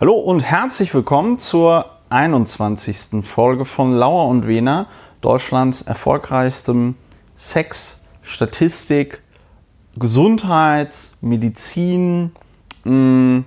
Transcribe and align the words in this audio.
Hallo 0.00 0.12
und 0.12 0.44
herzlich 0.44 0.94
willkommen 0.94 1.38
zur 1.38 1.86
21. 2.10 3.26
Folge 3.26 3.64
von 3.64 3.96
Lauer 3.96 4.28
und 4.28 4.46
Wena, 4.46 4.86
Deutschlands 5.22 5.82
erfolgreichstem 5.82 6.94
Sex, 7.34 8.04
Statistik, 8.22 9.20
Gesundheits-, 9.96 11.18
Medizin, 11.20 12.30
mh, 12.84 13.42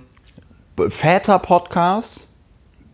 Väter-Podcast. 0.90 2.28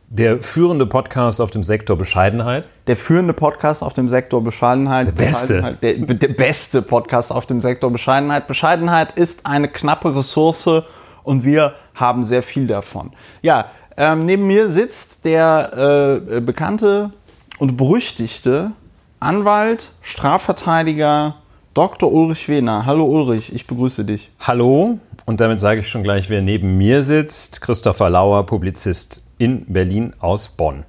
Der 0.08 0.40
führende 0.40 0.86
Podcast 0.86 1.40
auf 1.40 1.50
dem 1.50 1.64
Sektor 1.64 1.98
Bescheidenheit. 1.98 2.68
Der 2.86 2.96
führende 2.96 3.32
Podcast 3.32 3.82
auf 3.82 3.92
dem 3.92 4.08
Sektor 4.08 4.40
Bescheidenheit. 4.40 5.08
Der 5.08 5.12
beste. 5.12 5.78
Der, 5.82 5.94
der 5.94 6.28
beste 6.28 6.80
Podcast 6.80 7.32
auf 7.32 7.44
dem 7.44 7.60
Sektor 7.60 7.90
Bescheidenheit. 7.90 8.46
Bescheidenheit 8.46 9.18
ist 9.18 9.46
eine 9.46 9.66
knappe 9.68 10.14
Ressource 10.14 10.84
und 11.28 11.44
wir 11.44 11.74
haben 11.94 12.24
sehr 12.24 12.42
viel 12.42 12.66
davon. 12.66 13.12
Ja, 13.42 13.66
ähm, 13.98 14.20
neben 14.20 14.46
mir 14.46 14.68
sitzt 14.68 15.26
der 15.26 16.22
äh, 16.32 16.40
bekannte 16.40 17.10
und 17.58 17.76
berüchtigte 17.76 18.72
Anwalt, 19.20 19.92
Strafverteidiger 20.00 21.36
Dr. 21.74 22.10
Ulrich 22.10 22.48
Wehner. 22.48 22.86
Hallo 22.86 23.04
Ulrich, 23.04 23.52
ich 23.54 23.66
begrüße 23.66 24.06
dich. 24.06 24.30
Hallo, 24.40 24.98
und 25.26 25.40
damit 25.40 25.60
sage 25.60 25.80
ich 25.80 25.88
schon 25.88 26.02
gleich, 26.02 26.30
wer 26.30 26.40
neben 26.40 26.78
mir 26.78 27.02
sitzt. 27.02 27.60
Christopher 27.60 28.08
Lauer, 28.08 28.46
Publizist 28.46 29.26
in 29.36 29.66
Berlin 29.66 30.14
aus 30.20 30.48
Bonn. 30.48 30.84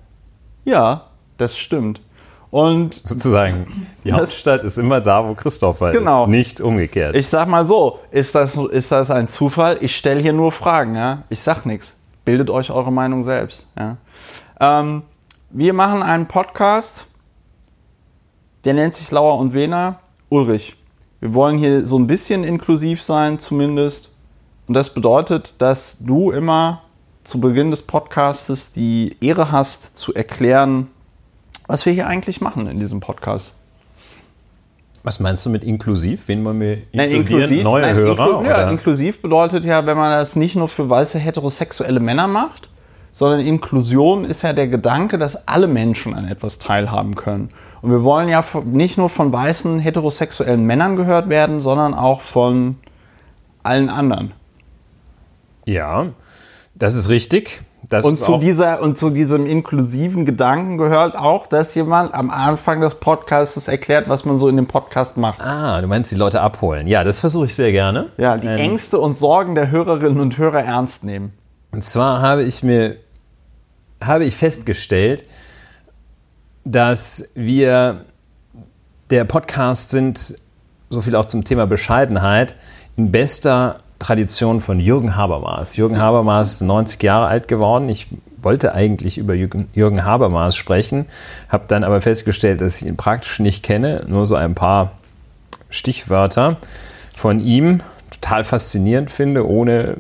Ja, 0.64 1.08
das 1.38 1.58
stimmt. 1.58 2.00
Und 2.52 2.96
sozusagen, 3.08 3.88
die 4.04 4.12
Hauptstadt 4.12 4.64
ist 4.64 4.78
immer 4.78 5.02
da, 5.02 5.28
wo 5.28 5.36
Christopher 5.36 5.92
genau. 5.92 6.24
ist, 6.24 6.30
nicht 6.30 6.62
umgekehrt. 6.62 7.16
Ich 7.16 7.28
sag 7.28 7.48
mal 7.48 7.64
so, 7.64 8.00
ist 8.10 8.34
das, 8.34 8.58
ist 8.58 8.92
das 8.92 9.12
ein 9.12 9.28
Zufall? 9.28 9.78
Ich 9.82 9.96
stelle 9.96 10.20
hier 10.20 10.34
nur 10.34 10.52
Fragen, 10.52 10.96
ja. 10.96 11.24
Ich 11.30 11.42
sag 11.42 11.66
nichts. 11.66 11.96
Bildet 12.26 12.50
euch 12.50 12.72
eure 12.72 12.92
Meinung 12.92 13.22
selbst. 13.22 13.68
Ja? 13.78 13.98
Ähm, 14.60 15.04
wir 15.52 15.74
machen 15.74 16.02
einen 16.02 16.28
Podcast, 16.28 17.08
der 18.66 18.74
nennt 18.74 18.96
sich 18.96 19.12
Lauer 19.12 19.38
und 19.38 19.54
Wena. 19.54 20.00
Ulrich, 20.30 20.76
wir 21.20 21.34
wollen 21.34 21.58
hier 21.58 21.86
so 21.86 22.00
ein 22.00 22.08
bisschen 22.08 22.44
inklusiv 22.44 23.04
sein, 23.04 23.38
zumindest. 23.38 24.16
Und 24.68 24.74
das 24.74 24.94
bedeutet, 24.94 25.62
dass 25.62 26.00
du 26.00 26.32
immer 26.32 26.82
zu 27.24 27.40
Beginn 27.40 27.70
des 27.70 27.84
Podcastes 27.84 28.72
die 28.72 29.18
Ehre 29.22 29.52
hast, 29.52 29.98
zu 29.98 30.14
erklären, 30.14 30.88
was 31.70 31.86
wir 31.86 31.94
hier 31.94 32.08
eigentlich 32.08 32.42
machen 32.42 32.66
in 32.66 32.80
diesem 32.80 33.00
Podcast. 33.00 33.54
Was 35.04 35.20
meinst 35.20 35.46
du 35.46 35.52
mit 35.52 35.64
inklusiv? 35.64 36.24
Wen 36.28 36.44
wollen 36.44 36.60
wir 36.60 36.80
nein, 36.94 37.12
inklusiv, 37.12 37.64
Neue 37.64 37.84
nein, 37.84 37.96
Hörer? 37.96 38.40
Inklu 38.40 38.44
ja, 38.44 38.70
inklusiv 38.72 39.22
bedeutet 39.22 39.66
ja, 39.66 39.86
wenn 39.86 39.96
man 39.96 40.12
das 40.12 40.36
nicht 40.36 40.56
nur 40.56 40.68
für 40.68 40.90
weiße 40.90 41.20
heterosexuelle 41.20 42.00
Männer 42.00 42.26
macht, 42.26 42.70
sondern 43.12 43.42
Inklusion 43.42 44.26
ist 44.26 44.42
ja 44.42 44.52
der 44.52 44.68
Gedanke, 44.68 45.20
dass 45.20 45.48
alle 45.48 45.68
Menschen 45.68 46.16
an 46.16 46.28
etwas 46.28 46.58
teilhaben 46.58 47.14
können. 47.14 47.50
Und 47.84 47.92
wir 47.92 48.04
wollen 48.04 48.30
ja 48.30 48.44
nicht 48.66 48.98
nur 48.98 49.10
von 49.10 49.32
weißen 49.32 49.78
heterosexuellen 49.78 50.66
Männern 50.66 50.96
gehört 50.96 51.30
werden, 51.30 51.60
sondern 51.60 51.94
auch 51.94 52.22
von 52.22 52.78
allen 53.62 53.90
anderen. 53.90 54.32
Ja, 55.66 56.08
das 56.74 56.96
ist 56.96 57.10
richtig. 57.10 57.62
Das 57.88 58.06
und, 58.06 58.18
zu 58.18 58.38
dieser, 58.38 58.82
und 58.82 58.98
zu 58.98 59.10
diesem 59.10 59.46
inklusiven 59.46 60.26
Gedanken 60.26 60.78
gehört 60.78 61.16
auch, 61.16 61.48
dass 61.48 61.74
jemand 61.76 62.14
am 62.14 62.30
Anfang 62.30 62.82
des 62.82 62.96
Podcasts 62.96 63.68
erklärt, 63.68 64.10
was 64.10 64.26
man 64.26 64.38
so 64.38 64.50
in 64.50 64.58
dem 64.58 64.68
Podcast 64.68 65.18
macht. 65.18 65.40
Ah, 65.42 65.80
du 65.82 65.88
meinst 65.88 66.12
die 66.12 66.16
Leute 66.16 66.42
abholen. 66.42 66.88
Ja, 66.88 67.04
das 67.04 67.20
versuche 67.22 67.46
ich 67.46 67.56
sehr 67.56 67.72
gerne. 67.72 68.10
Ja, 68.18 68.38
die 68.38 68.48
ähm, 68.48 68.58
Ängste 68.58 69.00
und 69.00 69.16
Sorgen 69.16 69.56
der 69.56 69.72
Hörerinnen 69.72 70.20
und 70.20 70.38
Hörer 70.38 70.64
ernst 70.64 71.04
nehmen. 71.04 71.34
Und 71.72 71.84
zwar 71.84 72.22
habe 72.22 72.44
ich 72.44 72.64
mir, 72.64 72.98
habe 74.04 74.26
ich 74.26 74.36
festgestellt, 74.36 75.24
dass 76.66 77.30
wir 77.36 78.06
der 79.10 79.24
Podcast 79.24 79.90
sind, 79.90 80.36
so 80.90 81.02
viel 81.02 81.16
auch 81.16 81.26
zum 81.26 81.44
Thema 81.46 81.66
Bescheidenheit, 81.66 82.56
in 82.98 83.12
bester 83.12 83.80
Tradition 84.00 84.62
von 84.62 84.80
Jürgen 84.80 85.16
Habermas. 85.16 85.76
Jürgen 85.76 86.00
Habermas 86.00 86.54
ist 86.54 86.62
90 86.62 87.04
Jahre 87.04 87.28
alt 87.28 87.48
geworden. 87.48 87.90
Ich 87.90 88.08
wollte 88.42 88.74
eigentlich 88.74 89.18
über 89.18 89.34
Jürgen 89.34 90.06
Habermas 90.06 90.56
sprechen, 90.56 91.06
habe 91.50 91.66
dann 91.68 91.84
aber 91.84 92.02
festgestellt, 92.02 92.62
dass 92.62 92.82
ich 92.82 92.88
ihn 92.88 92.98
praktisch 92.98 93.40
nicht 93.40 93.64
kenne, 93.64 94.04
nur 94.08 94.26
so 94.26 94.36
ein 94.36 94.56
paar 94.56 94.94
Stichwörter 95.70 96.58
von 97.16 97.42
ihm 97.42 97.82
total 98.12 98.44
faszinierend 98.44 99.12
finde, 99.12 99.48
ohne 99.48 99.98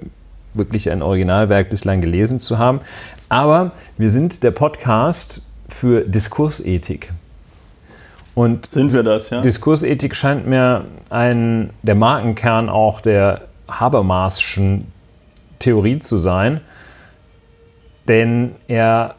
wirklich 0.53 0.89
ein 0.89 1.01
Originalwerk 1.01 1.69
bislang 1.69 2.01
gelesen 2.01 2.39
zu 2.39 2.57
haben. 2.57 2.79
Aber 3.27 3.71
wir 3.97 4.09
sind 4.09 4.41
der 4.43 4.51
Podcast 4.51 5.43
für 5.67 6.01
Diskursethik. 6.01 7.11
Und 8.35 8.65
sind 8.65 8.93
wir 8.93 9.03
das, 9.03 9.29
ja? 9.29 9.41
Diskursethik 9.41 10.15
scheint 10.15 10.47
mir 10.47 10.85
ein, 11.09 11.71
der 11.83 11.95
Markenkern 11.95 12.69
auch 12.69 13.01
der 13.01 13.41
Habermaschen 13.69 14.91
Theorie 15.59 15.99
zu 15.99 16.17
sein, 16.17 16.61
denn 18.07 18.55
er 18.67 19.15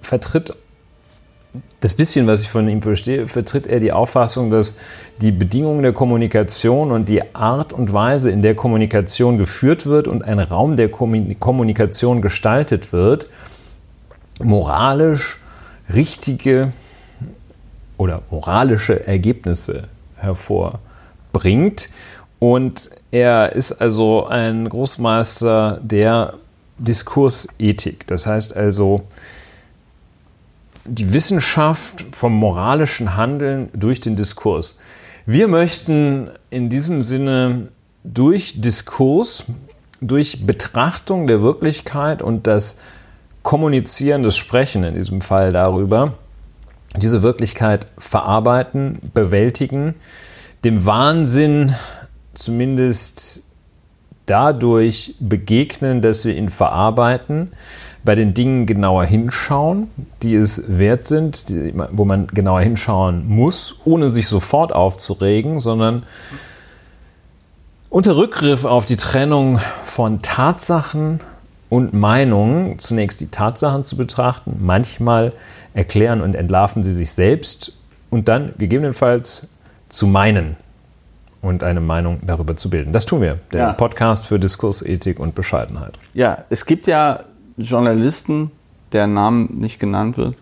vertritt 0.00 0.54
das 1.80 1.94
bisschen, 1.94 2.26
was 2.26 2.42
ich 2.42 2.48
von 2.48 2.68
ihm 2.68 2.82
verstehe, 2.82 3.28
vertritt 3.28 3.66
er 3.66 3.78
die 3.78 3.92
Auffassung, 3.92 4.50
dass 4.50 4.74
die 5.20 5.30
Bedingungen 5.30 5.82
der 5.82 5.92
Kommunikation 5.92 6.90
und 6.90 7.08
die 7.08 7.34
Art 7.34 7.72
und 7.72 7.92
Weise, 7.92 8.30
in 8.30 8.42
der 8.42 8.54
Kommunikation 8.56 9.38
geführt 9.38 9.86
wird 9.86 10.08
und 10.08 10.24
ein 10.24 10.40
Raum 10.40 10.76
der 10.76 10.88
Kommunikation 10.88 12.22
gestaltet 12.22 12.92
wird, 12.92 13.28
moralisch 14.42 15.38
richtige 15.92 16.72
oder 17.98 18.20
moralische 18.30 19.06
Ergebnisse 19.06 19.82
hervorbringt. 20.16 21.88
Und 22.38 22.90
er 23.10 23.52
ist 23.52 23.72
also 23.72 24.26
ein 24.26 24.68
Großmeister 24.68 25.80
der 25.82 26.34
Diskursethik. 26.78 28.06
Das 28.06 28.26
heißt 28.26 28.56
also, 28.56 29.02
die 30.84 31.12
Wissenschaft 31.12 32.04
vom 32.12 32.34
moralischen 32.34 33.16
Handeln 33.16 33.70
durch 33.72 34.00
den 34.00 34.16
Diskurs. 34.16 34.76
Wir 35.26 35.48
möchten 35.48 36.28
in 36.50 36.68
diesem 36.68 37.02
Sinne 37.04 37.68
durch 38.02 38.60
Diskurs, 38.60 39.44
durch 40.00 40.46
Betrachtung 40.46 41.26
der 41.26 41.40
Wirklichkeit 41.40 42.20
und 42.20 42.46
das 42.46 42.78
Kommunizieren, 43.42 44.22
das 44.22 44.36
Sprechen 44.36 44.84
in 44.84 44.94
diesem 44.94 45.20
Fall 45.20 45.52
darüber, 45.52 46.14
diese 46.96 47.22
Wirklichkeit 47.22 47.86
verarbeiten, 47.98 48.98
bewältigen, 49.14 49.94
dem 50.64 50.84
Wahnsinn 50.86 51.74
zumindest 52.34 53.44
dadurch 54.26 55.14
begegnen, 55.20 56.00
dass 56.00 56.24
wir 56.24 56.36
ihn 56.36 56.48
verarbeiten, 56.48 57.50
bei 58.04 58.14
den 58.14 58.34
Dingen 58.34 58.66
genauer 58.66 59.04
hinschauen, 59.04 59.90
die 60.22 60.34
es 60.34 60.64
wert 60.78 61.04
sind, 61.04 61.48
die, 61.48 61.74
wo 61.92 62.04
man 62.04 62.26
genauer 62.28 62.60
hinschauen 62.60 63.28
muss, 63.28 63.80
ohne 63.84 64.08
sich 64.08 64.28
sofort 64.28 64.74
aufzuregen, 64.74 65.60
sondern 65.60 66.04
unter 67.88 68.16
Rückgriff 68.16 68.64
auf 68.64 68.86
die 68.86 68.96
Trennung 68.96 69.58
von 69.84 70.20
Tatsachen 70.20 71.20
und 71.70 71.94
Meinungen, 71.94 72.78
zunächst 72.78 73.20
die 73.20 73.28
Tatsachen 73.28 73.84
zu 73.84 73.96
betrachten, 73.96 74.56
manchmal 74.60 75.30
erklären 75.72 76.20
und 76.20 76.34
entlarven 76.34 76.84
sie 76.84 76.92
sich 76.92 77.12
selbst 77.12 77.72
und 78.10 78.28
dann 78.28 78.52
gegebenenfalls 78.58 79.46
zu 79.88 80.06
meinen 80.06 80.56
und 81.44 81.62
eine 81.62 81.80
Meinung 81.80 82.20
darüber 82.22 82.56
zu 82.56 82.70
bilden. 82.70 82.92
Das 82.92 83.04
tun 83.06 83.20
wir, 83.20 83.38
der 83.52 83.60
ja. 83.60 83.72
Podcast 83.74 84.26
für 84.26 84.38
Diskursethik 84.38 85.20
und 85.20 85.34
Bescheidenheit. 85.34 85.98
Ja, 86.14 86.44
es 86.48 86.64
gibt 86.64 86.86
ja 86.86 87.20
Journalisten, 87.56 88.50
deren 88.92 89.14
Namen 89.14 89.50
nicht 89.52 89.78
genannt 89.78 90.16
wird, 90.16 90.36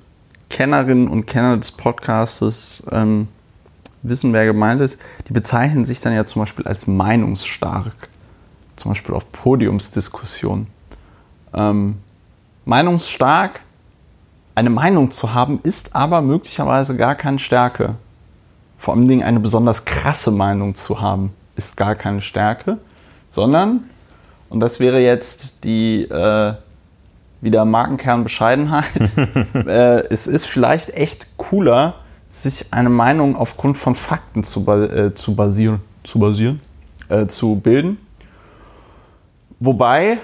Kennerinnen 0.49 1.09
und 1.09 1.27
Kenner 1.27 1.57
des 1.57 1.73
Podcastes 1.73 2.83
ähm, 2.93 3.29
wissen, 4.03 4.33
wer 4.33 4.45
gemeint 4.45 4.81
ist, 4.81 4.99
die 5.29 5.33
bezeichnen 5.33 5.85
sich 5.85 6.01
dann 6.01 6.15
ja 6.15 6.25
zum 6.25 6.43
Beispiel 6.43 6.67
als 6.67 6.87
meinungsstark. 6.87 8.09
Zum 8.77 8.93
Beispiel 8.93 9.15
auf 9.15 9.31
Podiumsdiskussionen. 9.33 10.67
Ähm, 11.53 11.97
meinungsstark, 12.65 13.61
eine 14.55 14.71
Meinung 14.71 15.11
zu 15.11 15.35
haben, 15.35 15.61
ist 15.63 15.97
aber 15.97 16.23
möglicherweise 16.23 16.97
gar 16.97 17.15
keine 17.15 17.39
Stärke. 17.39 17.97
Vor 18.83 18.95
allen 18.95 19.07
Dingen 19.07 19.23
eine 19.23 19.39
besonders 19.39 19.85
krasse 19.85 20.33
Meinung 20.33 20.75
zu 20.75 21.01
haben, 21.01 21.33
ist 21.55 21.77
gar 21.77 21.95
keine 21.95 22.21
Stärke, 22.21 22.79
sondern, 23.29 23.85
und 24.49 24.59
das 24.59 24.81
wäre 24.81 24.99
jetzt 24.99 25.63
die 25.63 26.03
äh, 26.03 26.55
wieder 27.41 27.65
Markenkern 27.65 28.25
Bescheidenheit. 28.25 28.91
äh, 29.55 30.01
es 30.09 30.27
ist 30.27 30.47
vielleicht 30.47 30.91
echt 30.97 31.37
cooler, 31.37 31.95
sich 32.29 32.73
eine 32.73 32.91
Meinung 32.91 33.37
aufgrund 33.37 33.79
von 33.79 33.95
Fakten 33.95 34.43
zu, 34.43 34.69
äh, 34.69 35.15
zu 35.15 35.37
basieren, 35.37 35.79
zu, 36.03 36.19
basieren 36.19 36.61
äh, 37.09 37.29
zu 37.29 37.55
bilden. 37.55 37.99
Wobei 39.61 40.19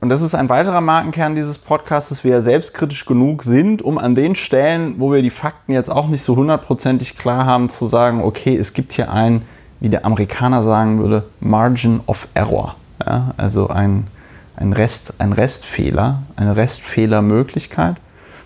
und 0.00 0.10
das 0.10 0.20
ist 0.20 0.34
ein 0.34 0.50
weiterer 0.50 0.82
Markenkern 0.82 1.34
dieses 1.34 1.58
Podcasts, 1.58 2.10
dass 2.10 2.22
wir 2.22 2.42
selbstkritisch 2.42 3.06
genug 3.06 3.42
sind, 3.42 3.80
um 3.80 3.96
an 3.96 4.14
den 4.14 4.34
Stellen, 4.34 5.00
wo 5.00 5.10
wir 5.10 5.22
die 5.22 5.30
Fakten 5.30 5.72
jetzt 5.72 5.90
auch 5.90 6.08
nicht 6.08 6.22
so 6.22 6.36
hundertprozentig 6.36 7.16
klar 7.16 7.46
haben, 7.46 7.70
zu 7.70 7.86
sagen, 7.86 8.20
okay, 8.22 8.56
es 8.56 8.74
gibt 8.74 8.92
hier 8.92 9.10
ein, 9.10 9.42
wie 9.80 9.88
der 9.88 10.04
Amerikaner 10.04 10.62
sagen 10.62 10.98
würde, 10.98 11.24
Margin 11.40 12.00
of 12.06 12.28
Error. 12.34 12.76
Ja, 13.04 13.32
also 13.38 13.68
ein, 13.68 14.06
ein, 14.54 14.74
Rest, 14.74 15.14
ein 15.18 15.32
Restfehler, 15.32 16.22
eine 16.36 16.56
Restfehlermöglichkeit. 16.56 17.96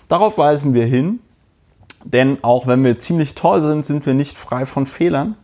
Darauf 0.07 0.37
weisen 0.37 0.73
wir 0.73 0.85
hin, 0.85 1.19
denn 2.05 2.37
auch 2.43 2.65
wenn 2.65 2.83
wir 2.83 2.99
ziemlich 2.99 3.35
toll 3.35 3.61
sind, 3.61 3.83
sind 3.83 4.05
wir 4.05 4.13
nicht 4.13 4.37
frei 4.37 4.65
von 4.65 4.85
Fehlern 4.85 5.35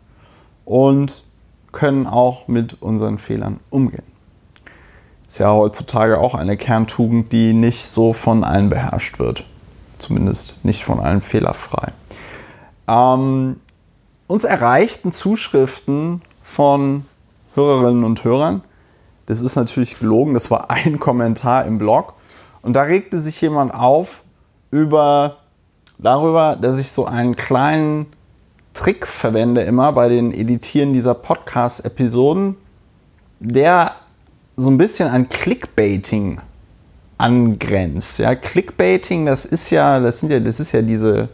und 0.63 1.25
können 1.73 2.07
auch 2.07 2.47
mit 2.47 2.81
unseren 2.81 3.17
Fehlern 3.17 3.59
umgehen. 3.69 4.16
Ist 5.27 5.39
ja 5.39 5.51
heutzutage 5.51 6.19
auch 6.19 6.35
eine 6.35 6.55
Kerntugend, 6.55 7.33
die 7.33 7.53
nicht 7.53 7.87
so 7.87 8.13
von 8.13 8.45
allen 8.45 8.69
beherrscht 8.69 9.19
wird. 9.19 9.43
Zumindest 9.97 10.63
nicht 10.63 10.85
von 10.85 11.01
allen 11.01 11.19
fehlerfrei. 11.19 11.91
Ähm, 12.87 13.59
uns 14.27 14.45
erreichten 14.45 15.11
Zuschriften 15.11 16.21
von 16.43 17.05
Hörerinnen 17.55 18.05
und 18.05 18.23
Hörern. 18.23 18.63
Das 19.25 19.41
ist 19.41 19.57
natürlich 19.57 19.99
gelogen, 19.99 20.33
das 20.33 20.49
war 20.49 20.71
ein 20.71 20.97
Kommentar 20.99 21.65
im 21.65 21.77
Blog. 21.77 22.13
Und 22.61 22.77
da 22.77 22.83
regte 22.83 23.19
sich 23.19 23.41
jemand 23.41 23.73
auf 23.73 24.21
über, 24.71 25.37
darüber, 25.97 26.55
dass 26.55 26.77
ich 26.77 26.91
so 26.91 27.05
einen 27.05 27.35
kleinen 27.35 28.05
Trick 28.73 29.05
verwende 29.05 29.61
immer 29.61 29.91
bei 29.91 30.07
den 30.07 30.31
Editieren 30.31 30.93
dieser 30.93 31.15
Podcast-Episoden, 31.15 32.55
der 33.39 33.95
so 34.57 34.69
ein 34.69 34.77
bisschen 34.77 35.07
an 35.09 35.29
Clickbaiting 35.29 36.41
angrenzt. 37.17 38.19
Ja, 38.19 38.35
Clickbaiting, 38.35 39.25
das 39.25 39.45
ist 39.45 39.69
ja, 39.69 39.99
das 39.99 40.19
sind 40.19 40.31
ja, 40.31 40.39
das 40.39 40.59
ist 40.59 40.71
ja 40.71 40.81
diese, 40.81 41.29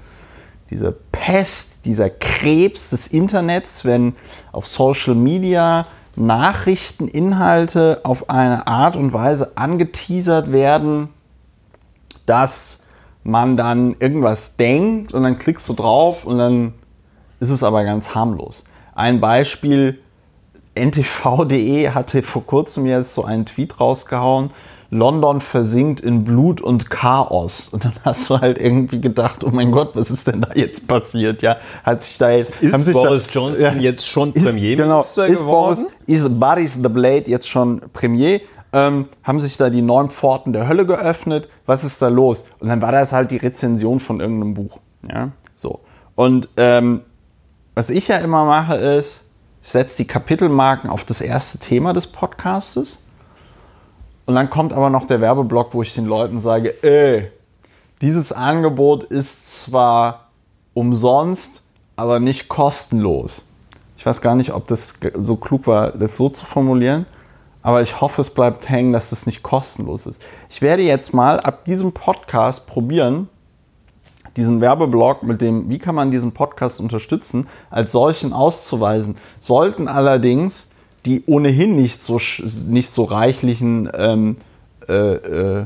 diese 0.69 0.91
Pest, 1.11 1.85
dieser 1.85 2.09
Krebs 2.09 2.89
des 2.89 3.07
Internets, 3.07 3.85
wenn 3.85 4.15
auf 4.51 4.67
Social 4.67 5.15
Media 5.15 5.87
Nachrichteninhalte 6.15 8.01
auf 8.03 8.29
eine 8.29 8.67
Art 8.67 8.95
und 8.95 9.13
Weise 9.13 9.53
angeteasert 9.55 10.51
werden, 10.51 11.09
dass 12.25 12.83
man 13.23 13.57
dann 13.57 13.95
irgendwas 13.99 14.57
denkt 14.57 15.13
und 15.13 15.23
dann 15.23 15.39
klickst 15.39 15.67
du 15.69 15.73
drauf 15.73 16.25
und 16.25 16.37
dann 16.37 16.73
ist 17.39 17.49
es 17.49 17.63
aber 17.63 17.83
ganz 17.83 18.13
harmlos. 18.13 18.63
Ein 18.93 19.21
Beispiel 19.21 19.99
ntv.de 20.75 21.89
hatte 21.89 22.23
vor 22.23 22.45
kurzem 22.45 22.85
jetzt 22.85 23.13
so 23.13 23.23
einen 23.23 23.45
Tweet 23.45 23.79
rausgehauen, 23.79 24.51
London 24.93 25.41
versinkt 25.41 26.01
in 26.01 26.23
Blut 26.23 26.61
und 26.61 26.89
Chaos. 26.89 27.69
Und 27.69 27.83
dann 27.83 27.93
hast 28.05 28.29
du 28.29 28.39
halt 28.39 28.57
irgendwie 28.57 29.01
gedacht, 29.01 29.43
oh 29.43 29.49
mein 29.51 29.71
Gott, 29.71 29.95
was 29.95 30.11
ist 30.11 30.27
denn 30.27 30.41
da 30.41 30.49
jetzt 30.53 30.87
passiert? 30.87 31.41
Ja, 31.41 31.57
hat 31.83 32.01
sich 32.01 32.17
da 32.17 32.31
jetzt 32.31 32.53
ist 32.61 32.73
haben 32.73 32.83
sich 32.83 32.93
Boris 32.93 33.25
da, 33.25 33.33
Johnson 33.33 33.63
ja, 33.63 33.73
jetzt 33.73 34.07
schon 34.07 34.33
ist, 34.33 34.45
Premierminister 34.45 35.25
genau, 35.25 35.33
ist 35.33 35.39
geworden? 35.39 35.85
Boris, 35.85 35.85
ist 36.05 36.39
Boris 36.39 36.73
the 36.75 36.89
Blade 36.89 37.23
jetzt 37.27 37.49
schon 37.49 37.81
Premier? 37.91 38.41
Ähm, 38.71 39.07
haben 39.23 39.39
sich 39.39 39.57
da 39.57 39.69
die 39.69 39.81
neun 39.81 40.09
Pforten 40.09 40.53
der 40.53 40.67
Hölle 40.67 40.85
geöffnet? 40.85 41.49
Was 41.65 41.83
ist 41.83 42.01
da 42.01 42.07
los? 42.07 42.45
Und 42.59 42.69
dann 42.69 42.81
war 42.81 42.91
das 42.91 43.13
halt 43.13 43.31
die 43.31 43.37
Rezension 43.37 43.99
von 43.99 44.19
irgendeinem 44.19 44.53
Buch. 44.53 44.79
Ja, 45.07 45.31
so. 45.55 45.81
Und 46.15 46.49
ähm, 46.57 47.01
was 47.75 47.89
ich 47.89 48.07
ja 48.07 48.17
immer 48.17 48.45
mache 48.45 48.75
ist, 48.75 49.22
setze 49.63 49.97
die 49.97 50.05
Kapitelmarken 50.07 50.89
auf 50.89 51.05
das 51.05 51.21
erste 51.21 51.57
Thema 51.57 51.93
des 51.93 52.07
Podcastes. 52.07 52.99
Und 54.25 54.35
dann 54.35 54.49
kommt 54.49 54.73
aber 54.73 54.89
noch 54.89 55.05
der 55.05 55.21
Werbeblock, 55.21 55.73
wo 55.73 55.81
ich 55.81 55.95
den 55.95 56.05
Leuten 56.05 56.39
sage, 56.39 56.69
äh, 56.83 57.31
dieses 58.01 58.33
Angebot 58.33 59.03
ist 59.03 59.61
zwar 59.61 60.27
umsonst, 60.73 61.63
aber 61.95 62.19
nicht 62.19 62.49
kostenlos. 62.49 63.47
Ich 63.97 64.05
weiß 64.05 64.21
gar 64.21 64.35
nicht, 64.35 64.53
ob 64.53 64.67
das 64.67 64.95
so 65.15 65.37
klug 65.37 65.65
war, 65.65 65.91
das 65.91 66.17
so 66.17 66.27
zu 66.27 66.45
formulieren, 66.45 67.05
aber 67.61 67.81
ich 67.81 68.01
hoffe, 68.01 68.19
es 68.19 68.31
bleibt 68.31 68.67
hängen, 68.67 68.91
dass 68.91 69.11
das 69.11 69.25
nicht 69.25 69.43
kostenlos 69.43 70.05
ist. 70.05 70.21
Ich 70.49 70.61
werde 70.61 70.83
jetzt 70.83 71.13
mal 71.13 71.39
ab 71.39 71.63
diesem 71.63 71.93
Podcast 71.93 72.67
probieren, 72.67 73.29
diesen 74.37 74.61
Werbeblock 74.61 75.23
mit 75.23 75.41
dem, 75.41 75.69
wie 75.69 75.79
kann 75.79 75.95
man 75.95 76.11
diesen 76.11 76.31
Podcast 76.31 76.79
unterstützen, 76.79 77.47
als 77.69 77.91
solchen 77.91 78.33
auszuweisen. 78.33 79.15
Sollten 79.39 79.87
allerdings 79.87 80.71
die 81.05 81.23
ohnehin 81.25 81.75
nicht 81.75 82.03
so, 82.03 82.19
nicht 82.67 82.93
so 82.93 83.03
reichlichen 83.03 83.89
ähm, 83.93 84.37
äh, 84.87 84.93
äh, 84.93 85.65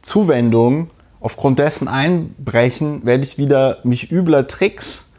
Zuwendungen 0.00 0.90
aufgrund 1.20 1.58
dessen 1.58 1.88
einbrechen, 1.88 3.04
werde 3.04 3.24
ich 3.24 3.38
wieder 3.38 3.78
mich 3.84 4.12
übler 4.12 4.46
Tricks 4.46 5.10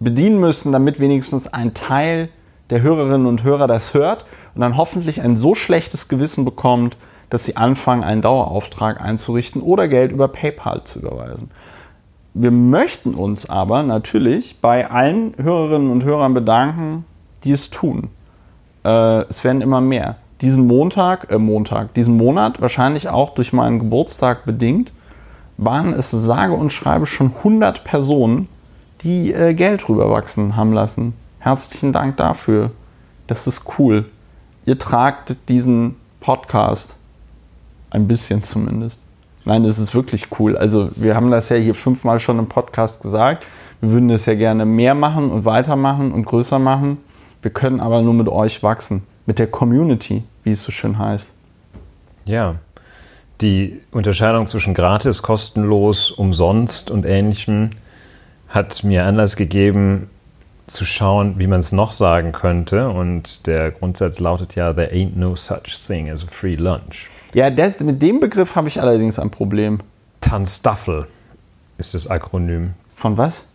bedienen 0.00 0.40
müssen, 0.40 0.72
damit 0.72 0.98
wenigstens 0.98 1.46
ein 1.46 1.74
Teil 1.74 2.28
der 2.70 2.82
Hörerinnen 2.82 3.26
und 3.26 3.44
Hörer 3.44 3.66
das 3.66 3.94
hört 3.94 4.24
und 4.54 4.62
dann 4.62 4.76
hoffentlich 4.76 5.20
ein 5.22 5.36
so 5.36 5.54
schlechtes 5.54 6.08
Gewissen 6.08 6.44
bekommt, 6.44 6.96
dass 7.34 7.46
sie 7.46 7.56
anfangen, 7.56 8.04
einen 8.04 8.22
Dauerauftrag 8.22 9.00
einzurichten 9.00 9.60
oder 9.60 9.88
Geld 9.88 10.12
über 10.12 10.28
PayPal 10.28 10.84
zu 10.84 11.00
überweisen. 11.00 11.50
Wir 12.32 12.52
möchten 12.52 13.12
uns 13.14 13.50
aber 13.50 13.82
natürlich 13.82 14.60
bei 14.60 14.88
allen 14.88 15.34
Hörerinnen 15.36 15.90
und 15.90 16.04
Hörern 16.04 16.32
bedanken, 16.32 17.04
die 17.42 17.50
es 17.50 17.70
tun. 17.70 18.10
Äh, 18.84 19.22
es 19.22 19.42
werden 19.42 19.62
immer 19.62 19.80
mehr. 19.80 20.14
Diesen 20.42 20.68
Montag, 20.68 21.28
äh 21.32 21.38
Montag, 21.38 21.92
diesen 21.94 22.16
Monat, 22.16 22.60
wahrscheinlich 22.60 23.08
auch 23.08 23.30
durch 23.30 23.52
meinen 23.52 23.80
Geburtstag 23.80 24.44
bedingt, 24.44 24.92
waren 25.56 25.92
es 25.92 26.12
sage 26.12 26.52
und 26.52 26.72
schreibe 26.72 27.04
schon 27.04 27.32
100 27.38 27.82
Personen, 27.82 28.48
die 29.00 29.32
äh, 29.32 29.54
Geld 29.54 29.88
rüberwachsen 29.88 30.54
haben 30.54 30.72
lassen. 30.72 31.14
Herzlichen 31.40 31.90
Dank 31.90 32.16
dafür. 32.16 32.70
Das 33.26 33.48
ist 33.48 33.64
cool. 33.80 34.08
Ihr 34.66 34.78
tragt 34.78 35.48
diesen 35.48 35.96
Podcast 36.20 36.96
ein 37.94 38.06
bisschen 38.06 38.42
zumindest. 38.42 39.00
Nein, 39.44 39.62
das 39.62 39.78
ist 39.78 39.94
wirklich 39.94 40.28
cool. 40.38 40.56
Also 40.56 40.90
wir 40.96 41.14
haben 41.14 41.30
das 41.30 41.48
ja 41.48 41.56
hier 41.56 41.74
fünfmal 41.74 42.18
schon 42.18 42.38
im 42.38 42.48
Podcast 42.48 43.02
gesagt. 43.02 43.46
Wir 43.80 43.90
würden 43.90 44.08
das 44.08 44.26
ja 44.26 44.34
gerne 44.34 44.64
mehr 44.64 44.94
machen 44.94 45.30
und 45.30 45.44
weitermachen 45.44 46.12
und 46.12 46.24
größer 46.24 46.58
machen. 46.58 46.98
Wir 47.42 47.50
können 47.50 47.80
aber 47.80 48.02
nur 48.02 48.14
mit 48.14 48.28
euch 48.28 48.62
wachsen. 48.62 49.02
Mit 49.26 49.38
der 49.38 49.46
Community, 49.46 50.24
wie 50.42 50.50
es 50.50 50.62
so 50.62 50.72
schön 50.72 50.98
heißt. 50.98 51.32
Ja, 52.24 52.56
die 53.40 53.80
Unterscheidung 53.90 54.46
zwischen 54.46 54.74
gratis, 54.74 55.22
kostenlos, 55.22 56.10
umsonst 56.10 56.90
und 56.90 57.04
ähnlichem 57.04 57.70
hat 58.48 58.84
mir 58.84 59.04
Anlass 59.04 59.36
gegeben, 59.36 60.08
zu 60.66 60.84
schauen, 60.84 61.34
wie 61.38 61.46
man 61.46 61.60
es 61.60 61.72
noch 61.72 61.92
sagen 61.92 62.32
könnte. 62.32 62.88
Und 62.88 63.46
der 63.46 63.70
Grundsatz 63.70 64.20
lautet 64.20 64.54
ja, 64.54 64.72
there 64.72 64.92
ain't 64.92 65.16
no 65.16 65.36
such 65.36 65.80
thing 65.86 66.10
as 66.10 66.24
a 66.24 66.26
free 66.30 66.56
lunch. 66.56 67.10
Ja, 67.34 67.50
das, 67.50 67.80
mit 67.80 68.00
dem 68.00 68.20
Begriff 68.20 68.54
habe 68.56 68.68
ich 68.68 68.80
allerdings 68.80 69.18
ein 69.18 69.30
Problem. 69.30 69.80
Tanstaffel 70.20 71.06
ist 71.78 71.94
das 71.94 72.06
Akronym. 72.06 72.74
Von 72.94 73.18
was? 73.18 73.46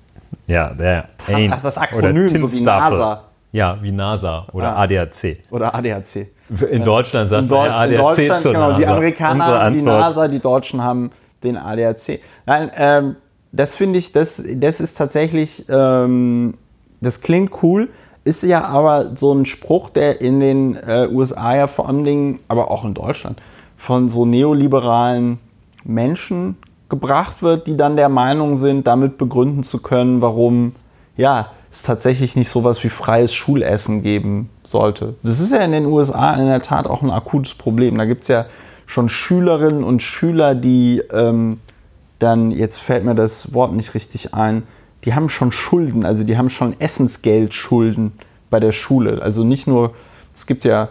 Ja, 0.47 0.69
der 0.69 1.09
Tan 1.17 1.51
Ach, 1.53 1.61
das 1.61 1.77
Akronym, 1.77 2.27
so 2.27 2.51
wie 2.51 2.63
NASA. 2.63 3.23
Ja, 3.51 3.77
wie 3.81 3.91
NASA 3.91 4.45
oder 4.51 4.75
ah. 4.75 4.83
ADAC. 4.83 5.37
Oder 5.49 5.73
ADAC. 5.73 6.27
In 6.69 6.83
Deutschland 6.83 7.29
sagt 7.29 7.43
in 7.43 7.49
man 7.49 7.65
ja 7.65 7.77
ADAC 7.77 7.91
in 7.91 7.97
Deutschland, 7.97 8.41
zur 8.41 8.53
genau, 8.53 8.67
NASA. 8.67 8.79
Die 8.79 8.87
Amerikaner 8.87 9.45
haben 9.45 9.75
die 9.75 9.81
NASA, 9.81 10.27
die 10.27 10.39
Deutschen 10.39 10.83
haben 10.83 11.09
den 11.43 11.57
ADAC. 11.57 12.19
Nein, 12.45 12.71
ähm, 12.75 13.15
das 13.51 13.73
finde 13.73 13.97
ich, 13.97 14.11
das, 14.11 14.41
das 14.55 14.79
ist 14.79 14.97
tatsächlich, 14.97 15.65
ähm, 15.69 16.55
das 17.01 17.21
klingt 17.21 17.63
cool, 17.63 17.89
ist 18.23 18.43
ja 18.43 18.65
aber 18.65 19.15
so 19.15 19.33
ein 19.33 19.45
Spruch, 19.45 19.89
der 19.89 20.21
in 20.21 20.39
den 20.39 20.75
äh, 20.75 21.07
USA 21.11 21.55
ja 21.55 21.67
vor 21.67 21.87
allen 21.87 22.03
Dingen, 22.03 22.39
aber 22.47 22.69
auch 22.69 22.85
in 22.85 22.93
Deutschland, 22.93 23.41
von 23.77 24.09
so 24.09 24.25
neoliberalen 24.25 25.39
Menschen 25.83 26.57
gebracht 26.89 27.41
wird, 27.41 27.67
die 27.67 27.77
dann 27.77 27.95
der 27.95 28.09
Meinung 28.09 28.55
sind, 28.55 28.87
damit 28.87 29.17
begründen 29.17 29.63
zu 29.63 29.81
können, 29.81 30.21
warum 30.21 30.73
ja, 31.15 31.51
es 31.71 31.83
tatsächlich 31.83 32.35
nicht 32.35 32.49
sowas 32.49 32.83
wie 32.83 32.89
freies 32.89 33.33
Schulessen 33.33 34.01
geben 34.01 34.49
sollte. 34.63 35.15
Das 35.21 35.39
ist 35.39 35.53
ja 35.53 35.59
in 35.59 35.71
den 35.71 35.85
USA 35.85 36.33
in 36.33 36.47
der 36.47 36.61
Tat 36.61 36.87
auch 36.87 37.01
ein 37.01 37.11
akutes 37.11 37.53
Problem. 37.53 37.97
Da 37.97 38.05
gibt 38.05 38.21
es 38.21 38.27
ja 38.27 38.45
schon 38.85 39.07
Schülerinnen 39.07 39.83
und 39.83 40.01
Schüler, 40.01 40.55
die 40.55 41.03
ähm, 41.11 41.59
dann, 42.17 42.51
jetzt 42.51 42.77
fällt 42.77 43.05
mir 43.05 43.15
das 43.15 43.53
Wort 43.53 43.73
nicht 43.73 43.93
richtig 43.93 44.33
ein, 44.33 44.63
die 45.05 45.13
haben 45.13 45.29
schon 45.29 45.51
Schulden, 45.51 46.05
also 46.05 46.23
die 46.23 46.37
haben 46.37 46.49
schon 46.49 46.79
Essensgeldschulden 46.79 48.13
bei 48.49 48.59
der 48.59 48.71
Schule. 48.71 49.21
Also 49.21 49.43
nicht 49.43 49.67
nur, 49.67 49.93
es 50.33 50.45
gibt 50.45 50.63
ja 50.63 50.89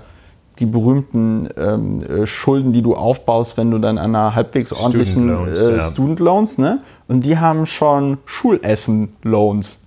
die 0.58 0.66
berühmten 0.66 1.48
ähm, 1.56 2.02
äh, 2.02 2.26
Schulden, 2.26 2.72
die 2.72 2.82
du 2.82 2.96
aufbaust, 2.96 3.56
wenn 3.56 3.70
du 3.70 3.78
dann 3.78 3.96
an 3.98 4.14
einer 4.16 4.34
halbwegs 4.34 4.72
ordentlichen 4.72 5.28
Student 5.28 5.38
Loans, 5.38 5.58
äh, 5.58 5.76
ja. 5.76 5.88
Student 5.90 6.20
Loans 6.20 6.58
ne? 6.58 6.82
Und 7.06 7.24
die 7.24 7.38
haben 7.38 7.64
schon 7.66 8.18
Schulessen-Loans. 8.24 9.84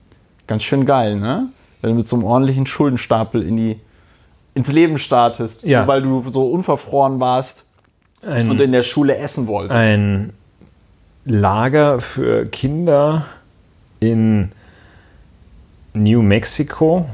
Ganz 0.48 0.64
schön 0.64 0.86
geil, 0.86 1.18
ne? 1.18 1.50
Wenn 1.82 1.92
du 1.92 1.96
mit 1.98 2.08
so 2.08 2.16
einem 2.16 2.26
ordentlichen 2.26 2.66
Schuldenstapel 2.66 3.42
in 3.42 3.58
die 3.58 3.80
ins 4.54 4.72
Leben 4.72 4.98
startest, 4.98 5.64
Ja. 5.64 5.88
weil 5.88 6.02
du 6.02 6.30
so 6.30 6.46
unverfroren 6.46 7.20
warst 7.20 7.66
Ein, 8.26 8.50
und 8.50 8.60
in 8.62 8.72
der 8.72 8.84
Schule 8.84 9.18
essen 9.18 9.48
wolltest. 9.48 9.78
ein 9.78 10.34
Lager 11.26 12.02
für 12.02 12.46
Kinder 12.46 13.26
in 14.02 14.50
New 15.94 16.22
Mexico, 16.22 17.06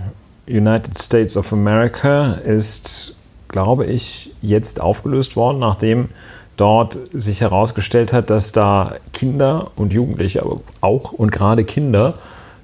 United 0.48 0.98
States 0.98 1.38
of 1.38 1.54
America, 1.54 2.34
ist, 2.46 3.14
glaube 3.50 3.86
ich, 3.86 4.32
jetzt 4.42 4.82
aufgelöst 4.82 5.36
worden, 5.36 5.60
nachdem 5.60 6.10
dort 6.56 6.98
sich 7.14 7.42
herausgestellt 7.42 8.14
hat, 8.14 8.30
dass 8.32 8.52
da 8.52 8.96
Kinder 9.14 9.72
und 9.76 9.94
Jugendliche, 9.94 10.42
aber 10.42 10.62
auch 10.82 11.12
und 11.12 11.32
gerade 11.32 11.64
Kinder, 11.66 12.16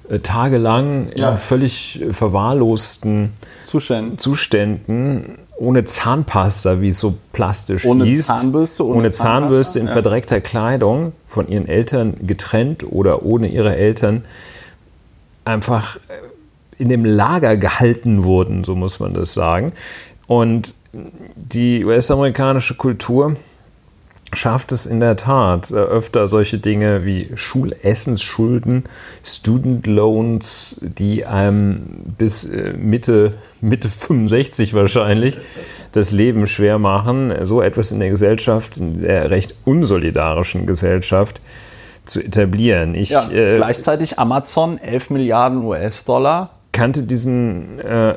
äh, 0.08 0.18
tagelang 0.18 1.12
Ja. 1.14 1.32
in 1.32 1.38
völlig 1.38 2.00
äh, 2.02 2.12
verwahrlosten 2.12 3.34
Zuständen. 3.64 4.18
Zuständen 4.18 5.38
ohne 5.56 5.84
Zahnpasta, 5.84 6.80
wie 6.80 6.88
es 6.88 7.00
so 7.00 7.14
plastisch 7.32 7.84
Ohne 7.84 8.04
hieß, 8.04 8.26
Zahnbürste, 8.26 8.84
ohne 8.84 8.98
ohne, 8.98 9.10
Zahnbürste 9.10 9.78
in 9.78 9.86
ja. 9.86 9.92
verdreckter 9.92 10.40
Kleidung 10.40 11.12
von 11.26 11.48
ihren 11.48 11.68
Eltern 11.68 12.14
getrennt 12.26 12.84
oder 12.84 13.24
ohne 13.24 13.48
ihre 13.48 13.76
Eltern 13.76 14.24
einfach 15.44 15.96
äh, 15.96 16.00
in 16.78 16.88
dem 16.88 17.04
Lager 17.04 17.56
gehalten 17.56 18.24
wurden, 18.24 18.64
so 18.64 18.74
muss 18.74 18.98
man 18.98 19.14
das 19.14 19.32
sagen. 19.32 19.72
Und 20.26 20.74
die 21.36 21.84
US-amerikanische 21.84 22.74
Kultur 22.74 23.36
schafft 24.32 24.72
es 24.72 24.86
in 24.86 25.00
der 25.00 25.16
Tat 25.16 25.70
äh, 25.70 25.74
öfter 25.74 26.28
solche 26.28 26.58
Dinge 26.58 27.04
wie 27.04 27.30
Schulessensschulden, 27.34 28.84
Student 29.22 29.86
Loans, 29.86 30.76
die 30.80 31.26
einem 31.26 31.82
bis 32.18 32.44
äh, 32.44 32.74
Mitte, 32.76 33.34
Mitte 33.60 33.88
65 33.88 34.74
wahrscheinlich 34.74 35.38
das 35.92 36.10
Leben 36.10 36.46
schwer 36.46 36.78
machen, 36.78 37.32
so 37.42 37.62
etwas 37.62 37.92
in 37.92 38.00
der 38.00 38.10
Gesellschaft, 38.10 38.78
in 38.78 39.00
der 39.00 39.30
recht 39.30 39.54
unsolidarischen 39.64 40.66
Gesellschaft 40.66 41.40
zu 42.04 42.20
etablieren. 42.20 42.94
Ich 42.94 43.10
Ja, 43.10 43.30
äh, 43.30 43.56
gleichzeitig 43.56 44.18
Amazon 44.18 44.78
11 44.78 45.10
Milliarden 45.10 45.62
US-Dollar. 45.62 46.50
kannte 46.72 47.04
diesen, 47.04 47.78
äh, 47.78 48.16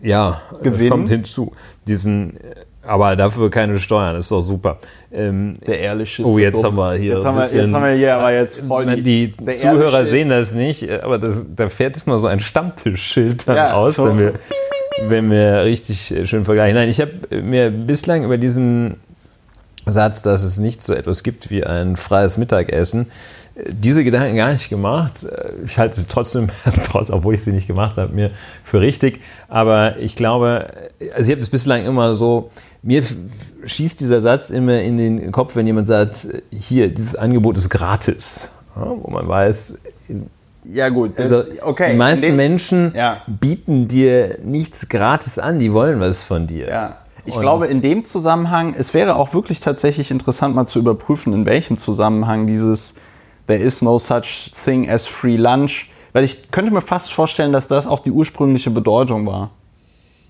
ja, 0.00 0.40
Gewinn? 0.62 0.90
kommt 0.90 1.08
hinzu, 1.08 1.52
diesen, 1.86 2.38
aber 2.84 3.14
dafür 3.16 3.50
keine 3.50 3.78
Steuern, 3.78 4.16
ist 4.16 4.30
doch 4.30 4.42
super. 4.42 4.78
Ähm, 5.12 5.56
Der 5.66 5.78
ehrliche. 5.80 6.24
Oh, 6.24 6.38
jetzt 6.38 6.62
haben 6.64 6.76
wir 6.76 6.94
hier 6.94 7.14
Jetzt 7.14 7.24
haben 7.24 7.36
wir, 7.36 7.42
bisschen- 7.42 7.60
jetzt 7.60 7.72
haben 7.74 7.84
wir 7.84 7.92
hier 7.92 8.14
aber 8.16 8.32
jetzt 8.32 8.60
voll 8.66 8.86
die 9.02 9.32
der 9.32 9.54
Zuhörer 9.54 10.04
sehen 10.04 10.28
das 10.28 10.54
nicht, 10.54 10.90
aber 10.90 11.18
das, 11.18 11.54
da 11.54 11.68
fährt 11.68 11.96
jetzt 11.96 12.06
mal 12.06 12.18
so 12.18 12.26
ein 12.26 12.40
Stammtischschild 12.40 13.46
dann 13.46 13.56
Ja, 13.56 13.74
aus, 13.74 13.94
so. 13.94 14.06
wenn, 14.06 14.18
wir, 14.18 14.32
wenn 15.08 15.30
wir 15.30 15.64
richtig 15.64 16.14
äh, 16.14 16.26
schön 16.26 16.44
vergleichen. 16.44 16.74
Nein, 16.74 16.88
ich 16.88 17.00
habe 17.00 17.12
mir 17.42 17.70
bislang 17.70 18.24
über 18.24 18.36
diesen 18.38 18.96
Satz, 19.84 20.22
dass 20.22 20.42
es 20.44 20.58
nicht 20.58 20.80
so 20.82 20.94
etwas 20.94 21.22
gibt 21.24 21.50
wie 21.50 21.64
ein 21.64 21.96
freies 21.96 22.38
Mittagessen, 22.38 23.02
äh, 23.02 23.10
diese 23.68 24.02
Gedanken 24.04 24.36
gar 24.36 24.50
nicht 24.52 24.68
gemacht. 24.70 25.26
Ich 25.64 25.78
halte 25.78 26.00
sie 26.00 26.06
trotzdem, 26.08 26.48
trotz, 26.86 27.10
obwohl 27.10 27.34
ich 27.34 27.42
sie 27.44 27.52
nicht 27.52 27.66
gemacht 27.66 27.98
habe, 27.98 28.12
mir 28.14 28.30
für 28.64 28.80
richtig. 28.80 29.20
Aber 29.48 29.98
ich 29.98 30.16
glaube, 30.16 30.66
also 31.14 31.28
ich 31.28 31.30
habe 31.30 31.40
es 31.42 31.48
bislang 31.48 31.84
immer 31.84 32.14
so, 32.14 32.50
mir 32.82 33.02
schießt 33.64 34.00
dieser 34.00 34.20
Satz 34.20 34.50
immer 34.50 34.80
in 34.80 34.96
den 34.96 35.32
Kopf, 35.32 35.54
wenn 35.54 35.66
jemand 35.66 35.86
sagt, 35.88 36.26
hier, 36.50 36.88
dieses 36.88 37.14
Angebot 37.14 37.56
ist 37.56 37.68
gratis. 37.68 38.50
Ja, 38.74 38.86
wo 38.86 39.10
man 39.10 39.28
weiß, 39.28 39.74
Ja, 40.64 40.88
gut. 40.88 41.18
Also 41.18 41.42
okay. 41.62 41.92
die 41.92 41.98
meisten 41.98 42.26
dem- 42.26 42.36
Menschen 42.36 42.92
Ja. 42.96 43.20
bieten 43.26 43.86
dir 43.88 44.36
nichts 44.44 44.88
gratis 44.88 45.38
an, 45.38 45.58
die 45.58 45.72
wollen 45.72 46.00
was 46.00 46.24
von 46.24 46.46
dir. 46.46 46.68
Ja. 46.68 46.96
Ich 47.24 47.34
Und- 47.36 47.42
glaube, 47.42 47.66
in 47.66 47.82
dem 47.82 48.04
Zusammenhang, 48.04 48.74
es 48.76 48.94
wäre 48.94 49.14
auch 49.16 49.34
wirklich 49.34 49.60
tatsächlich 49.60 50.10
interessant, 50.10 50.54
mal 50.56 50.66
zu 50.66 50.78
überprüfen, 50.78 51.32
in 51.34 51.46
welchem 51.46 51.76
Zusammenhang 51.76 52.46
dieses 52.46 52.94
There 53.46 53.60
is 53.60 53.82
no 53.82 53.98
such 53.98 54.50
thing 54.52 54.88
as 54.88 55.06
free 55.06 55.36
lunch, 55.36 55.90
weil 56.12 56.24
ich 56.24 56.50
könnte 56.50 56.72
mir 56.72 56.80
fast 56.80 57.12
vorstellen, 57.12 57.52
dass 57.52 57.68
das 57.68 57.86
auch 57.86 58.00
die 58.00 58.10
ursprüngliche 58.10 58.70
Bedeutung 58.70 59.26
war. 59.26 59.50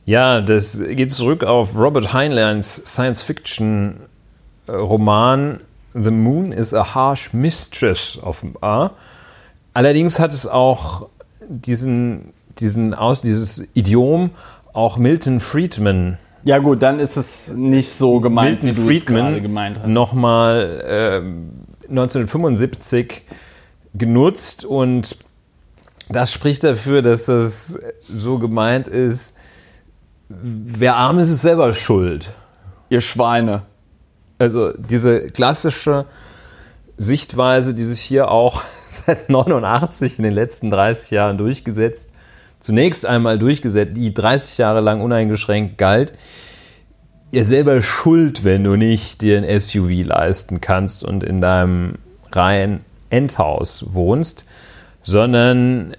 Ja, 0.04 0.40
das 0.40 0.82
geht 0.90 1.12
zurück 1.12 1.44
auf 1.44 1.76
Robert 1.76 2.12
Heinleins 2.12 2.82
Science-Fiction-Roman 2.86 5.60
The 5.94 6.10
Moon 6.10 6.52
is 6.52 6.74
a 6.74 6.94
Harsh 6.94 7.32
Mistress 7.32 8.18
offenbar. 8.22 8.92
Allerdings 9.74 10.18
hat 10.18 10.32
es 10.32 10.46
auch 10.46 11.08
diesen, 11.48 12.32
diesen 12.58 12.94
Aus, 12.94 13.22
dieses 13.22 13.68
Idiom 13.74 14.30
auch 14.72 14.96
Milton 14.96 15.40
Friedman 15.40 16.18
Ja, 16.44 16.58
gut, 16.58 16.82
dann 16.82 16.98
ist 16.98 17.16
es 17.16 17.52
nicht 17.52 17.90
so 17.90 18.20
gemeint, 18.20 18.62
Milton 18.62 18.84
wie 18.84 18.84
du 18.84 18.90
es 18.96 19.06
gerade 19.06 19.20
Friedman 19.22 19.42
gemeint 19.42 19.78
hast. 19.78 19.88
nochmal 19.88 20.84
ähm, 20.86 21.50
1975 21.92 23.22
genutzt 23.94 24.64
und 24.64 25.16
das 26.08 26.32
spricht 26.32 26.64
dafür, 26.64 27.02
dass 27.02 27.26
das 27.26 27.78
so 28.02 28.38
gemeint 28.38 28.88
ist, 28.88 29.36
wer 30.28 30.96
arm 30.96 31.18
ist, 31.18 31.30
ist 31.30 31.42
selber 31.42 31.72
schuld. 31.72 32.30
Ihr 32.88 33.00
Schweine. 33.00 33.62
Also 34.38 34.72
diese 34.72 35.28
klassische 35.28 36.06
Sichtweise, 36.96 37.74
die 37.74 37.84
sich 37.84 38.00
hier 38.00 38.30
auch 38.30 38.62
seit 38.88 39.28
89 39.28 40.18
in 40.18 40.24
den 40.24 40.34
letzten 40.34 40.70
30 40.70 41.10
Jahren 41.10 41.38
durchgesetzt, 41.38 42.14
zunächst 42.58 43.06
einmal 43.06 43.38
durchgesetzt, 43.38 43.96
die 43.96 44.12
30 44.12 44.58
Jahre 44.58 44.80
lang 44.80 45.00
uneingeschränkt 45.00 45.78
galt, 45.78 46.14
ihr 47.32 47.44
selber 47.44 47.82
schuld, 47.82 48.44
wenn 48.44 48.62
du 48.62 48.76
nicht 48.76 49.22
dir 49.22 49.38
ein 49.38 49.60
SUV 49.60 50.04
leisten 50.04 50.60
kannst 50.60 51.02
und 51.02 51.24
in 51.24 51.40
deinem 51.40 51.94
reinen 52.30 52.84
Endhaus 53.10 53.86
wohnst, 53.92 54.44
sondern 55.02 55.96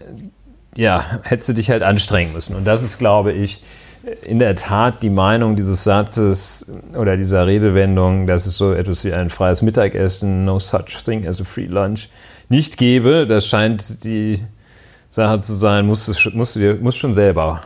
ja, 0.75 1.03
hättest 1.23 1.49
du 1.49 1.53
dich 1.53 1.69
halt 1.69 1.83
anstrengen 1.83 2.33
müssen. 2.33 2.55
Und 2.55 2.65
das 2.65 2.81
ist, 2.81 2.97
glaube 2.97 3.31
ich, 3.31 3.61
in 4.21 4.39
der 4.39 4.55
Tat 4.55 5.01
die 5.01 5.09
Meinung 5.09 5.55
dieses 5.55 5.83
Satzes 5.83 6.67
oder 6.97 7.17
dieser 7.17 7.47
Redewendung, 7.47 8.27
dass 8.27 8.45
es 8.45 8.57
so 8.57 8.73
etwas 8.73 9.03
wie 9.03 9.13
ein 9.13 9.29
freies 9.29 9.61
Mittagessen, 9.61 10.45
no 10.45 10.59
such 10.59 11.03
thing 11.03 11.27
as 11.27 11.41
a 11.41 11.43
free 11.43 11.65
lunch, 11.65 12.09
nicht 12.49 12.77
gebe. 12.77 13.25
Das 13.25 13.47
scheint 13.47 14.03
die 14.03 14.41
Sache 15.09 15.39
zu 15.39 15.53
sein, 15.53 15.85
musst 15.85 16.07
du, 16.07 16.37
musst 16.37 16.55
du 16.55 16.59
dir 16.59 16.75
musst 16.75 16.97
schon 16.97 17.13
selber 17.13 17.61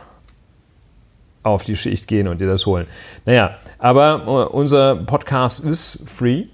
auf 1.42 1.64
die 1.64 1.76
Schicht 1.76 2.08
gehen 2.08 2.28
und 2.28 2.40
dir 2.40 2.46
das 2.48 2.66
holen. 2.66 2.86
Naja, 3.24 3.52
aber 3.78 4.22
äh, 4.26 4.54
unser 4.54 4.96
Podcast 4.96 5.60
ist 5.64 6.00
free, 6.06 6.44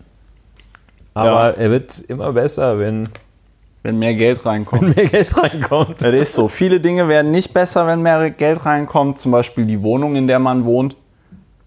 aber 1.14 1.28
Ja. 1.28 1.50
er 1.50 1.70
wird 1.70 2.00
immer 2.08 2.32
besser, 2.32 2.78
wenn 2.78 3.08
Wenn 3.82 3.98
mehr 3.98 4.14
Geld 4.14 4.44
reinkommt. 4.46 4.96
mehr 4.96 5.06
Geld 5.06 5.36
reinkommt. 5.36 6.00
Das 6.00 6.14
ist 6.14 6.34
so. 6.34 6.48
Viele 6.48 6.80
Dinge 6.80 7.08
werden 7.08 7.30
nicht 7.30 7.52
besser, 7.54 7.86
wenn 7.86 8.00
mehr 8.02 8.30
Geld 8.30 8.64
reinkommt. 8.64 9.18
Zum 9.18 9.30
Beispiel 9.32 9.66
die 9.66 9.82
Wohnung, 9.82 10.16
in 10.16 10.26
der 10.26 10.38
man 10.38 10.64
wohnt. 10.64 10.96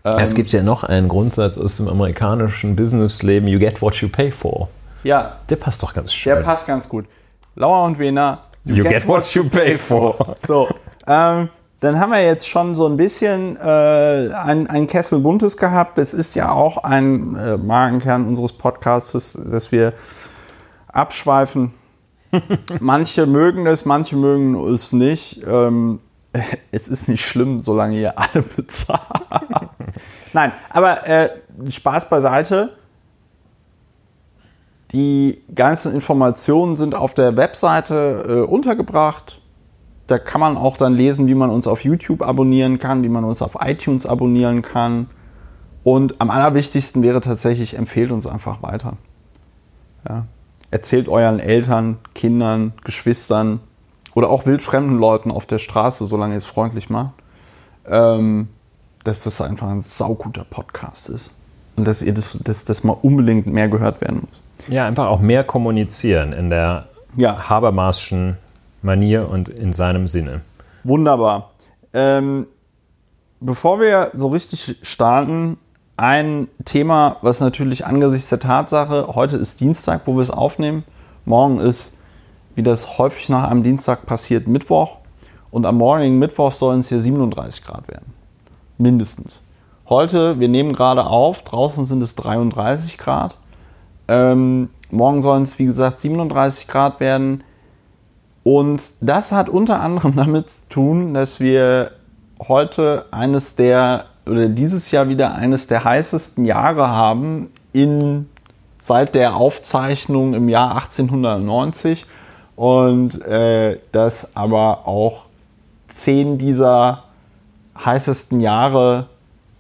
Es 0.04 0.34
gibt 0.36 0.52
ja 0.54 0.64
noch 0.64 0.84
einen 0.86 1.10
Grundsatz 1.10 1.58
aus 1.58 1.78
dem 1.78 1.90
amerikanischen 1.90 2.76
Businessleben, 2.78 3.48
you 3.50 3.60
get 3.60 3.82
what 3.82 3.96
you 3.96 4.08
pay 4.08 4.32
for. 4.32 4.70
Ja, 5.04 5.38
Der 5.50 5.58
passt 5.58 5.84
doch 5.84 5.94
ganz 5.94 6.14
schön. 6.14 6.34
der 6.34 6.42
passt 6.44 6.66
ganz 6.66 6.88
gut. 6.88 7.06
Lauer 7.56 7.84
und 7.84 8.00
Wiener. 8.00 8.44
You 8.64 8.84
get 8.84 9.06
what 9.08 9.26
you 9.34 9.44
pay 9.50 9.78
for. 9.78 10.36
So, 10.38 10.70
ähm, 11.08 11.50
dann 11.80 12.00
haben 12.00 12.12
wir 12.12 12.24
jetzt 12.24 12.48
schon 12.48 12.74
so 12.74 12.88
ein 12.88 12.98
bisschen 12.98 13.56
äh, 13.58 14.32
ein, 14.34 14.68
ein 14.68 14.88
Kessel 14.88 15.20
Buntes 15.20 15.58
gehabt. 15.58 15.98
Das 15.98 16.14
ist 16.14 16.34
ja 16.34 16.52
auch 16.52 16.78
ein 16.78 17.36
äh, 17.36 17.58
Markenkern 17.58 18.28
unseres 18.28 18.54
Podcasts, 18.54 19.34
dass 19.34 19.72
wir 19.72 19.94
abschweifen. 20.88 21.74
manche 22.80 23.28
mögen 23.28 23.68
es, 23.68 23.86
manche 23.86 24.16
mögen 24.16 24.56
es 24.74 24.92
nicht. 24.92 25.46
Ähm, 25.46 26.00
es 26.72 26.88
ist 26.88 27.10
nicht 27.10 27.26
schlimm, 27.26 27.60
solange 27.60 27.98
ihr 27.98 28.18
alle 28.18 28.44
bezahlt. 28.56 29.02
Nein, 30.34 30.52
aber 30.70 31.08
äh, 31.08 31.30
Spaß 31.70 32.10
beiseite. 32.10 32.76
Die 34.92 35.44
ganzen 35.54 35.94
Informationen 35.94 36.76
sind 36.76 36.96
auf 36.96 37.14
der 37.14 37.36
Webseite 37.36 38.26
äh, 38.28 38.50
untergebracht. 38.50 39.42
Da 40.08 40.18
kann 40.20 40.40
man 40.42 40.58
auch 40.58 40.78
dann 40.78 40.94
lesen, 40.94 41.28
wie 41.28 41.36
man 41.36 41.50
uns 41.50 41.68
auf 41.68 41.84
YouTube 41.84 42.22
abonnieren 42.22 42.80
kann, 42.80 43.04
wie 43.04 43.10
man 43.10 43.24
uns 43.26 43.42
auf 43.42 43.58
iTunes 43.62 44.06
abonnieren 44.06 44.62
kann. 44.62 45.08
Und 45.84 46.20
am 46.20 46.30
allerwichtigsten 46.30 47.04
wäre 47.04 47.22
tatsächlich, 47.22 47.78
empfehlt 47.78 48.12
uns 48.12 48.26
einfach 48.26 48.64
weiter. 48.64 48.94
Ja. 50.08 50.26
Erzählt 50.72 51.08
euren 51.08 51.40
Eltern, 51.40 51.98
Kindern, 52.14 52.74
Geschwistern 52.84 53.60
oder 54.16 54.30
auch 54.30 54.46
wildfremden 54.46 54.98
Leuten 54.98 55.32
auf 55.32 55.46
der 55.46 55.60
Straße, 55.60 56.06
solange 56.06 56.34
ihr 56.34 56.38
es 56.38 56.46
freundlich 56.46 56.90
macht, 56.90 57.14
ähm, 57.86 58.50
dass 59.04 59.24
das 59.24 59.40
einfach 59.42 59.70
ein 59.70 59.82
sauguter 59.82 60.44
Podcast 60.44 61.10
ist. 61.10 61.34
Und 61.76 61.88
dass 61.88 62.02
ihr 62.02 62.14
das, 62.14 62.38
dass 62.44 62.66
das 62.66 62.84
mal 62.84 62.98
unbedingt 63.02 63.46
mehr 63.46 63.70
gehört 63.70 64.02
werden 64.02 64.28
muss. 64.28 64.42
Ja, 64.70 64.88
einfach 64.88 65.08
auch 65.08 65.20
mehr 65.22 65.44
kommunizieren 65.44 66.34
in 66.34 66.50
der 66.50 66.88
Ja. 67.16 67.50
Habermasschen 67.50 68.38
Manier 68.88 69.30
und 69.30 69.50
in 69.50 69.74
seinem 69.74 70.08
Sinne. 70.08 70.42
Wunderbar. 70.84 71.52
Ähm, 71.94 72.48
bevor 73.40 73.80
wir 73.80 74.10
so 74.14 74.30
richtig 74.30 74.78
starten, 74.82 75.58
ein 75.98 76.48
Thema, 76.66 77.18
was 77.22 77.40
natürlich 77.40 77.86
angesichts 77.86 78.30
der 78.30 78.40
Tatsache, 78.40 79.10
heute 79.14 79.38
ist 79.38 79.60
Dienstag, 79.60 80.02
wo 80.06 80.16
wir 80.16 80.22
es 80.22 80.32
aufnehmen, 80.32 80.84
morgen 81.26 81.60
ist, 81.60 81.96
wie 82.56 82.64
das 82.64 82.98
häufig 82.98 83.30
nach 83.30 83.50
einem 83.50 83.62
Dienstag 83.62 84.06
passiert, 84.06 84.48
Mittwoch 84.48 84.98
und 85.52 85.66
am 85.66 85.78
morgigen 85.78 86.18
Mittwoch 86.18 86.52
sollen 86.52 86.80
es 86.80 86.90
hier 86.90 87.00
37 87.00 87.64
Grad 87.66 87.88
werden. 87.88 88.14
Mindestens. 88.78 89.42
Heute, 89.90 90.40
wir 90.40 90.50
nehmen 90.50 90.74
gerade 90.74 91.06
auf, 91.06 91.44
draußen 91.44 91.86
sind 91.86 92.02
es 92.04 92.16
33 92.16 92.98
Grad. 92.98 93.36
Ähm, 94.08 94.70
morgen 94.92 95.22
sollen 95.22 95.44
es, 95.44 95.58
wie 95.60 95.66
gesagt, 95.66 96.02
37 96.02 96.68
Grad 96.68 97.00
werden. 97.00 97.44
Und 98.48 98.94
das 99.02 99.34
hat 99.34 99.50
unter 99.50 99.82
anderem 99.82 100.16
damit 100.16 100.50
zu 100.50 100.70
tun, 100.70 101.14
dass 101.14 101.42
wir 101.42 101.92
heute 102.48 103.06
eines 103.12 103.58
der, 103.58 104.06
oder 104.26 104.48
dieses 104.48 104.90
Jahr 104.92 105.10
wieder 105.10 105.36
eines 105.36 105.68
der 105.68 105.84
heißesten 105.84 106.46
Jahre 106.46 106.88
haben 106.88 107.50
in, 107.74 108.30
seit 108.80 109.16
der 109.16 109.36
Aufzeichnung 109.36 110.34
im 110.34 110.48
Jahr 110.48 110.76
1890. 110.76 112.06
Und 112.56 113.22
äh, 113.26 113.80
dass 113.92 114.38
aber 114.38 114.88
auch 114.88 115.26
zehn 115.88 116.38
dieser 116.38 117.04
heißesten 117.78 118.40
Jahre, 118.40 119.08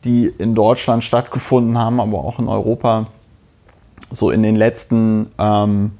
die 0.05 0.27
in 0.27 0.55
Deutschland 0.55 1.03
stattgefunden 1.03 1.77
haben, 1.77 1.99
aber 1.99 2.19
auch 2.19 2.39
in 2.39 2.47
Europa, 2.47 3.07
so 4.11 4.31
in 4.31 4.43
den 4.43 4.55
letzten 4.55 5.27
ähm, 5.37 5.91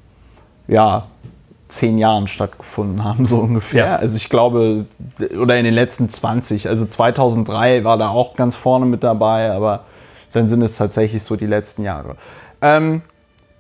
ja, 0.69 1.07
zehn 1.67 1.97
Jahren 1.97 2.27
stattgefunden 2.27 3.03
haben, 3.03 3.25
so 3.25 3.37
ungefähr. 3.37 3.85
Ja. 3.85 3.95
Also 3.95 4.15
ich 4.15 4.29
glaube, 4.29 4.85
oder 5.39 5.57
in 5.57 5.65
den 5.65 5.73
letzten 5.73 6.09
20. 6.09 6.69
Also 6.69 6.85
2003 6.85 7.83
war 7.83 7.97
da 7.97 8.09
auch 8.09 8.35
ganz 8.35 8.55
vorne 8.55 8.85
mit 8.85 9.03
dabei, 9.03 9.51
aber 9.51 9.85
dann 10.33 10.47
sind 10.47 10.61
es 10.61 10.77
tatsächlich 10.77 11.23
so 11.23 11.35
die 11.35 11.45
letzten 11.45 11.83
Jahre. 11.83 12.15
Ähm, 12.61 13.01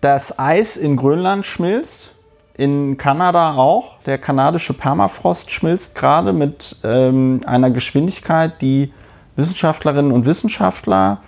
das 0.01 0.37
Eis 0.37 0.77
in 0.77 0.95
Grönland 0.95 1.45
schmilzt, 1.45 2.13
in 2.55 2.97
Kanada 2.97 3.55
auch. 3.55 3.99
Der 4.05 4.17
kanadische 4.17 4.73
Permafrost 4.73 5.51
schmilzt 5.51 5.95
gerade 5.95 6.33
mit 6.33 6.77
ähm, 6.83 7.41
einer 7.45 7.71
Geschwindigkeit, 7.71 8.61
die 8.61 8.93
Wissenschaftlerinnen 9.35 10.11
und 10.11 10.25
Wissenschaftler 10.25 11.21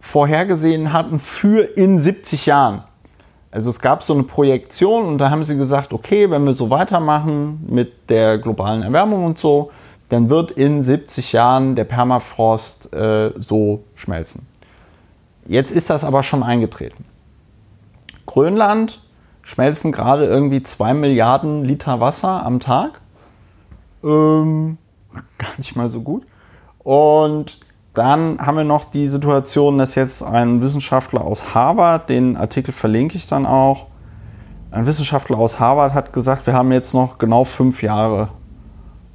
vorhergesehen 0.00 0.92
hatten 0.92 1.18
für 1.18 1.76
in 1.76 1.98
70 1.98 2.46
Jahren. 2.46 2.84
Also 3.52 3.68
es 3.68 3.80
gab 3.80 4.02
so 4.02 4.14
eine 4.14 4.22
Projektion 4.22 5.04
und 5.04 5.18
da 5.18 5.30
haben 5.30 5.44
sie 5.44 5.58
gesagt, 5.58 5.92
okay, 5.92 6.30
wenn 6.30 6.44
wir 6.44 6.54
so 6.54 6.70
weitermachen 6.70 7.64
mit 7.68 8.08
der 8.08 8.38
globalen 8.38 8.82
Erwärmung 8.82 9.26
und 9.26 9.36
so, 9.36 9.70
dann 10.08 10.30
wird 10.30 10.52
in 10.52 10.80
70 10.80 11.32
Jahren 11.32 11.76
der 11.76 11.84
Permafrost 11.84 12.94
äh, 12.94 13.30
so 13.38 13.84
schmelzen. 13.94 14.48
Jetzt 15.46 15.70
ist 15.70 15.90
das 15.90 16.02
aber 16.02 16.22
schon 16.22 16.42
eingetreten. 16.42 17.04
Grönland 18.24 19.02
schmelzen 19.42 19.92
gerade 19.92 20.24
irgendwie 20.26 20.62
2 20.62 20.94
Milliarden 20.94 21.62
Liter 21.62 22.00
Wasser 22.00 22.46
am 22.46 22.58
Tag. 22.58 23.02
Ähm, 24.02 24.78
gar 25.38 25.52
nicht 25.58 25.76
mal 25.76 25.90
so 25.90 26.00
gut. 26.00 26.24
Und 26.78 27.60
dann 27.94 28.38
haben 28.38 28.56
wir 28.56 28.64
noch 28.64 28.86
die 28.86 29.08
Situation, 29.08 29.78
dass 29.78 29.94
jetzt 29.94 30.22
ein 30.22 30.62
Wissenschaftler 30.62 31.22
aus 31.22 31.54
Harvard, 31.54 32.08
den 32.08 32.36
Artikel 32.36 32.72
verlinke 32.72 33.16
ich 33.16 33.26
dann 33.26 33.44
auch, 33.46 33.86
ein 34.70 34.86
Wissenschaftler 34.86 35.38
aus 35.38 35.60
Harvard 35.60 35.92
hat 35.92 36.14
gesagt, 36.14 36.46
wir 36.46 36.54
haben 36.54 36.72
jetzt 36.72 36.94
noch 36.94 37.18
genau 37.18 37.44
fünf 37.44 37.82
Jahre, 37.82 38.28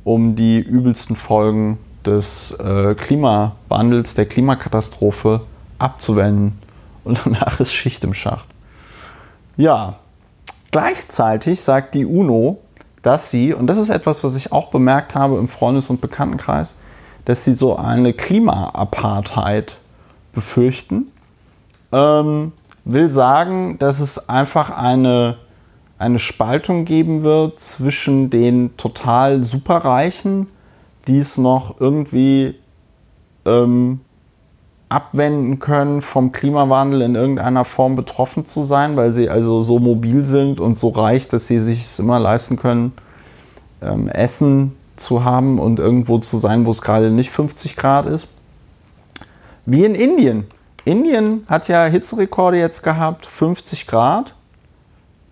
um 0.04 0.36
die 0.36 0.60
übelsten 0.60 1.16
Folgen 1.16 1.80
des 2.06 2.52
äh, 2.52 2.94
Klimawandels, 2.94 4.14
der 4.14 4.28
Klimakatastrophe 4.28 5.42
abzuwenden. 5.80 6.60
Und 7.04 7.22
danach 7.26 7.60
ist 7.60 7.74
Schicht 7.74 8.04
im 8.04 8.14
Schacht. 8.14 8.46
Ja, 9.56 9.96
gleichzeitig 10.72 11.62
sagt 11.62 11.96
die 11.96 12.06
UNO, 12.06 12.60
dass 13.02 13.32
sie, 13.32 13.54
und 13.54 13.66
das 13.66 13.78
ist 13.78 13.90
etwas, 13.90 14.24
was 14.24 14.36
ich 14.36 14.52
auch 14.52 14.70
bemerkt 14.70 15.16
habe 15.16 15.38
im 15.38 15.48
Freundes- 15.48 15.90
und 15.90 16.02
Bekanntenkreis, 16.02 16.76
dass 17.28 17.44
sie 17.44 17.54
so 17.54 17.76
eine 17.76 18.14
Klima-Apartheid 18.14 19.80
befürchten. 20.32 21.12
Ähm, 21.92 22.54
will 22.86 23.10
sagen, 23.10 23.78
dass 23.80 24.00
es 24.00 24.30
einfach 24.30 24.70
eine, 24.70 25.36
eine 25.98 26.20
Spaltung 26.20 26.86
geben 26.86 27.24
wird 27.24 27.60
zwischen 27.60 28.30
den 28.30 28.78
total 28.78 29.44
Superreichen, 29.44 30.48
die 31.10 31.18
es 31.18 31.38
noch 31.38 31.82
irgendwie 31.82 32.56
ähm, 33.44 34.00
abwenden 34.88 35.60
können, 35.60 36.02
vom 36.02 36.32
Klimawandel 36.32 37.02
in 37.02 37.16
irgendeiner 37.16 37.66
Form 37.66 37.96
betroffen 37.96 38.46
zu 38.46 38.64
sein, 38.64 38.96
weil 38.96 39.12
sie 39.12 39.30
also 39.30 39.64
so 39.64 39.80
mobil 39.80 40.24
sind 40.24 40.62
und 40.62 40.78
so 40.78 40.88
reich, 40.88 41.28
dass 41.28 41.48
sie 41.48 41.60
sich 41.60 41.82
es 41.82 42.00
immer 42.00 42.20
leisten 42.20 42.56
können, 42.56 42.94
ähm, 43.82 44.08
Essen 44.08 44.77
zu 44.98 45.24
haben 45.24 45.60
und 45.60 45.80
irgendwo 45.80 46.18
zu 46.18 46.38
sein, 46.38 46.66
wo 46.66 46.72
es 46.72 46.82
gerade 46.82 47.12
nicht 47.12 47.32
50 47.32 47.76
Grad 47.76 48.06
ist. 48.06 48.28
Wie 49.66 49.86
in 49.86 49.96
Indien. 49.96 50.46
Indien 50.86 51.46
hat 51.48 51.68
ja 51.68 51.86
Hitzerekorde 51.86 52.58
jetzt 52.58 52.84
gehabt, 52.84 53.26
50 53.26 53.88
Grad. 53.88 54.34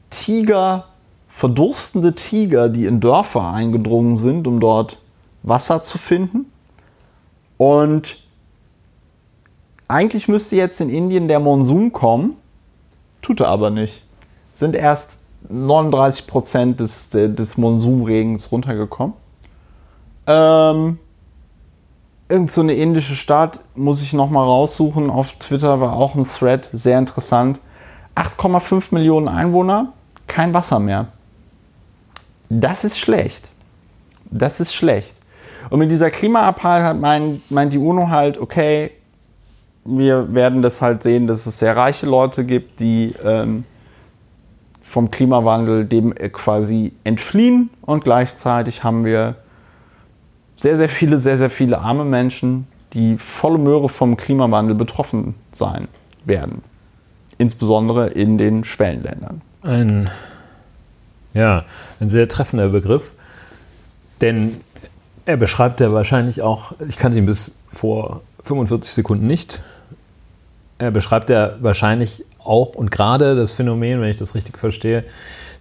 Tiger, 0.10 0.86
verdurstende 1.30 2.14
Tiger, 2.14 2.70
die 2.70 2.86
in 2.86 3.00
Dörfer 3.00 3.52
eingedrungen 3.52 4.18
sind, 4.18 4.48
um 4.48 4.60
dort 4.60 5.00
Wasser 5.44 5.82
zu 5.82 5.98
finden. 5.98 6.52
Und 7.58 8.18
eigentlich 9.88 10.28
müsste 10.28 10.56
jetzt 10.56 10.82
in 10.82 10.90
Indien 10.90 11.28
der 11.28 11.40
Monsun 11.40 11.92
kommen, 11.92 12.36
tut 13.22 13.40
er 13.40 13.48
aber 13.48 13.70
nicht. 13.70 14.02
Sind 14.52 14.76
erst 14.76 15.22
39 15.50 16.28
Prozent 16.28 16.80
des, 16.80 17.10
des 17.10 17.58
Monsunregens 17.58 18.52
runtergekommen. 18.52 19.14
Ähm, 20.28 21.00
irgend 22.30 22.52
so 22.52 22.62
eine 22.62 22.74
indische 22.74 23.16
Stadt 23.16 23.62
muss 23.76 24.02
ich 24.02 24.14
noch 24.14 24.30
mal 24.30 24.44
raussuchen. 24.44 25.10
Auf 25.10 25.34
Twitter 25.34 25.80
war 25.80 25.94
auch 25.94 26.16
ein 26.16 26.26
Thread, 26.26 26.70
sehr 26.72 26.98
interessant. 26.98 27.60
8,5 28.16 28.86
Millionen 28.92 29.28
Einwohner, 29.28 29.94
kein 30.28 30.54
Wasser 30.54 30.80
mehr. 30.80 31.08
Das 32.50 32.84
ist 32.84 32.98
schlecht. 32.98 33.50
Das 34.32 34.60
ist 34.60 34.74
schlecht. 34.74 35.18
Und 35.70 35.80
mit 35.80 35.92
dieser 35.92 36.12
Klimaapartheit 36.12 37.00
meint, 37.00 37.52
meint 37.52 37.74
die 37.74 37.78
UNO 37.78 38.10
halt, 38.10 38.38
okay, 38.38 38.92
wir 39.84 40.34
werden 40.34 40.62
das 40.62 40.82
halt 40.82 41.04
sehen, 41.04 41.28
dass 41.28 41.46
es 41.46 41.60
sehr 41.60 41.76
reiche 41.76 42.06
Leute 42.06 42.44
gibt, 42.44 42.80
die 42.80 43.14
ähm, 43.24 43.66
vom 44.82 45.12
Klimawandel 45.12 45.86
dem 45.86 46.14
quasi 46.32 46.94
entfliehen 47.04 47.70
und 47.82 48.04
gleichzeitig 48.04 48.84
haben 48.84 49.06
wir 49.06 49.36
sehr, 50.56 50.78
sehr 50.78 50.90
viele, 50.90 51.20
sehr, 51.20 51.38
sehr 51.38 51.50
viele 51.50 51.80
arme 51.80 52.06
Menschen, 52.06 52.68
die 52.94 53.18
volle 53.18 53.58
Möhre 53.58 53.90
vom 53.90 54.18
Klimawandel 54.18 54.76
betroffen 54.76 55.36
sein 55.52 55.88
werden. 56.24 56.64
Insbesondere 57.38 58.08
in 58.08 58.38
den 58.38 58.64
Schwellenländern. 58.64 59.42
Ein, 59.62 60.10
ja, 61.34 61.66
ein 62.00 62.10
sehr 62.10 62.28
treffender 62.28 62.70
Begriff, 62.70 63.14
denn 64.22 64.58
er 65.26 65.38
beschreibt 65.38 65.80
ja 65.82 65.92
wahrscheinlich 65.92 66.42
auch, 66.42 66.74
ich 66.88 66.98
kannte 66.98 67.18
ihn 67.18 67.26
bis 67.26 67.58
vor 67.74 68.22
45 68.44 68.94
Sekunden 68.94 69.28
nicht, 69.28 69.62
er 70.78 70.92
beschreibt 70.92 71.30
ja 71.30 71.56
wahrscheinlich 71.60 72.24
auch 72.40 72.76
und 72.76 72.92
gerade 72.92 73.36
das 73.36 73.54
Phänomen, 73.54 74.02
wenn 74.02 74.10
ich 74.10 74.18
das 74.18 74.36
richtig 74.36 74.58
verstehe, 74.58 75.04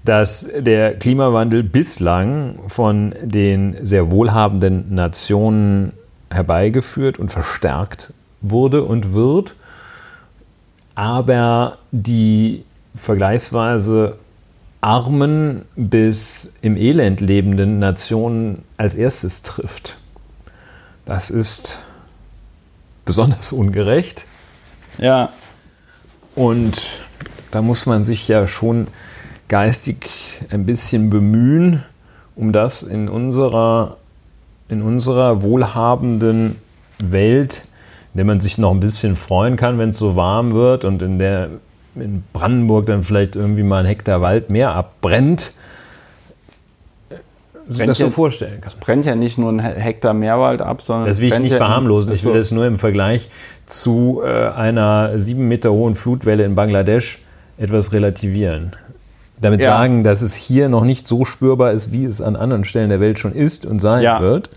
dass 0.05 0.49
der 0.57 0.99
Klimawandel 0.99 1.63
bislang 1.63 2.59
von 2.69 3.15
den 3.23 3.85
sehr 3.85 4.11
wohlhabenden 4.11 4.95
Nationen 4.95 5.93
herbeigeführt 6.31 7.19
und 7.19 7.31
verstärkt 7.31 8.13
wurde 8.43 8.85
und 8.85 9.15
wird, 9.15 9.55
aber 10.95 11.79
die 11.91 12.65
vergleichsweise 12.95 14.19
armen 14.83 15.65
bis 15.77 16.55
im 16.61 16.77
Elend 16.77 17.23
lebenden 17.23 17.79
Nationen 17.79 18.63
als 18.77 18.95
erstes 18.95 19.43
trifft. 19.43 19.97
Das 21.07 21.31
ist 21.31 21.81
besonders 23.07 23.53
ungerecht. 23.53 24.27
Ja. 24.99 25.31
Und 26.35 27.01
da 27.51 27.63
muss 27.63 27.87
man 27.87 28.05
sich 28.05 28.29
ja 28.29 28.47
schon 28.47 28.89
geistig 29.49 30.09
ein 30.51 30.67
bisschen 30.67 31.11
bemühen, 31.11 31.83
um 32.37 32.53
das 32.53 32.83
in 32.83 33.09
unserer, 33.09 33.97
in 34.69 34.83
unserer 34.83 35.43
wohlhabenden 35.43 36.57
Welt, 36.99 37.65
in 38.13 38.19
der 38.19 38.25
man 38.25 38.41
sich 38.41 38.59
noch 38.59 38.71
ein 38.71 38.81
bisschen 38.81 39.17
freuen 39.17 39.57
kann, 39.57 39.79
wenn 39.79 39.91
es 39.91 39.99
so 39.99 40.17
warm 40.17 40.53
wird 40.53 40.85
und 40.85 41.03
in 41.03 41.19
der 41.19 41.51
in 41.97 42.25
Brandenburg 42.33 42.87
dann 42.87 43.03
vielleicht 43.03 43.37
irgendwie 43.37 43.63
mal 43.63 43.81
ein 43.81 43.87
Hektar 43.87 44.21
Wald 44.21 44.51
mehr 44.51 44.73
abbrennt, 44.73 45.53
sich 47.67 47.87
das 47.87 47.99
so 47.99 48.05
ja, 48.05 48.11
vorstellen 48.11 48.61
kann. 48.61 48.69
Es 48.69 48.75
brennt 48.75 49.05
ja 49.05 49.15
nicht 49.15 49.39
nur 49.39 49.51
ein 49.51 49.61
Hektar 49.61 50.13
Meerwald 50.13 50.61
ab, 50.61 50.83
sondern. 50.83 51.09
Das 51.09 51.21
will 51.21 51.33
ich 51.33 51.39
nicht 51.39 51.53
ja 51.53 51.59
verharmlosen. 51.59 52.13
Ich 52.13 52.25
will 52.25 52.35
das 52.35 52.51
nur 52.51 52.67
im 52.67 52.77
Vergleich 52.77 53.31
zu 53.65 54.23
äh, 54.25 54.49
einer 54.49 55.19
sieben 55.19 55.49
Meter 55.49 55.73
hohen 55.73 55.95
Flutwelle 55.95 56.45
in 56.45 56.55
Bangladesch 56.55 57.23
etwas 57.57 57.93
relativieren. 57.93 58.73
Damit 59.45 59.61
ja. 59.61 59.77
sagen, 59.77 60.05
dass 60.05 60.23
es 60.23 60.35
hier 60.35 60.71
noch 60.71 60.85
nicht 60.85 61.07
so 61.07 61.27
spürbar 61.27 61.73
ist, 61.73 61.93
wie 61.93 62.07
es 62.07 62.23
an 62.23 62.35
anderen 62.35 62.65
Stellen 62.65 62.89
der 62.89 62.99
Welt 62.99 63.19
schon 63.19 63.35
ist 63.35 63.67
und 63.67 63.79
sein 63.79 64.03
ja. 64.03 64.23
wird. 64.23 64.49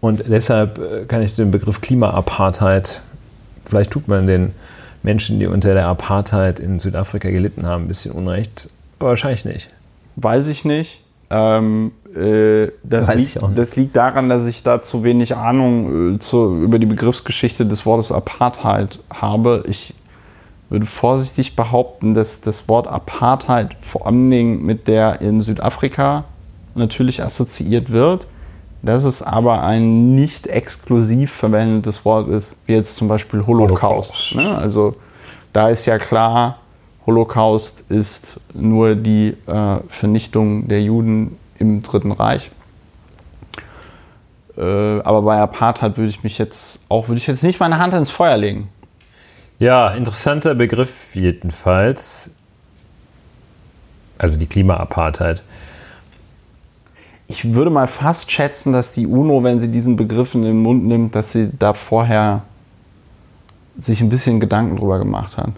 Und 0.00 0.24
deshalb 0.26 0.78
äh, 0.78 1.04
kann 1.04 1.20
ich 1.20 1.34
den 1.34 1.50
Begriff 1.50 1.82
Klimaapartheid, 1.82 3.02
vielleicht 3.66 3.90
tut 3.90 4.08
man 4.08 4.26
den 4.26 4.52
Menschen, 5.02 5.38
die 5.38 5.46
unter 5.46 5.74
der 5.74 5.86
Apartheid 5.86 6.60
in 6.60 6.78
Südafrika 6.78 7.28
gelitten 7.28 7.66
haben, 7.66 7.84
ein 7.84 7.88
bisschen 7.88 8.12
Unrecht, 8.12 8.70
aber 8.98 9.10
wahrscheinlich 9.10 9.44
nicht. 9.44 9.68
Weiß 10.16 10.48
ich 10.48 10.64
nicht. 10.64 11.02
Ähm, 11.28 11.92
äh, 12.16 12.68
das, 12.82 13.14
liegt, 13.14 13.38
das, 13.54 13.76
liegt, 13.76 13.96
daran, 13.96 14.30
dass 14.30 14.46
ich 14.46 14.62
da 14.62 14.80
zu 14.80 15.04
wenig 15.04 15.36
Ahnung 15.36 16.14
äh, 16.14 16.18
zu, 16.18 16.56
über 16.56 16.78
die 16.78 16.86
Begriffsgeschichte 16.86 17.66
des 17.66 17.84
Wortes 17.84 18.12
Apartheid 18.12 18.98
habe. 19.10 19.62
Ich 19.68 19.92
würde 20.70 20.86
vorsichtig 20.86 21.56
behaupten, 21.56 22.14
dass 22.14 22.40
das 22.40 22.68
Wort 22.68 22.86
Apartheid 22.86 23.76
vor 23.80 24.06
allen 24.06 24.30
Dingen 24.30 24.62
mit 24.64 24.88
der 24.88 25.20
in 25.20 25.42
Südafrika 25.42 26.24
natürlich 26.74 27.22
assoziiert 27.22 27.90
wird, 27.90 28.28
dass 28.82 29.04
es 29.04 29.20
aber 29.20 29.62
ein 29.62 30.14
nicht 30.14 30.46
exklusiv 30.46 31.32
verwendetes 31.32 32.04
Wort 32.04 32.28
ist, 32.28 32.56
wie 32.66 32.72
jetzt 32.72 32.96
zum 32.96 33.08
Beispiel 33.08 33.46
Holocaust. 33.46 34.32
Holocaust. 34.32 34.36
Ne? 34.36 34.56
Also 34.56 34.94
da 35.52 35.68
ist 35.68 35.86
ja 35.86 35.98
klar, 35.98 36.58
Holocaust 37.04 37.90
ist 37.90 38.40
nur 38.54 38.94
die 38.94 39.36
äh, 39.46 39.76
Vernichtung 39.88 40.68
der 40.68 40.82
Juden 40.82 41.36
im 41.58 41.82
Dritten 41.82 42.12
Reich. 42.12 42.50
Äh, 44.56 45.00
aber 45.00 45.22
bei 45.22 45.38
Apartheid 45.38 45.96
würde 45.96 46.08
ich 46.08 46.22
mich 46.22 46.38
jetzt 46.38 46.80
auch, 46.88 47.08
würde 47.08 47.18
ich 47.18 47.26
jetzt 47.26 47.42
nicht 47.42 47.58
meine 47.58 47.78
Hand 47.78 47.92
ins 47.94 48.10
Feuer 48.10 48.36
legen. 48.36 48.68
Ja, 49.60 49.90
interessanter 49.90 50.54
Begriff 50.54 51.14
jedenfalls. 51.14 52.34
Also 54.16 54.38
die 54.38 54.46
Klimaapartheid. 54.46 55.44
Ich 57.28 57.52
würde 57.52 57.70
mal 57.70 57.86
fast 57.86 58.30
schätzen, 58.30 58.72
dass 58.72 58.92
die 58.92 59.06
UNO, 59.06 59.44
wenn 59.44 59.60
sie 59.60 59.70
diesen 59.70 59.96
Begriff 59.96 60.34
in 60.34 60.42
den 60.42 60.62
Mund 60.62 60.84
nimmt, 60.86 61.14
dass 61.14 61.32
sie 61.32 61.50
da 61.58 61.74
vorher 61.74 62.42
sich 63.78 64.00
ein 64.00 64.08
bisschen 64.08 64.40
Gedanken 64.40 64.76
drüber 64.76 64.98
gemacht 64.98 65.36
hat. 65.36 65.50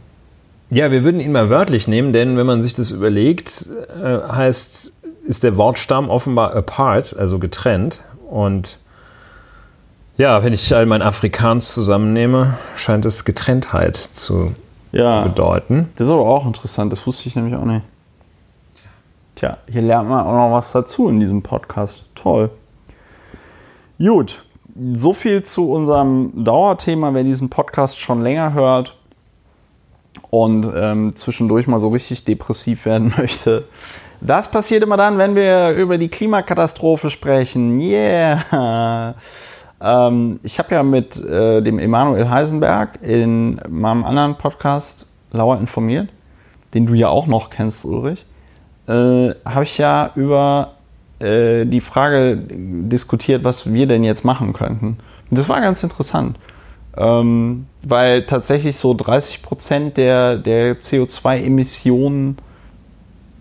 Ja, 0.68 0.90
wir 0.90 1.04
würden 1.04 1.20
ihn 1.20 1.32
mal 1.32 1.48
wörtlich 1.48 1.86
nehmen, 1.86 2.12
denn 2.12 2.36
wenn 2.36 2.46
man 2.46 2.60
sich 2.60 2.74
das 2.74 2.90
überlegt, 2.90 3.68
äh, 4.02 4.20
heißt, 4.28 4.94
ist 5.26 5.44
der 5.44 5.56
Wortstamm 5.56 6.10
offenbar 6.10 6.56
apart, 6.56 7.16
also 7.16 7.38
getrennt. 7.38 8.02
Und 8.28 8.78
ja, 10.16 10.42
wenn 10.44 10.52
ich 10.52 10.74
all 10.74 10.86
mein 10.86 11.02
Afrikaans 11.02 11.72
zusammennehme, 11.74 12.58
scheint 12.76 13.04
es 13.04 13.24
Getrenntheit 13.24 13.96
zu 13.96 14.54
ja, 14.92 15.22
bedeuten. 15.22 15.88
Das 15.96 16.06
ist 16.06 16.12
aber 16.12 16.26
auch 16.26 16.46
interessant, 16.46 16.92
das 16.92 17.06
wusste 17.06 17.28
ich 17.28 17.36
nämlich 17.36 17.54
auch 17.54 17.64
nicht. 17.64 17.84
Tja, 19.36 19.56
hier 19.70 19.82
lernt 19.82 20.08
man 20.08 20.24
auch 20.24 20.32
noch 20.32 20.52
was 20.52 20.72
dazu 20.72 21.08
in 21.08 21.18
diesem 21.18 21.42
Podcast. 21.42 22.04
Toll. 22.14 22.50
Gut, 23.98 24.44
so 24.92 25.12
viel 25.12 25.42
zu 25.42 25.70
unserem 25.70 26.44
Dauerthema. 26.44 27.14
Wer 27.14 27.24
diesen 27.24 27.48
Podcast 27.50 27.98
schon 27.98 28.22
länger 28.22 28.52
hört 28.52 28.96
und 30.30 30.70
ähm, 30.74 31.16
zwischendurch 31.16 31.66
mal 31.66 31.78
so 31.78 31.88
richtig 31.88 32.24
depressiv 32.24 32.84
werden 32.84 33.14
möchte, 33.18 33.64
das 34.20 34.50
passiert 34.50 34.82
immer 34.82 34.96
dann, 34.96 35.18
wenn 35.18 35.34
wir 35.34 35.70
über 35.70 35.98
die 35.98 36.08
Klimakatastrophe 36.08 37.10
sprechen. 37.10 37.80
Yeah! 37.80 39.14
Ähm, 39.82 40.38
ich 40.42 40.58
habe 40.58 40.74
ja 40.74 40.82
mit 40.82 41.16
äh, 41.16 41.60
dem 41.60 41.78
Emanuel 41.78 42.30
Heisenberg 42.30 43.00
in 43.02 43.60
meinem 43.68 44.04
anderen 44.04 44.36
Podcast 44.36 45.06
Lauer 45.32 45.58
informiert, 45.58 46.08
den 46.74 46.86
du 46.86 46.94
ja 46.94 47.08
auch 47.08 47.26
noch 47.26 47.50
kennst, 47.50 47.84
Ulrich, 47.84 48.24
äh, 48.86 49.30
habe 49.44 49.62
ich 49.64 49.78
ja 49.78 50.12
über 50.14 50.74
äh, 51.18 51.64
die 51.64 51.80
Frage 51.80 52.36
diskutiert, 52.36 53.44
was 53.44 53.72
wir 53.72 53.86
denn 53.86 54.04
jetzt 54.04 54.24
machen 54.24 54.52
könnten. 54.52 54.98
Und 55.30 55.38
das 55.38 55.48
war 55.48 55.60
ganz 55.60 55.82
interessant. 55.82 56.38
Ähm, 56.94 57.66
weil 57.82 58.26
tatsächlich 58.26 58.76
so 58.76 58.92
30 58.92 59.42
Prozent 59.42 59.96
der, 59.96 60.36
der 60.36 60.78
CO2-Emissionen 60.78 62.36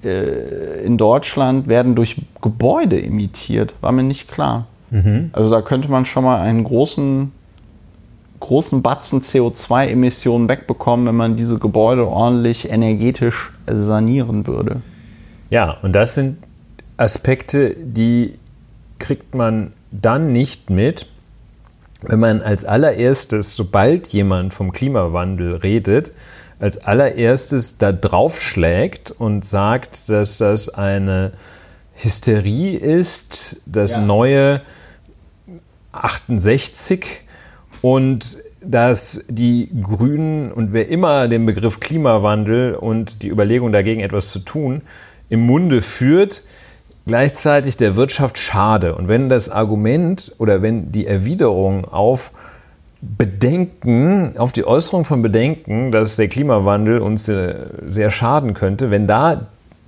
äh, 0.03 0.85
in 0.85 0.97
Deutschland 0.97 1.67
werden 1.67 1.95
durch 1.95 2.15
Gebäude 2.41 3.03
emittiert. 3.03 3.73
War 3.81 3.91
mir 3.91 4.03
nicht 4.03 4.31
klar. 4.31 4.67
Mhm. 4.91 5.29
Also 5.33 5.49
da 5.49 5.61
könnte 5.61 5.89
man 5.89 6.05
schon 6.05 6.23
mal 6.23 6.41
einen 6.41 6.63
großen, 6.63 7.31
großen 8.39 8.81
Batzen 8.81 9.21
CO2-Emissionen 9.21 10.47
wegbekommen, 10.47 11.07
wenn 11.07 11.15
man 11.15 11.35
diese 11.35 11.57
Gebäude 11.57 12.07
ordentlich 12.07 12.69
energetisch 12.69 13.51
sanieren 13.65 14.45
würde. 14.45 14.81
Ja, 15.49 15.77
und 15.81 15.93
das 15.93 16.15
sind 16.15 16.37
Aspekte, 16.97 17.75
die 17.75 18.37
kriegt 18.99 19.33
man 19.33 19.73
dann 19.91 20.31
nicht 20.31 20.69
mit, 20.69 21.07
wenn 22.01 22.19
man 22.19 22.41
als 22.41 22.65
allererstes, 22.65 23.55
sobald 23.55 24.07
jemand 24.09 24.53
vom 24.53 24.71
Klimawandel 24.71 25.55
redet, 25.55 26.11
als 26.59 26.77
allererstes 26.85 27.77
da 27.77 27.91
draufschlägt 27.91 29.11
und 29.11 29.45
sagt, 29.45 30.09
dass 30.09 30.37
das 30.37 30.69
eine 30.69 31.31
Hysterie 31.95 32.77
ist, 32.77 33.61
das 33.65 33.93
ja. 33.93 34.01
neue 34.01 34.61
68 35.91 37.21
und 37.81 38.37
dass 38.63 39.25
die 39.27 39.69
Grünen 39.81 40.51
und 40.51 40.71
wer 40.71 40.87
immer 40.89 41.27
den 41.27 41.45
Begriff 41.45 41.79
Klimawandel 41.79 42.75
und 42.75 43.23
die 43.23 43.29
Überlegung 43.29 43.71
dagegen 43.71 44.01
etwas 44.01 44.31
zu 44.31 44.39
tun 44.39 44.81
im 45.29 45.41
Munde 45.41 45.81
führt, 45.81 46.43
gleichzeitig 47.07 47.77
der 47.77 47.95
Wirtschaft 47.95 48.37
schade. 48.37 48.95
Und 48.95 49.07
wenn 49.07 49.29
das 49.29 49.49
Argument 49.49 50.33
oder 50.37 50.61
wenn 50.61 50.91
die 50.91 51.07
Erwiderung 51.07 51.85
auf 51.85 52.31
Bedenken, 53.01 54.37
auf 54.37 54.51
die 54.51 54.65
Äußerung 54.65 55.05
von 55.05 55.23
Bedenken, 55.23 55.91
dass 55.91 56.17
der 56.17 56.27
Klimawandel 56.27 56.99
uns 56.99 57.25
sehr 57.25 58.09
schaden 58.11 58.53
könnte, 58.53 58.91
wenn 58.91 59.07
da 59.07 59.47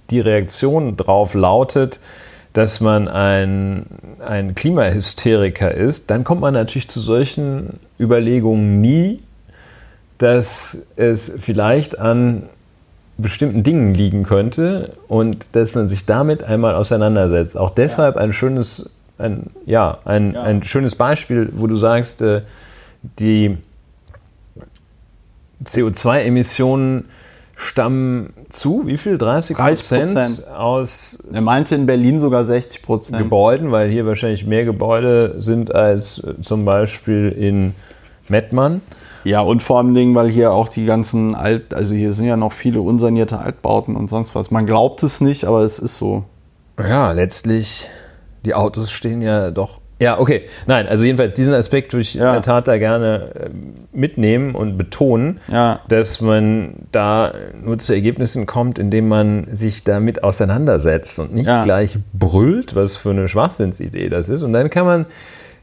die 0.09 0.19
Reaktion 0.19 0.97
drauf 0.97 1.35
lautet, 1.35 1.99
dass 2.53 2.81
man 2.81 3.07
ein, 3.07 3.85
ein 4.23 4.53
Klimahysteriker 4.55 5.73
ist, 5.73 6.11
dann 6.11 6.23
kommt 6.23 6.41
man 6.41 6.53
natürlich 6.53 6.87
zu 6.87 6.99
solchen 6.99 7.79
Überlegungen 7.99 8.79
nie, 8.79 9.21
dass 10.19 10.77
es 10.95 11.31
vielleicht 11.39 11.99
an 11.99 12.43
bestimmten 13.17 13.63
Dingen 13.63 13.93
liegen 13.93 14.23
könnte 14.23 14.93
und 15.07 15.47
dass 15.53 15.75
man 15.75 15.87
sich 15.87 16.05
damit 16.05 16.43
einmal 16.43 16.75
auseinandersetzt. 16.75 17.57
Auch 17.57 17.71
deshalb 17.71 18.15
ja. 18.15 18.21
ein 18.21 18.33
schönes, 18.33 18.95
ein, 19.17 19.47
ja, 19.65 19.99
ein, 20.05 20.33
ja. 20.33 20.41
ein 20.43 20.63
schönes 20.63 20.95
Beispiel, 20.95 21.49
wo 21.53 21.67
du 21.67 21.75
sagst, 21.75 22.21
äh, 22.21 22.41
die 23.19 23.57
CO2-Emissionen 25.65 27.05
stammen 27.55 28.33
zu, 28.49 28.83
wie 28.85 28.97
viel? 28.97 29.17
30 29.17 29.57
Prozent 29.57 30.47
aus. 30.47 31.19
Er 31.31 31.41
meinte 31.41 31.75
in 31.75 31.85
Berlin 31.85 32.19
sogar 32.19 32.45
60 32.45 32.81
Prozent. 32.81 33.17
Gebäuden, 33.17 33.71
weil 33.71 33.89
hier 33.89 34.05
wahrscheinlich 34.05 34.45
mehr 34.45 34.65
Gebäude 34.65 35.35
sind 35.39 35.73
als 35.73 36.19
äh, 36.19 36.39
zum 36.41 36.65
Beispiel 36.65 37.29
in 37.29 37.73
Mettmann. 38.27 38.81
Ja, 39.23 39.41
und 39.41 39.61
vor 39.61 39.77
allem 39.77 39.93
Dingen, 39.93 40.15
weil 40.15 40.29
hier 40.29 40.51
auch 40.51 40.67
die 40.67 40.85
ganzen 40.85 41.33
Alt, 41.33 41.73
also 41.73 41.93
hier 41.93 42.13
sind 42.13 42.25
ja 42.25 42.35
noch 42.35 42.51
viele 42.51 42.81
unsanierte 42.81 43.39
Altbauten 43.39 43.95
und 43.95 44.09
sonst 44.09 44.35
was. 44.35 44.51
Man 44.51 44.65
glaubt 44.65 45.01
es 45.03 45.21
nicht, 45.21 45.45
aber 45.45 45.61
es 45.61 45.79
ist 45.79 45.97
so. 45.97 46.25
Ja, 46.77 47.11
letztlich, 47.11 47.89
die 48.45 48.53
Autos 48.53 48.91
stehen 48.91 49.21
ja 49.21 49.51
doch 49.51 49.79
ja, 50.03 50.19
okay. 50.19 50.43
Nein, 50.67 50.87
also 50.87 51.05
jedenfalls 51.05 51.35
diesen 51.35 51.53
Aspekt 51.53 51.93
würde 51.93 52.01
ich 52.01 52.15
ja. 52.15 52.27
in 52.27 52.33
der 52.33 52.41
Tat 52.41 52.67
da 52.67 52.77
gerne 52.77 53.31
ähm, 53.45 53.73
mitnehmen 53.93 54.53
und 54.53 54.77
betonen, 54.77 55.39
ja. 55.47 55.79
dass 55.87 56.19
man 56.19 56.73
da 56.91 57.33
nur 57.63 57.79
zu 57.79 57.93
Ergebnissen 57.93 58.45
kommt, 58.45 58.79
indem 58.79 59.07
man 59.07 59.47
sich 59.55 59.85
damit 59.85 60.23
auseinandersetzt 60.23 61.19
und 61.19 61.33
nicht 61.33 61.47
ja. 61.47 61.63
gleich 61.63 61.97
brüllt, 62.11 62.75
was 62.75 62.97
für 62.97 63.11
eine 63.11 63.29
Schwachsinnsidee 63.29 64.09
das 64.09 64.27
ist. 64.27 64.43
Und 64.43 64.51
dann 64.51 64.69
kann 64.69 64.85
man, 64.85 65.05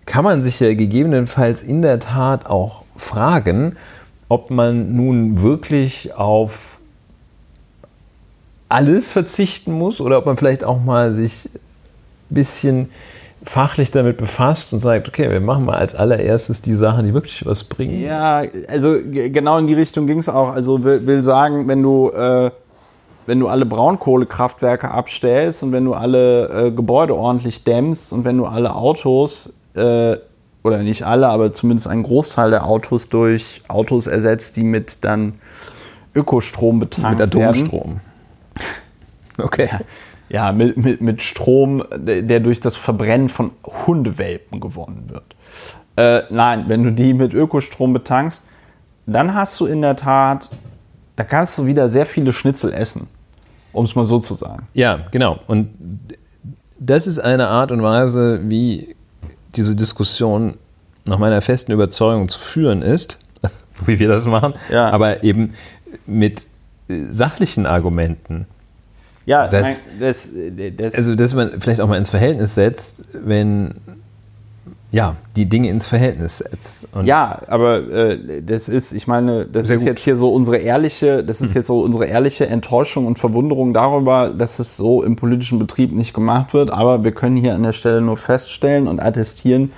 kann 0.06 0.24
man 0.24 0.40
sich 0.40 0.58
ja 0.58 0.72
gegebenenfalls 0.72 1.62
in 1.62 1.82
der 1.82 1.98
Tat 1.98 2.46
auch 2.46 2.84
fragen, 2.96 3.76
ob 4.30 4.50
man 4.50 4.96
nun 4.96 5.42
wirklich 5.42 6.14
auf 6.14 6.78
alles 8.70 9.12
verzichten 9.12 9.72
muss 9.72 10.00
oder 10.00 10.16
ob 10.16 10.24
man 10.24 10.38
vielleicht 10.38 10.64
auch 10.64 10.82
mal 10.82 11.12
sich 11.12 11.50
ein 12.30 12.34
bisschen 12.34 12.88
fachlich 13.42 13.90
damit 13.90 14.16
befasst 14.16 14.72
und 14.72 14.80
sagt, 14.80 15.08
okay, 15.08 15.30
wir 15.30 15.40
machen 15.40 15.64
mal 15.64 15.76
als 15.76 15.94
allererstes 15.94 16.62
die 16.62 16.74
Sachen, 16.74 17.06
die 17.06 17.14
wirklich 17.14 17.44
was 17.46 17.64
bringen. 17.64 18.00
Ja, 18.00 18.42
also 18.68 18.98
genau 19.02 19.58
in 19.58 19.66
die 19.66 19.74
Richtung 19.74 20.06
ging 20.06 20.18
es 20.18 20.28
auch. 20.28 20.50
Also 20.50 20.84
will, 20.84 21.06
will, 21.06 21.22
sagen, 21.22 21.68
wenn 21.68 21.82
du, 21.82 22.10
äh, 22.10 22.50
wenn 23.26 23.40
du 23.40 23.48
alle 23.48 23.64
Braunkohlekraftwerke 23.64 24.90
abstellst 24.90 25.62
und 25.62 25.72
wenn 25.72 25.84
du 25.84 25.94
alle 25.94 26.66
äh, 26.66 26.70
Gebäude 26.70 27.14
ordentlich 27.14 27.64
dämmst 27.64 28.12
und 28.12 28.24
wenn 28.24 28.36
du 28.36 28.44
alle 28.44 28.74
Autos, 28.74 29.54
äh, 29.74 30.16
oder 30.62 30.82
nicht 30.82 31.04
alle, 31.04 31.28
aber 31.28 31.52
zumindest 31.52 31.88
einen 31.88 32.02
Großteil 32.02 32.50
der 32.50 32.66
Autos 32.66 33.08
durch 33.08 33.62
Autos 33.68 34.06
ersetzt, 34.06 34.56
die 34.56 34.64
mit 34.64 34.98
dann 35.04 35.34
Ökostrom 36.14 36.78
betankt 36.78 37.20
Mit 37.20 37.34
werden. 37.34 37.48
Atomstrom. 37.48 38.00
Okay. 39.38 39.70
Ja, 39.72 39.80
mit, 40.54 40.76
mit, 40.76 41.00
mit 41.00 41.22
Strom, 41.22 41.82
der 41.96 42.22
der 42.22 42.40
durch 42.40 42.60
das 42.60 42.76
Verbrennen 42.76 43.28
von 43.28 43.50
Hundewelpen 43.86 44.60
gewonnen 44.60 45.10
wird. 45.10 45.24
Äh, 45.96 46.22
nein, 46.30 46.64
wenn 46.68 46.84
du 46.84 46.92
die 46.92 47.14
mit 47.14 47.34
Ökostrom 47.34 47.92
betankst, 47.92 48.42
dann 49.06 49.34
hast 49.34 49.58
du 49.58 49.66
in 49.66 49.82
der 49.82 49.96
Tat, 49.96 50.48
da 51.16 51.24
kannst 51.24 51.58
du 51.58 51.66
wieder 51.66 51.88
sehr 51.88 52.06
viele 52.06 52.32
Schnitzel 52.32 52.72
essen, 52.72 53.08
um 53.72 53.84
es 53.84 53.94
mal 53.96 54.04
so 54.04 54.18
zu 54.20 54.34
sagen. 54.34 54.68
Ja, 54.72 55.06
genau. 55.10 55.40
Und 55.48 55.70
das 56.78 57.06
ist 57.06 57.18
eine 57.18 57.48
Art 57.48 57.72
und 57.72 57.82
Weise, 57.82 58.40
wie 58.48 58.94
diese 59.56 59.74
Diskussion 59.74 60.54
nach 61.06 61.18
meiner 61.18 61.42
festen 61.42 61.72
Überzeugung 61.72 62.28
zu 62.28 62.38
führen 62.38 62.82
ist, 62.82 63.18
so 63.74 63.86
wie 63.88 63.98
wir 63.98 64.08
das 64.08 64.26
machen, 64.26 64.54
Ja. 64.70 64.90
aber 64.90 65.24
eben 65.24 65.52
mit 66.06 66.46
äh, 66.88 67.06
sachlichen 67.08 67.66
Argumenten. 67.66 68.46
Ja, 69.26 69.48
Das- 69.48 69.82
nein, 69.98 70.00
das, 70.00 70.28
das, 70.76 70.94
Also, 70.94 71.14
dass 71.14 71.34
man 71.34 71.60
vielleicht 71.60 71.80
auch 71.80 71.88
mal 71.88 71.96
ins 71.98 72.10
Verhältnis 72.10 72.54
setzt, 72.54 73.04
wenn 73.12 73.74
ja, 74.92 75.14
die 75.36 75.46
Dinge 75.48 75.68
ins 75.68 75.86
Verhältnis 75.86 76.38
setzt. 76.38 76.88
Und 76.92 77.06
Ja, 77.06 77.42
aber 77.46 77.88
äh, 77.92 78.42
das 78.42 78.68
ist, 78.68 78.92
ich 78.92 79.06
meine, 79.06 79.46
das 79.46 79.70
ist 79.70 79.80
gut. 79.80 79.88
jetzt 79.88 80.02
hier 80.02 80.16
so 80.16 80.30
unsere 80.32 80.56
ehrliche, 80.56 81.22
das 81.22 81.42
ist 81.42 81.54
jetzt 81.54 81.68
so 81.68 81.80
unsere 81.82 82.06
ehrliche 82.06 82.48
Enttäuschung 82.48 83.06
und 83.06 83.16
Verwunderung 83.16 83.72
darüber, 83.72 84.30
dass 84.36 84.58
es 84.58 84.76
so 84.76 85.04
im 85.04 85.14
politischen 85.14 85.60
Betrieb 85.60 85.92
nicht 85.94 86.12
gemacht 86.12 86.54
wird. 86.54 86.72
Aber 86.72 87.04
wir 87.04 87.12
können 87.12 87.36
hier 87.36 87.54
an 87.54 87.62
der 87.62 87.72
Stelle 87.72 88.00
nur 88.00 88.16
feststellen 88.16 88.88
und 88.88 89.00
attestieren, 89.00 89.70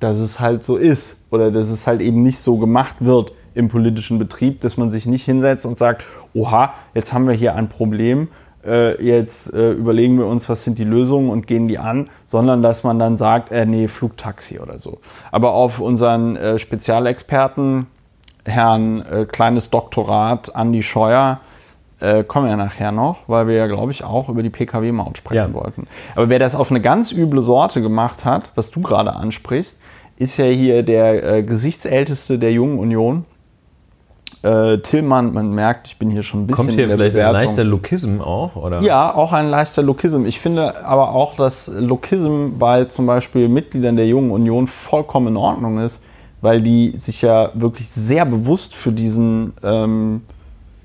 dass 0.00 0.18
es 0.18 0.40
halt 0.40 0.64
so 0.64 0.76
ist 0.76 1.18
oder 1.30 1.52
dass 1.52 1.70
es 1.70 1.86
halt 1.86 2.00
eben 2.02 2.22
nicht 2.22 2.40
so 2.40 2.56
gemacht 2.56 2.96
wird 2.98 3.32
im 3.54 3.68
politischen 3.68 4.18
Betrieb, 4.18 4.60
dass 4.62 4.76
man 4.76 4.90
sich 4.90 5.06
nicht 5.06 5.24
hinsetzt 5.24 5.64
und 5.64 5.78
sagt, 5.78 6.04
oha, 6.34 6.74
jetzt 6.92 7.12
haben 7.12 7.28
wir 7.28 7.34
hier 7.34 7.54
ein 7.54 7.68
Problem, 7.68 8.26
äh, 8.66 9.02
jetzt 9.02 9.52
äh, 9.54 9.72
überlegen 9.72 10.18
wir 10.18 10.26
uns, 10.26 10.48
was 10.48 10.64
sind 10.64 10.78
die 10.78 10.84
Lösungen 10.84 11.30
und 11.30 11.46
gehen 11.46 11.68
die 11.68 11.78
an, 11.78 12.10
sondern 12.24 12.62
dass 12.62 12.84
man 12.84 12.98
dann 12.98 13.16
sagt, 13.16 13.52
äh, 13.52 13.64
nee, 13.66 13.88
Flugtaxi 13.88 14.58
oder 14.58 14.78
so. 14.78 14.98
Aber 15.32 15.52
auf 15.52 15.78
unseren 15.80 16.36
äh, 16.36 16.58
Spezialexperten, 16.58 17.86
Herrn 18.44 19.02
äh, 19.02 19.24
Kleines 19.26 19.70
Doktorat, 19.70 20.54
Andi 20.54 20.82
Scheuer, 20.82 21.40
äh, 22.00 22.24
kommen 22.24 22.46
wir 22.46 22.50
ja 22.50 22.56
nachher 22.56 22.92
noch, 22.92 23.20
weil 23.26 23.46
wir 23.46 23.54
ja, 23.54 23.66
glaube 23.66 23.90
ich, 23.90 24.04
auch 24.04 24.28
über 24.28 24.42
die 24.42 24.50
Pkw-Maut 24.50 25.18
sprechen 25.18 25.36
Ja. 25.36 25.54
wollten. 25.54 25.86
Aber 26.14 26.28
wer 26.28 26.38
das 26.38 26.54
auf 26.54 26.70
eine 26.70 26.80
ganz 26.80 27.10
üble 27.12 27.40
Sorte 27.42 27.80
gemacht 27.80 28.24
hat, 28.24 28.52
was 28.54 28.70
du 28.70 28.82
gerade 28.82 29.14
ansprichst, 29.14 29.78
ist 30.18 30.36
ja 30.36 30.44
hier 30.46 30.82
der 30.82 31.24
äh, 31.24 31.42
Gesichtsälteste 31.42 32.38
der 32.38 32.52
Jungen 32.52 32.78
Union. 32.78 33.24
Äh, 34.46 34.78
Tillmann, 34.78 35.32
man 35.32 35.50
merkt, 35.50 35.88
ich 35.88 35.98
bin 35.98 36.08
hier 36.10 36.22
schon 36.22 36.42
ein 36.42 36.46
bisschen 36.46 36.66
kommt 36.66 36.74
hier 36.76 36.84
in 36.84 36.88
der 36.90 36.98
vielleicht 36.98 37.16
ein 37.16 37.32
Bewertung. 37.32 37.48
leichter 37.48 37.64
Lokism 37.64 38.20
auch? 38.20 38.54
Oder? 38.56 38.80
Ja, 38.82 39.12
auch 39.14 39.32
ein 39.32 39.48
leichter 39.48 39.82
Lokism. 39.82 40.24
Ich 40.24 40.38
finde 40.38 40.84
aber 40.84 41.10
auch, 41.14 41.34
dass 41.34 41.68
Lokism 41.74 42.50
bei 42.58 42.84
zum 42.84 43.06
Beispiel 43.06 43.48
Mitgliedern 43.48 43.96
der 43.96 44.06
Jungen 44.06 44.30
Union 44.30 44.66
vollkommen 44.66 45.28
in 45.28 45.36
Ordnung 45.36 45.78
ist, 45.80 46.02
weil 46.42 46.60
die 46.62 46.92
sich 46.96 47.22
ja 47.22 47.50
wirklich 47.54 47.88
sehr 47.88 48.24
bewusst 48.24 48.74
für 48.74 48.92
diesen 48.92 49.52
ähm, 49.64 50.22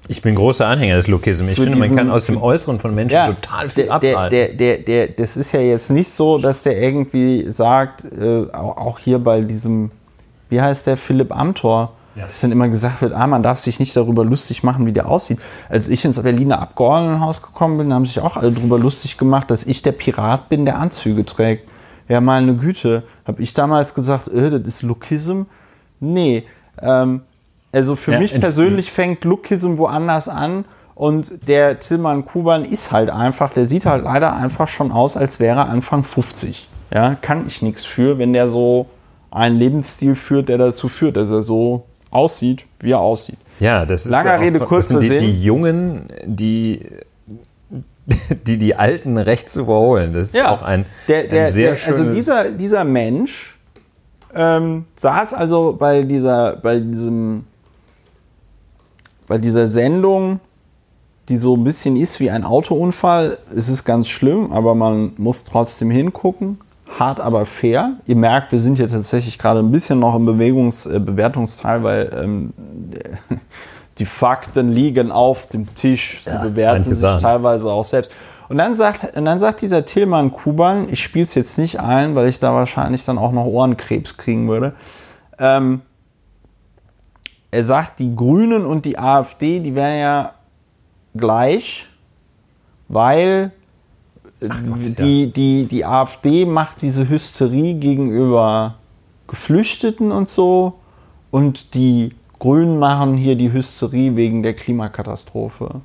Ich 0.08 0.22
bin 0.24 0.34
großer 0.34 0.66
Anhänger 0.66 0.96
des 0.96 1.08
Lokism. 1.08 1.48
Ich 1.50 1.56
finde, 1.56 1.72
man 1.74 1.82
diesen- 1.84 1.98
kann 1.98 2.10
aus 2.10 2.26
dem 2.26 2.42
Äußeren 2.42 2.80
von 2.80 2.96
Menschen 2.96 3.36
total 3.36 3.70
viel 3.70 3.86
der, 3.88 4.00
der, 4.00 4.18
ableiten. 4.18 4.58
der, 4.58 4.78
der, 4.78 4.78
der, 4.80 5.08
das 5.10 5.38
ist 5.38 5.52
ja 5.52 5.60
jetzt 5.60 5.92
nicht 5.92 6.10
so, 6.10 6.38
dass 6.40 6.64
der 6.64 6.82
irgendwie 6.82 7.46
sagt, 7.50 8.06
äh, 8.06 8.46
auch, 8.54 8.78
auch 8.78 9.00
hier 9.00 9.20
bei 9.20 9.42
diesem, 9.42 9.92
wie 10.50 10.60
heißt 10.62 10.88
der, 10.88 10.98
Philipp 10.98 11.32
Amthor, 11.36 11.92
Ja. 12.16 12.28
dass 12.28 12.42
dann 12.42 12.52
immer 12.52 12.68
gesagt 12.68 13.02
wird, 13.02 13.14
ah, 13.14 13.26
man 13.26 13.42
darf 13.42 13.58
sich 13.60 13.80
nicht 13.80 13.96
darüber 13.96 14.26
lustig 14.26 14.64
machen, 14.64 14.86
wie 14.86 14.92
der 14.92 15.08
aussieht. 15.08 15.40
Als 15.70 15.88
ich 15.88 16.04
ins 16.04 16.22
Berliner 16.22 16.60
Abgeordnetenhaus 16.60 17.42
gekommen 17.42 17.78
bin, 17.78 17.94
haben 17.94 18.06
sich 18.06 18.20
auch 18.20 18.36
alle 18.36 18.52
darüber 18.52 18.78
lustig 18.78 19.18
gemacht, 19.18 19.50
dass 19.50 19.64
ich 19.64 19.82
der 19.82 19.94
Pirat 19.94 20.50
bin, 20.50 20.66
der 20.66 20.78
Anzüge 20.78 21.26
trägt. 21.26 21.70
Ja, 22.10 22.20
meine 22.20 22.56
Güte. 22.56 23.04
Habe 23.26 23.42
ich 23.42 23.54
damals 23.54 23.94
gesagt, 23.94 24.28
äh, 24.28 24.50
das 24.50 24.62
ist 24.68 24.82
Lookism? 24.82 25.44
Nee. 26.02 26.44
Ähm, 26.82 27.22
also 27.72 27.96
für 27.96 28.12
Ja, 28.14 28.20
mich 28.20 28.38
persönlich 28.38 28.92
fängt 28.92 29.24
Lookism 29.24 29.78
woanders 29.78 30.28
an. 30.28 30.66
Und 30.96 31.48
der 31.48 31.80
Tillmann 31.80 32.26
Kuban 32.26 32.64
ist 32.66 32.92
halt 32.92 33.10
einfach, 33.10 33.54
der 33.54 33.66
sieht 33.66 33.86
halt 33.86 34.04
leider 34.04 34.36
einfach 34.36 34.68
schon 34.68 34.92
aus, 34.92 35.16
als 35.16 35.40
wäre 35.40 35.60
er 35.60 35.70
Anfang 35.70 36.04
50. 36.04 36.68
Ja, 36.94 37.16
kann 37.16 37.48
ich 37.48 37.62
nichts 37.62 37.86
für, 37.86 38.18
wenn 38.18 38.34
der 38.34 38.50
so 38.50 38.88
einen 39.32 39.56
Lebensstil 39.56 40.16
führt, 40.16 40.50
der 40.50 40.58
dazu 40.58 40.90
führt, 40.90 41.16
dass 41.16 41.32
er 41.32 41.42
so 41.42 41.86
aussieht, 42.12 42.66
wie 42.80 42.92
er 42.92 43.00
aussieht. 43.00 43.38
Ja, 43.60 43.86
das 43.86 44.06
ist 44.06 44.12
Langer 44.12 44.32
ja 44.32 44.38
auch, 44.38 44.42
Rede, 44.42 44.60
kurzer 44.60 45.00
die, 45.00 45.08
Sinn. 45.08 45.20
die 45.22 45.44
Jungen, 45.44 46.08
die, 46.26 46.86
die 48.48 48.58
die 48.58 48.76
Alten 48.76 49.18
rechts 49.18 49.56
überholen. 49.56 50.14
Das 50.14 50.30
ist 50.30 50.36
Ja, 50.36 50.52
auch 50.52 50.62
ein, 50.62 50.86
der, 51.08 51.24
der, 51.26 51.48
ein 51.48 51.52
sehr 51.52 51.70
der, 51.72 51.76
schönes... 51.78 52.00
also 52.00 52.12
dieser, 52.12 52.52
dieser 52.52 52.84
Mensch 52.84 53.58
ähm, 54.34 54.86
saß 54.96 55.34
also 55.34 55.76
bei 55.78 56.04
dieser, 56.04 56.56
bei 56.58 56.80
diesem, 56.80 57.46
bei 59.28 59.38
dieser 59.38 59.68
Sendung, 59.68 60.40
die 61.30 61.38
so 61.38 61.56
ein 61.56 61.64
bisschen 61.64 61.96
ist 61.96 62.20
wie 62.20 62.32
ein 62.32 62.44
Autounfall. 62.44 63.38
Es 63.56 63.70
ist 63.70 63.84
ganz 63.86 64.10
schlimm, 64.10 64.52
aber 64.52 64.76
man 64.76 65.14
muss 65.18 65.44
trotzdem 65.44 65.92
hingucken. 65.92 66.58
Hart, 67.00 67.20
aber 67.20 67.46
fair. 67.46 67.94
Ihr 68.06 68.16
merkt, 68.16 68.52
wir 68.52 68.60
sind 68.60 68.78
hier 68.78 68.88
tatsächlich 68.88 69.38
gerade 69.40 69.60
ein 69.60 69.72
bisschen 69.72 70.00
noch 70.00 70.16
im 70.16 70.26
Bewegungs 70.26 70.86
äh, 70.86 71.00
Bewertungsteil, 71.00 71.84
weil 71.84 72.12
ähm, 72.22 72.54
die 73.98 74.06
Fakten 74.06 74.70
liegen 74.70 75.12
auf 75.12 75.48
dem 75.48 75.74
Tisch. 75.76 76.20
Sie 76.24 76.30
Ja, 76.32 76.42
bewerten 76.42 76.84
sich 76.84 76.98
sagen. 77.00 77.22
teilweise 77.22 77.70
auch 77.72 77.84
selbst. 77.86 78.12
Und 78.50 78.58
dann 78.58 78.76
sagt, 78.76 79.16
und 79.16 79.24
dann 79.26 79.40
sagt 79.40 79.62
dieser 79.62 79.86
Tillmann 79.86 80.32
Kuban, 80.32 80.90
ich 80.90 81.02
spiele 81.02 81.24
es 81.24 81.36
jetzt 81.36 81.58
nicht 81.58 81.80
ein, 81.80 82.16
weil 82.16 82.28
ich 82.28 82.40
da 82.40 82.54
wahrscheinlich 82.54 83.06
dann 83.06 83.18
auch 83.18 83.32
noch 83.32 83.46
Ohrenkrebs 83.46 84.18
kriegen 84.18 84.48
würde. 84.50 84.74
Ähm, 85.40 85.82
er 87.50 87.64
sagt, 87.64 88.00
die 88.00 88.14
Grünen 88.16 88.66
und 88.66 88.84
die 88.86 88.98
AfD, 89.00 89.60
die 89.62 89.76
wären 89.76 90.00
ja 90.00 90.34
gleich, 91.16 91.88
weil 92.88 93.52
Gott, 94.42 94.98
die, 95.00 95.32
die, 95.32 95.66
die 95.68 95.86
AfD 95.86 96.46
macht 96.46 96.82
diese 96.82 97.08
Hysterie 97.08 97.76
gegenüber 97.76 98.76
Geflüchteten 99.28 100.12
und 100.12 100.30
so 100.30 100.74
und 101.30 101.76
die 101.76 102.16
Grünen 102.40 102.80
machen 102.80 103.14
hier 103.14 103.36
die 103.36 103.54
Hysterie 103.54 104.16
wegen 104.16 104.42
der 104.42 104.56
Klimakatastrophe. 104.56 105.82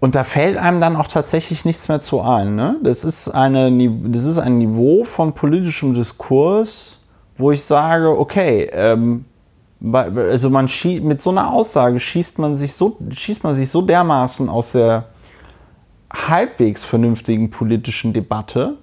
Und 0.00 0.16
da 0.16 0.24
fällt 0.24 0.58
einem 0.58 0.80
dann 0.80 0.96
auch 0.96 1.06
tatsächlich 1.06 1.64
nichts 1.64 1.88
mehr 1.88 2.00
zu 2.00 2.20
ein. 2.20 2.56
Ne? 2.56 2.76
Das, 2.82 3.04
ist 3.04 3.28
eine, 3.30 3.70
das 4.08 4.24
ist 4.24 4.38
ein 4.38 4.58
Niveau 4.58 5.04
von 5.04 5.32
politischem 5.32 5.94
Diskurs, 5.94 6.98
wo 7.36 7.52
ich 7.52 7.62
sage, 7.62 8.10
okay, 8.18 8.68
ähm, 8.72 9.24
also 9.92 10.50
man 10.50 10.66
schie- 10.66 11.00
mit 11.00 11.20
so 11.22 11.30
einer 11.30 11.50
Aussage 11.52 12.00
schießt 12.00 12.38
man 12.38 12.56
sich 12.56 12.74
so, 12.74 12.96
schießt 13.08 13.44
man 13.44 13.54
sich 13.54 13.70
so 13.70 13.82
dermaßen 13.82 14.48
aus 14.48 14.72
der 14.72 15.06
halbwegs 16.14 16.84
vernünftigen 16.84 17.50
politischen 17.50 18.12
Debatte, 18.12 18.76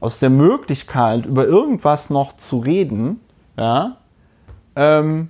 aus 0.00 0.18
der 0.20 0.30
Möglichkeit, 0.30 1.26
über 1.26 1.46
irgendwas 1.46 2.08
noch 2.08 2.32
zu 2.32 2.58
reden, 2.58 3.20
ja, 3.58 3.96
ähm, 4.76 5.28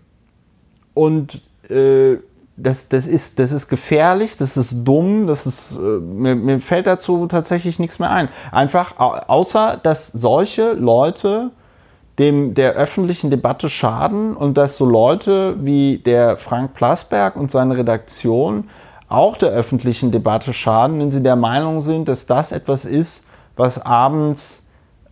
und 0.94 1.40
äh, 1.70 2.18
das, 2.56 2.88
das, 2.88 3.06
ist, 3.06 3.38
das 3.38 3.52
ist 3.52 3.68
gefährlich, 3.68 4.36
das 4.36 4.56
ist 4.56 4.84
dumm, 4.84 5.26
das 5.26 5.46
ist, 5.46 5.78
äh, 5.78 5.80
mir, 5.80 6.36
mir 6.36 6.60
fällt 6.60 6.86
dazu 6.86 7.26
tatsächlich 7.26 7.78
nichts 7.78 7.98
mehr 7.98 8.10
ein. 8.10 8.28
Einfach, 8.52 8.98
au- 8.98 9.14
außer 9.26 9.78
dass 9.82 10.08
solche 10.08 10.72
Leute 10.72 11.50
dem 12.18 12.52
der 12.52 12.72
öffentlichen 12.74 13.30
Debatte 13.30 13.70
schaden 13.70 14.36
und 14.36 14.58
dass 14.58 14.76
so 14.76 14.84
Leute 14.84 15.56
wie 15.64 15.98
der 15.98 16.36
Frank 16.36 16.74
Plasberg 16.74 17.34
und 17.36 17.50
seine 17.50 17.78
Redaktion 17.78 18.68
auch 19.10 19.36
der 19.36 19.50
öffentlichen 19.50 20.10
Debatte 20.10 20.52
schaden, 20.52 20.98
wenn 21.00 21.10
sie 21.10 21.22
der 21.22 21.36
Meinung 21.36 21.82
sind, 21.82 22.08
dass 22.08 22.26
das 22.26 22.52
etwas 22.52 22.84
ist, 22.84 23.26
was 23.56 23.84
abends 23.84 24.62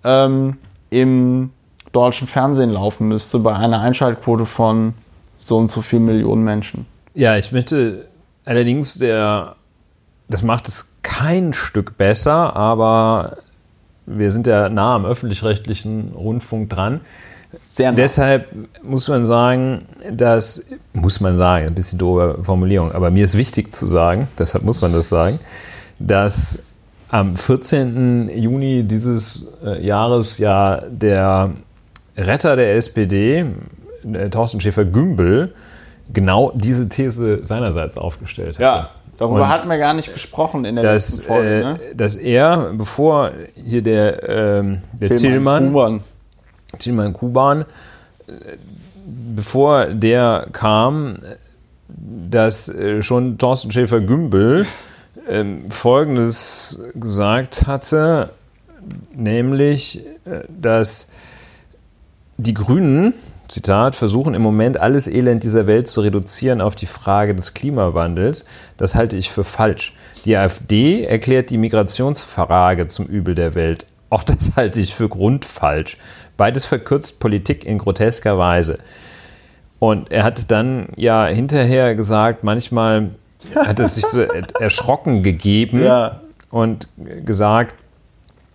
ähm, 0.05 0.57
im 0.91 1.51
deutschen 1.93 2.27
Fernsehen 2.27 2.71
laufen 2.71 3.09
müsste 3.09 3.41
bei 3.41 3.55
einer 3.55 3.81
Einschaltquote 3.81 4.47
von 4.47 4.95
so 5.37 5.59
und 5.59 5.69
so 5.69 5.83
viel 5.83 6.01
Millionen 6.01 6.45
Menschen. 6.45 6.87
Ja, 7.15 7.37
ich 7.37 7.53
möchte 7.53 8.07
allerdings, 8.45 8.99
der, 8.99 9.57
das 10.29 10.43
macht 10.43 10.69
es 10.69 10.95
kein 11.03 11.53
Stück 11.53 11.97
besser, 11.97 12.55
aber 12.55 13.39
wir 14.07 14.31
sind 14.31 14.47
ja 14.47 14.69
nah 14.69 14.95
am 14.95 15.05
öffentlich-rechtlichen 15.05 16.13
Rundfunk 16.15 16.71
dran. 16.71 17.01
Sehr 17.67 17.91
nah. 17.91 17.97
Deshalb 17.97 18.47
muss 18.83 19.09
man 19.09 19.25
sagen, 19.25 19.87
dass, 20.11 20.67
muss 20.93 21.21
man 21.21 21.37
sagen, 21.37 21.67
ein 21.67 21.75
bisschen 21.75 21.99
doofe 21.99 22.39
Formulierung, 22.43 22.93
aber 22.93 23.11
mir 23.11 23.25
ist 23.25 23.37
wichtig 23.39 23.73
zu 23.73 23.87
sagen, 23.87 24.29
deshalb 24.39 24.65
muss 24.65 24.81
man 24.81 24.93
das 24.93 25.09
sagen, 25.09 25.39
dass 25.99 26.59
am 27.11 27.37
14. 27.37 28.31
Juni 28.37 28.85
dieses 28.85 29.47
äh, 29.65 29.85
Jahres 29.85 30.39
ja 30.39 30.83
der 30.91 31.53
Retter 32.17 32.57
der 32.57 32.75
SPD, 32.77 33.47
äh, 34.13 34.29
Thorsten 34.29 34.61
Schäfer-Gümbel, 34.61 35.55
genau 36.13 36.53
diese 36.55 36.89
These 36.89 37.45
seinerseits 37.45 37.97
aufgestellt 37.97 38.57
hat. 38.57 38.61
Ja, 38.61 38.91
darüber 39.19 39.43
Und 39.43 39.49
hatten 39.49 39.69
wir 39.71 39.79
gar 39.79 39.95
nicht 39.95 40.13
gesprochen 40.13 40.65
in 40.65 40.77
der 40.77 40.85
dass, 40.85 41.11
letzten 41.11 41.27
Folge. 41.27 41.49
Äh, 41.49 41.63
Ne? 41.63 41.81
dass 41.95 42.17
er, 42.17 42.73
bevor 42.75 43.31
hier 43.55 43.83
der, 43.83 44.29
ähm, 44.29 44.83
der 44.93 45.17
Tillmann, 45.17 45.69
Kuban. 45.69 46.01
Tillmann 46.79 47.13
Kuban, 47.13 47.65
bevor 49.35 49.87
der 49.87 50.49
kam, 50.53 51.19
dass 51.89 52.69
äh, 52.69 53.03
schon 53.03 53.39
Thorsten 53.39 53.71
Schäfer-Gümbel 53.73 54.67
ähm, 55.29 55.71
Folgendes 55.71 56.81
gesagt 56.95 57.67
hatte, 57.67 58.31
nämlich, 59.15 60.05
äh, 60.25 60.43
dass 60.49 61.11
die 62.37 62.55
Grünen, 62.55 63.15
Zitat, 63.49 63.95
versuchen 63.95 64.35
im 64.35 64.43
Moment 64.43 64.79
alles 64.79 65.09
Elend 65.09 65.43
dieser 65.43 65.67
Welt 65.67 65.89
zu 65.89 66.03
reduzieren 66.03 66.61
auf 66.61 66.77
die 66.77 66.87
Frage 66.87 67.35
des 67.35 67.55
Klimawandels. 67.55 68.45
Das 68.77 68.95
halte 68.95 69.17
ich 69.17 69.31
für 69.31 69.45
falsch. 69.45 69.95
Die 70.25 70.37
AfD 70.37 71.05
erklärt 71.05 71.49
die 71.51 71.59
Migrationsfrage 71.59 72.89
zum 72.89 73.07
Übel 73.07 73.35
der 73.35 73.55
Welt. 73.55 73.87
Auch 74.11 74.23
das 74.23 74.57
halte 74.57 74.81
ich 74.81 74.95
für 74.95 75.09
grundfalsch. 75.09 75.97
Beides 76.39 76.65
verkürzt 76.65 77.21
Politik 77.21 77.67
in 77.67 77.77
grotesker 77.77 78.39
Weise. 78.39 78.79
Und 79.79 80.11
er 80.11 80.25
hat 80.25 80.51
dann 80.51 80.87
ja 80.97 81.27
hinterher 81.27 81.95
gesagt, 81.95 82.43
manchmal 82.45 83.11
hat 83.55 83.79
er 83.79 83.89
sich 83.91 84.07
so 84.07 84.21
er- 84.23 84.61
erschrocken 84.61 85.23
gegeben 85.23 85.85
Ja. 85.85 86.21
und 86.51 86.89
gesagt, 87.25 87.75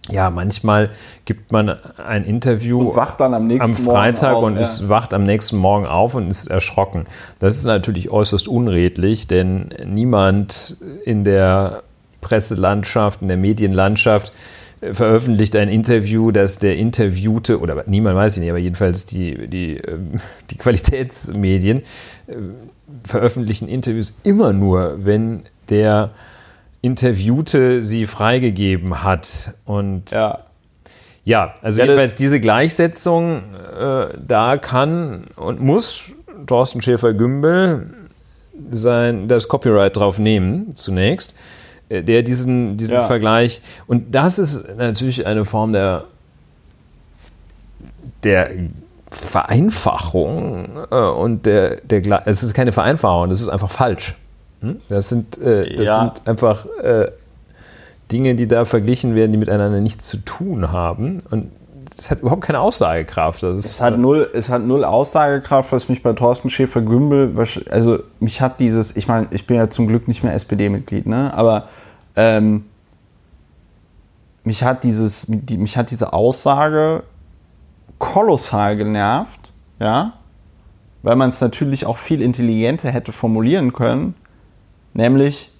ja, 0.09 0.29
manchmal 0.29 0.89
gibt 1.23 1.53
man 1.53 1.77
ein 2.05 2.25
Interview 2.25 2.89
Und 2.89 2.95
wacht 2.97 3.21
dann 3.21 3.33
am 3.33 3.47
nächsten 3.47 3.71
am 3.71 3.77
Freitag 3.77 4.33
auf, 4.35 4.43
und 4.43 4.55
ja. 4.55 4.61
ist, 4.61 4.89
wacht 4.89 5.13
am 5.13 5.23
nächsten 5.23 5.55
Morgen 5.57 5.85
auf 5.85 6.15
und 6.15 6.27
ist 6.27 6.47
erschrocken. 6.47 7.05
Das 7.39 7.55
ist 7.55 7.63
natürlich 7.63 8.09
äußerst 8.11 8.49
unredlich, 8.49 9.27
denn 9.27 9.69
niemand 9.85 10.75
in 11.05 11.23
der 11.23 11.83
Presselandschaft, 12.19 13.21
in 13.21 13.29
der 13.29 13.37
Medienlandschaft 13.37 14.33
veröffentlicht 14.91 15.55
ein 15.55 15.69
Interview, 15.69 16.31
das 16.31 16.59
der 16.59 16.77
Interviewte, 16.77 17.59
oder 17.59 17.83
niemand 17.87 18.15
weiß 18.15 18.35
ich 18.35 18.41
nicht, 18.41 18.49
aber 18.49 18.59
jedenfalls 18.59 19.05
die, 19.05 19.47
die, 19.47 19.77
ähm, 19.77 20.19
die 20.51 20.57
Qualitätsmedien 20.57 21.79
äh, 22.27 22.33
veröffentlichen 23.03 23.67
Interviews 23.67 24.13
immer 24.23 24.53
nur, 24.53 25.05
wenn 25.05 25.43
der 25.69 26.11
Interviewte 26.81 27.83
sie 27.83 28.05
freigegeben 28.05 29.03
hat. 29.03 29.53
Und 29.65 30.11
Ja. 30.11 30.39
ja, 31.23 31.55
also 31.61 31.79
Ja, 31.79 31.85
jedenfalls 31.85 32.15
diese 32.15 32.39
Gleichsetzung, 32.39 33.43
äh, 33.79 34.07
da 34.27 34.57
kann 34.57 35.27
und 35.37 35.61
muss 35.61 36.11
Thorsten 36.45 36.81
Schäfer-Gümbel 36.81 37.93
sein, 38.69 39.27
das 39.27 39.47
Copyright 39.47 39.95
drauf 39.95 40.19
nehmen, 40.19 40.75
zunächst, 40.75 41.33
der 41.89 42.23
diesen, 42.23 42.77
diesen 42.77 42.95
Ja. 42.95 43.01
Vergleich, 43.07 43.61
und 43.87 44.13
das 44.15 44.39
ist 44.39 44.77
natürlich 44.77 45.25
eine 45.25 45.45
Form 45.45 45.73
der, 45.73 46.05
der 48.23 48.49
Vereinfachung 49.11 50.69
äh, 50.89 50.95
und 50.95 51.45
der, 51.45 51.77
der, 51.81 52.23
es 52.27 52.43
ist 52.43 52.53
keine 52.53 52.71
Vereinfachung, 52.71 53.29
das 53.29 53.41
ist 53.41 53.49
einfach 53.49 53.69
falsch. 53.69 54.15
Hm? 54.61 54.77
Das 54.89 55.09
sind, 55.09 55.37
äh, 55.39 55.75
das 55.75 55.85
Ja. 55.85 55.99
sind 55.99 56.27
einfach 56.27 56.65
äh, 56.81 57.11
Dinge, 58.11 58.35
die 58.35 58.47
da 58.47 58.65
verglichen 58.65 59.15
werden, 59.15 59.31
die 59.31 59.37
miteinander 59.37 59.79
nichts 59.81 60.07
zu 60.07 60.17
tun 60.17 60.71
haben. 60.71 61.21
Und 61.31 61.51
das 61.95 62.11
hat 62.11 62.21
überhaupt 62.21 62.41
keine 62.41 62.59
Aussagekraft. 62.59 63.43
Das 63.43 63.65
Es 63.65 63.81
hat 63.81 63.97
null, 63.97 64.29
es 64.33 64.49
hat 64.49 64.63
null 64.63 64.83
Aussagekraft, 64.83 65.71
was 65.71 65.89
mich 65.89 66.01
bei 66.01 66.13
Thorsten 66.13 66.49
Schäfer-Gümbel, 66.49 67.33
also 67.69 67.99
mich 68.19 68.41
hat 68.41 68.59
dieses, 68.59 68.95
ich 68.95 69.07
meine, 69.07 69.27
ich 69.31 69.47
bin 69.47 69.57
ja 69.57 69.69
zum 69.69 69.87
Glück 69.87 70.07
nicht 70.07 70.23
mehr 70.23 70.33
SPD-Mitglied, 70.33 71.05
ne? 71.05 71.33
aber 71.33 71.67
ähm, 72.15 72.65
mich 74.43 74.63
hat 74.63 74.83
dieses, 74.83 75.25
die, 75.27 75.57
mich 75.57 75.77
hat 75.77 75.91
diese 75.91 76.13
Aussage 76.13 77.03
kolossal 77.97 78.75
genervt, 78.75 79.53
ja, 79.79 80.13
weil 81.01 81.15
man 81.15 81.29
es 81.29 81.41
natürlich 81.41 81.85
auch 81.85 81.97
viel 81.97 82.21
intelligenter 82.21 82.91
hätte 82.91 83.11
formulieren 83.11 83.73
können, 83.73 84.15
nämlich, 84.93 85.51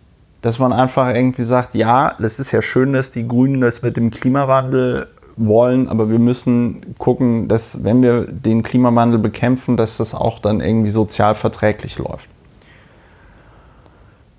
dass 0.41 0.59
man 0.59 0.73
einfach 0.73 1.13
irgendwie 1.13 1.43
sagt, 1.43 1.73
ja, 1.73 2.15
das 2.19 2.39
ist 2.39 2.51
ja 2.51 2.61
schön, 2.61 2.93
dass 2.93 3.11
die 3.11 3.27
Grünen 3.27 3.61
das 3.61 3.81
mit 3.81 3.95
dem 3.95 4.11
Klimawandel 4.11 5.07
wollen, 5.35 5.89
aber 5.89 6.09
wir 6.09 6.19
müssen 6.19 6.95
gucken, 6.97 7.47
dass 7.47 7.83
wenn 7.83 8.03
wir 8.03 8.25
den 8.25 8.63
Klimawandel 8.63 9.19
bekämpfen, 9.19 9.77
dass 9.77 9.97
das 9.97 10.13
auch 10.13 10.39
dann 10.39 10.61
irgendwie 10.61 10.89
sozial 10.89 11.35
verträglich 11.35 11.97
läuft. 11.97 12.27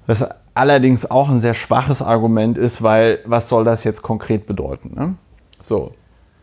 Das 0.06 0.26
allerdings 0.54 1.10
auch 1.10 1.28
ein 1.28 1.40
sehr 1.40 1.54
schwaches 1.54 2.02
Argument 2.02 2.58
ist, 2.58 2.82
weil 2.82 3.18
was 3.24 3.48
soll 3.48 3.64
das 3.64 3.84
jetzt 3.84 4.02
konkret 4.02 4.46
bedeuten? 4.46 4.92
Ne? 4.94 5.14
So, 5.60 5.92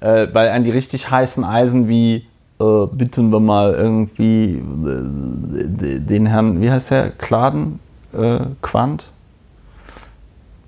äh, 0.02 0.28
weil 0.34 0.50
an 0.50 0.64
die 0.64 0.72
richtig 0.72 1.10
heißen 1.10 1.44
Eisen 1.44 1.88
wie 1.88 2.28
äh, 2.60 2.88
bitten 2.92 3.32
wir 3.32 3.40
mal 3.40 3.74
irgendwie 3.74 4.56
äh, 4.56 6.00
den 6.00 6.26
Herrn, 6.26 6.62
wie 6.62 6.72
heißt 6.72 6.92
der, 6.92 7.12
Kladen, 7.12 7.80
äh, 8.14 8.40
Quant, 8.62 9.12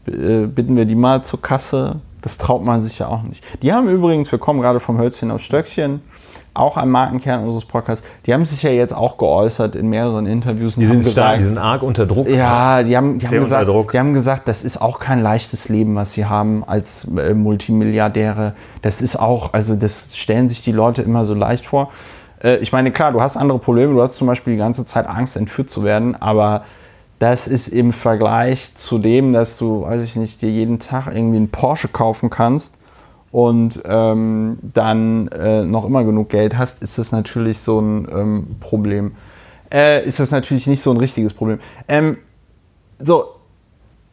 äh, 0.08 0.46
bitten 0.48 0.76
wir 0.76 0.86
die 0.86 0.96
mal 0.96 1.24
zur 1.24 1.42
Kasse. 1.42 2.00
Das 2.24 2.38
traut 2.38 2.64
man 2.64 2.82
sich 2.82 3.00
ja 3.00 3.08
auch 3.08 3.22
nicht. 3.24 3.44
Die 3.62 3.74
haben 3.74 3.88
übrigens, 3.90 4.32
wir 4.32 4.40
kommen 4.40 4.62
gerade 4.62 4.80
vom 4.80 4.98
Hölzchen 4.98 5.30
aufs 5.30 5.44
Stöckchen, 5.44 6.02
auch 6.54 6.78
ein 6.78 6.90
Markenkern 6.90 7.44
unseres 7.44 7.66
Podcasts, 7.66 8.08
die 8.26 8.34
haben 8.34 8.46
sich 8.46 8.64
ja 8.64 8.72
jetzt 8.72 8.96
auch 8.96 9.18
geäußert 9.18 9.76
in 9.76 9.90
mehreren 9.90 10.26
Interviews. 10.26 10.76
die, 10.76 10.86
sind 10.86 11.02
stark, 11.02 11.16
gesagt, 11.16 11.42
die 11.42 11.48
sind 11.48 11.58
arg 11.58 11.84
unter 11.84 12.06
Druck. 12.06 12.30
ja, 12.30 12.84
die 12.84 12.96
haben, 12.96 13.20
die, 13.20 13.28
haben 13.28 13.34
unter 13.34 13.44
gesagt, 13.44 13.68
Druck. 13.68 13.92
die 13.92 14.00
haben 14.00 14.14
gesagt, 14.14 14.48
das 14.48 14.64
ist 14.64 14.82
auch 14.82 15.00
kein 15.00 15.22
leichtes 15.22 15.68
Leben, 15.68 15.96
was 15.96 16.14
sie 16.14 16.26
haben 16.26 16.64
als 16.64 17.06
äh, 17.18 17.34
Multimilliardäre. 17.34 18.54
Das 18.82 19.02
ist 19.02 19.18
auch, 19.18 19.54
also 19.54 19.76
das 19.76 20.18
stellen 20.18 20.48
sich 20.48 20.62
die 20.62 20.72
Leute 20.72 21.02
immer 21.02 21.26
so 21.26 21.34
leicht 21.34 21.66
vor. 21.66 21.92
Äh, 22.42 22.58
ich 22.58 22.72
meine, 22.72 22.92
klar, 22.92 23.12
du 23.12 23.22
hast 23.22 23.36
andere 23.36 23.60
Probleme. 23.60 23.94
Du 23.94 24.02
hast 24.02 24.14
zum 24.14 24.28
Beispiel 24.28 24.54
die 24.54 24.60
ganze 24.60 24.86
Zeit 24.86 25.08
Angst, 25.08 25.36
entführt 25.36 25.70
zu 25.70 25.84
werden, 25.84 26.16
aber 26.16 26.64
das 27.24 27.48
ist 27.48 27.70
im 27.70 27.94
Vergleich 27.94 28.76
zu 28.76 28.98
dem, 28.98 29.32
dass 29.32 29.58
du, 29.58 29.84
weiß 29.84 30.04
ich 30.04 30.18
nicht, 30.18 30.42
dir 30.42 30.50
jeden 30.50 30.78
Tag 30.78 31.08
irgendwie 31.08 31.38
einen 31.38 31.52
Porsche 31.52 31.88
kaufen 31.88 32.30
kannst 32.30 32.80
und 33.32 33.82
ähm, 33.86 34.58
dann 34.62 35.30
äh, 35.30 35.64
noch 35.64 35.86
immer 35.86 36.04
genug 36.04 36.28
Geld 36.28 36.58
hast, 36.58 36.84
ist 36.84 36.98
das 36.98 37.14
natürlich 37.14 37.60
so 37.60 37.80
ein 37.80 38.10
ähm, 38.12 38.48
Problem. 38.60 39.14
Äh, 39.72 40.06
ist 40.06 40.20
das 40.20 40.32
natürlich 40.32 40.68
nicht 40.68 40.82
so 40.82 40.92
ein 40.92 40.98
richtiges 40.98 41.34
Problem. 41.34 41.62
Ähm, 41.88 42.18
so, 43.00 43.24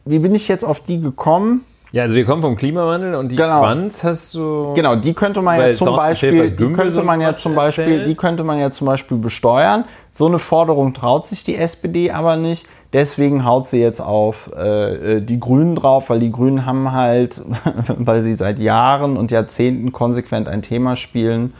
wie 0.05 0.19
bin 0.19 0.33
ich 0.33 0.47
jetzt 0.47 0.63
auf 0.63 0.79
die 0.79 1.01
gekommen? 1.01 1.65
Ja, 1.93 2.03
also 2.03 2.15
wir 2.15 2.23
kommen 2.23 2.41
vom 2.41 2.55
Klimawandel 2.55 3.15
und 3.15 3.33
die 3.33 3.35
Genau. 3.35 3.59
Quanz 3.59 4.03
hast 4.05 4.33
du. 4.33 4.73
Genau, 4.75 4.95
die 4.95 5.13
könnte 5.13 5.41
man 5.41 5.59
ja 5.59 5.71
zum 5.71 5.93
Beispiel, 5.93 6.51
die 6.51 6.71
könnte 6.71 7.03
man 7.03 7.19
ja 7.19 7.33
zum 7.33 7.53
Beispiel, 7.53 7.83
erzählt. 7.83 8.07
die 8.07 8.15
könnte 8.15 8.43
man 8.45 8.59
ja 8.59 8.71
zum 8.71 8.87
Beispiel 8.87 9.17
besteuern. 9.17 9.83
So 10.09 10.27
eine 10.27 10.39
Forderung 10.39 10.93
traut 10.93 11.25
sich 11.25 11.43
die 11.43 11.57
SPD 11.57 12.11
aber 12.11 12.37
nicht. 12.37 12.65
Deswegen 12.93 13.43
haut 13.45 13.65
sie 13.67 13.81
jetzt 13.81 13.99
auf 13.99 14.51
äh, 14.55 15.17
äh, 15.17 15.21
die 15.21 15.39
Grünen 15.39 15.75
drauf, 15.75 16.09
weil 16.09 16.19
die 16.19 16.31
Grünen 16.31 16.65
haben 16.65 16.93
halt, 16.93 17.41
weil 17.97 18.21
sie 18.21 18.35
seit 18.35 18.59
Jahren 18.59 19.17
und 19.17 19.31
Jahrzehnten 19.31 19.91
konsequent 19.91 20.47
ein 20.47 20.61
Thema 20.61 20.95
spielen, 20.95 21.53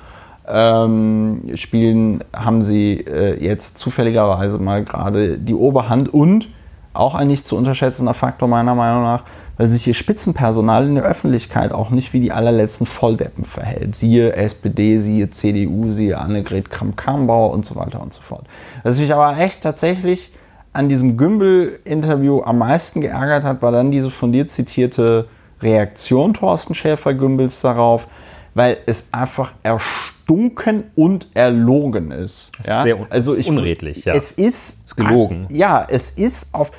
ähm, 0.47 1.51
spielen, 1.55 2.23
haben 2.33 2.61
sie 2.61 2.99
äh, 3.01 3.41
jetzt 3.43 3.77
zufälligerweise 3.77 4.59
mal 4.59 4.83
gerade 4.83 5.37
die 5.37 5.55
Oberhand 5.55 6.13
und 6.13 6.47
auch 6.93 7.15
ein 7.15 7.27
nicht 7.27 7.45
zu 7.45 7.55
unterschätzender 7.55 8.13
Faktor 8.13 8.49
meiner 8.49 8.75
Meinung 8.75 9.03
nach, 9.03 9.23
weil 9.61 9.69
sich 9.69 9.85
ihr 9.85 9.93
Spitzenpersonal 9.93 10.87
in 10.87 10.95
der 10.95 11.03
Öffentlichkeit 11.03 11.71
auch 11.71 11.91
nicht 11.91 12.13
wie 12.13 12.19
die 12.19 12.31
allerletzten 12.31 12.87
Volldeppen 12.87 13.45
verhält. 13.45 13.93
Siehe 13.95 14.33
SPD, 14.35 14.97
siehe 14.97 15.29
CDU, 15.29 15.91
siehe 15.91 16.17
Annegret 16.17 16.71
Kramp-Karrenbauer 16.71 17.51
und 17.51 17.63
so 17.63 17.75
weiter 17.75 18.01
und 18.01 18.11
so 18.11 18.23
fort. 18.23 18.47
Was 18.81 18.99
mich 18.99 19.13
aber 19.13 19.37
echt 19.37 19.61
tatsächlich 19.61 20.31
an 20.73 20.89
diesem 20.89 21.15
Gümbel-Interview 21.15 22.41
am 22.41 22.57
meisten 22.57 23.01
geärgert 23.01 23.43
hat, 23.43 23.61
war 23.61 23.71
dann 23.71 23.91
diese 23.91 24.09
von 24.09 24.31
dir 24.31 24.47
zitierte 24.47 25.27
Reaktion 25.61 26.33
Thorsten 26.33 26.73
Schäfer-Gümbels 26.73 27.61
darauf, 27.61 28.07
weil 28.55 28.77
es 28.87 29.09
einfach 29.13 29.53
erstunken 29.61 30.85
und 30.95 31.27
erlogen 31.35 32.09
ist. 32.09 32.51
ist 32.59 32.65
sehr 32.65 32.99
un- 32.99 33.05
es 33.11 33.27
ist 33.27 33.47
unredlich, 33.47 34.05
ja. 34.05 34.15
Es 34.15 34.31
ist, 34.31 34.85
Ist 34.85 34.97
gelogen. 34.97 35.45
Ja, 35.51 35.85
es 35.87 36.09
ist 36.09 36.51
auf. 36.55 36.71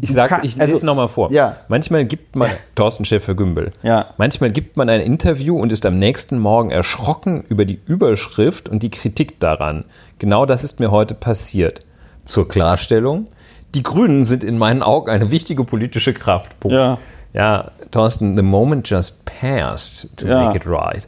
Ich 0.00 0.12
sage, 0.12 0.28
kann- 0.30 0.40
ich 0.44 0.52
lese 0.54 0.62
also- 0.62 0.76
es 0.76 0.82
nochmal 0.82 1.08
vor. 1.08 1.30
Ja. 1.32 1.56
Manchmal 1.68 2.04
gibt 2.04 2.36
man, 2.36 2.50
Thorsten 2.74 3.04
Schäfer-Gümbel, 3.04 3.70
Ja. 3.82 4.06
manchmal 4.16 4.50
gibt 4.50 4.76
man 4.76 4.88
ein 4.88 5.00
Interview 5.00 5.58
und 5.60 5.72
ist 5.72 5.86
am 5.86 5.98
nächsten 5.98 6.38
Morgen 6.38 6.70
erschrocken 6.70 7.44
über 7.48 7.64
die 7.64 7.80
Überschrift 7.86 8.68
und 8.68 8.82
die 8.82 8.90
Kritik 8.90 9.40
daran. 9.40 9.84
Genau 10.18 10.46
das 10.46 10.64
ist 10.64 10.80
mir 10.80 10.90
heute 10.90 11.14
passiert. 11.14 11.82
Zur 12.24 12.48
Klarstellung, 12.48 13.26
die 13.74 13.82
Grünen 13.82 14.24
sind 14.24 14.44
in 14.44 14.58
meinen 14.58 14.82
Augen 14.82 15.10
eine 15.10 15.30
wichtige 15.30 15.64
politische 15.64 16.12
Kraft. 16.14 16.58
Punkt. 16.60 16.74
Ja. 16.74 16.98
Ja, 17.34 17.70
Thorsten, 17.90 18.36
the 18.36 18.42
moment 18.42 18.88
just 18.88 19.24
passed 19.24 20.16
to 20.16 20.26
Ja. 20.26 20.44
make 20.44 20.56
it 20.56 20.66
right. 20.66 21.06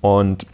Und 0.00 0.46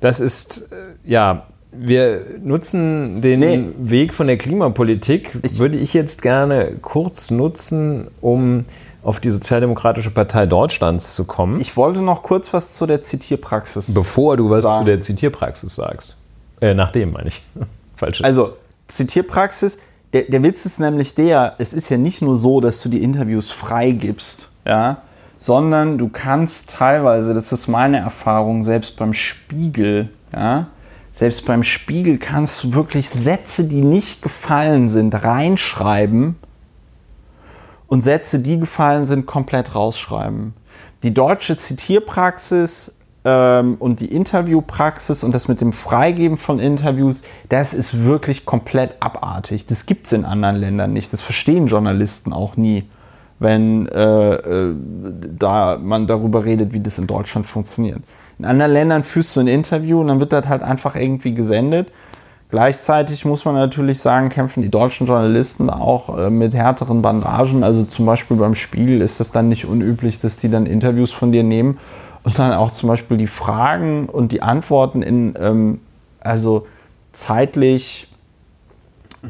das 0.00 0.20
ist, 0.20 0.70
äh, 0.72 0.76
ja, 1.04 1.46
wir 1.70 2.24
nutzen 2.42 3.20
den 3.20 3.40
Nee. 3.40 3.68
Weg 3.78 4.14
von 4.14 4.26
der 4.26 4.38
Klimapolitik, 4.38 5.32
würde 5.58 5.76
ich 5.76 5.92
jetzt 5.94 6.22
gerne 6.22 6.72
kurz 6.80 7.30
nutzen, 7.30 8.08
um 8.20 8.64
auf 9.02 9.20
die 9.20 9.30
Sozialdemokratische 9.30 10.10
Partei 10.10 10.46
Deutschlands 10.46 11.14
zu 11.14 11.24
kommen, 11.24 11.60
Ich 11.60 11.76
wollte 11.76 12.02
noch 12.02 12.22
kurz 12.22 12.52
was 12.52 12.72
zu 12.72 12.86
der 12.86 13.02
Zitierpraxis. 13.02 13.94
bevor 13.94 14.36
du 14.36 14.50
was 14.50 14.62
Sagen. 14.64 14.78
zu 14.80 14.84
der 14.86 15.00
Zitierpraxis 15.00 15.74
sagst. 15.74 16.16
Äh, 16.60 16.74
nachdem, 16.74 17.12
meine 17.12 17.28
ich. 17.28 17.42
Falsch. 17.94 18.22
Also, 18.24 18.54
Zitierpraxis, 18.88 19.78
der, 20.12 20.22
der 20.22 20.42
Witz 20.42 20.64
ist 20.66 20.80
nämlich 20.80 21.14
der, 21.14 21.54
es 21.58 21.72
ist 21.72 21.88
ja 21.90 21.96
nicht 21.98 22.22
nur 22.22 22.36
so, 22.36 22.60
dass 22.60 22.82
du 22.82 22.88
die 22.88 23.02
Interviews 23.02 23.50
freigibst, 23.50 24.48
ja, 24.66 25.02
sondern 25.36 25.98
du 25.98 26.08
kannst 26.08 26.70
teilweise, 26.70 27.34
das 27.34 27.52
ist 27.52 27.68
meine 27.68 27.98
Erfahrung, 27.98 28.62
selbst 28.62 28.96
beim 28.96 29.12
Spiegel, 29.12 30.08
ja, 30.32 30.66
selbst 31.10 31.46
beim 31.46 31.62
Spiegel 31.62 32.18
kannst 32.18 32.64
du 32.64 32.74
wirklich 32.74 33.08
Sätze, 33.08 33.64
die 33.64 33.82
nicht 33.82 34.22
gefallen 34.22 34.88
sind, 34.88 35.14
reinschreiben 35.14 36.36
und 37.86 38.02
Sätze, 38.02 38.40
die 38.40 38.58
gefallen 38.58 39.04
sind, 39.04 39.26
komplett 39.26 39.74
rausschreiben. 39.74 40.54
Die 41.02 41.14
deutsche 41.14 41.56
Zitierpraxis 41.56 42.92
ähm, 43.24 43.76
und 43.78 44.00
die 44.00 44.14
Interviewpraxis 44.14 45.24
und 45.24 45.34
das 45.34 45.48
mit 45.48 45.60
dem 45.60 45.72
Freigeben 45.72 46.36
von 46.36 46.58
Interviews, 46.58 47.22
das 47.48 47.74
ist 47.74 48.04
wirklich 48.04 48.44
komplett 48.44 48.96
abartig. 49.00 49.66
Das 49.66 49.86
gibt 49.86 50.06
es 50.06 50.12
in 50.12 50.24
anderen 50.24 50.56
Ländern 50.56 50.92
nicht. 50.92 51.12
Das 51.12 51.20
verstehen 51.20 51.66
Journalisten 51.66 52.32
auch 52.32 52.56
nie, 52.56 52.88
wenn 53.38 53.86
äh, 53.88 54.34
äh, 54.34 54.74
da 55.36 55.78
man 55.78 56.06
darüber 56.06 56.44
redet, 56.44 56.72
wie 56.72 56.80
das 56.80 56.98
in 56.98 57.06
Deutschland 57.06 57.46
funktioniert. 57.46 58.02
In 58.38 58.44
anderen 58.44 58.72
Ländern 58.72 59.04
führst 59.04 59.34
du 59.34 59.40
ein 59.40 59.48
Interview 59.48 60.00
und 60.00 60.08
dann 60.08 60.20
wird 60.20 60.32
das 60.32 60.48
halt 60.48 60.62
einfach 60.62 60.96
irgendwie 60.96 61.34
gesendet. 61.34 61.90
Gleichzeitig 62.50 63.24
muss 63.24 63.44
man 63.44 63.54
natürlich 63.54 63.98
sagen, 63.98 64.30
kämpfen 64.30 64.62
die 64.62 64.70
deutschen 64.70 65.06
Journalisten 65.06 65.68
auch 65.68 66.16
äh, 66.16 66.30
mit 66.30 66.54
härteren 66.54 67.02
Bandagen. 67.02 67.62
Also 67.62 67.82
zum 67.82 68.06
Beispiel 68.06 68.38
beim 68.38 68.54
Spiegel 68.54 69.02
ist 69.02 69.20
es 69.20 69.32
dann 69.32 69.48
nicht 69.48 69.66
unüblich, 69.66 70.18
dass 70.18 70.38
die 70.38 70.48
dann 70.48 70.64
Interviews 70.64 71.12
von 71.12 71.30
dir 71.30 71.42
nehmen 71.42 71.78
und 72.22 72.38
dann 72.38 72.52
auch 72.52 72.70
zum 72.70 72.88
Beispiel 72.88 73.18
die 73.18 73.26
Fragen 73.26 74.06
und 74.08 74.32
die 74.32 74.40
Antworten 74.40 75.02
in 75.02 75.34
ähm, 75.38 75.80
also 76.20 76.66
zeitlich 77.12 78.08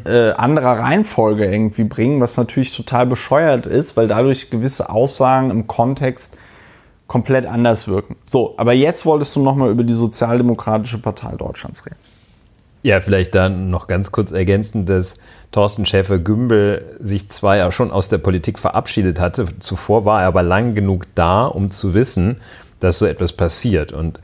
äh, 0.04 0.30
anderer 0.32 0.78
Reihenfolge 0.78 1.46
irgendwie 1.46 1.84
bringen, 1.84 2.20
was 2.20 2.36
natürlich 2.36 2.76
total 2.76 3.06
bescheuert 3.06 3.66
ist, 3.66 3.96
weil 3.96 4.06
dadurch 4.06 4.50
gewisse 4.50 4.90
Aussagen 4.90 5.50
im 5.50 5.66
Kontext 5.66 6.36
komplett 7.08 7.46
anders 7.46 7.88
wirken. 7.88 8.14
So, 8.24 8.54
aber 8.58 8.74
jetzt 8.74 9.04
wolltest 9.04 9.34
du 9.34 9.42
nochmal 9.42 9.70
über 9.70 9.82
die 9.82 9.94
Sozialdemokratische 9.94 10.98
Partei 10.98 11.34
Deutschlands 11.34 11.84
reden. 11.84 11.96
Ja, 12.82 13.00
vielleicht 13.00 13.34
dann 13.34 13.70
noch 13.70 13.88
ganz 13.88 14.12
kurz 14.12 14.30
ergänzend, 14.30 14.88
dass 14.88 15.16
Thorsten 15.50 15.84
Schäfer-Gümbel 15.84 16.98
sich 17.00 17.28
zwar 17.28 17.56
ja 17.56 17.72
schon 17.72 17.90
aus 17.90 18.08
der 18.08 18.18
Politik 18.18 18.58
verabschiedet 18.58 19.18
hatte, 19.18 19.46
zuvor 19.58 20.04
war 20.04 20.22
er 20.22 20.28
aber 20.28 20.44
lang 20.44 20.76
genug 20.76 21.06
da, 21.16 21.46
um 21.46 21.70
zu 21.70 21.94
wissen, 21.94 22.36
dass 22.78 23.00
so 23.00 23.06
etwas 23.06 23.32
passiert 23.32 23.90
und 23.90 24.20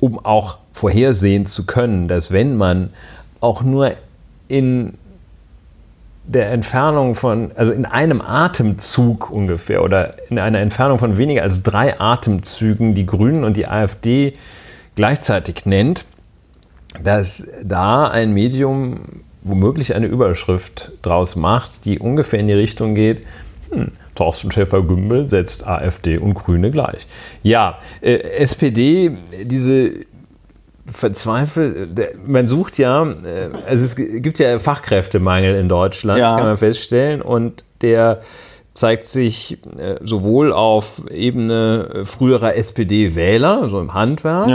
um 0.00 0.22
auch 0.22 0.58
vorhersehen 0.72 1.46
zu 1.46 1.64
können, 1.64 2.08
dass 2.08 2.30
wenn 2.30 2.56
man 2.56 2.90
auch 3.40 3.62
nur 3.62 3.92
in 4.48 4.94
der 6.26 6.50
Entfernung 6.50 7.14
von, 7.14 7.52
also 7.54 7.72
in 7.72 7.84
einem 7.84 8.22
Atemzug 8.22 9.30
ungefähr 9.30 9.82
oder 9.82 10.16
in 10.30 10.38
einer 10.38 10.60
Entfernung 10.60 10.98
von 10.98 11.18
weniger 11.18 11.42
als 11.42 11.62
drei 11.62 12.00
Atemzügen 12.00 12.94
die 12.94 13.06
Grünen 13.06 13.44
und 13.44 13.56
die 13.56 13.66
AfD 13.66 14.32
gleichzeitig 14.94 15.66
nennt, 15.66 16.06
dass 17.02 17.50
da 17.62 18.08
ein 18.08 18.32
Medium 18.32 19.00
womöglich 19.42 19.94
eine 19.94 20.06
Überschrift 20.06 20.92
draus 21.02 21.36
macht, 21.36 21.84
die 21.84 21.98
ungefähr 21.98 22.40
in 22.40 22.46
die 22.46 22.54
Richtung 22.54 22.94
geht, 22.94 23.26
hm, 23.70 23.90
Thorsten 24.14 24.50
Schäfer-Gümbel 24.50 25.28
setzt 25.28 25.66
AfD 25.66 26.16
und 26.18 26.34
Grüne 26.34 26.70
gleich. 26.70 27.06
Ja, 27.42 27.78
äh, 28.00 28.14
SPD, 28.14 29.18
diese 29.42 30.06
verzweifelt, 30.90 31.88
man 32.26 32.48
sucht 32.48 32.78
ja, 32.78 33.02
äh, 33.04 33.50
also 33.66 33.84
es 33.84 33.96
gibt 33.96 34.38
ja 34.38 34.58
Fachkräftemangel 34.58 35.54
in 35.56 35.68
Deutschland, 35.68 36.18
Ja. 36.20 36.36
kann 36.36 36.46
man 36.46 36.56
feststellen, 36.56 37.22
und 37.22 37.64
der 37.80 38.20
zeigt 38.74 39.06
sich 39.06 39.58
äh, 39.78 39.96
sowohl 40.02 40.52
auf 40.52 41.04
Ebene 41.10 41.90
äh, 41.94 42.04
früherer 42.04 42.56
SPD-Wähler, 42.56 43.68
so 43.68 43.80
im 43.80 43.94
Handwerk, 43.94 44.48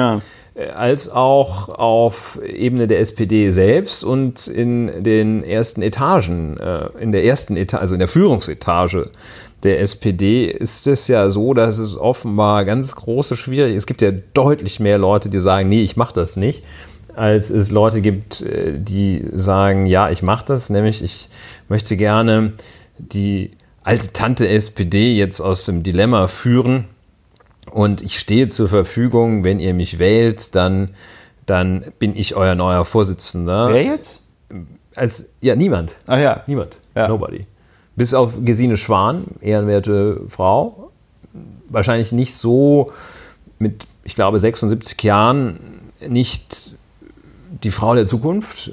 äh, 0.56 0.70
als 0.72 1.10
auch 1.10 1.70
auf 1.70 2.38
Ebene 2.44 2.88
der 2.88 3.00
SPD 3.00 3.50
selbst 3.52 4.04
und 4.04 4.48
in 4.48 5.04
den 5.04 5.44
ersten 5.44 5.82
Etagen, 5.82 6.58
in 7.00 7.14
der 7.14 7.24
ersten 7.24 7.56
Etage, 7.56 7.80
also 7.80 7.96
in 7.96 8.00
der 8.00 8.10
Führungsetage 8.10 9.10
der 9.64 9.82
SPD 9.82 10.46
ist 10.46 10.88
es 10.88 11.08
ja 11.08 11.30
so, 11.30 11.54
dass 11.54 11.78
es 11.78 11.98
offenbar 11.98 12.66
ganz 12.66 12.96
große 12.96 13.36
Schwierigkeiten 13.36 13.78
Es 13.78 13.86
gibt 13.86 14.02
ja 14.02 14.12
deutlich 14.34 14.80
mehr 14.80 14.98
Leute, 14.98 15.30
die 15.30 15.40
sagen, 15.40 15.70
nee, 15.70 15.82
ich 15.82 15.98
mache 15.98 16.14
das 16.14 16.38
nicht, 16.38 16.64
als 17.16 17.50
es 17.50 17.72
Leute 17.72 18.02
gibt, 18.02 18.42
äh, 18.42 18.80
die 18.80 19.26
sagen, 19.34 19.86
ja, 19.86 20.10
ich 20.10 20.24
mache 20.24 20.46
das, 20.46 20.70
nämlich 20.70 21.04
ich 21.04 21.30
möchte 21.68 21.98
gerne 21.98 22.54
die 22.98 23.52
alte 23.84 24.14
Tante 24.14 24.48
SPD 24.48 25.16
jetzt 25.16 25.42
aus 25.42 25.66
dem 25.66 25.84
Dilemma 25.84 26.28
führen 26.28 26.86
und 27.72 28.02
ich 28.02 28.18
stehe 28.20 28.48
zur 28.48 28.70
Verfügung, 28.70 29.44
wenn 29.44 29.60
ihr 29.60 29.74
mich 29.74 30.00
wählt, 30.00 30.56
dann, 30.56 30.92
dann 31.46 31.86
bin 32.00 32.16
ich 32.16 32.36
euer 32.36 32.56
neuer 32.56 32.86
Vorsitzender. 32.86 33.70
Wer 33.70 33.84
jetzt? 33.84 34.22
Als, 34.96 35.30
ja, 35.42 35.56
niemand. 35.56 35.96
Ah 36.08 36.18
ja. 36.18 36.44
Niemand. 36.48 36.78
Ja. 36.96 37.08
Nobody. 37.08 37.46
Bis 38.00 38.14
auf 38.14 38.32
Gesine 38.46 38.78
Schwan, 38.78 39.26
ehrenwerte 39.42 40.22
Frau. 40.30 40.90
Wahrscheinlich 41.68 42.14
nicht 42.14 42.34
so 42.34 42.94
mit, 43.58 43.88
ich 44.06 44.16
glaube, 44.16 44.40
76 44.40 45.04
Jahren 45.04 45.60
nicht 46.08 46.72
die 47.62 47.72
Frau 47.72 47.96
der 47.96 48.08
Zukunft. 48.08 48.72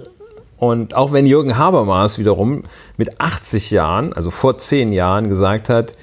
Und 0.59 0.95
auch 0.95 1.13
wenn 1.13 1.27
Jürgen 1.27 1.59
Habermas 1.59 2.21
wiederum 2.21 2.63
mit 2.99 3.21
80 3.21 3.73
Jahren, 3.73 4.13
also 4.13 4.31
vor 4.31 4.59
10 4.59 4.93
Jahren, 4.93 5.29
gesagt 5.29 5.71
hat, 5.71 5.97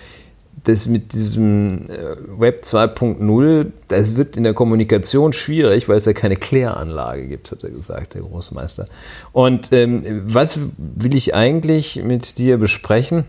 das 0.64 0.88
mit 0.88 1.14
diesem 1.14 1.90
äh, 1.90 2.16
Web 2.40 2.62
2.0, 2.64 3.66
das 3.90 4.16
wird 4.16 4.38
in 4.38 4.44
der 4.44 4.54
Kommunikation 4.54 5.34
schwierig, 5.34 5.90
weil 5.90 5.98
es 5.98 6.06
ja 6.06 6.14
keine 6.14 6.36
Kläranlage 6.38 7.28
gibt, 7.28 7.52
hat 7.52 7.64
er 7.64 7.70
gesagt, 7.70 8.14
der 8.14 8.22
Großmeister. 8.22 8.86
Und 9.34 9.74
ähm, 9.74 10.04
was 10.26 10.60
will 10.78 11.16
ich 11.16 11.36
eigentlich 11.36 12.02
mit 12.04 12.38
dir 12.38 12.58
besprechen? 12.58 13.26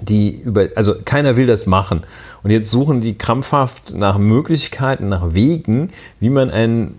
Die 0.00 0.36
über, 0.42 0.68
also 0.76 0.94
keiner 1.04 1.36
will 1.36 1.46
das 1.46 1.66
machen. 1.66 2.02
Und 2.42 2.50
jetzt 2.50 2.70
suchen 2.70 3.00
die 3.00 3.16
krampfhaft 3.16 3.94
nach 3.94 4.18
Möglichkeiten, 4.18 5.08
nach 5.08 5.32
Wegen, 5.34 5.88
wie 6.20 6.30
man 6.30 6.50
ein 6.50 6.94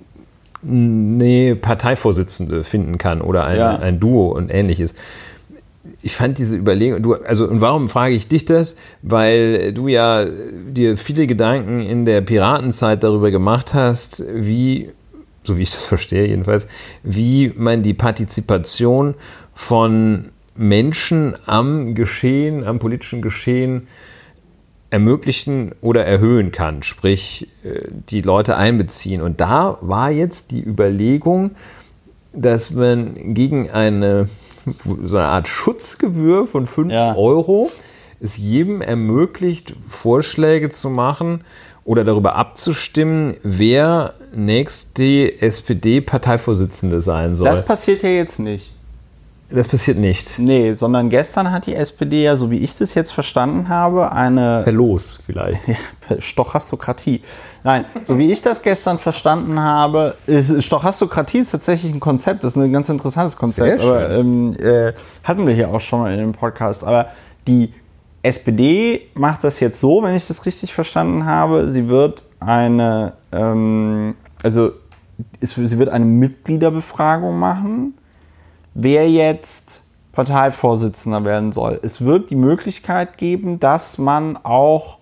eine 0.65 1.55
Parteivorsitzende 1.55 2.63
finden 2.63 2.97
kann 2.97 3.21
oder 3.21 3.45
ein, 3.45 3.57
Ja. 3.57 3.77
ein 3.77 3.99
Duo 3.99 4.29
und 4.29 4.51
ähnliches. 4.51 4.93
Ich 6.01 6.15
fand 6.15 6.37
diese 6.37 6.55
Überlegung, 6.55 7.01
du, 7.01 7.15
also 7.15 7.47
und 7.47 7.59
warum 7.61 7.89
frage 7.89 8.13
ich 8.13 8.27
dich 8.27 8.45
das? 8.45 8.77
Weil 9.01 9.73
du 9.73 9.87
ja 9.87 10.25
dir 10.25 10.95
viele 10.97 11.27
Gedanken 11.27 11.81
in 11.81 12.05
der 12.05 12.21
Piratenzeit 12.21 13.03
darüber 13.03 13.31
gemacht 13.31 13.73
hast, 13.73 14.23
wie, 14.33 14.91
so 15.43 15.57
wie 15.57 15.63
ich 15.63 15.71
das 15.71 15.85
verstehe 15.87 16.27
jedenfalls, 16.27 16.67
wie 17.03 17.51
man 17.55 17.81
die 17.81 17.93
Partizipation 17.93 19.15
von 19.53 20.29
Menschen 20.55 21.35
am 21.45 21.95
Geschehen, 21.95 22.63
am 22.63 22.79
politischen 22.79 23.21
Geschehen 23.21 23.87
ermöglichen 24.89 25.73
oder 25.81 26.05
erhöhen 26.05 26.51
kann, 26.51 26.83
sprich 26.83 27.47
äh, 27.63 27.81
die 28.09 28.21
Leute 28.21 28.55
einbeziehen. 28.55 29.21
Und 29.21 29.41
da 29.41 29.77
war 29.81 30.11
jetzt 30.11 30.51
die 30.51 30.63
Überlegung, 30.63 31.51
dass 32.33 32.71
man 32.71 33.33
gegen 33.33 33.69
eine 33.69 34.29
so 35.05 35.17
eine 35.17 35.27
Art 35.27 35.47
Schutzgebühr 35.47 36.47
von 36.47 36.65
5 36.65 36.91
Ja. 36.91 37.15
Euro 37.15 37.69
es 38.19 38.37
jedem 38.37 38.81
ermöglicht, 38.81 39.75
Vorschläge 39.87 40.69
zu 40.69 40.89
machen 40.89 41.43
oder 41.83 42.03
darüber 42.03 42.35
abzustimmen, 42.35 43.35
wer 43.43 44.13
nächste 44.35 45.41
SPD-Parteivorsitzende 45.41 47.01
sein 47.01 47.35
soll. 47.35 47.47
Das 47.47 47.65
passiert 47.65 48.01
ja 48.03 48.09
jetzt 48.09 48.39
nicht. 48.39 48.73
Das 49.49 49.69
passiert 49.69 49.97
nicht. 49.97 50.39
Nee, 50.39 50.73
sondern 50.73 51.07
gestern 51.07 51.51
hat 51.51 51.67
die 51.67 51.75
SPD 51.75 52.23
ja, 52.23 52.35
so 52.35 52.51
wie 52.51 52.57
ich 52.57 52.75
das 52.75 52.93
jetzt 52.95 53.11
verstanden 53.11 53.69
habe, 53.69 54.11
eine. 54.11 54.63
Per 54.63 54.73
Los 54.73 55.19
vielleicht. 55.25 55.61
Stochastokratie. 56.19 57.21
Nein, 57.63 57.85
so 58.03 58.17
wie 58.17 58.31
ich 58.31 58.41
das 58.41 58.61
gestern 58.61 58.99
verstanden 58.99 59.59
habe, 59.59 60.17
ist, 60.25 60.61
Stochastokratie 60.63 61.39
ist 61.39 61.51
tatsächlich 61.51 61.93
ein 61.93 62.01
Konzept, 62.01 62.43
das 62.43 62.57
ist 62.57 62.61
ein 62.61 62.73
ganz 62.73 62.89
interessantes 62.89 63.37
Konzept. 63.37 63.79
Sehr 63.79 63.79
schön. 63.79 63.89
Aber 63.89 64.09
ähm, 64.09 64.53
äh, 64.59 64.93
hatten 65.23 65.47
wir 65.47 65.53
hier 65.53 65.69
auch 65.69 65.79
schon 65.79 66.01
mal 66.01 66.11
in 66.11 66.19
dem 66.19 66.33
Podcast. 66.33 66.83
Aber 66.83 67.07
die 67.47 67.73
SPD 68.23 69.09
macht 69.13 69.45
das 69.45 69.61
jetzt 69.61 69.79
so, 69.79 70.03
wenn 70.03 70.13
ich 70.13 70.27
das 70.27 70.45
richtig 70.45 70.73
verstanden 70.73 71.25
habe. 71.25 71.69
Sie 71.69 71.87
wird 71.87 72.25
eine, 72.41 73.13
ähm, 73.31 74.15
also 74.43 74.71
es, 75.39 75.55
sie 75.55 75.79
wird 75.79 75.87
eine 75.87 76.05
Mitgliederbefragung 76.05 77.39
machen 77.39 77.93
wer 78.79 79.09
jetzt 79.09 79.81
Parteivorsitzender 80.11 81.23
werden 81.25 81.51
soll. 81.51 81.79
Es 81.81 82.01
wird 82.01 82.29
die 82.29 82.35
Möglichkeit 82.35 83.17
geben, 83.17 83.59
dass 83.59 83.97
man 83.97 84.37
auch 84.37 84.99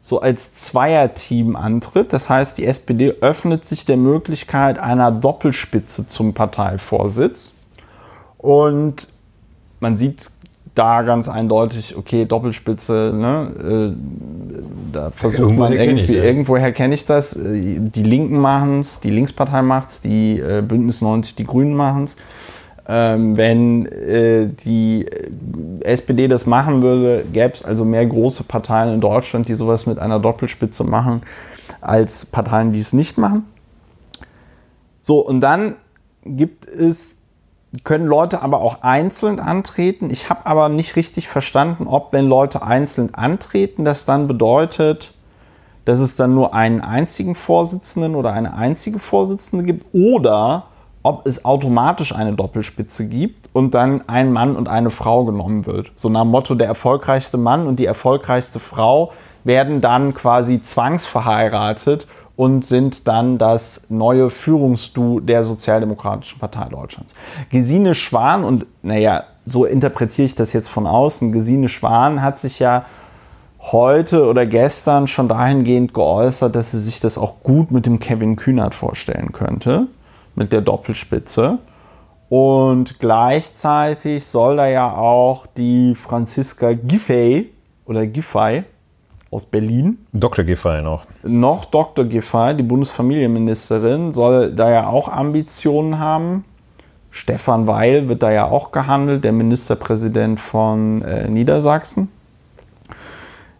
so 0.00 0.20
als 0.20 0.52
Zweierteam 0.52 1.56
antritt. 1.56 2.12
Das 2.12 2.30
heißt, 2.30 2.58
die 2.58 2.66
SPD 2.66 3.14
öffnet 3.20 3.64
sich 3.64 3.86
der 3.86 3.96
Möglichkeit 3.96 4.78
einer 4.78 5.10
Doppelspitze 5.10 6.06
zum 6.06 6.32
Parteivorsitz. 6.32 7.52
Und 8.38 9.08
man 9.80 9.96
sieht 9.96 10.30
da 10.74 11.02
ganz 11.02 11.28
eindeutig, 11.28 11.96
okay, 11.96 12.26
Doppelspitze, 12.26 13.12
ne, 13.14 13.94
äh, 13.94 14.92
da 14.92 15.10
versucht 15.10 15.40
Irgendwoher 15.40 15.70
man 15.70 15.78
irgendwie, 15.78 16.16
irgendwoher 16.16 16.70
kenne 16.72 16.94
ich 16.94 17.06
das, 17.06 17.34
äh, 17.34 17.80
die 17.80 18.02
Linken 18.02 18.38
machen 18.38 18.80
es, 18.80 19.00
die 19.00 19.10
Linkspartei 19.10 19.62
macht 19.62 19.88
es, 19.88 20.00
die 20.02 20.38
äh, 20.38 20.62
Bündnis 20.62 21.00
90, 21.00 21.34
die 21.34 21.44
Grünen 21.44 21.74
machen 21.74 22.04
es. 22.04 22.16
Ähm, 22.88 23.36
wenn 23.36 23.86
äh, 23.86 24.46
die 24.46 25.06
SPD 25.80 26.28
das 26.28 26.46
machen 26.46 26.82
würde, 26.82 27.24
gäbe 27.32 27.52
es 27.52 27.64
also 27.64 27.84
mehr 27.84 28.06
große 28.06 28.44
Parteien 28.44 28.94
in 28.94 29.00
Deutschland, 29.00 29.48
die 29.48 29.54
sowas 29.54 29.86
mit 29.86 29.98
einer 29.98 30.20
Doppelspitze 30.20 30.84
machen, 30.84 31.22
als 31.80 32.26
Parteien, 32.26 32.72
die 32.72 32.78
es 32.78 32.92
nicht 32.92 33.18
machen. 33.18 33.44
So, 35.00 35.18
und 35.18 35.40
dann 35.40 35.76
gibt 36.24 36.66
es, 36.66 37.22
können 37.82 38.06
Leute 38.06 38.42
aber 38.42 38.60
auch 38.60 38.82
einzeln 38.82 39.40
antreten. 39.40 40.10
Ich 40.10 40.30
habe 40.30 40.46
aber 40.46 40.68
nicht 40.68 40.94
richtig 40.94 41.28
verstanden, 41.28 41.88
ob, 41.88 42.12
wenn 42.12 42.26
Leute 42.26 42.62
einzeln 42.62 43.14
antreten, 43.14 43.84
das 43.84 44.04
dann 44.04 44.28
bedeutet, 44.28 45.12
dass 45.84 46.00
es 46.00 46.16
dann 46.16 46.34
nur 46.34 46.54
einen 46.54 46.80
einzigen 46.80 47.34
Vorsitzenden 47.34 48.14
oder 48.14 48.32
eine 48.32 48.54
einzige 48.54 48.98
Vorsitzende 48.98 49.64
gibt 49.64 49.86
oder 49.92 50.66
ob 51.06 51.24
es 51.24 51.44
automatisch 51.44 52.12
eine 52.12 52.32
Doppelspitze 52.32 53.06
gibt 53.06 53.48
und 53.52 53.74
dann 53.74 54.02
ein 54.08 54.32
Mann 54.32 54.56
und 54.56 54.68
eine 54.68 54.90
Frau 54.90 55.24
genommen 55.24 55.64
wird. 55.64 55.92
So 55.94 56.08
nach 56.08 56.22
dem 56.22 56.30
Motto, 56.30 56.56
der 56.56 56.66
erfolgreichste 56.66 57.38
Mann 57.38 57.68
und 57.68 57.78
die 57.78 57.86
erfolgreichste 57.86 58.58
Frau 58.58 59.12
werden 59.44 59.80
dann 59.80 60.14
quasi 60.14 60.60
zwangsverheiratet 60.60 62.08
und 62.34 62.64
sind 62.64 63.06
dann 63.06 63.38
das 63.38 63.86
neue 63.88 64.30
Führungsdu 64.30 65.20
der 65.20 65.44
Sozialdemokratischen 65.44 66.40
Partei 66.40 66.68
Deutschlands. 66.70 67.14
Gesine 67.50 67.94
Schwan 67.94 68.42
und 68.42 68.66
naja, 68.82 69.22
so 69.44 69.64
interpretiere 69.64 70.26
ich 70.26 70.34
das 70.34 70.52
jetzt 70.52 70.66
von 70.66 70.88
außen, 70.88 71.30
Gesine 71.30 71.68
Schwan 71.68 72.20
hat 72.20 72.40
sich 72.40 72.58
ja 72.58 72.84
heute 73.60 74.26
oder 74.26 74.44
gestern 74.44 75.06
schon 75.06 75.28
dahingehend 75.28 75.94
geäußert, 75.94 76.56
dass 76.56 76.72
sie 76.72 76.80
sich 76.80 76.98
das 76.98 77.16
auch 77.16 77.44
gut 77.44 77.70
mit 77.70 77.86
dem 77.86 78.00
Kevin 78.00 78.34
Kühnert 78.34 78.74
vorstellen 78.74 79.30
könnte, 79.30 79.86
mit 80.36 80.52
der 80.52 80.60
Doppelspitze. 80.60 81.58
Und 82.28 82.98
gleichzeitig 82.98 84.24
soll 84.24 84.56
da 84.56 84.66
ja 84.66 84.96
auch 84.96 85.46
die 85.46 85.94
Franziska 85.94 86.72
Giffey 86.74 87.52
oder 87.84 88.06
Giffey 88.06 88.64
aus 89.30 89.46
Berlin, 89.46 89.98
Dr. 90.12 90.44
Giffey 90.44 90.82
noch. 90.82 91.04
noch 91.22 91.64
Dr. 91.64 92.04
Giffey, 92.04 92.56
die 92.56 92.62
Bundesfamilienministerin, 92.62 94.12
soll 94.12 94.52
da 94.52 94.70
ja 94.70 94.86
auch 94.86 95.08
Ambitionen 95.08 95.98
haben. 95.98 96.44
Stefan 97.10 97.66
Weil 97.66 98.08
wird 98.08 98.22
da 98.22 98.30
ja 98.30 98.46
auch 98.46 98.72
gehandelt, 98.72 99.24
der 99.24 99.32
Ministerpräsident 99.32 100.38
von 100.38 101.02
äh, 101.02 101.28
Niedersachsen. 101.28 102.08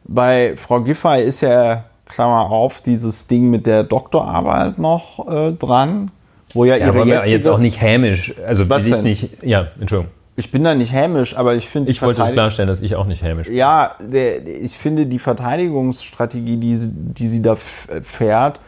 Bei 0.05 0.55
Frau 0.57 0.83
Giffey 0.83 1.23
ist 1.23 1.41
ja, 1.41 1.85
Klammer 2.07 2.51
auf, 2.51 2.81
dieses 2.81 3.27
Ding 3.27 3.51
mit 3.51 3.67
der 3.67 3.83
Doktorarbeit 3.83 4.79
noch 4.79 5.27
äh, 5.29 5.53
dran, 5.53 6.11
wo 6.57 6.65
ja 6.65 6.77
Ja, 6.77 6.87
ihre 6.87 7.01
aber 7.03 7.07
jetzige, 7.07 7.37
jetzt 7.37 7.49
auch 7.49 7.59
nicht 7.59 7.81
hämisch. 7.81 8.35
Also 8.47 8.69
Was 8.69 8.87
ich 8.89 9.03
nicht. 9.03 9.31
Ja, 9.45 9.69
Entschuldigung. 9.81 10.13
Ich 10.39 10.51
bin 10.51 10.65
da 10.65 10.75
nicht 10.75 10.93
hämisch, 10.93 11.37
aber 11.37 11.55
ich 11.55 11.67
finde 11.69 11.91
Ich 11.91 12.03
wollte 12.03 12.17
Verteidig- 12.17 12.35
klarstellen, 12.35 12.69
dass 12.69 12.83
ich 12.83 12.95
auch 12.97 13.07
nicht 13.07 13.23
hämisch 13.23 13.47
bin. 13.47 13.57
Ja, 13.57 13.93
der, 14.01 14.47
ich 14.47 14.73
finde 14.77 15.07
die 15.07 15.19
Verteidigungsstrategie, 15.19 16.57
die, 16.59 16.75
sie- 16.75 16.91
die 16.93 17.27
sie 17.27 17.41
da 17.41 17.57
fährt, 17.57 18.61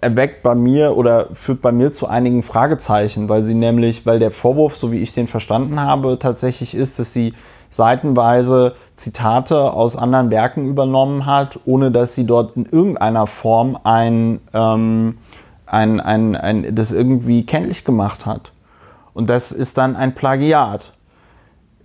erweckt 0.00 0.42
bei 0.42 0.54
mir 0.54 0.96
oder 0.96 1.28
führt 1.32 1.62
bei 1.62 1.72
mir 1.72 1.90
zu 1.90 2.06
einigen 2.06 2.42
Fragezeichen, 2.42 3.28
weil 3.28 3.42
sie 3.42 3.54
nämlich, 3.54 4.04
weil 4.06 4.18
der 4.18 4.30
Vorwurf, 4.30 4.76
so 4.76 4.92
wie 4.92 4.98
ich 5.00 5.12
den 5.12 5.26
verstanden 5.26 5.80
habe, 5.80 6.18
tatsächlich 6.18 6.74
ist, 6.76 6.98
dass 6.98 7.12
sie 7.12 7.32
seitenweise 7.70 8.74
Zitate 8.94 9.72
aus 9.72 9.96
anderen 9.96 10.30
Werken 10.30 10.66
übernommen 10.66 11.26
hat, 11.26 11.58
ohne 11.64 11.90
dass 11.90 12.14
sie 12.14 12.24
dort 12.24 12.56
in 12.56 12.66
irgendeiner 12.66 13.26
Form 13.26 13.76
ein, 13.82 14.40
ähm, 14.52 15.18
ein, 15.66 16.00
ein, 16.00 16.36
ein, 16.36 16.74
das 16.74 16.92
irgendwie 16.92 17.44
kenntlich 17.46 17.84
gemacht 17.84 18.26
hat. 18.26 18.52
Und 19.12 19.30
das 19.30 19.52
ist 19.52 19.78
dann 19.78 19.96
ein 19.96 20.14
Plagiat 20.14 20.92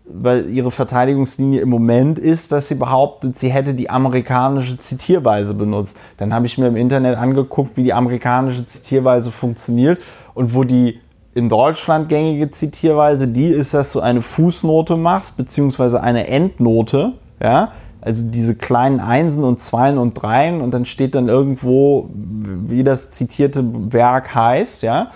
weil 0.10 0.50
ihre 0.50 0.72
Verteidigungslinie 0.72 1.62
im 1.62 1.70
Moment 1.70 2.18
ist, 2.18 2.52
dass 2.52 2.68
sie 2.68 2.76
behauptet, 2.76 3.38
sie 3.38 3.50
hätte 3.50 3.76
die 3.76 3.90
amerikanische 3.90 4.78
Zitierweise 4.78 5.54
benutzt. 5.54 5.98
Dann 6.18 6.34
habe 6.34 6.48
ich 6.48 6.58
mir 6.58 6.68
im 6.68 6.76
Internet 6.76 7.18
angeguckt, 7.18 7.78
wie 7.78 7.84
die 7.84 7.94
amerikanische 7.94 8.66
Zitierweise 8.66 9.32
funktioniert 9.32 10.00
und 10.34 10.54
wo 10.56 10.64
die 10.64 11.00
in 11.36 11.48
Deutschland 11.48 12.10
gängige 12.10 12.50
Zitierweise, 12.50 13.28
die 13.28 13.48
ist, 13.48 13.74
dass 13.76 13.92
du 13.92 14.00
eine 14.00 14.24
Fußnote 14.24 14.98
machst, 14.98 15.38
beziehungsweise 15.38 16.02
eine 16.02 16.28
Endnote, 16.28 17.14
ja, 17.42 17.72
also 18.02 18.24
diese 18.26 18.56
kleinen 18.56 19.00
Einsen 19.00 19.44
und 19.44 19.60
Zweien 19.60 19.98
und 19.98 20.14
Dreien 20.14 20.62
und 20.62 20.72
dann 20.72 20.86
steht 20.86 21.16
dann 21.16 21.28
irgendwo, 21.28 22.10
wie 22.14 22.84
das 22.84 23.10
zitierte 23.10 23.64
Werk 23.92 24.34
heißt, 24.34 24.84
ja. 24.84 25.12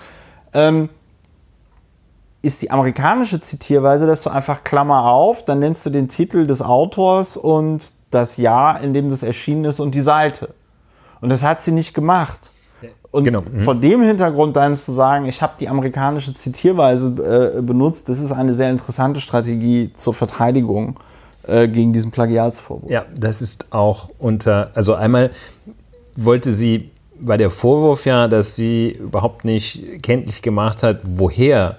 Ähm, 0.52 0.90
ist 2.42 2.60
die 2.60 2.70
amerikanische 2.70 3.40
Zitierweise, 3.40 4.06
dass 4.06 4.22
du 4.22 4.28
einfach 4.28 4.64
Klammer 4.64 5.06
auf, 5.06 5.44
dann 5.44 5.60
nennst 5.60 5.86
du 5.86 5.90
den 5.90 6.08
Titel 6.08 6.46
des 6.46 6.60
Autors 6.60 7.38
und 7.38 7.94
das 8.10 8.36
Jahr, 8.36 8.82
in 8.82 8.92
dem 8.92 9.08
das 9.08 9.22
erschienen 9.22 9.64
ist 9.64 9.80
und 9.80 9.94
die 9.94 10.02
Seite. 10.02 10.50
Und 11.22 11.30
das 11.30 11.42
hat 11.42 11.62
sie 11.62 11.72
nicht 11.72 11.94
gemacht. 11.94 12.50
Und 13.10 13.24
Genau. 13.24 13.40
Mhm. 13.40 13.62
vor 13.62 13.74
dem 13.74 14.02
Hintergrund 14.02 14.56
dann 14.56 14.76
zu 14.76 14.92
sagen, 14.92 15.24
ich 15.24 15.40
habe 15.40 15.54
die 15.58 15.70
amerikanische 15.70 16.34
Zitierweise 16.34 17.54
äh, 17.56 17.62
benutzt, 17.62 18.10
das 18.10 18.20
ist 18.20 18.32
eine 18.32 18.52
sehr 18.52 18.70
interessante 18.70 19.20
Strategie 19.20 19.92
zur 19.94 20.12
Verteidigung 20.12 20.98
äh, 21.46 21.68
gegen 21.68 21.92
diesen 21.92 22.10
Plagiatsvorwurf. 22.10 22.90
Ja, 22.90 23.06
das 23.16 23.42
ist 23.42 23.72
auch 23.72 24.10
unter, 24.18 24.70
also 24.74 24.94
einmal 24.94 25.30
wollte 26.16 26.52
sie, 26.52 26.90
war 27.20 27.38
der 27.38 27.50
Vorwurf 27.50 28.06
ja, 28.06 28.28
dass 28.28 28.56
sie 28.56 28.90
überhaupt 28.90 29.44
nicht 29.44 30.02
kenntlich 30.02 30.42
gemacht 30.42 30.82
hat, 30.82 31.00
woher, 31.04 31.78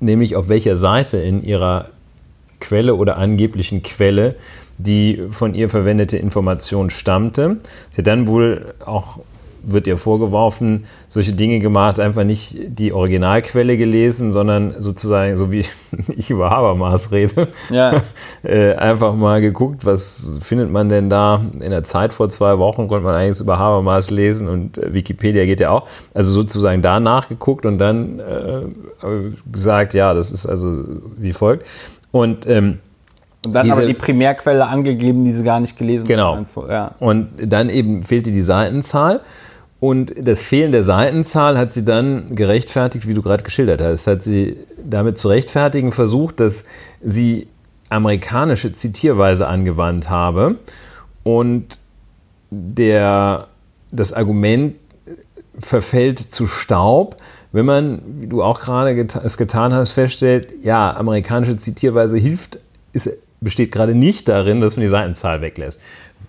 nämlich 0.00 0.36
auf 0.36 0.48
welcher 0.48 0.76
Seite 0.76 1.18
in 1.18 1.42
ihrer 1.42 1.86
Quelle 2.60 2.94
oder 2.94 3.16
angeblichen 3.16 3.82
Quelle 3.82 4.36
die 4.78 5.22
von 5.30 5.54
ihr 5.54 5.68
verwendete 5.68 6.16
Information 6.16 6.90
stammte. 6.90 7.58
Sie 7.90 7.98
hat 7.98 8.06
dann 8.06 8.28
wohl 8.28 8.74
auch, 8.84 9.20
wird 9.66 9.86
ihr 9.86 9.96
vorgeworfen, 9.96 10.84
solche 11.08 11.32
Dinge 11.32 11.58
gemacht, 11.58 12.00
einfach 12.00 12.24
nicht 12.24 12.56
die 12.68 12.92
Originalquelle 12.92 13.76
gelesen, 13.76 14.32
sondern 14.32 14.74
sozusagen, 14.80 15.36
so 15.36 15.52
wie 15.52 15.64
ich 16.16 16.30
über 16.30 16.50
Habermas 16.50 17.12
rede, 17.12 17.48
Ja. 17.70 18.02
äh, 18.42 18.74
einfach 18.74 19.14
mal 19.14 19.40
geguckt, 19.40 19.84
was 19.84 20.38
findet 20.40 20.70
man 20.70 20.88
denn 20.88 21.08
da 21.10 21.40
in 21.60 21.70
der 21.70 21.84
Zeit 21.84 22.12
vor 22.12 22.28
zwei 22.28 22.58
Wochen, 22.58 22.88
konnte 22.88 23.04
man 23.04 23.14
einiges 23.14 23.40
über 23.40 23.58
Habermas 23.58 24.10
lesen 24.10 24.48
und 24.48 24.78
äh, 24.78 24.92
Wikipedia 24.94 25.44
geht 25.44 25.60
ja 25.60 25.70
auch. 25.70 25.86
Also 26.14 26.30
sozusagen 26.32 26.82
da 26.82 27.00
nachgeguckt 27.00 27.66
und 27.66 27.78
dann 27.78 28.18
äh, 28.20 28.62
gesagt, 29.52 29.94
ja, 29.94 30.14
das 30.14 30.30
ist 30.30 30.46
also 30.46 30.82
wie 31.16 31.32
folgt. 31.32 31.66
Und 32.12 32.46
ähm, 32.46 32.78
Und 33.44 33.52
dann 33.52 33.64
Diese- 33.64 33.78
aber 33.78 33.86
die 33.86 33.94
Primärquelle 33.94 34.66
angegeben, 34.66 35.24
die 35.24 35.30
sie 35.32 35.44
gar 35.44 35.60
nicht 35.60 35.76
gelesen 35.76 36.06
Genau. 36.08 36.34
meinst 36.34 36.56
du? 36.56 36.66
Ja. 36.66 36.92
Und 37.00 37.28
dann 37.44 37.68
eben 37.68 38.02
fehlte 38.02 38.30
die 38.32 38.40
Seitenzahl. 38.42 39.20
Und 39.84 40.14
das 40.16 40.42
Fehlen 40.42 40.72
der 40.72 40.82
Seitenzahl 40.82 41.58
hat 41.58 41.70
sie 41.70 41.84
dann 41.84 42.24
gerechtfertigt, 42.28 43.06
wie 43.06 43.12
du 43.12 43.20
gerade 43.20 43.44
geschildert 43.44 43.82
hast. 43.82 44.06
Hat 44.06 44.22
sie 44.22 44.56
damit 44.82 45.18
zu 45.18 45.28
rechtfertigen 45.28 45.92
versucht, 45.92 46.40
dass 46.40 46.64
sie 47.02 47.48
amerikanische 47.90 48.72
Zitierweise 48.72 49.46
angewandt 49.46 50.08
habe. 50.08 50.56
Und 51.22 51.78
der, 52.48 53.48
das 53.92 54.14
Argument 54.14 54.76
verfällt 55.58 56.18
zu 56.18 56.46
Staub, 56.46 57.18
wenn 57.52 57.66
man, 57.66 58.00
wie 58.22 58.26
du 58.26 58.42
auch 58.42 58.60
gerade 58.60 58.94
geta 58.94 59.20
es 59.22 59.36
getan 59.36 59.74
hast, 59.74 59.90
feststellt, 59.90 60.54
ja, 60.62 60.96
amerikanische 60.96 61.58
Zitierweise 61.58 62.16
hilft, 62.16 62.58
ist, 62.94 63.10
besteht 63.42 63.70
gerade 63.70 63.94
nicht 63.94 64.28
darin, 64.28 64.60
dass 64.60 64.76
man 64.76 64.84
die 64.84 64.90
Seitenzahl 64.90 65.42
weglässt. 65.42 65.78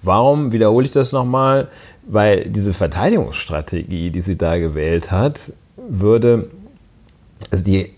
Warum 0.02 0.52
wiederhole 0.52 0.86
ich 0.86 0.91
das 0.91 1.12
nochmal? 1.12 1.70
Weil 2.08 2.46
diese 2.50 2.74
Verteidigungsstrategie, 2.74 4.10
die 4.10 4.22
sie 4.22 4.38
da 4.38 4.58
gewählt 4.58 5.12
hat, 5.12 5.54
würde, 5.78 6.50
also 7.52 7.64
die 7.64 7.91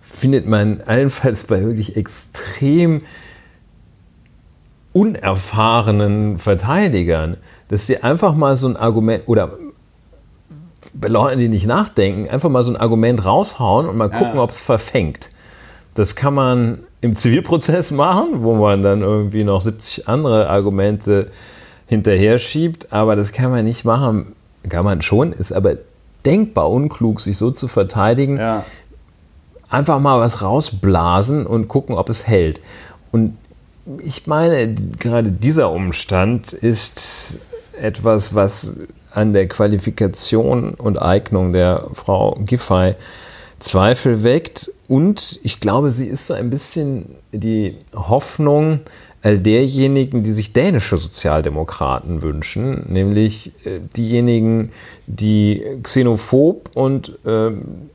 findet 0.00 0.46
man 0.46 0.80
allenfalls 0.84 1.44
bei 1.44 1.62
wirklich 1.62 1.96
extrem 1.96 3.02
unerfahrenen 4.92 6.38
Verteidigern, 6.38 7.36
dass 7.68 7.86
sie 7.86 8.02
einfach 8.02 8.34
mal 8.34 8.56
so 8.56 8.68
ein 8.68 8.76
Argument 8.76 9.24
oder 9.26 9.52
bei 10.94 11.08
Leuten, 11.08 11.38
die 11.38 11.48
nicht 11.48 11.66
nachdenken, 11.66 12.28
einfach 12.28 12.48
mal 12.48 12.64
so 12.64 12.72
ein 12.72 12.76
Argument 12.76 13.24
raushauen 13.24 13.86
und 13.86 13.96
mal 13.96 14.10
gucken, 14.10 14.36
ja. 14.36 14.42
ob 14.42 14.50
es 14.50 14.60
verfängt. 14.60 15.30
Das 15.94 16.16
kann 16.16 16.34
man 16.34 16.78
im 17.00 17.14
Zivilprozess 17.14 17.90
machen, 17.90 18.42
wo 18.42 18.54
man 18.54 18.82
dann 18.82 19.02
irgendwie 19.02 19.44
noch 19.44 19.60
70 19.60 20.08
andere 20.08 20.48
Argumente 20.48 21.30
hinterher 21.86 22.38
schiebt, 22.38 22.92
aber 22.92 23.16
das 23.16 23.32
kann 23.32 23.50
man 23.50 23.64
nicht 23.64 23.84
machen. 23.84 24.34
Kann 24.68 24.84
man 24.84 25.00
schon, 25.00 25.32
ist 25.32 25.52
aber 25.52 25.76
denkbar 26.26 26.70
unklug, 26.70 27.20
sich 27.20 27.38
so 27.38 27.50
zu 27.50 27.68
verteidigen. 27.68 28.38
Ja. 28.38 28.64
Einfach 29.70 30.00
mal 30.00 30.20
was 30.20 30.42
rausblasen 30.42 31.46
und 31.46 31.68
gucken, 31.68 31.94
ob 31.94 32.08
es 32.08 32.26
hält. 32.26 32.60
Und 33.12 33.36
ich 34.04 34.26
meine, 34.26 34.74
gerade 34.98 35.30
dieser 35.30 35.70
Umstand 35.70 36.52
ist 36.52 37.38
etwas, 37.80 38.34
was 38.34 38.76
an 39.12 39.32
der 39.32 39.48
Qualifikation 39.48 40.74
und 40.74 41.00
Eignung 41.00 41.52
der 41.52 41.88
Frau 41.92 42.38
Giffey 42.44 42.94
Zweifel 43.58 44.22
weckt. 44.22 44.70
Und 44.88 45.38
ich 45.42 45.60
glaube, 45.60 45.90
sie 45.90 46.06
ist 46.06 46.26
so 46.26 46.34
ein 46.34 46.48
bisschen 46.48 47.16
die 47.30 47.76
Hoffnung 47.94 48.80
all 49.22 49.38
derjenigen, 49.38 50.22
die 50.22 50.30
sich 50.30 50.52
dänische 50.54 50.96
Sozialdemokraten 50.96 52.22
wünschen, 52.22 52.86
nämlich 52.88 53.52
äh, 53.64 53.80
diejenigen, 53.96 54.72
die 55.06 55.62
xenophob 55.82 56.70
und 56.74 57.18
ähm, 57.26 57.90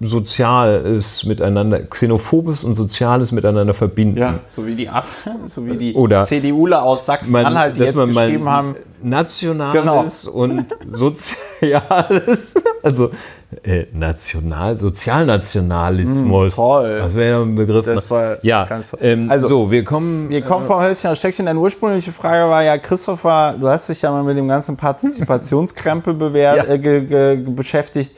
Soziales 0.00 1.24
miteinander, 1.24 1.80
Xenophobes 1.80 2.64
und 2.64 2.74
Soziales 2.74 3.32
miteinander 3.32 3.74
verbinden. 3.74 4.18
Ja, 4.18 4.40
so 4.48 4.66
wie 4.66 4.74
die, 4.74 4.90
so 5.46 5.66
wie 5.66 5.76
die 5.76 5.94
Oder 5.94 6.22
CDUler 6.22 6.82
aus 6.82 7.06
Sachsen-Anhalt, 7.06 7.76
die 7.76 7.82
jetzt 7.82 7.96
geschrieben 7.96 8.48
haben. 8.48 8.76
Nationales 9.02 10.22
genau. 10.24 10.36
und 10.36 10.66
Soziales, 10.86 12.54
also 12.82 13.10
äh, 13.62 13.86
National, 13.92 14.76
Sozialnationalismus. 14.76 16.52
Mm, 16.52 16.56
toll. 16.56 16.98
Das 16.98 17.14
wäre 17.14 17.30
ja 17.38 17.42
ein 17.42 17.54
Begriff. 17.54 17.86
Das 17.86 18.10
war 18.10 18.44
ja. 18.44 18.64
ganz 18.64 18.90
toll. 18.90 19.00
Ähm, 19.02 19.30
also, 19.30 19.48
so, 19.48 19.70
wir 19.70 19.84
kommen. 19.84 20.28
Wir 20.30 20.42
kommen 20.42 20.64
äh, 20.64 20.68
vom 20.68 20.80
Hölzchen 20.80 21.10
aufs 21.10 21.20
Stöckchen. 21.20 21.46
Deine 21.46 21.58
ursprüngliche 21.58 22.12
Frage 22.12 22.50
war 22.50 22.62
ja, 22.62 22.78
Christopher, 22.78 23.56
du 23.58 23.68
hast 23.68 23.88
dich 23.88 24.02
ja 24.02 24.10
mal 24.10 24.22
mit 24.22 24.36
dem 24.36 24.48
ganzen 24.48 24.76
Partizipationskrempel 24.76 26.14
bewährt, 26.14 26.66
ja. 26.68 26.74
äh, 26.74 27.36
beschäftigt. 27.36 28.12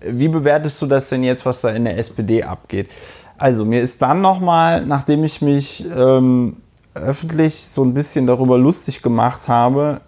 Wie 0.00 0.28
bewertest 0.28 0.80
du 0.80 0.86
das 0.86 1.08
denn 1.08 1.24
jetzt, 1.24 1.44
was 1.44 1.60
da 1.60 1.70
in 1.70 1.84
der 1.84 1.98
SPD 1.98 2.42
abgeht? 2.42 2.88
Also 3.36 3.64
mir 3.64 3.82
ist 3.82 4.02
dann 4.02 4.20
nochmal, 4.20 4.84
nachdem 4.84 5.24
ich 5.24 5.42
mich 5.42 5.84
ähm, 5.96 6.56
öffentlich 6.94 7.54
so 7.68 7.84
ein 7.84 7.94
bisschen 7.94 8.26
darüber 8.26 8.58
lustig 8.58 9.02
gemacht 9.02 9.48
habe, 9.48 10.00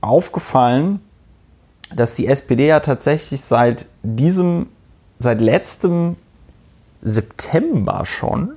aufgefallen, 0.00 1.00
dass 1.94 2.14
die 2.14 2.26
SPD 2.26 2.66
ja 2.66 2.80
tatsächlich 2.80 3.40
seit 3.40 3.86
diesem, 4.02 4.66
seit 5.18 5.40
letztem 5.40 6.16
September 7.02 8.04
schon 8.06 8.52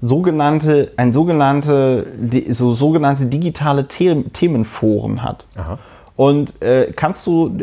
sogenannte, 0.00 0.92
ein 0.96 1.12
sogenannte, 1.12 2.06
so 2.50 2.74
sogenannte 2.74 3.26
digitale 3.26 3.88
Themenforen 3.88 5.22
hat. 5.22 5.46
Aha. 5.56 5.78
Und 6.14 6.62
äh, 6.62 6.92
kannst 6.94 7.26
du, 7.26 7.56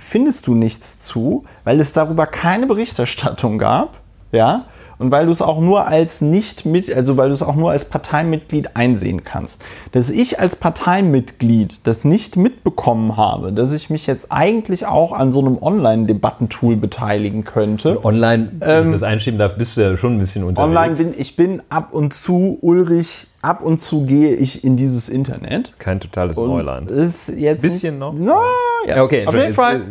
findest 0.00 0.46
du 0.46 0.54
nichts 0.54 0.98
zu, 0.98 1.44
weil 1.64 1.80
es 1.80 1.92
darüber 1.92 2.26
keine 2.26 2.66
Berichterstattung 2.66 3.58
gab, 3.58 4.00
ja, 4.32 4.64
und 4.98 5.10
weil 5.10 5.26
du 5.26 5.32
es 5.32 5.42
auch 5.42 5.60
nur 5.60 5.86
als 5.86 6.20
nicht 6.20 6.64
mit, 6.64 6.92
also 6.92 7.16
weil 7.16 7.28
du 7.28 7.34
es 7.34 7.42
auch 7.42 7.56
nur 7.56 7.70
als 7.70 7.86
Parteimitglied 7.86 8.76
einsehen 8.76 9.24
kannst. 9.24 9.62
Dass 9.92 10.10
ich 10.10 10.40
als 10.40 10.56
Parteimitglied 10.56 11.86
das 11.86 12.04
nicht 12.04 12.36
mitbekommen 12.36 13.16
habe, 13.16 13.52
dass 13.52 13.72
ich 13.72 13.90
mich 13.90 14.06
jetzt 14.06 14.32
eigentlich 14.32 14.86
auch 14.86 15.12
an 15.12 15.32
so 15.32 15.40
einem 15.40 15.58
Online-Debattentool 15.60 16.76
beteiligen 16.76 17.44
könnte. 17.44 18.04
Online, 18.04 18.52
wenn 18.58 18.68
ähm, 18.68 18.86
ich 18.86 18.92
das 18.92 19.02
einschieben 19.02 19.38
darf, 19.38 19.56
bist 19.56 19.76
du 19.76 19.82
ja 19.82 19.96
schon 19.96 20.14
ein 20.14 20.18
bisschen 20.18 20.44
unterwegs. 20.44 20.66
Online 20.66 20.94
bin 20.96 21.14
ich 21.16 21.36
bin 21.36 21.62
ab 21.68 21.92
und 21.92 22.12
zu 22.12 22.58
Ulrich 22.60 23.28
ab 23.46 23.62
und 23.62 23.78
zu 23.78 24.04
gehe 24.04 24.34
ich 24.34 24.64
in 24.64 24.76
dieses 24.76 25.08
Internet. 25.08 25.78
Kein 25.78 26.00
totales 26.00 26.36
und 26.36 26.48
Neuland. 26.48 26.90
Ist 26.90 27.28
jetzt 27.28 27.62
bisschen 27.62 27.98
noch? 27.98 28.12
Na, 28.18 28.40
ja. 28.86 29.04
Okay, 29.04 29.24
auf 29.24 29.34
jeden 29.34 29.54
Fall. 29.54 29.82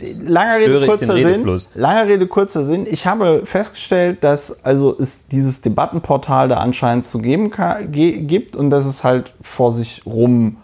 Äh, 0.00 0.22
langer 0.22 0.58
Rede 0.58 0.86
kurzer 0.86 1.14
Sinn. 1.14 1.60
Langer 1.74 2.06
Rede 2.06 2.26
kurzer 2.26 2.62
Sinn. 2.62 2.86
Ich 2.86 3.06
habe 3.06 3.46
festgestellt, 3.46 4.22
dass 4.22 4.64
also 4.64 4.96
es 4.98 5.26
dieses 5.26 5.62
Debattenportal 5.62 6.48
da 6.48 6.58
anscheinend 6.58 7.06
zu 7.06 7.20
geben 7.20 7.48
kann, 7.48 7.90
gibt 7.90 8.54
und 8.54 8.68
dass 8.68 8.84
es 8.84 9.02
halt 9.02 9.32
vor 9.40 9.72
sich 9.72 10.02
rum 10.04 10.58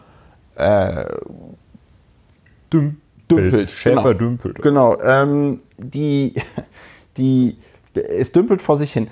äh, 0.56 1.06
Düm 2.70 3.00
dümpelt. 3.30 3.70
Schäfer 3.70 4.02
genau. 4.02 4.12
dümpelt. 4.12 4.62
Genau. 4.62 5.00
Ähm, 5.00 5.62
die, 5.78 6.34
die, 7.16 7.56
es 7.94 8.32
dümpelt 8.32 8.60
vor 8.60 8.76
sich 8.76 8.92
hin 8.92 9.08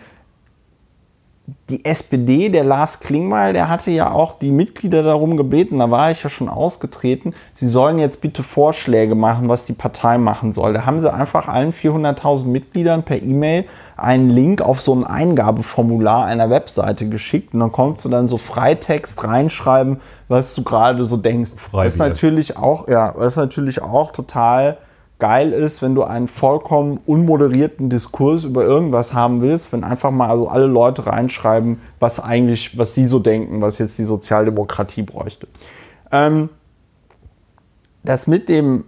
die 1.69 1.85
SPD, 1.85 2.49
der 2.49 2.65
Lars 2.65 3.01
Klingbeil, 3.01 3.53
der 3.53 3.69
hatte 3.69 3.91
ja 3.91 4.11
auch 4.11 4.39
die 4.39 4.51
Mitglieder 4.51 5.03
darum 5.03 5.37
gebeten, 5.37 5.79
da 5.79 5.91
war 5.91 6.11
ich 6.11 6.23
ja 6.23 6.31
schon 6.31 6.49
ausgetreten, 6.49 7.35
sie 7.53 7.67
sollen 7.67 7.99
jetzt 7.99 8.23
bitte 8.23 8.43
Vorschläge 8.43 9.15
machen, 9.15 9.49
was 9.49 9.67
die 9.67 9.75
Partei 9.75 10.17
machen 10.17 10.53
soll. 10.53 10.73
Da 10.73 10.87
haben 10.87 11.01
sie 11.01 11.13
einfach 11.13 11.47
allen 11.49 11.75
400.000 11.75 12.47
Mitgliedern 12.47 13.03
per 13.03 13.23
E-Mail 13.23 13.67
einen 13.97 14.31
Link 14.31 14.63
auf 14.63 14.81
so 14.81 14.95
ein 14.95 15.05
Eingabeformular 15.05 16.25
einer 16.25 16.49
Webseite 16.49 17.09
geschickt 17.09 17.53
und 17.53 17.61
dann 17.61 17.73
konntest 17.73 18.07
du 18.07 18.09
dann 18.09 18.27
so 18.27 18.39
Freitext 18.39 19.25
reinschreiben, 19.25 20.01
was 20.29 20.55
du 20.55 20.63
gerade 20.63 21.05
so 21.05 21.19
denkst. 21.19 21.53
Freibier. 21.57 21.85
Das 21.85 21.95
ist 21.95 21.99
natürlich 21.99 22.57
auch, 22.57 22.89
ja, 22.89 23.13
das 23.13 23.35
ist 23.35 23.37
natürlich 23.37 23.83
auch 23.83 24.13
total 24.13 24.79
geil 25.19 25.53
ist, 25.53 25.81
wenn 25.81 25.95
du 25.95 26.03
einen 26.03 26.29
vollkommen 26.29 27.01
unmoderierten 27.07 27.89
Diskurs 27.89 28.45
über 28.45 28.65
irgendwas 28.65 29.15
haben 29.15 29.41
willst, 29.41 29.73
wenn 29.73 29.85
einfach 29.85 30.11
mal 30.11 30.29
also 30.29 30.49
alle 30.49 30.67
Leute 30.67 31.07
reinschreiben, 31.07 31.81
was 32.01 32.21
eigentlich, 32.21 32.77
was 32.77 32.95
sie 32.95 33.07
so 33.07 33.19
denken, 33.19 33.61
was 33.61 33.79
jetzt 33.79 33.99
die 33.99 34.05
Sozialdemokratie 34.05 35.03
bräuchte. 35.03 35.47
Ähm, 36.11 36.49
das 38.03 38.27
mit 38.27 38.49
dem 38.49 38.85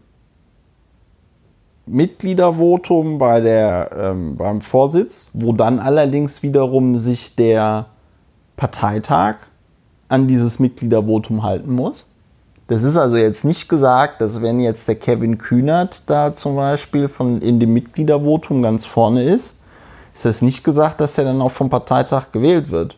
Mitgliedervotum 1.87 3.19
bei 3.19 3.41
der, 3.41 3.91
ähm, 3.97 4.37
beim 4.37 4.61
Vorsitz, 4.61 5.31
wo 5.33 5.53
dann 5.53 5.79
allerdings 5.79 6.43
wiederum 6.43 6.97
sich 6.99 7.37
der 7.37 7.87
Parteitag 8.57 9.37
an 10.09 10.27
dieses 10.27 10.59
Mitgliedervotum 10.59 11.45
halten 11.45 11.73
muss. 11.73 12.07
Das 12.69 12.83
ist 12.83 12.97
also 12.97 13.17
jetzt 13.17 13.45
nicht 13.45 13.69
gesagt, 13.69 14.21
dass 14.21 14.43
wenn 14.43 14.59
jetzt 14.59 14.89
der 14.89 14.97
Kevin 14.97 15.39
Kühnert 15.39 16.03
da 16.07 16.35
zum 16.35 16.57
Beispiel 16.57 17.09
von, 17.09 17.41
in 17.41 17.61
dem 17.61 17.73
Mitgliedervotum 17.73 18.63
ganz 18.63 18.85
vorne 18.85 19.23
ist, 19.23 19.57
ist 20.13 20.25
das 20.25 20.43
nicht 20.43 20.65
gesagt, 20.65 21.01
dass 21.01 21.17
er 21.19 21.25
dann 21.25 21.41
auch 21.41 21.53
vom 21.53 21.71
Parteitag 21.71 22.33
gewählt 22.33 22.71
wird. 22.71 22.97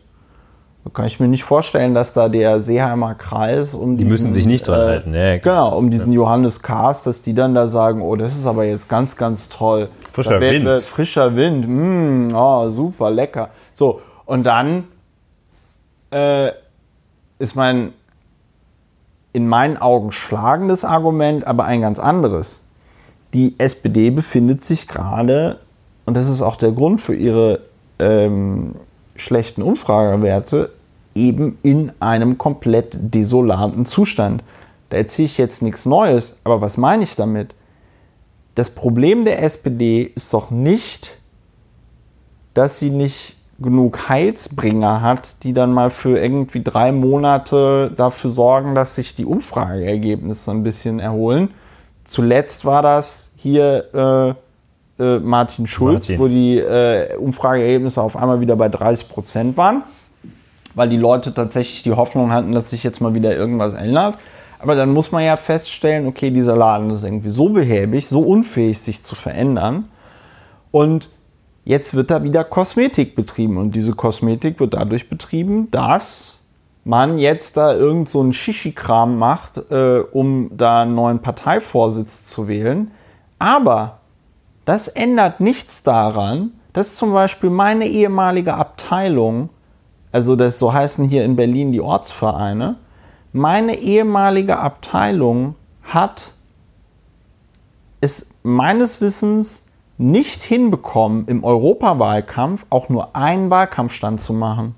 Da 0.84 0.90
kann 0.90 1.04
ich 1.04 1.20
mir 1.20 1.28
nicht 1.28 1.44
vorstellen, 1.44 1.92
dass 1.92 2.14
da 2.14 2.30
der 2.30 2.60
Seeheimer 2.60 3.14
Kreis 3.14 3.74
um 3.74 3.98
die 3.98 4.04
diesen, 4.04 4.08
müssen 4.10 4.32
sich 4.32 4.46
nicht 4.46 4.66
dran 4.66 4.80
äh, 4.80 4.84
halten. 4.84 5.14
Ja, 5.14 5.36
genau, 5.36 5.76
um 5.76 5.90
diesen 5.90 6.12
ja. 6.12 6.20
Johannes 6.20 6.62
Kahrs, 6.62 7.02
dass 7.02 7.20
die 7.20 7.34
dann 7.34 7.54
da 7.54 7.66
sagen, 7.66 8.00
oh, 8.00 8.16
das 8.16 8.34
ist 8.34 8.46
aber 8.46 8.64
jetzt 8.64 8.88
ganz, 8.88 9.16
ganz 9.16 9.50
toll. 9.50 9.90
Frischer 10.10 10.40
Wind. 10.40 10.64
Wir, 10.64 10.76
frischer 10.78 11.36
Wind, 11.36 11.68
mm, 11.68 12.34
oh, 12.34 12.70
super, 12.70 13.10
lecker. 13.10 13.50
So, 13.74 14.00
und 14.24 14.44
dann 14.44 14.84
äh, 16.10 16.52
ist 17.38 17.54
mein 17.54 17.92
in 19.32 19.46
meinen 19.46 19.76
Augen 19.76 20.12
schlagendes 20.12 20.84
Argument, 20.84 21.46
aber 21.46 21.64
ein 21.64 21.80
ganz 21.80 21.98
anderes. 21.98 22.64
Die 23.34 23.54
SPD 23.58 24.10
befindet 24.10 24.62
sich 24.62 24.88
gerade, 24.88 25.60
und 26.06 26.16
das 26.16 26.28
ist 26.28 26.42
auch 26.42 26.56
der 26.56 26.72
Grund 26.72 27.00
für 27.00 27.14
ihre 27.14 27.60
ähm, 27.98 28.74
schlechten 29.16 29.62
Umfragewerte, 29.62 30.70
eben 31.14 31.58
in 31.62 31.92
einem 32.00 32.38
komplett 32.38 32.96
desolaten 33.00 33.84
Zustand. 33.84 34.42
Da 34.88 34.96
erzähle 34.96 35.26
ich 35.26 35.38
jetzt 35.38 35.62
nichts 35.62 35.84
Neues, 35.84 36.38
aber 36.44 36.62
was 36.62 36.76
meine 36.76 37.02
ich 37.02 37.16
damit? 37.16 37.54
Das 38.54 38.70
Problem 38.70 39.24
der 39.24 39.42
SPD 39.42 40.02
ist 40.02 40.32
doch 40.32 40.50
nicht, 40.50 41.18
dass 42.54 42.78
sie 42.78 42.90
nicht 42.90 43.37
genug 43.58 44.08
Heilsbringer 44.08 45.02
hat, 45.02 45.42
die 45.42 45.52
dann 45.52 45.72
mal 45.72 45.90
für 45.90 46.18
irgendwie 46.18 46.62
drei 46.62 46.92
Monate 46.92 47.90
dafür 47.96 48.30
sorgen, 48.30 48.74
dass 48.74 48.94
sich 48.94 49.14
die 49.14 49.24
Umfrageergebnisse 49.24 50.50
ein 50.52 50.62
bisschen 50.62 51.00
erholen. 51.00 51.50
Zuletzt 52.04 52.64
war 52.64 52.82
das 52.82 53.32
hier 53.36 54.36
äh, 54.98 55.02
äh, 55.02 55.18
Martin 55.18 55.66
Schulz, 55.66 56.08
Martin. 56.08 56.18
wo 56.20 56.28
die 56.28 56.58
äh, 56.58 57.16
Umfrageergebnisse 57.16 58.00
auf 58.00 58.16
einmal 58.16 58.40
wieder 58.40 58.56
bei 58.56 58.68
30 58.68 59.08
Prozent 59.08 59.56
waren, 59.56 59.82
weil 60.74 60.88
die 60.88 60.96
Leute 60.96 61.34
tatsächlich 61.34 61.82
die 61.82 61.92
Hoffnung 61.92 62.32
hatten, 62.32 62.52
dass 62.52 62.70
sich 62.70 62.84
jetzt 62.84 63.00
mal 63.00 63.14
wieder 63.14 63.36
irgendwas 63.36 63.72
ändert. 63.72 64.18
Aber 64.60 64.74
dann 64.74 64.90
muss 64.90 65.12
man 65.12 65.24
ja 65.24 65.36
feststellen, 65.36 66.06
okay, 66.06 66.30
dieser 66.30 66.56
Laden 66.56 66.90
ist 66.90 67.04
irgendwie 67.04 67.28
so 67.28 67.48
behäbig, 67.48 68.08
so 68.08 68.20
unfähig, 68.20 68.80
sich 68.80 69.04
zu 69.04 69.14
verändern. 69.14 69.88
Und 70.70 71.10
jetzt 71.68 71.92
wird 71.92 72.10
da 72.10 72.22
wieder 72.22 72.44
Kosmetik 72.44 73.14
betrieben. 73.14 73.58
Und 73.58 73.76
diese 73.76 73.92
Kosmetik 73.92 74.58
wird 74.58 74.72
dadurch 74.72 75.10
betrieben, 75.10 75.70
dass 75.70 76.38
man 76.84 77.18
jetzt 77.18 77.58
da 77.58 77.74
irgend 77.74 78.08
so 78.08 78.20
einen 78.20 78.32
Shishi-Kram 78.32 79.18
macht, 79.18 79.58
äh, 79.70 80.00
um 80.10 80.50
da 80.56 80.80
einen 80.80 80.94
neuen 80.94 81.20
Parteivorsitz 81.20 82.24
zu 82.24 82.48
wählen. 82.48 82.90
Aber 83.38 83.98
das 84.64 84.88
ändert 84.88 85.40
nichts 85.40 85.82
daran, 85.82 86.52
dass 86.72 86.96
zum 86.96 87.12
Beispiel 87.12 87.50
meine 87.50 87.86
ehemalige 87.86 88.54
Abteilung, 88.54 89.50
also 90.10 90.36
das 90.36 90.58
so 90.58 90.72
heißen 90.72 91.04
hier 91.04 91.22
in 91.22 91.36
Berlin 91.36 91.70
die 91.70 91.82
Ortsvereine, 91.82 92.76
meine 93.34 93.78
ehemalige 93.78 94.58
Abteilung 94.58 95.54
hat 95.82 96.32
es 98.00 98.30
meines 98.42 99.02
Wissens 99.02 99.66
nicht 99.98 100.42
hinbekommen, 100.42 101.26
im 101.26 101.44
Europawahlkampf 101.44 102.64
auch 102.70 102.88
nur 102.88 103.14
einen 103.16 103.50
Wahlkampfstand 103.50 104.20
zu 104.20 104.32
machen. 104.32 104.74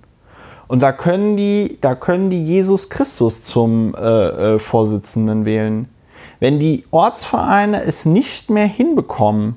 Und 0.66 0.82
da 0.82 0.92
können 0.92 1.36
die, 1.36 1.78
da 1.80 1.94
können 1.94 2.30
die 2.30 2.42
Jesus 2.42 2.88
Christus 2.88 3.42
zum 3.42 3.94
äh, 3.94 4.54
äh, 4.54 4.58
Vorsitzenden 4.58 5.44
wählen. 5.44 5.88
Wenn 6.38 6.58
die 6.58 6.84
Ortsvereine 6.90 7.82
es 7.82 8.06
nicht 8.06 8.50
mehr 8.50 8.66
hinbekommen, 8.66 9.56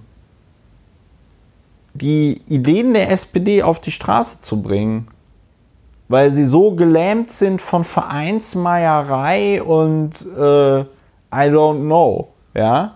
die 1.93 2.41
Ideen 2.47 2.93
der 2.93 3.11
SPD 3.11 3.63
auf 3.63 3.79
die 3.79 3.91
Straße 3.91 4.41
zu 4.41 4.61
bringen, 4.61 5.07
weil 6.09 6.31
sie 6.31 6.45
so 6.45 6.71
gelähmt 6.71 7.29
sind 7.29 7.61
von 7.61 7.83
Vereinsmeierei 7.83 9.63
und 9.63 10.25
äh, 10.37 10.81
I 10.81 11.49
don't 11.49 11.85
know, 11.85 12.29
ja, 12.53 12.95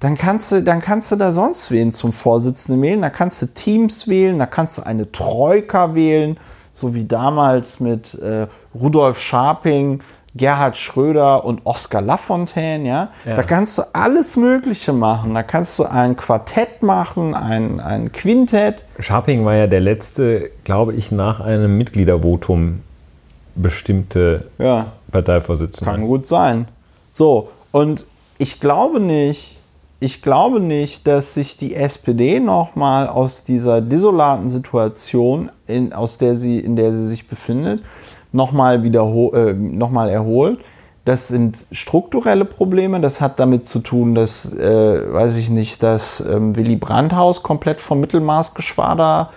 dann 0.00 0.16
kannst 0.16 0.50
du, 0.52 0.62
dann 0.62 0.80
kannst 0.80 1.12
du 1.12 1.16
da 1.16 1.30
sonst 1.30 1.70
wen 1.70 1.92
zum 1.92 2.12
Vorsitzenden 2.12 2.82
wählen, 2.82 3.02
da 3.02 3.10
kannst 3.10 3.40
du 3.42 3.46
Teams 3.46 4.08
wählen, 4.08 4.38
da 4.38 4.46
kannst 4.46 4.78
du 4.78 4.82
eine 4.82 5.12
Troika 5.12 5.94
wählen, 5.94 6.38
so 6.72 6.94
wie 6.94 7.04
damals 7.04 7.80
mit 7.80 8.14
äh, 8.14 8.46
Rudolf 8.74 9.20
Scharping, 9.20 10.02
Gerhard 10.34 10.76
Schröder 10.76 11.44
und 11.44 11.62
Oskar 11.66 12.00
Lafontaine, 12.00 12.88
ja? 12.88 13.08
Ja. 13.26 13.34
Da 13.34 13.42
kannst 13.42 13.78
du 13.78 13.82
alles 13.92 14.36
Mögliche 14.36 14.92
machen. 14.92 15.34
Da 15.34 15.42
kannst 15.42 15.76
du 15.78 15.84
ein 15.84 16.16
Quartett 16.16 16.82
machen, 16.82 17.34
ein, 17.34 17.80
ein 17.80 18.12
Quintett. 18.12 18.84
Scharping 19.00 19.44
war 19.44 19.56
ja 19.56 19.66
der 19.66 19.80
letzte, 19.80 20.50
glaube 20.62 20.94
ich, 20.94 21.10
nach 21.10 21.40
einem 21.40 21.76
Mitgliedervotum 21.76 22.80
bestimmte 23.56 24.46
Ja, 24.58 24.92
Parteivorsitzende. 25.10 25.90
kann 25.90 26.06
gut 26.06 26.26
sein. 26.26 26.68
So, 27.10 27.50
und 27.72 28.06
ich 28.38 28.60
glaube 28.60 29.00
nicht, 29.00 29.59
ich 30.00 30.22
glaube 30.22 30.60
nicht, 30.60 31.06
dass 31.06 31.34
sich 31.34 31.58
die 31.58 31.76
SPD 31.76 32.40
nochmal 32.40 33.06
aus 33.06 33.44
dieser 33.44 33.82
desolaten 33.82 34.48
Situation, 34.48 35.52
in, 35.66 35.92
aus 35.92 36.16
der 36.16 36.34
sie, 36.34 36.58
in 36.58 36.74
der 36.74 36.92
sie 36.92 37.06
sich 37.06 37.26
befindet, 37.26 37.82
nochmal 38.32 38.84
äh, 38.84 39.52
noch 39.52 39.92
erholt. 39.92 40.58
Das 41.04 41.28
sind 41.28 41.66
strukturelle 41.70 42.46
Probleme. 42.46 43.00
Das 43.00 43.20
hat 43.20 43.40
damit 43.40 43.66
zu 43.66 43.80
tun, 43.80 44.14
dass, 44.14 44.52
äh, 44.54 45.12
weiß 45.12 45.36
ich 45.36 45.50
nicht, 45.50 45.82
dass 45.82 46.20
ähm, 46.20 46.56
Willy 46.56 46.76
Brandt-Haus 46.76 47.42
komplett 47.42 47.80
vom 47.80 48.00
Mittelmaßgeschwader 48.00 49.30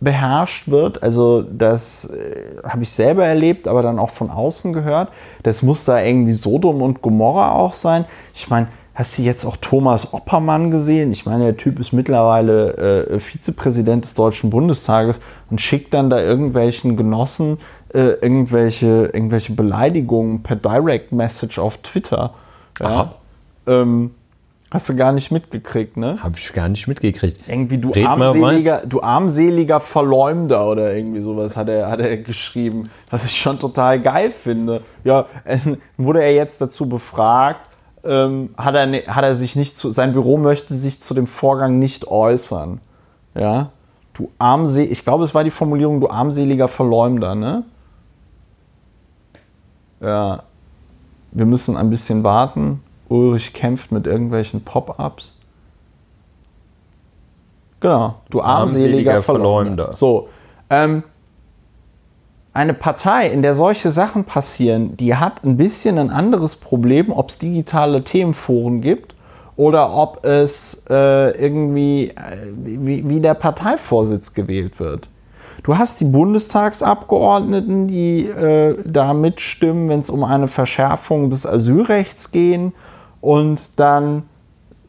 beherrscht 0.00 0.68
wird. 0.68 1.02
Also 1.02 1.42
das 1.42 2.06
äh, 2.06 2.56
habe 2.64 2.82
ich 2.82 2.90
selber 2.90 3.24
erlebt, 3.24 3.68
aber 3.68 3.82
dann 3.82 3.98
auch 3.98 4.10
von 4.10 4.30
außen 4.30 4.72
gehört. 4.72 5.10
Das 5.42 5.62
muss 5.62 5.84
da 5.84 6.00
irgendwie 6.00 6.32
Sodom 6.32 6.82
und 6.82 7.00
Gomorra 7.00 7.52
auch 7.52 7.72
sein. 7.72 8.04
Ich 8.34 8.48
meine, 8.50 8.68
hast 9.00 9.16
du 9.16 9.22
jetzt 9.22 9.46
auch 9.46 9.56
Thomas 9.56 10.12
Oppermann 10.12 10.70
gesehen? 10.70 11.10
Ich 11.10 11.24
meine, 11.24 11.44
der 11.44 11.56
Typ 11.56 11.80
ist 11.80 11.92
mittlerweile 11.92 13.06
äh, 13.08 13.18
Vizepräsident 13.18 14.04
des 14.04 14.12
Deutschen 14.12 14.50
Bundestages 14.50 15.22
und 15.50 15.58
schickt 15.58 15.94
dann 15.94 16.10
da 16.10 16.20
irgendwelchen 16.20 16.98
Genossen 16.98 17.58
äh, 17.94 18.10
irgendwelche, 18.20 19.10
irgendwelche 19.14 19.54
Beleidigungen 19.54 20.42
per 20.42 20.56
Direct 20.56 21.12
Message 21.12 21.58
auf 21.58 21.78
Twitter. 21.78 22.34
Ja. 22.78 23.14
Ähm, 23.66 24.10
hast 24.70 24.90
du 24.90 24.96
gar 24.96 25.12
nicht 25.12 25.30
mitgekriegt, 25.30 25.96
ne? 25.96 26.18
Habe 26.22 26.36
ich 26.36 26.52
gar 26.52 26.68
nicht 26.68 26.86
mitgekriegt. 26.86 27.40
Irgendwie 27.48 27.78
du 27.78 27.92
Red 27.92 28.06
armseliger, 28.06 28.82
du 28.86 29.00
armseliger 29.00 29.80
Verleumder 29.80 30.68
oder 30.68 30.94
irgendwie 30.94 31.22
sowas 31.22 31.56
hat 31.56 31.70
er, 31.70 31.90
hat 31.90 32.00
er 32.00 32.18
geschrieben, 32.18 32.90
was 33.08 33.24
ich 33.24 33.34
schon 33.34 33.58
total 33.58 33.98
geil 33.98 34.30
finde. 34.30 34.82
Ja, 35.04 35.24
äh, 35.44 35.56
wurde 35.96 36.22
er 36.22 36.34
jetzt 36.34 36.60
dazu 36.60 36.86
befragt, 36.86 37.69
ähm, 38.04 38.54
hat, 38.56 38.74
er, 38.74 38.86
ne- 38.86 39.04
hat 39.06 39.24
er 39.24 39.34
sich 39.34 39.56
nicht 39.56 39.76
zu, 39.76 39.90
sein 39.90 40.12
Büro 40.12 40.36
möchte 40.38 40.74
sich 40.74 41.00
zu 41.00 41.14
dem 41.14 41.26
Vorgang 41.26 41.78
nicht 41.78 42.08
äußern. 42.08 42.80
Ja, 43.34 43.70
du 44.14 44.30
armsel, 44.38 44.84
ich 44.90 45.04
glaube, 45.04 45.24
es 45.24 45.34
war 45.34 45.44
die 45.44 45.50
Formulierung, 45.50 46.00
du 46.00 46.08
armseliger 46.10 46.68
Verleumder, 46.68 47.34
ne? 47.34 47.64
Ja, 50.00 50.42
wir 51.32 51.46
müssen 51.46 51.76
ein 51.76 51.90
bisschen 51.90 52.24
warten. 52.24 52.82
Ulrich 53.08 53.52
kämpft 53.52 53.92
mit 53.92 54.06
irgendwelchen 54.06 54.64
Pop-ups. 54.64 55.34
Genau, 57.80 58.16
du 58.30 58.40
armseliger, 58.40 59.12
Armseliger 59.18 59.22
Verleumder. 59.22 59.92
Verleumder. 59.92 59.92
So, 59.94 60.28
ähm, 60.70 61.02
eine 62.52 62.74
Partei, 62.74 63.28
in 63.28 63.42
der 63.42 63.54
solche 63.54 63.90
Sachen 63.90 64.24
passieren, 64.24 64.96
die 64.96 65.14
hat 65.14 65.44
ein 65.44 65.56
bisschen 65.56 65.98
ein 65.98 66.10
anderes 66.10 66.56
Problem, 66.56 67.12
ob 67.12 67.30
es 67.30 67.38
digitale 67.38 68.02
Themenforen 68.02 68.80
gibt 68.80 69.14
oder 69.56 69.94
ob 69.94 70.24
es 70.24 70.84
äh, 70.90 71.30
irgendwie, 71.38 72.08
äh, 72.08 72.14
wie, 72.56 73.08
wie 73.08 73.20
der 73.20 73.34
Parteivorsitz 73.34 74.34
gewählt 74.34 74.80
wird. 74.80 75.08
Du 75.62 75.76
hast 75.76 76.00
die 76.00 76.06
Bundestagsabgeordneten, 76.06 77.86
die 77.86 78.26
äh, 78.26 78.82
da 78.84 79.12
mitstimmen, 79.12 79.88
wenn 79.88 80.00
es 80.00 80.10
um 80.10 80.24
eine 80.24 80.48
Verschärfung 80.48 81.30
des 81.30 81.46
Asylrechts 81.46 82.32
gehen 82.32 82.72
und 83.20 83.78
dann 83.78 84.24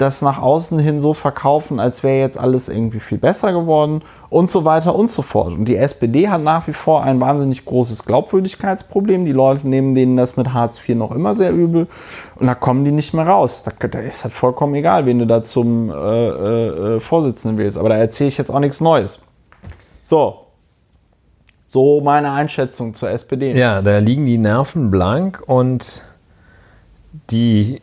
das 0.02 0.22
nach 0.22 0.42
außen 0.42 0.80
hin 0.80 1.00
so 1.00 1.14
verkaufen, 1.14 1.80
als 1.80 2.04
wäre 2.04 2.20
jetzt 2.20 2.38
alles 2.38 2.70
irgendwie 2.70 3.00
viel 3.00 3.18
besser 3.20 3.54
geworden 3.54 4.02
und 4.30 4.50
so 4.50 4.66
weiter 4.66 4.96
und 4.96 5.10
so 5.10 5.22
fort. 5.22 5.54
Und 5.54 5.66
die 5.66 5.78
SPD 5.78 6.28
hat 6.30 6.42
nach 6.42 6.68
wie 6.68 6.74
vor 6.74 7.04
ein 7.04 7.22
wahnsinnig 7.22 7.64
großes 7.66 8.06
Glaubwürdigkeitsproblem. 8.06 9.26
Die 9.26 9.32
Leute 9.32 9.68
nehmen 9.68 9.94
denen 9.94 10.18
das 10.18 10.38
mit 10.38 10.54
Hartz 10.54 10.80
IV 10.80 10.96
noch 10.96 11.12
immer 11.12 11.36
sehr 11.36 11.52
übel 11.52 11.88
und 12.36 12.48
da 12.48 12.56
kommen 12.56 12.84
die 12.84 12.92
nicht 12.92 13.14
mehr 13.14 13.28
raus. 13.28 13.64
Da, 13.64 13.88
da 13.88 14.00
ist 14.00 14.24
halt 14.24 14.34
vollkommen 14.34 14.74
egal, 14.76 15.06
wen 15.06 15.20
du 15.20 15.28
da 15.28 15.44
zum 15.44 15.90
äh, 15.90 15.94
äh, 15.94 16.96
äh, 16.96 17.00
Vorsitzenden 17.00 17.58
wählst. 17.58 17.78
Aber 17.78 17.90
da 17.90 17.98
erzähle 17.98 18.30
ich 18.30 18.38
jetzt 18.38 18.50
auch 18.50 18.60
nichts 18.60 18.82
Neues. 18.82 19.20
So. 20.02 20.48
So 21.68 22.02
meine 22.02 22.32
Einschätzung 22.32 22.96
zur 22.96 23.12
SPD. 23.12 23.58
Ja, 23.58 23.82
da 23.82 24.00
liegen 24.00 24.26
die 24.26 24.38
Nerven 24.38 24.92
blank 24.92 25.42
und 25.46 26.02
die, 27.30 27.82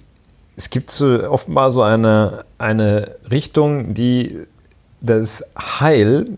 es 0.59 0.71
gibt 0.71 0.91
so 0.91 1.31
offenbar 1.31 1.71
so 1.71 1.83
eine, 1.83 2.45
eine 2.59 3.15
Richtung, 3.31 3.95
die 3.95 4.41
das 5.01 5.53
Heil 5.57 6.37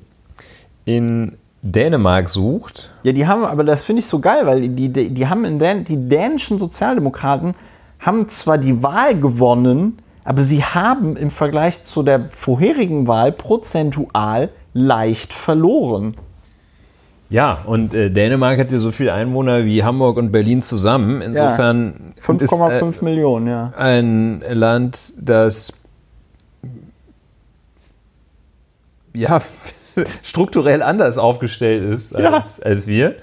in 0.85 1.39
Dänemark 1.63 2.29
sucht. 2.29 2.91
Ja, 3.03 3.13
die 3.13 3.27
haben, 3.27 3.45
aber 3.45 3.65
das 3.65 3.83
finde 3.83 4.01
ich 4.01 4.07
so 4.07 4.19
geil, 4.19 4.45
weil 4.45 4.69
die, 4.69 4.91
die, 4.91 5.15
die 5.15 5.27
haben 5.27 5.47
in 5.47 5.59
Dän 5.59 5.85
die 5.85 5.97
dänischen 5.97 6.59
Sozialdemokraten 6.59 7.55
haben 7.99 8.29
zwar 8.29 8.59
die 8.59 8.83
Wahl 8.83 9.19
gewonnen, 9.19 9.97
aber 10.25 10.43
sie 10.43 10.63
haben 10.63 11.17
im 11.17 11.31
Vergleich 11.31 11.83
zu 11.83 12.03
der 12.03 12.29
vorherigen 12.29 13.09
Wahl 13.09 13.33
prozentual 13.33 14.51
leicht 14.75 15.33
verloren. 15.33 16.15
Ja, 17.31 17.63
und 17.65 17.95
äh, 17.95 18.11
Dänemark 18.11 18.59
hat 18.59 18.73
ja 18.73 18.81
so 18.81 18.91
viele 18.91 19.13
Einwohner 19.13 19.65
wie 19.65 19.85
Hamburg 19.85 20.17
und 20.17 20.33
Berlin 20.33 20.63
zusammen. 20.63 21.23
Insofern 21.23 22.15
ist 22.17 22.27
5,5 22.27 23.01
äh, 23.01 23.05
Millionen, 23.05 23.47
ja. 23.47 23.73
ein 23.77 24.43
Land, 24.51 25.15
das 25.21 25.73
ja 29.15 29.41
strukturell 30.23 30.83
anders 30.83 31.19
aufgestellt 31.19 31.85
ist 31.85 32.15
als, 32.15 32.61
als 32.61 32.87
wir. 32.89 33.15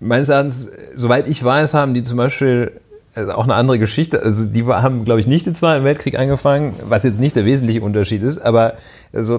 Meines 0.00 0.30
Erachtens, 0.30 0.70
soweit 0.94 1.26
ich 1.26 1.44
weiß, 1.44 1.74
haben 1.74 1.92
die 1.92 2.02
zum 2.02 2.16
Beispiel 2.16 2.80
also 3.14 3.32
auch 3.32 3.44
eine 3.44 3.54
andere 3.54 3.78
Geschichte. 3.78 4.22
Also 4.22 4.46
die 4.46 4.64
haben, 4.64 5.04
glaube 5.04 5.20
ich, 5.20 5.26
nicht 5.26 5.44
den 5.44 5.54
Zweiten 5.54 5.84
Weltkrieg 5.84 6.18
angefangen, 6.18 6.74
was 6.84 7.04
jetzt 7.04 7.20
nicht 7.20 7.36
der 7.36 7.44
wesentliche 7.44 7.82
Unterschied 7.82 8.22
ist, 8.22 8.38
aber 8.38 8.74
also 9.12 9.36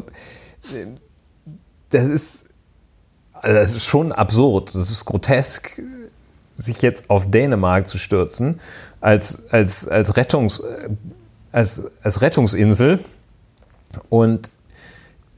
äh, 0.73 0.85
das 1.89 2.07
ist, 2.07 2.49
also 3.43 3.55
das 3.59 3.75
ist 3.75 3.85
schon 3.85 4.11
absurd, 4.13 4.73
das 4.73 4.89
ist 4.89 5.05
grotesk, 5.05 5.81
sich 6.55 6.81
jetzt 6.81 7.09
auf 7.09 7.29
Dänemark 7.29 7.87
zu 7.87 7.97
stürzen 7.97 8.61
als, 9.01 9.51
als, 9.51 9.87
als 9.87 10.15
Rettungs, 10.15 10.63
als, 11.51 11.83
als 12.01 12.21
Rettungsinsel 12.21 12.99
und 14.09 14.49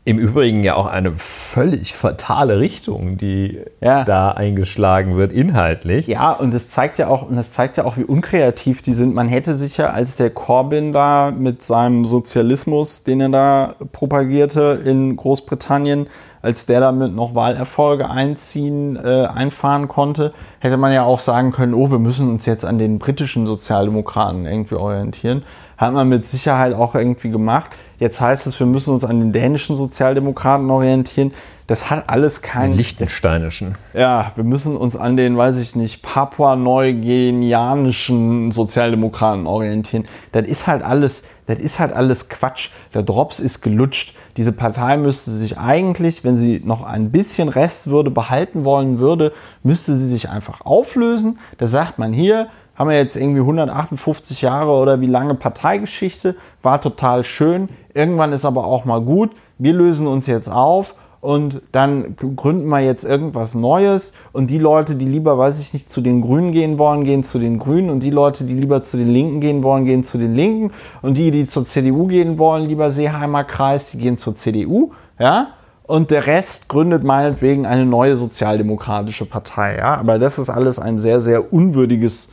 im 0.08 0.20
Übrigen 0.20 0.62
ja 0.62 0.76
auch 0.76 0.86
eine 0.86 1.16
völlig 1.16 1.96
fatale 1.96 2.60
Richtung, 2.60 3.18
die 3.18 3.60
ja. 3.82 4.04
da 4.04 4.30
eingeschlagen 4.30 5.18
wird, 5.18 5.32
inhaltlich. 5.32 6.06
Ja, 6.06 6.32
und 6.32 6.54
das 6.54 6.70
zeigt 6.70 7.00
ja 7.00 7.08
auch, 7.08 7.28
und 7.28 7.36
das 7.36 7.52
zeigt 7.52 7.78
ja 7.78 7.86
auch, 7.86 7.98
wie 7.98 8.04
unkreativ 8.04 8.84
die 8.84 8.94
sind. 8.94 9.16
Man 9.16 9.28
hätte 9.28 9.56
sich 9.56 9.78
ja, 9.78 9.90
als 9.90 10.16
der 10.16 10.30
Corbyn 10.30 10.94
da 10.94 11.32
mit 11.32 11.64
seinem 11.64 12.06
Sozialismus, 12.06 13.02
den 13.02 13.20
er 13.20 13.30
da 13.30 13.76
propagierte 13.92 14.80
in 14.86 15.16
Großbritannien, 15.16 16.06
als 16.46 16.68
der 16.68 16.80
damit 16.80 17.16
noch 17.16 17.34
Wahlerfolge 17.34 18.08
einziehen, 18.08 18.96
äh, 19.04 19.26
einfahren 19.26 19.88
konnte, 19.88 20.32
hätte 20.60 20.78
man 20.78 20.94
ja 20.94 21.02
auch 21.02 21.20
sagen 21.20 21.52
können, 21.52 21.74
oh, 21.74 21.90
wir 21.90 21.98
müssen 21.98 22.30
uns 22.30 22.46
jetzt 22.46 22.64
an 22.64 22.78
den 22.78 23.00
britischen 23.00 23.48
Sozialdemokraten 23.48 24.46
irgendwie 24.46 24.76
orientieren. 24.76 25.44
Hat 25.76 25.92
man 25.92 26.08
mit 26.08 26.24
Sicherheit 26.24 26.76
auch 26.76 26.94
irgendwie 26.94 27.32
gemacht. 27.32 27.72
Jetzt 27.98 28.22
heißt 28.22 28.46
es, 28.46 28.60
wir 28.60 28.68
müssen 28.68 28.94
uns 28.94 29.04
an 29.04 29.20
den 29.20 29.32
dänischen 29.32 29.76
Sozialdemokraten 29.76 30.70
orientieren. 30.70 31.34
Das 31.68 31.90
hat 31.90 32.12
alles 32.12 32.44
keinen. 32.44 32.74
Liechtensteinischen. 32.74 33.76
Ja, 33.96 34.34
wir 34.36 34.44
müssen 34.44 34.78
uns 34.78 34.96
an 34.96 35.18
den, 35.18 35.36
weiß 35.36 35.60
ich 35.60 35.76
nicht, 35.76 36.04
papua-neugenianischen 36.04 38.52
Sozialdemokraten 38.52 39.48
orientieren. 39.48 40.04
Das 40.32 40.48
ist 40.48 40.68
halt 40.68 40.84
alles, 40.84 41.24
das 41.48 41.58
ist 41.58 41.80
halt 41.80 41.92
alles 41.92 42.30
Quatsch. 42.30 42.70
Der 42.94 43.02
Drops 43.02 43.40
ist 43.40 43.62
gelutscht. 43.62 44.14
Diese 44.38 44.52
Partei 44.52 44.96
müsste 44.98 45.32
sich 45.32 45.58
eigentlich, 45.58 46.24
wenn 46.24 46.36
sie 46.36 46.62
noch 46.64 46.84
ein 46.84 47.12
bisschen 47.12 47.50
Restwürde 47.50 48.12
behalten 48.12 48.64
wollen 48.64 49.00
würde, 49.00 49.34
müsste 49.64 49.98
sie 49.98 50.08
sich 50.08 50.30
einfach 50.30 50.62
auflösen. 50.62 51.40
Da 51.58 51.66
sagt 51.66 51.98
man 51.98 52.14
hier, 52.14 52.50
haben 52.76 52.92
wir 52.92 52.98
jetzt 52.98 53.16
irgendwie 53.16 53.42
158 53.42 54.44
Jahre 54.44 54.70
oder 54.72 55.02
wie 55.02 55.08
lange 55.08 55.34
Parteigeschichte, 55.34 56.36
war 56.62 56.80
total 56.80 57.24
schön. 57.24 57.70
Irgendwann 57.96 58.34
ist 58.34 58.46
aber 58.46 58.66
auch 58.66 58.86
mal 58.86 59.02
gut. 59.02 59.32
Wir 59.58 59.74
lösen 59.74 60.06
uns 60.06 60.28
jetzt 60.28 60.52
auf 60.52 60.94
und 61.26 61.64
dann 61.72 62.16
gründen 62.16 62.68
wir 62.68 62.82
jetzt 62.82 63.04
irgendwas 63.04 63.56
Neues 63.56 64.14
und 64.32 64.52
die 64.52 64.60
Leute, 64.60 64.96
die 64.96 65.08
lieber, 65.08 65.40
weiß 65.40 65.60
ich 65.60 65.74
nicht, 65.74 65.92
zu 65.92 66.02
den 66.02 66.22
Grünen 66.22 66.52
gehen 66.52 66.78
wollen, 66.78 67.04
gehen 67.04 67.24
zu 67.24 67.40
den 67.40 67.58
Grünen 67.58 67.90
und 67.90 68.02
die 68.02 68.12
Leute, 68.12 68.44
die 68.44 68.54
lieber 68.54 68.84
zu 68.84 68.96
den 68.98 69.10
Linken 69.10 69.40
gehen 69.40 69.64
wollen, 69.64 69.86
gehen 69.86 70.04
zu 70.04 70.20
den 70.20 70.36
Linken 70.36 70.72
und 71.02 71.18
die, 71.18 71.32
die 71.32 71.48
zur 71.48 71.66
CDU 71.66 72.06
gehen 72.06 72.38
wollen, 72.38 72.68
lieber 72.68 72.92
Seeheimer 72.92 73.44
Kreis, 73.44 73.90
die 73.90 73.98
gehen 73.98 74.18
zur 74.20 74.36
CDU, 74.36 74.92
ja, 75.18 75.48
und 75.82 76.12
der 76.12 76.28
Rest 76.28 76.70
gründet 76.70 77.04
meinetwegen 77.04 77.66
eine 77.66 77.88
neue 77.88 78.18
sozialdemokratische 78.18 79.26
Partei, 79.26 79.78
ja, 79.78 79.96
aber 79.98 80.20
das 80.20 80.38
ist 80.38 80.52
alles 80.52 80.78
ein 80.78 81.00
sehr, 81.00 81.20
sehr 81.20 81.52
unwürdiges 81.52 82.30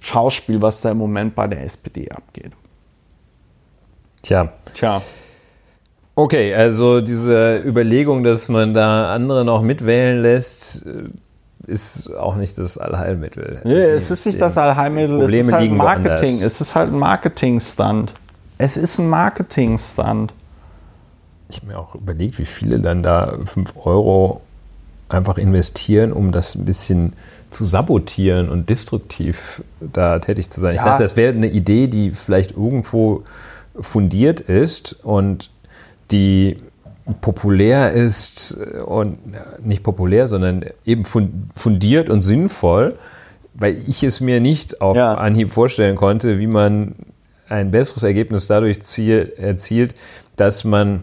Schauspiel, 0.00 0.60
was 0.60 0.82
da 0.82 0.90
im 0.90 0.98
Moment 0.98 1.34
bei 1.34 1.46
der 1.46 1.62
SPD 1.62 2.10
abgeht. 2.10 2.52
Tja. 4.20 4.52
Tja. 4.74 5.00
Okay, 6.16 6.54
also 6.54 7.00
diese 7.00 7.58
Überlegung, 7.58 8.22
dass 8.22 8.48
man 8.48 8.72
da 8.72 9.12
andere 9.12 9.44
noch 9.44 9.62
mitwählen 9.62 10.20
lässt, 10.20 10.86
äh, 10.86 11.04
ist 11.66 12.14
auch 12.14 12.36
nicht 12.36 12.56
das 12.58 12.78
Allheilmittel. 12.78 13.60
Nee, 13.64 13.84
es 13.84 14.10
ist 14.10 14.26
nicht 14.26 14.40
das 14.40 14.56
Allheilmittel, 14.56 15.18
Probleme 15.18 15.40
es 15.40 15.48
ist 15.48 15.52
halt 15.52 15.72
Marketing. 15.72 16.42
Es 16.42 16.60
ist 16.60 16.74
halt 16.74 16.92
ein 16.92 16.98
Marketing-Stunt. 16.98 18.12
Es 18.58 18.76
ist 18.76 18.98
ein 18.98 19.08
Marketing-Stunt. 19.08 20.34
Ich 21.48 21.56
habe 21.56 21.66
mir 21.66 21.78
auch 21.78 21.94
überlegt, 21.94 22.38
wie 22.38 22.44
viele 22.44 22.80
dann 22.80 23.02
da 23.02 23.36
5 23.44 23.74
Euro 23.84 24.42
einfach 25.08 25.38
investieren, 25.38 26.12
um 26.12 26.32
das 26.32 26.54
ein 26.54 26.64
bisschen 26.64 27.14
zu 27.50 27.64
sabotieren 27.64 28.48
und 28.48 28.68
destruktiv 28.68 29.62
da 29.80 30.18
tätig 30.18 30.50
zu 30.50 30.60
sein. 30.60 30.74
Ja. 30.74 30.80
Ich 30.80 30.84
dachte, 30.84 31.02
das 31.02 31.16
wäre 31.16 31.34
eine 31.34 31.48
Idee, 31.48 31.86
die 31.86 32.10
vielleicht 32.10 32.52
irgendwo 32.52 33.22
fundiert 33.80 34.40
ist 34.40 34.96
und 35.04 35.50
die 36.10 36.56
populär 37.20 37.92
ist 37.92 38.56
und 38.86 39.18
nicht 39.64 39.82
populär, 39.82 40.28
sondern 40.28 40.64
eben 40.84 41.04
fundiert 41.04 42.08
und 42.08 42.22
sinnvoll, 42.22 42.96
weil 43.54 43.76
ich 43.86 44.02
es 44.02 44.20
mir 44.20 44.40
nicht 44.40 44.80
auf 44.80 44.96
ja. 44.96 45.14
Anhieb 45.14 45.50
vorstellen 45.50 45.96
konnte, 45.96 46.38
wie 46.38 46.46
man 46.46 46.94
ein 47.48 47.70
besseres 47.70 48.02
Ergebnis 48.02 48.46
dadurch 48.46 48.78
erzielt, 49.36 49.94
dass 50.36 50.64
man 50.64 51.02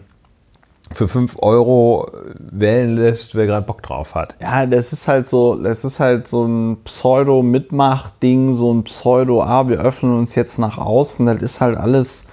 für 0.90 1.08
5 1.08 1.38
Euro 1.40 2.10
wählen 2.38 2.96
lässt, 2.96 3.34
wer 3.34 3.46
gerade 3.46 3.64
Bock 3.64 3.82
drauf 3.82 4.14
hat. 4.14 4.36
Ja, 4.42 4.66
das 4.66 4.92
ist 4.92 5.08
halt 5.08 5.26
so, 5.26 5.56
das 5.56 5.84
ist 5.84 6.00
halt 6.00 6.26
so 6.26 6.44
ein 6.44 6.78
Pseudo-Mitmach-Ding, 6.84 8.52
so 8.54 8.74
ein 8.74 8.84
Pseudo, 8.84 9.42
ah, 9.42 9.68
wir 9.68 9.78
öffnen 9.78 10.18
uns 10.18 10.34
jetzt 10.34 10.58
nach 10.58 10.76
außen. 10.76 11.24
Das 11.26 11.40
ist 11.40 11.60
halt 11.60 11.78
alles 11.78 12.26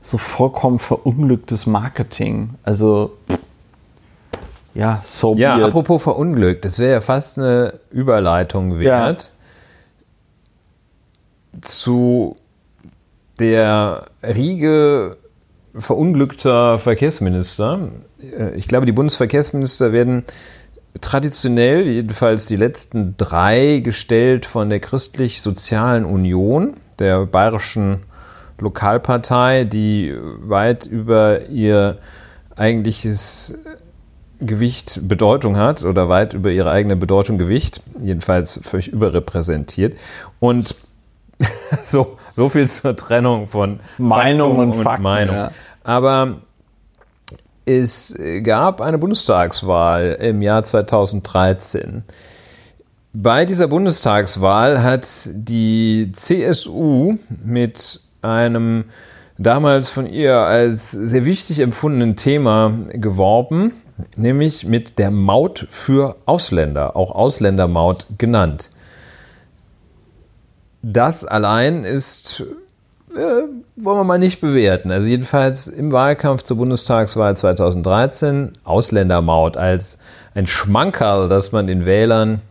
so 0.00 0.18
vollkommen 0.18 0.78
verunglücktes 0.78 1.66
Marketing. 1.66 2.50
Also, 2.62 3.16
ja, 4.74 5.00
so 5.02 5.34
Ja, 5.36 5.58
weird. 5.58 5.68
apropos 5.68 6.02
verunglückt, 6.02 6.64
das 6.64 6.78
wäre 6.78 6.92
ja 6.92 7.00
fast 7.00 7.38
eine 7.38 7.80
Überleitung 7.90 8.78
wert 8.78 9.30
ja. 11.52 11.58
zu 11.60 12.36
der 13.38 14.06
Riege 14.22 15.16
verunglückter 15.74 16.78
Verkehrsminister. 16.78 17.88
Äh, 18.22 18.54
ich 18.54 18.68
glaube, 18.68 18.86
die 18.86 18.92
Bundesverkehrsminister 18.92 19.92
werden 19.92 20.24
traditionell, 21.00 21.86
jedenfalls 21.86 22.46
die 22.46 22.56
letzten 22.56 23.14
drei, 23.16 23.78
gestellt 23.78 24.46
von 24.46 24.68
der 24.70 24.80
Christlich-Sozialen 24.80 26.04
Union, 26.04 26.74
der 26.98 27.26
bayerischen 27.26 28.00
Lokalpartei, 28.60 29.64
die 29.64 30.14
weit 30.40 30.86
über 30.86 31.46
ihr 31.46 31.98
eigentliches 32.56 33.58
Gewicht 34.40 35.00
Bedeutung 35.06 35.56
hat 35.56 35.84
oder 35.84 36.08
weit 36.08 36.34
über 36.34 36.50
ihre 36.50 36.70
eigene 36.70 36.96
Bedeutung 36.96 37.38
Gewicht, 37.38 37.82
jedenfalls 38.00 38.60
völlig 38.62 38.88
überrepräsentiert. 38.88 39.96
Und 40.38 40.74
so, 41.82 42.16
so 42.36 42.48
viel 42.48 42.68
zur 42.68 42.96
Trennung 42.96 43.46
von 43.46 43.80
Meinung 43.98 44.56
Faktum 44.56 44.78
und, 44.78 44.82
Fakten, 44.84 45.02
Meinung. 45.02 45.36
Ja. 45.36 45.50
Aber 45.84 46.36
es 47.64 48.18
gab 48.42 48.80
eine 48.80 48.98
Bundestagswahl 48.98 50.16
im 50.20 50.40
Jahr 50.40 50.62
2013. 50.62 52.02
Bei 53.12 53.44
dieser 53.44 53.68
Bundestagswahl 53.68 54.82
hat 54.82 55.06
die 55.32 56.10
CSU 56.12 57.16
mit 57.44 58.00
einem 58.22 58.84
damals 59.38 59.88
von 59.88 60.06
ihr 60.06 60.36
als 60.36 60.90
sehr 60.90 61.24
wichtig 61.24 61.60
empfundenen 61.60 62.16
Thema 62.16 62.72
geworben, 62.90 63.72
nämlich 64.16 64.66
mit 64.66 64.98
der 64.98 65.10
Maut 65.10 65.66
für 65.70 66.16
Ausländer, 66.26 66.96
auch 66.96 67.10
Ausländermaut 67.10 68.06
genannt. 68.18 68.70
Das 70.82 71.24
allein 71.24 71.84
ist, 71.84 72.44
äh, 73.14 73.42
wollen 73.76 73.98
wir 73.98 74.04
mal 74.04 74.18
nicht 74.18 74.40
bewerten. 74.40 74.90
Also 74.90 75.08
jedenfalls 75.08 75.68
im 75.68 75.92
Wahlkampf 75.92 76.42
zur 76.42 76.58
Bundestagswahl 76.58 77.34
2013 77.34 78.52
Ausländermaut 78.64 79.56
als 79.56 79.98
ein 80.34 80.46
Schmankerl, 80.46 81.28
das 81.28 81.52
man 81.52 81.66
den 81.66 81.86
Wählern 81.86 82.42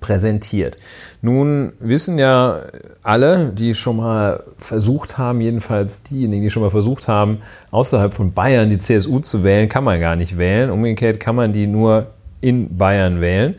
präsentiert. 0.00 0.78
Nun 1.22 1.72
wissen 1.80 2.18
ja 2.18 2.62
alle, 3.02 3.52
die 3.52 3.74
schon 3.74 3.96
mal 3.96 4.44
versucht 4.58 5.18
haben, 5.18 5.40
jedenfalls 5.40 6.02
diejenigen, 6.02 6.42
die 6.42 6.50
schon 6.50 6.62
mal 6.62 6.70
versucht 6.70 7.08
haben, 7.08 7.38
außerhalb 7.70 8.12
von 8.12 8.32
Bayern 8.32 8.70
die 8.70 8.78
CSU 8.78 9.20
zu 9.20 9.44
wählen, 9.44 9.68
kann 9.68 9.84
man 9.84 10.00
gar 10.00 10.16
nicht 10.16 10.38
wählen. 10.38 10.70
Umgekehrt 10.70 11.20
kann 11.20 11.34
man 11.34 11.52
die 11.52 11.66
nur 11.66 12.08
in 12.40 12.76
Bayern 12.76 13.20
wählen. 13.20 13.56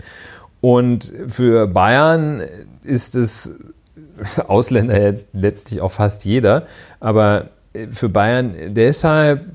Und 0.61 1.11
für 1.27 1.67
Bayern 1.67 2.41
ist 2.83 3.15
es 3.15 3.55
Ausländer 4.47 5.01
jetzt 5.01 5.29
letztlich 5.33 5.81
auch 5.81 5.91
fast 5.91 6.25
jeder, 6.25 6.63
aber 6.99 7.49
für 7.91 8.09
Bayern 8.09 8.55
deshalb 8.67 9.45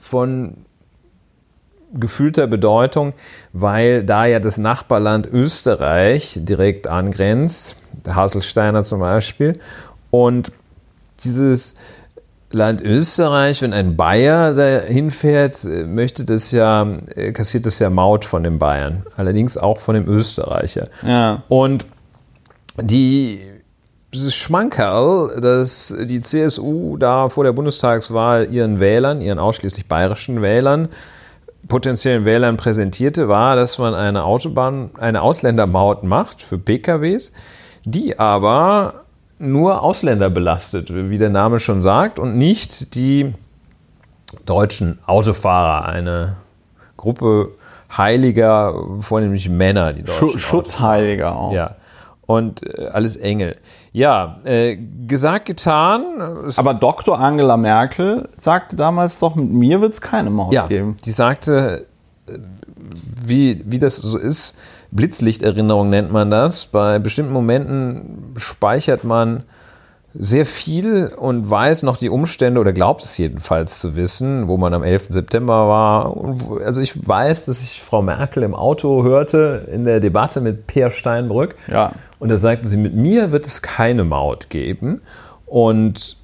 von 0.00 0.56
gefühlter 1.94 2.46
Bedeutung, 2.46 3.12
weil 3.52 4.04
da 4.04 4.24
ja 4.26 4.40
das 4.40 4.58
Nachbarland 4.58 5.26
Österreich 5.26 6.38
direkt 6.42 6.86
angrenzt, 6.86 7.76
Haselsteiner 8.08 8.82
zum 8.84 9.00
Beispiel, 9.00 9.58
und 10.10 10.52
dieses 11.24 11.76
Land 12.50 12.82
Österreich, 12.82 13.62
wenn 13.62 13.72
ein 13.72 13.96
Bayer 13.96 14.54
dahin 14.54 15.10
fährt, 15.10 15.64
möchte 15.64 16.24
das 16.24 16.52
ja, 16.52 16.86
kassiert 17.32 17.64
das 17.64 17.78
ja 17.78 17.88
Maut 17.88 18.24
von 18.24 18.42
den 18.42 18.58
Bayern, 18.58 19.06
allerdings 19.16 19.56
auch 19.56 19.80
von 19.80 19.94
dem 19.94 20.06
Österreicher. 20.06 20.88
Ja. 21.02 21.42
Und 21.48 21.86
die 22.80 23.40
dieses 24.14 24.34
Schmankerl, 24.34 25.40
dass 25.40 25.94
die 26.02 26.20
CSU 26.20 26.98
da 26.98 27.30
vor 27.30 27.44
der 27.44 27.52
Bundestagswahl 27.52 28.52
ihren 28.52 28.78
Wählern, 28.78 29.22
ihren 29.22 29.38
ausschließlich 29.38 29.86
bayerischen 29.86 30.42
Wählern, 30.42 30.88
potenziellen 31.72 32.26
Wählern 32.26 32.58
präsentierte, 32.58 33.28
war, 33.28 33.56
dass 33.56 33.78
man 33.78 33.94
eine 33.94 34.24
Autobahn, 34.24 34.90
eine 34.98 35.22
Ausländermaut 35.22 36.04
macht 36.04 36.42
für 36.42 36.58
PKWs, 36.58 37.32
die 37.86 38.18
aber 38.18 39.04
nur 39.38 39.80
Ausländer 39.80 40.28
belastet, 40.28 40.92
wie 40.92 41.16
der 41.16 41.30
Name 41.30 41.60
schon 41.60 41.80
sagt, 41.80 42.18
und 42.18 42.36
nicht 42.36 42.94
die 42.94 43.32
deutschen 44.44 44.98
Autofahrer. 45.06 45.88
Eine 45.88 46.36
Gruppe 46.98 47.52
heiliger, 47.96 48.74
vornehmlich 49.00 49.48
Männer, 49.48 49.94
die 49.94 50.02
deutschen 50.02 50.38
Schutzheiliger 50.38 51.34
auch. 51.34 51.54
Ja. 51.54 51.76
Und 52.24 52.62
äh, 52.62 52.86
alles 52.86 53.16
Engel. 53.16 53.56
Ja, 53.92 54.40
äh, 54.44 54.78
gesagt, 55.06 55.46
getan. 55.46 56.04
Aber 56.56 56.74
Dr. 56.74 57.18
Angela 57.18 57.56
Merkel 57.56 58.28
sagte 58.36 58.76
damals 58.76 59.18
doch, 59.18 59.34
mit 59.34 59.50
mir 59.50 59.80
wird 59.80 59.92
es 59.92 60.00
keine 60.00 60.30
Maut 60.30 60.52
ja, 60.52 60.66
geben. 60.66 60.96
Die 61.04 61.10
sagte, 61.10 61.86
äh, 62.26 62.38
wie, 63.24 63.62
wie 63.66 63.78
das 63.78 63.96
so 63.96 64.18
ist, 64.18 64.56
Blitzlichterinnerung 64.92 65.90
nennt 65.90 66.12
man 66.12 66.30
das. 66.30 66.66
Bei 66.66 66.98
bestimmten 66.98 67.32
Momenten 67.32 68.34
speichert 68.36 69.04
man 69.04 69.44
sehr 70.14 70.44
viel 70.44 71.06
und 71.16 71.50
weiß 71.50 71.84
noch 71.84 71.96
die 71.96 72.10
Umstände 72.10 72.60
oder 72.60 72.72
glaubt 72.72 73.02
es 73.02 73.16
jedenfalls 73.16 73.80
zu 73.80 73.96
wissen, 73.96 74.46
wo 74.46 74.58
man 74.58 74.74
am 74.74 74.82
11. 74.82 75.06
September 75.08 75.68
war. 75.68 76.16
Also 76.64 76.82
ich 76.82 77.06
weiß, 77.06 77.46
dass 77.46 77.60
ich 77.60 77.80
Frau 77.80 78.02
Merkel 78.02 78.42
im 78.42 78.54
Auto 78.54 79.02
hörte 79.02 79.66
in 79.72 79.84
der 79.84 80.00
Debatte 80.00 80.40
mit 80.40 80.66
Peer 80.66 80.90
Steinbrück. 80.90 81.54
Ja. 81.68 81.92
Und 82.18 82.30
da 82.30 82.36
sagte 82.36 82.68
sie, 82.68 82.76
mit 82.76 82.94
mir 82.94 83.32
wird 83.32 83.46
es 83.46 83.62
keine 83.62 84.04
Maut 84.04 84.50
geben. 84.50 85.00
Und 85.46 86.16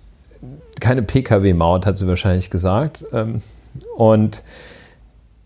keine 0.81 1.03
Pkw-Maut, 1.03 1.87
hat 1.87 1.97
sie 1.97 2.07
wahrscheinlich 2.07 2.51
gesagt. 2.51 3.05
Ähm, 3.13 3.43
und 3.97 4.43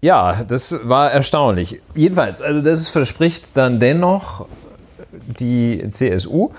ja, 0.01 0.43
das 0.45 0.77
war 0.83 1.13
erstaunlich. 1.13 1.81
Jedenfalls, 1.95 2.43
also 2.43 2.61
das 2.61 2.89
verspricht 2.89 3.57
dann 3.57 3.79
dennoch 3.79 4.47
die 5.27 5.87
CSU. 5.91 6.51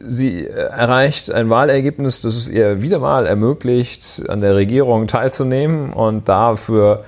Sie 0.00 0.46
erreicht 0.46 1.30
ein 1.30 1.50
Wahlergebnis, 1.50 2.20
das 2.20 2.36
es 2.36 2.48
ihr 2.48 2.82
wieder 2.82 2.98
mal 2.98 3.26
ermöglicht, 3.26 4.22
an 4.28 4.40
der 4.40 4.54
Regierung 4.54 5.06
teilzunehmen 5.06 5.92
und 5.92 6.28
dafür 6.28 7.04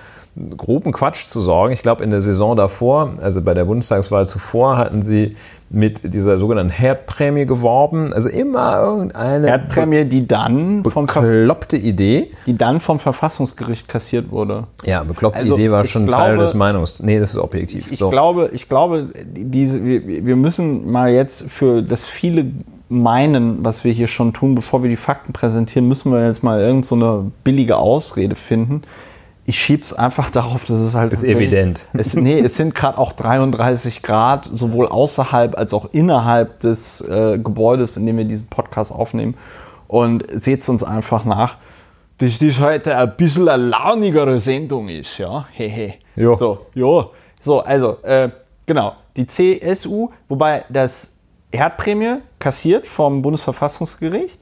groben 0.56 0.92
Quatsch 0.92 1.26
zu 1.26 1.40
sorgen. 1.40 1.72
Ich 1.72 1.82
glaube, 1.82 2.04
in 2.04 2.10
der 2.10 2.20
Saison 2.20 2.56
davor, 2.56 3.14
also 3.20 3.42
bei 3.42 3.52
der 3.52 3.64
Bundestagswahl 3.64 4.26
zuvor, 4.26 4.76
hatten 4.76 5.02
sie 5.02 5.36
mit 5.70 6.14
dieser 6.14 6.38
sogenannten 6.38 6.72
Herdprämie 6.72 7.46
geworben. 7.46 8.12
Also 8.12 8.28
immer 8.28 8.80
irgendeine 8.80 9.48
Herdprämie, 9.48 10.04
die 10.04 10.26
dann 10.26 10.82
vom 10.84 11.06
bekloppte 11.06 11.76
Idee, 11.76 12.30
die 12.46 12.56
dann 12.56 12.80
vom 12.80 12.98
Verfassungsgericht 12.98 13.88
kassiert 13.88 14.30
wurde. 14.30 14.64
Ja, 14.84 15.02
bekloppte 15.04 15.40
also 15.40 15.54
Idee 15.54 15.70
war 15.70 15.84
schon 15.84 16.06
glaube, 16.06 16.22
Teil 16.22 16.38
des 16.38 16.54
Meinungs. 16.54 17.02
Nee, 17.02 17.18
das 17.18 17.34
ist 17.34 17.40
objektiv. 17.40 17.86
Ich, 17.86 17.92
ich 17.92 17.98
so. 17.98 18.10
glaube, 18.10 18.50
ich 18.52 18.68
glaube, 18.68 19.08
diese, 19.24 19.84
wir, 19.84 20.26
wir 20.26 20.36
müssen 20.36 20.90
mal 20.90 21.10
jetzt 21.10 21.50
für 21.50 21.82
das 21.82 22.04
viele 22.04 22.46
meinen, 22.88 23.64
was 23.64 23.84
wir 23.84 23.92
hier 23.92 24.08
schon 24.08 24.32
tun, 24.32 24.56
bevor 24.56 24.82
wir 24.82 24.90
die 24.90 24.96
Fakten 24.96 25.32
präsentieren, 25.32 25.86
müssen 25.86 26.12
wir 26.12 26.26
jetzt 26.26 26.42
mal 26.42 26.60
irgendeine 26.60 27.00
so 27.00 27.30
billige 27.44 27.76
Ausrede 27.76 28.34
finden 28.34 28.82
ich 29.50 29.58
schiebe 29.58 29.82
es 29.82 29.92
einfach 29.92 30.30
darauf, 30.38 30.64
dass 30.64 30.78
es 30.78 30.94
halt. 30.94 31.12
Das 31.12 31.22
ist 31.22 31.34
evident. 31.34 31.86
Es, 31.92 32.14
nee, 32.14 32.38
es 32.40 32.56
sind 32.56 32.74
gerade 32.74 32.96
auch 32.98 33.12
33 33.12 34.02
Grad, 34.02 34.48
sowohl 34.50 34.86
außerhalb 34.88 35.58
als 35.58 35.74
auch 35.74 35.90
innerhalb 35.92 36.60
des 36.60 37.00
äh, 37.02 37.38
Gebäudes, 37.38 37.96
in 37.96 38.06
dem 38.06 38.16
wir 38.16 38.24
diesen 38.24 38.48
Podcast 38.48 38.92
aufnehmen. 38.92 39.34
Und 39.88 40.24
seht 40.30 40.62
es 40.62 40.68
uns 40.68 40.84
einfach 40.84 41.24
nach, 41.24 41.58
dass 42.18 42.38
das 42.38 42.60
heute 42.60 42.96
ein 42.96 43.16
bisschen 43.16 43.48
eine 43.48 43.64
launigere 43.64 44.38
Sendung 44.38 44.88
ist, 44.88 45.18
ja. 45.18 45.46
Hehe. 45.52 45.94
Ja. 46.14 46.36
So, 46.36 46.66
ja. 46.74 47.06
So, 47.40 47.60
also, 47.60 47.98
äh, 48.02 48.28
genau. 48.66 48.94
Die 49.16 49.26
CSU, 49.26 50.10
wobei 50.28 50.64
das 50.68 51.16
Herdprämie 51.52 52.18
kassiert 52.38 52.86
vom 52.86 53.22
Bundesverfassungsgericht. 53.22 54.38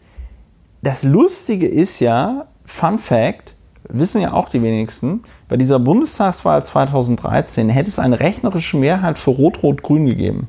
Das 0.83 1.03
Lustige 1.03 1.67
ist 1.67 2.01
ja, 2.01 2.47
Fun 2.67 2.99
Fact, 2.99 3.55
wissen 3.89 4.21
ja 4.21 4.33
auch 4.33 4.49
die 4.49 4.63
wenigsten, 4.63 5.23
bei 5.49 5.57
dieser 5.57 5.79
Bundestagswahl 5.79 6.65
2013 6.65 7.69
hätte 7.69 7.89
es 7.89 7.99
eine 7.99 8.21
rechnerische 8.21 8.77
Mehrheit 8.77 9.19
für 9.19 9.31
Rot-Rot-Grün 9.31 10.07
gegeben. 10.07 10.49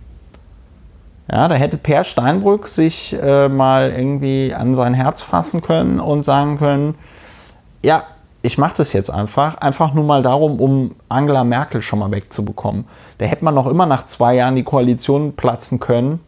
Ja, 1.32 1.48
da 1.48 1.56
hätte 1.56 1.78
Per 1.78 2.04
Steinbrück 2.04 2.68
sich 2.68 3.16
äh, 3.22 3.50
mal 3.50 3.92
irgendwie 3.92 4.54
an 4.54 4.74
sein 4.74 4.96
Herz 4.96 5.22
fassen 5.22 5.62
können 5.62 6.00
und 6.00 6.24
sagen 6.24 6.58
können, 6.58 6.96
ja, 7.84 8.04
ich 8.42 8.58
mache 8.58 8.78
das 8.78 8.94
jetzt 8.94 9.10
einfach, 9.10 9.56
einfach 9.56 9.94
nur 9.94 10.06
mal 10.06 10.22
darum, 10.22 10.60
um 10.60 10.96
Angela 11.08 11.44
Merkel 11.44 11.82
schon 11.82 12.00
mal 12.00 12.10
wegzubekommen. 12.12 12.86
Da 13.18 13.26
hätte 13.26 13.44
man 13.44 13.54
noch 13.54 13.68
immer 13.68 13.86
nach 13.86 14.06
zwei 14.06 14.36
Jahren 14.36 14.56
die 14.56 14.64
Koalition 14.64 15.36
platzen 15.36 15.80
können, 15.80 16.20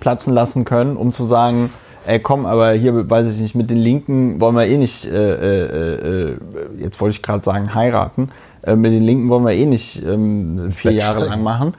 platzen 0.00 0.32
lassen 0.32 0.64
können, 0.64 0.96
um 0.96 1.12
zu 1.12 1.24
sagen, 1.24 1.70
ey 2.06 2.20
komm, 2.20 2.46
aber 2.46 2.72
hier 2.72 3.08
weiß 3.08 3.32
ich 3.34 3.40
nicht, 3.40 3.54
mit 3.54 3.70
den 3.70 3.78
Linken 3.78 4.40
wollen 4.40 4.54
wir 4.54 4.66
eh 4.66 4.76
nicht, 4.76 5.04
äh, 5.04 5.10
äh, 5.10 6.30
äh 6.30 6.36
jetzt 6.78 7.00
wollte 7.00 7.16
ich 7.16 7.22
gerade 7.22 7.44
sagen, 7.44 7.74
heiraten. 7.74 8.30
Äh, 8.62 8.76
mit 8.76 8.92
den 8.92 9.02
Linken 9.02 9.28
wollen 9.28 9.44
wir 9.44 9.52
eh 9.52 9.66
nicht 9.66 10.02
ähm, 10.04 10.72
vier 10.72 10.92
Jahre 10.92 11.26
lang 11.26 11.42
machen. 11.42 11.74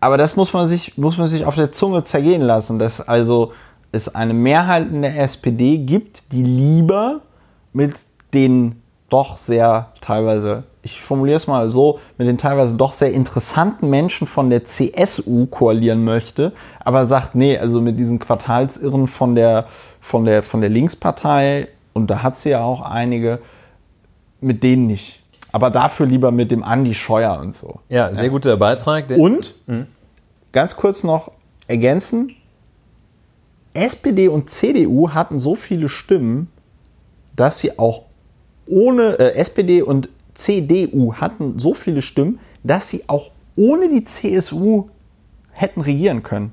Aber 0.00 0.18
das 0.18 0.36
muss 0.36 0.52
man 0.52 0.66
sich, 0.66 0.98
muss 0.98 1.16
man 1.16 1.28
sich 1.28 1.46
auf 1.46 1.54
der 1.54 1.72
Zunge 1.72 2.04
zergehen 2.04 2.42
lassen, 2.42 2.78
dass 2.78 3.00
also 3.00 3.52
es 3.92 4.14
eine 4.14 4.34
Mehrheit 4.34 4.88
in 4.88 5.02
der 5.02 5.18
SPD 5.18 5.78
gibt, 5.78 6.32
die 6.32 6.42
lieber 6.42 7.20
mit 7.72 8.04
den 8.34 8.82
doch 9.08 9.36
sehr 9.36 9.92
teilweise 10.00 10.64
ich 10.84 11.00
formuliere 11.00 11.36
es 11.36 11.46
mal 11.46 11.70
so, 11.70 11.98
mit 12.18 12.28
den 12.28 12.38
teilweise 12.38 12.76
doch 12.76 12.92
sehr 12.92 13.12
interessanten 13.12 13.88
Menschen 13.88 14.26
von 14.26 14.50
der 14.50 14.64
CSU 14.64 15.46
koalieren 15.46 16.04
möchte, 16.04 16.52
aber 16.80 17.06
sagt, 17.06 17.34
nee, 17.34 17.58
also 17.58 17.80
mit 17.80 17.98
diesen 17.98 18.18
Quartalsirren 18.18 19.06
von 19.06 19.34
der, 19.34 19.66
von 20.00 20.24
der, 20.24 20.42
von 20.42 20.60
der 20.60 20.70
Linkspartei, 20.70 21.68
und 21.94 22.10
da 22.10 22.22
hat 22.22 22.36
sie 22.36 22.50
ja 22.50 22.62
auch 22.62 22.82
einige, 22.82 23.38
mit 24.40 24.62
denen 24.62 24.86
nicht. 24.86 25.22
Aber 25.52 25.70
dafür 25.70 26.06
lieber 26.06 26.32
mit 26.32 26.50
dem 26.50 26.62
Andi 26.62 26.94
Scheuer 26.94 27.38
und 27.40 27.54
so. 27.54 27.80
Ja, 27.88 28.12
sehr 28.12 28.24
ja. 28.24 28.30
guter 28.30 28.56
Beitrag. 28.56 29.10
Und, 29.16 29.54
mhm. 29.66 29.86
ganz 30.52 30.76
kurz 30.76 31.04
noch 31.04 31.30
ergänzen, 31.66 32.34
SPD 33.72 34.28
und 34.28 34.50
CDU 34.50 35.10
hatten 35.10 35.38
so 35.38 35.54
viele 35.54 35.88
Stimmen, 35.88 36.48
dass 37.34 37.60
sie 37.60 37.78
auch 37.78 38.02
ohne 38.66 39.18
äh, 39.18 39.34
SPD 39.34 39.82
und 39.82 40.08
CDU 40.34 41.14
hatten 41.14 41.58
so 41.58 41.74
viele 41.74 42.02
Stimmen, 42.02 42.40
dass 42.62 42.88
sie 42.88 43.04
auch 43.08 43.30
ohne 43.56 43.88
die 43.88 44.04
CSU 44.04 44.88
hätten 45.52 45.80
regieren 45.80 46.22
können. 46.22 46.52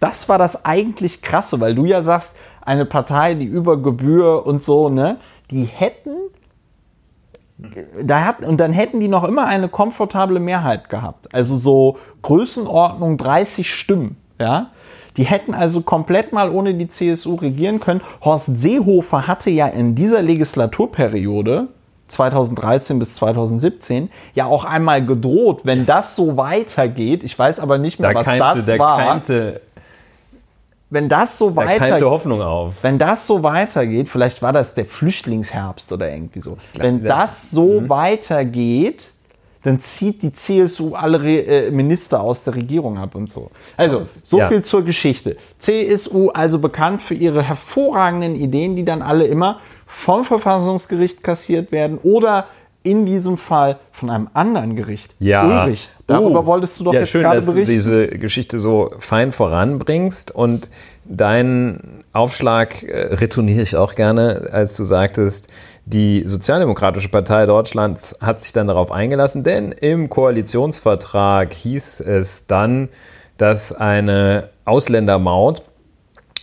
Das 0.00 0.28
war 0.28 0.38
das 0.38 0.64
eigentlich 0.64 1.22
krasse, 1.22 1.60
weil 1.60 1.74
du 1.74 1.84
ja 1.84 2.02
sagst, 2.02 2.34
eine 2.62 2.86
Partei, 2.86 3.34
die 3.34 3.44
über 3.44 3.80
Gebühr 3.80 4.46
und 4.46 4.62
so, 4.62 4.88
ne, 4.88 5.18
die 5.50 5.64
hätten 5.64 6.10
da 8.02 8.24
hat, 8.24 8.44
und 8.44 8.58
dann 8.58 8.72
hätten 8.72 8.98
die 8.98 9.08
noch 9.08 9.24
immer 9.24 9.46
eine 9.46 9.68
komfortable 9.68 10.40
Mehrheit 10.40 10.88
gehabt. 10.88 11.32
Also 11.32 11.56
so 11.56 11.96
Größenordnung 12.22 13.16
30 13.16 13.72
Stimmen, 13.72 14.16
ja. 14.38 14.70
Die 15.18 15.24
hätten 15.24 15.54
also 15.54 15.82
komplett 15.82 16.32
mal 16.32 16.50
ohne 16.50 16.74
die 16.74 16.88
CSU 16.88 17.34
regieren 17.34 17.80
können. 17.80 18.00
Horst 18.24 18.58
Seehofer 18.58 19.26
hatte 19.26 19.50
ja 19.50 19.66
in 19.66 19.94
dieser 19.94 20.22
Legislaturperiode 20.22 21.68
2013 22.12 22.98
bis 22.98 23.14
2017 23.14 24.10
ja 24.34 24.46
auch 24.46 24.64
einmal 24.64 25.04
gedroht, 25.04 25.62
wenn 25.64 25.86
das 25.86 26.16
so 26.16 26.36
weitergeht, 26.36 27.24
ich 27.24 27.38
weiß 27.38 27.60
aber 27.60 27.78
nicht 27.78 27.98
mehr, 27.98 28.12
da 28.12 28.20
was 28.20 28.26
keimte, 28.26 28.62
das 28.62 28.78
war. 28.78 28.98
Keimte, 28.98 29.60
wenn 30.92 31.08
das 31.08 31.38
so 31.38 31.56
weitergeht, 31.56 32.02
Hoffnung 32.04 32.42
auf. 32.42 32.82
Wenn 32.82 32.98
das 32.98 33.26
so 33.26 33.42
weitergeht, 33.42 34.10
vielleicht 34.10 34.42
war 34.42 34.52
das 34.52 34.74
der 34.74 34.84
Flüchtlingsherbst 34.84 35.90
oder 35.90 36.10
irgendwie 36.10 36.40
so. 36.40 36.58
Glaub, 36.74 36.86
wenn 36.86 37.02
das, 37.02 37.18
das 37.18 37.50
so 37.50 37.80
mh. 37.80 37.88
weitergeht, 37.88 39.12
dann 39.62 39.78
zieht 39.78 40.22
die 40.22 40.32
CSU 40.32 40.94
alle 40.94 41.22
Re 41.22 41.38
äh, 41.46 41.70
Minister 41.70 42.20
aus 42.20 42.44
der 42.44 42.56
Regierung 42.56 42.98
ab 42.98 43.14
und 43.14 43.30
so. 43.30 43.50
Also, 43.76 44.06
so 44.22 44.38
ja. 44.38 44.48
viel 44.48 44.62
zur 44.62 44.84
Geschichte. 44.84 45.36
CSU 45.58 46.28
also 46.30 46.58
bekannt 46.58 47.00
für 47.00 47.14
ihre 47.14 47.42
hervorragenden 47.42 48.34
Ideen, 48.34 48.76
die 48.76 48.84
dann 48.84 49.00
alle 49.00 49.24
immer 49.26 49.60
vom 49.94 50.24
Verfassungsgericht 50.24 51.22
kassiert 51.22 51.70
werden 51.70 51.98
oder 52.02 52.46
in 52.82 53.06
diesem 53.06 53.38
Fall 53.38 53.78
von 53.92 54.10
einem 54.10 54.28
anderen 54.34 54.74
Gericht. 54.74 55.14
Ja. 55.20 55.44
Ulrich, 55.44 55.88
darüber 56.08 56.40
oh. 56.40 56.46
wolltest 56.46 56.80
du 56.80 56.84
doch 56.84 56.94
ja, 56.94 57.00
jetzt 57.00 57.12
schön, 57.12 57.22
gerade 57.22 57.36
dass 57.36 57.46
berichten. 57.46 57.68
Du 57.68 57.72
diese 57.72 58.08
Geschichte 58.08 58.58
so 58.58 58.90
fein 58.98 59.30
voranbringst 59.30 60.34
und 60.34 60.68
deinen 61.04 62.02
Aufschlag 62.12 62.82
äh, 62.82 63.14
retourniere 63.14 63.62
ich 63.62 63.76
auch 63.76 63.94
gerne, 63.94 64.48
als 64.50 64.76
du 64.76 64.82
sagtest, 64.82 65.48
die 65.84 66.24
Sozialdemokratische 66.26 67.08
Partei 67.08 67.46
Deutschlands 67.46 68.16
hat 68.20 68.40
sich 68.40 68.52
dann 68.52 68.66
darauf 68.66 68.90
eingelassen, 68.90 69.44
denn 69.44 69.70
im 69.70 70.08
Koalitionsvertrag 70.08 71.52
hieß 71.52 72.00
es 72.00 72.46
dann, 72.46 72.88
dass 73.36 73.72
eine 73.72 74.48
Ausländermaut 74.64 75.62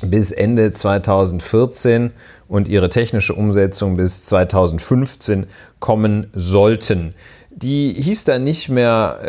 bis 0.02 0.32
Ende 0.32 0.72
2014 0.72 2.14
und 2.50 2.68
ihre 2.68 2.90
technische 2.90 3.34
Umsetzung 3.34 3.96
bis 3.96 4.24
2015 4.24 5.46
kommen 5.80 6.28
sollten. 6.34 7.14
die 7.52 7.94
hieß 7.98 8.24
dann 8.24 8.44
nicht 8.44 8.70
mehr 8.70 9.20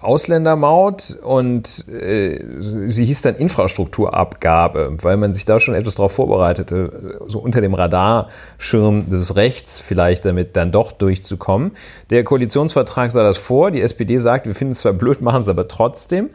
äh, 0.00 0.04
Ausländermaut 0.04 1.16
und 1.22 1.88
äh, 1.88 2.38
sie 2.60 3.04
hieß 3.04 3.22
dann 3.22 3.34
Infrastrukturabgabe, 3.34 4.98
weil 5.02 5.16
man 5.16 5.32
sich 5.32 5.44
da 5.46 5.58
schon 5.58 5.74
etwas 5.74 5.96
darauf 5.96 6.12
vorbereitete, 6.12 7.20
so 7.26 7.40
unter 7.40 7.60
dem 7.60 7.74
Radarschirm 7.74 9.06
des 9.06 9.34
Rechts 9.34 9.80
vielleicht 9.80 10.24
damit 10.24 10.56
dann 10.56 10.70
doch 10.70 10.92
durchzukommen. 10.92 11.72
Der 12.10 12.22
Koalitionsvertrag 12.24 13.10
sah 13.10 13.24
das 13.24 13.38
vor, 13.38 13.70
die 13.70 13.80
SPD 13.80 14.18
sagt, 14.18 14.46
wir 14.46 14.54
finden 14.54 14.72
es 14.72 14.80
zwar 14.80 14.92
blöd, 14.92 15.20
machen 15.20 15.40
es 15.40 15.48
aber 15.48 15.66
trotzdem. 15.66 16.30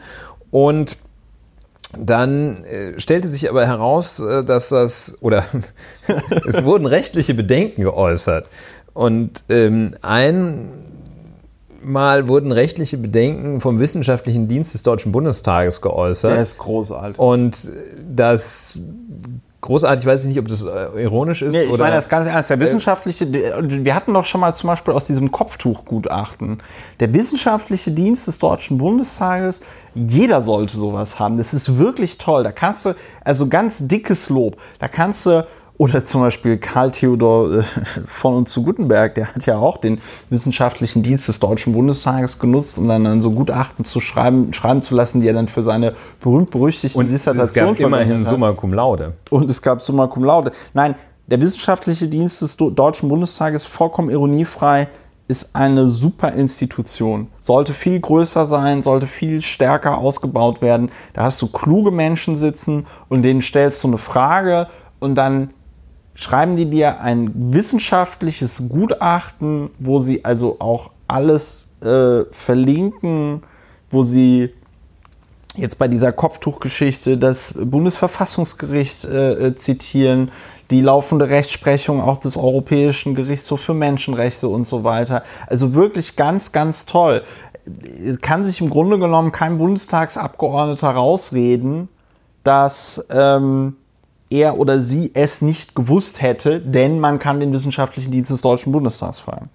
Und 0.52 0.98
dann 1.98 2.64
äh, 2.66 3.00
stellte 3.00 3.28
sich 3.28 3.50
aber 3.50 3.66
heraus, 3.66 4.20
äh, 4.20 4.44
dass 4.44 4.70
das, 4.70 5.18
oder 5.22 5.46
es 6.48 6.64
wurden 6.64 6.86
rechtliche 6.86 7.34
Bedenken 7.34 7.82
geäußert. 7.82 8.48
Und 8.94 9.44
ähm, 9.50 9.96
einmal 10.02 10.68
wurden 12.28 12.52
rechtliche 12.52 12.98
Bedenken 12.98 13.62
vom 13.62 13.80
Wissenschaftlichen 13.80 14.48
Dienst 14.48 14.74
des 14.74 14.84
Deutschen 14.84 15.12
Bundestages 15.12 15.82
geäußert. 15.82 16.32
Der 16.32 16.42
ist 16.42 16.58
großartig. 16.58 17.20
Und 17.20 17.70
das 18.10 18.80
großartig, 19.68 20.06
weiß 20.06 20.22
ich 20.22 20.30
nicht, 20.30 20.40
ob 20.40 20.48
das 20.48 20.62
äh, 20.62 21.04
ironisch 21.04 21.42
ist. 21.42 21.54
Nee, 21.54 21.64
ich 21.64 21.70
oder, 21.70 21.84
meine 21.84 21.96
das 21.96 22.08
ganz 22.08 22.26
ernst. 22.26 22.50
Der 22.50 22.60
wissenschaftliche, 22.60 23.28
wir 23.32 23.96
hatten 23.96 24.14
doch 24.14 24.24
schon 24.24 24.40
mal 24.40 24.54
zum 24.54 24.70
Beispiel 24.70 24.94
aus 24.94 25.08
diesem 25.08 25.30
Kopftuchgutachten, 25.30 26.60
der 27.02 27.14
wissenschaftliche 27.14 27.92
Dienst 27.92 28.28
des 28.28 28.40
Deutschen 28.40 28.78
Bundestages, 28.78 29.62
jeder 29.94 30.40
sollte 30.40 30.78
sowas 30.78 31.20
haben. 31.20 31.36
Das 31.36 31.54
ist 31.54 31.78
wirklich 31.78 32.18
toll. 32.18 32.44
Da 32.44 32.54
kannst 32.54 32.86
du, 32.86 32.96
also 33.26 33.48
ganz 33.48 33.88
dickes 33.88 34.30
Lob, 34.30 34.56
da 34.80 34.88
kannst 34.88 35.26
du 35.26 35.46
oder 35.78 36.04
zum 36.04 36.22
Beispiel 36.22 36.58
Karl 36.58 36.92
Theodor 36.92 37.60
äh, 37.60 37.64
von 38.08 38.34
und 38.36 38.50
zu 38.50 38.64
Gutenberg, 38.64 39.16
der 39.16 39.34
hat 39.34 39.46
ja 39.46 39.58
auch 39.58 39.78
den 39.78 40.00
wissenschaftlichen 40.30 41.04
Dienst 41.04 41.28
des 41.28 41.40
Deutschen 41.40 41.74
Bundestages 41.74 42.40
genutzt, 42.40 42.78
um 42.78 42.88
dann, 42.88 43.04
dann 43.04 43.22
so 43.22 43.32
Gutachten 43.32 43.86
zu 43.86 44.00
schreiben, 44.00 44.54
schreiben 44.54 44.82
zu 44.82 44.96
lassen, 44.96 45.22
die 45.22 45.28
er 45.28 45.34
dann 45.34 45.48
für 45.48 45.64
seine 45.64 45.94
berühmt-berüchtigte 46.20 47.04
Dissertation 47.06 47.74
es 47.74 47.78
gab 47.78 47.88
immerhin 47.88 48.26
Summa 48.26 48.52
Cum 48.54 48.74
Laude. 48.74 49.14
Und 49.30 49.50
es 49.50 49.62
gab 49.62 49.82
Summa 49.82 50.08
Cum 50.08 50.24
Laude. 50.24 50.52
Nein, 50.74 50.96
der 51.28 51.40
wissenschaftliche 51.42 52.08
Dienst 52.08 52.42
des 52.42 52.58
Deutschen 52.58 53.10
Bundestages, 53.10 53.66
vollkommen 53.66 54.10
ironiefrei, 54.10 54.88
ist 55.28 55.56
eine 55.56 55.90
super 55.90 56.32
Institution. 56.34 57.28
Sollte 57.42 57.74
viel 57.74 58.00
größer 58.00 58.46
sein, 58.46 58.82
sollte 58.82 59.08
viel 59.08 59.42
stärker 59.42 59.98
ausgebaut 59.98 60.62
werden. 60.62 60.90
Da 61.14 61.24
hast 61.24 61.42
du 61.42 61.48
kluge 61.48 61.92
Menschen 61.92 62.38
sitzen 62.38 62.88
und 63.10 63.24
denen 63.24 63.42
stellst 63.42 63.84
du 63.84 63.90
eine 63.90 63.98
Frage 63.98 64.68
und 65.00 65.16
dann 65.16 65.50
schreiben 66.18 66.56
die 66.56 66.68
dir 66.68 67.00
ein 67.00 67.32
wissenschaftliches 67.54 68.70
Gutachten, 68.70 69.70
wo 69.78 70.00
sie 70.00 70.26
also 70.26 70.58
auch 70.60 70.90
alles 71.08 71.70
äh, 71.82 72.24
verlinken, 72.32 73.44
wo 73.92 74.02
sie 74.02 74.52
jetzt 75.56 75.78
bei 75.78 75.88
dieser 75.88 76.12
Kopftuchgeschichte 76.12 77.20
das 77.20 77.54
Bundesverfassungsgericht 77.56 79.06
äh, 79.06 79.56
zitieren, 79.56 80.32
die 80.72 80.82
laufende 80.82 81.30
Rechtsprechung 81.30 82.02
auch 82.02 82.18
des 82.18 82.36
Europäischen 82.36 83.14
Gerichtshofs 83.14 83.64
für 83.64 83.76
Menschenrechte 83.76 84.48
und 84.50 84.66
so 84.66 84.84
weiter. 84.84 85.22
Also 85.46 85.76
wirklich 85.76 86.16
ganz, 86.16 86.52
ganz 86.52 86.88
toll. 86.88 87.24
Kann 88.22 88.44
sich 88.44 88.60
im 88.60 88.72
Grunde 88.72 88.98
genommen 88.98 89.32
kein 89.32 89.60
Bundestagsabgeordneter 89.60 90.90
rausreden, 90.90 91.90
dass 92.44 93.06
ähm, 93.12 93.76
er 94.30 94.58
oder 94.58 94.80
sie 94.80 95.12
es 95.14 95.42
nicht 95.42 95.76
gewusst 95.76 96.22
hätte, 96.22 96.60
denn 96.60 97.00
man 97.00 97.20
kann 97.20 97.40
den 97.40 97.54
wissenschaftlichen 97.54 98.12
Dienst 98.12 98.32
des 98.32 98.42
Deutschen 98.42 98.72
Bundestags 98.72 99.20
fragen. 99.20 99.50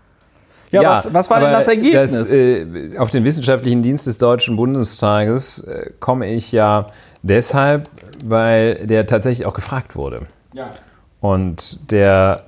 Ja, 0.71 0.83
ja 0.83 0.91
was, 0.97 1.13
was, 1.13 1.31
war 1.31 1.41
denn 1.41 1.53
das 1.53 1.69
Ergebnis? 1.69 2.13
Das, 2.13 2.33
äh, 2.33 2.97
auf 2.97 3.11
den 3.11 3.25
wissenschaftlichen 3.25 3.83
Dienst 3.83 4.07
des 4.07 4.17
Deutschen 4.19 4.57
Bundestages 4.57 5.61
äh, 5.61 5.91
komme 6.01 6.33
ich 6.33 6.51
ja 6.51 6.87
deshalb, 7.23 7.91
weil 8.25 8.87
der 8.87 9.07
tatsächlich 9.07 9.47
auch 9.47 9.53
gefragt 9.53 9.97
wurde. 9.97 10.23
Ja. 10.55 10.71
Und 11.21 11.91
der 11.91 12.45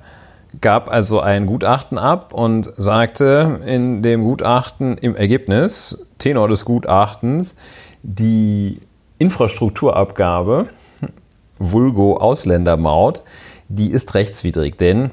gab 0.61 0.91
also 0.91 1.20
ein 1.20 1.47
Gutachten 1.47 1.99
ab 1.99 2.33
und 2.33 2.72
sagte 2.77 3.61
in 3.66 4.03
dem 4.03 4.22
Gutachten 4.22 4.97
im 4.97 5.16
Ergebnis, 5.16 6.07
Tenor 6.18 6.49
des 6.49 6.64
Gutachtens, 6.64 7.57
die 8.03 8.81
Infrastrukturabgabe 9.18 10.68
vulgo 11.59 12.17
Ausländermaut, 12.17 13.23
die 13.69 13.91
ist 13.91 14.15
rechtswidrig, 14.15 14.77
denn 14.77 15.11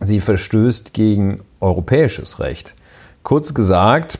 sie 0.00 0.20
verstößt 0.20 0.92
gegen 0.92 1.40
europäisches 1.60 2.40
Recht. 2.40 2.74
Kurz 3.22 3.54
gesagt, 3.54 4.18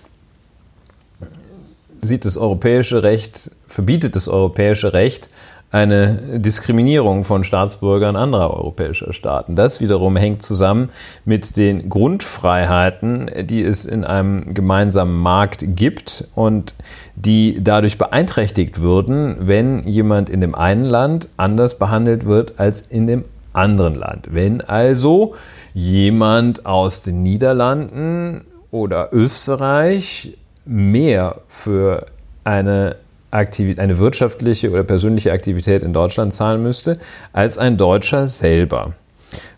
sieht 2.01 2.25
das 2.25 2.37
europäische 2.37 3.03
Recht, 3.03 3.51
verbietet 3.67 4.17
das 4.17 4.29
europäische 4.29 4.93
Recht 4.93 5.31
eine 5.73 6.39
Diskriminierung 6.39 7.25
von 7.25 7.45
Staatsbürgern 7.45 8.15
anderer 8.15 8.55
europäischer 8.55 9.15
Staaten. 9.15 9.57
Das 9.57 9.81
wiederum 9.81 10.17
hängt 10.17 10.43
zusammen 10.43 10.89
mit 11.25 11.57
den 11.57 11.89
Grundfreiheiten, 11.89 13.31
die 13.45 13.63
es 13.63 13.87
in 13.87 14.05
einem 14.05 14.53
gemeinsamen 14.53 15.17
Markt 15.17 15.65
gibt 15.75 16.29
und 16.35 16.75
die 17.17 17.59
dadurch 17.65 17.97
beeinträchtigt 17.97 18.83
würden, 18.83 19.37
wenn 19.41 19.89
jemand 19.89 20.29
in 20.29 20.43
dem 20.43 20.55
einen 20.55 20.85
Land 20.85 21.31
anders 21.39 21.79
behandelt 21.79 22.27
wird 22.27 22.61
als 22.61 22.83
in 22.83 23.07
dem 23.07 23.25
anderen 23.55 23.95
Land. 23.95 24.29
Wenn 24.31 24.61
also 24.61 25.35
jemand 25.73 26.67
aus 26.67 27.01
den 27.01 27.23
Niederlanden 27.23 28.43
oder 28.71 29.09
Österreich 29.13 30.37
mehr 30.67 31.37
für 31.49 32.07
eine 32.45 32.97
Aktivität, 33.33 33.81
eine 33.81 33.99
wirtschaftliche 33.99 34.71
oder 34.71 34.85
persönliche 34.85 35.33
Aktivität 35.33 35.83
in 35.83 35.93
Deutschland 35.93 36.33
zahlen 36.33 36.63
müsste, 36.63 36.99
als 37.33 37.59
ein 37.59 37.77
Deutscher 37.77 38.29
selber. 38.29 38.95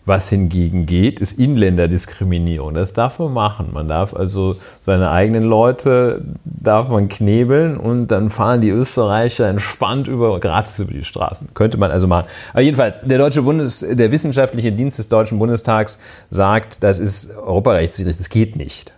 Was 0.05 0.29
hingegen 0.29 0.85
geht, 0.85 1.19
ist 1.19 1.39
Inländerdiskriminierung. 1.39 2.75
Das 2.75 2.93
darf 2.93 3.17
man 3.17 3.33
machen. 3.33 3.69
Man 3.73 3.87
darf 3.87 4.13
also 4.13 4.55
seine 4.81 5.09
eigenen 5.09 5.43
Leute 5.43 6.21
darf 6.45 6.89
man 6.89 7.09
knebeln 7.09 7.75
und 7.75 8.07
dann 8.07 8.29
fahren 8.29 8.61
die 8.61 8.69
Österreicher 8.69 9.49
entspannt 9.49 10.07
über, 10.07 10.39
gratis 10.39 10.79
über 10.79 10.93
die 10.93 11.03
Straßen. 11.03 11.49
Könnte 11.55 11.77
man 11.77 11.89
also 11.91 12.07
machen. 12.07 12.27
Aber 12.53 12.61
jedenfalls, 12.61 13.01
der 13.01 13.17
Deutsche 13.17 13.41
Bundes, 13.41 13.83
der 13.87 14.11
wissenschaftliche 14.11 14.71
Dienst 14.71 14.99
des 14.99 15.09
Deutschen 15.09 15.39
Bundestags 15.39 15.99
sagt, 16.29 16.83
das 16.83 16.99
ist 16.99 17.35
europarechtswidrig, 17.35 18.15
das 18.15 18.29
geht 18.29 18.55
nicht. 18.55 18.93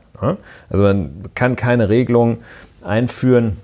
Also 0.69 0.83
man 0.83 1.11
kann 1.35 1.55
keine 1.55 1.89
Regelung 1.89 2.39
einführen, 2.83 3.57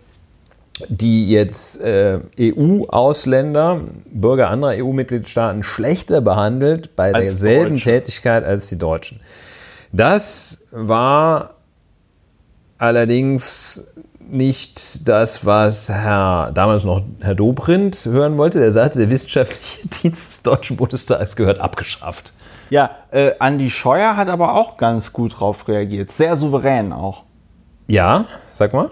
die 0.87 1.29
jetzt 1.29 1.81
äh, 1.81 2.19
EU-Ausländer, 2.39 3.81
Bürger 4.11 4.49
anderer 4.49 4.73
EU-Mitgliedstaaten 4.77 5.63
schlechter 5.63 6.21
behandelt 6.21 6.95
bei 6.95 7.13
als 7.13 7.39
derselben 7.39 7.75
Deutsche. 7.75 7.89
Tätigkeit 7.91 8.43
als 8.43 8.69
die 8.69 8.77
Deutschen. 8.77 9.19
Das 9.91 10.65
war 10.71 11.55
allerdings 12.79 13.93
nicht 14.19 15.07
das, 15.07 15.45
was 15.45 15.89
Herr, 15.89 16.51
damals 16.53 16.83
noch 16.83 17.03
Herr 17.21 17.35
Dobrindt 17.35 18.05
hören 18.05 18.37
wollte. 18.37 18.59
Der 18.59 18.71
sagte, 18.71 18.97
der 18.97 19.11
wissenschaftliche 19.11 19.87
Dienst 20.01 20.29
des 20.31 20.41
Deutschen 20.41 20.77
Bundestags 20.77 21.35
gehört 21.35 21.59
abgeschafft. 21.59 22.33
Ja, 22.69 22.91
äh, 23.11 23.33
Andi 23.37 23.69
Scheuer 23.69 24.15
hat 24.17 24.29
aber 24.29 24.55
auch 24.55 24.77
ganz 24.77 25.13
gut 25.13 25.39
drauf 25.39 25.67
reagiert. 25.67 26.09
Sehr 26.09 26.35
souverän 26.35 26.91
auch. 26.91 27.23
Ja, 27.87 28.25
sag 28.51 28.73
mal. 28.73 28.89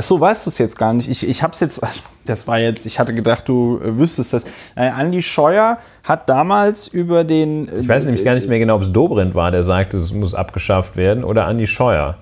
Ach 0.00 0.02
so, 0.02 0.18
weißt 0.18 0.46
du 0.46 0.48
es 0.48 0.56
jetzt 0.56 0.78
gar 0.78 0.94
nicht. 0.94 1.10
Ich, 1.10 1.28
ich 1.28 1.42
habe 1.42 1.52
es 1.52 1.60
jetzt, 1.60 1.82
das 2.24 2.48
war 2.48 2.58
jetzt, 2.58 2.86
ich 2.86 2.98
hatte 2.98 3.12
gedacht, 3.12 3.46
du 3.46 3.78
äh, 3.84 3.98
wüsstest 3.98 4.32
das. 4.32 4.44
Äh, 4.74 4.88
Andi 4.88 5.20
Scheuer 5.20 5.76
hat 6.04 6.26
damals 6.30 6.88
über 6.88 7.22
den. 7.22 7.68
Äh, 7.68 7.80
ich 7.80 7.88
weiß 7.88 8.06
nämlich 8.06 8.24
gar 8.24 8.32
nicht 8.32 8.48
mehr 8.48 8.58
genau, 8.58 8.76
ob 8.76 8.82
es 8.82 8.90
Dobrindt 8.90 9.34
war, 9.34 9.50
der 9.50 9.62
sagte, 9.62 9.98
es 9.98 10.14
muss 10.14 10.34
abgeschafft 10.34 10.96
werden, 10.96 11.22
oder 11.22 11.44
Andi 11.44 11.66
Scheuer. 11.66 12.16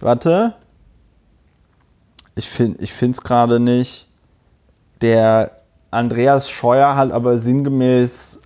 Warte. 0.00 0.54
Ich 2.34 2.48
finde 2.48 2.82
es 2.82 3.22
gerade 3.22 3.60
nicht. 3.60 4.08
Der 5.00 5.52
Andreas 5.92 6.50
Scheuer 6.50 6.96
hat 6.96 7.12
aber 7.12 7.38
sinngemäß 7.38 8.40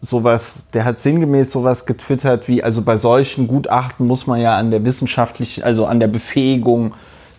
sowas, 0.00 0.70
der 0.74 0.84
hat 0.84 0.98
sinngemäß 0.98 1.52
sowas 1.52 1.86
getwittert 1.86 2.48
wie, 2.48 2.64
also 2.64 2.82
bei 2.82 2.96
solchen 2.96 3.46
Gutachten 3.46 4.08
muss 4.08 4.26
man 4.26 4.40
ja 4.40 4.56
an 4.56 4.72
der 4.72 4.84
wissenschaftlichen, 4.84 5.62
also 5.62 5.86
an 5.86 6.00
der 6.00 6.08
Befähigung 6.08 6.94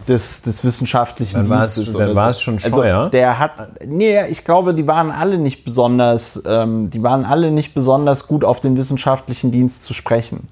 des, 0.07 0.41
des 0.41 0.63
wissenschaftlichen 0.63 1.47
dann 1.47 1.59
Dienstes. 1.59 1.93
Dann 1.93 2.15
war 2.15 2.29
es 2.29 2.41
schon 2.41 2.55
also 2.55 2.69
Scheuer. 2.69 2.97
Also 2.97 3.09
der 3.09 3.39
hat, 3.39 3.67
nee, 3.85 4.25
ich 4.27 4.43
glaube, 4.43 4.73
die 4.73 4.87
waren 4.87 5.11
alle 5.11 5.37
nicht 5.37 5.63
besonders, 5.65 6.41
ähm, 6.45 6.89
die 6.89 7.03
waren 7.03 7.25
alle 7.25 7.51
nicht 7.51 7.73
besonders 7.73 8.27
gut 8.27 8.43
auf 8.43 8.59
den 8.59 8.77
wissenschaftlichen 8.77 9.51
Dienst 9.51 9.83
zu 9.83 9.93
sprechen. 9.93 10.47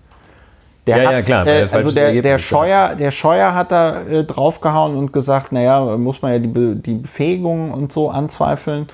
Der 0.88 0.98
ja, 0.98 1.04
hat, 1.06 1.14
ja, 1.14 1.22
klar. 1.22 1.48
Äh, 1.48 1.68
also 1.72 1.92
der, 1.92 2.22
der, 2.22 2.38
Scheuer, 2.38 2.96
der 2.96 3.12
Scheuer 3.12 3.54
hat 3.54 3.72
da 3.72 4.02
äh, 4.02 4.24
draufgehauen 4.24 4.96
und 4.98 5.14
gesagt, 5.14 5.52
naja, 5.52 5.98
muss 5.98 6.22
man 6.22 6.34
ja 6.34 6.40
die, 6.40 6.48
Be 6.48 6.76
die 6.76 6.96
Befähigung 6.96 7.72
und 7.72 7.92
so 7.92 8.10
anzweifeln. 8.10 8.88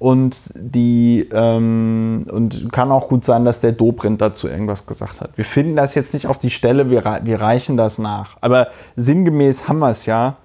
Und 0.00 0.50
die 0.54 1.28
ähm, 1.30 2.24
und 2.32 2.72
kann 2.72 2.90
auch 2.90 3.08
gut 3.08 3.22
sein, 3.22 3.44
dass 3.44 3.60
der 3.60 3.72
Dobrindt 3.72 4.22
dazu 4.22 4.48
irgendwas 4.48 4.86
gesagt 4.86 5.20
hat. 5.20 5.36
Wir 5.36 5.44
finden 5.44 5.76
das 5.76 5.94
jetzt 5.94 6.14
nicht 6.14 6.26
auf 6.26 6.38
die 6.38 6.48
Stelle, 6.48 6.88
wir, 6.88 7.04
wir 7.22 7.40
reichen 7.40 7.76
das 7.76 7.98
nach. 7.98 8.38
Aber 8.40 8.68
sinngemäß 8.96 9.68
haben 9.68 9.78
wir 9.78 9.90
es 9.90 10.06
ja, 10.06 10.38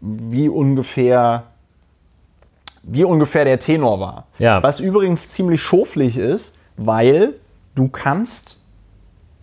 wie 0.00 0.48
ungefähr, 0.48 1.42
wie 2.84 3.02
ungefähr 3.02 3.44
der 3.44 3.58
Tenor 3.58 3.98
war. 3.98 4.26
Ja. 4.38 4.62
Was 4.62 4.78
übrigens 4.78 5.26
ziemlich 5.26 5.60
schoflich 5.60 6.16
ist, 6.16 6.54
weil 6.76 7.34
du 7.74 7.88
kannst 7.88 8.60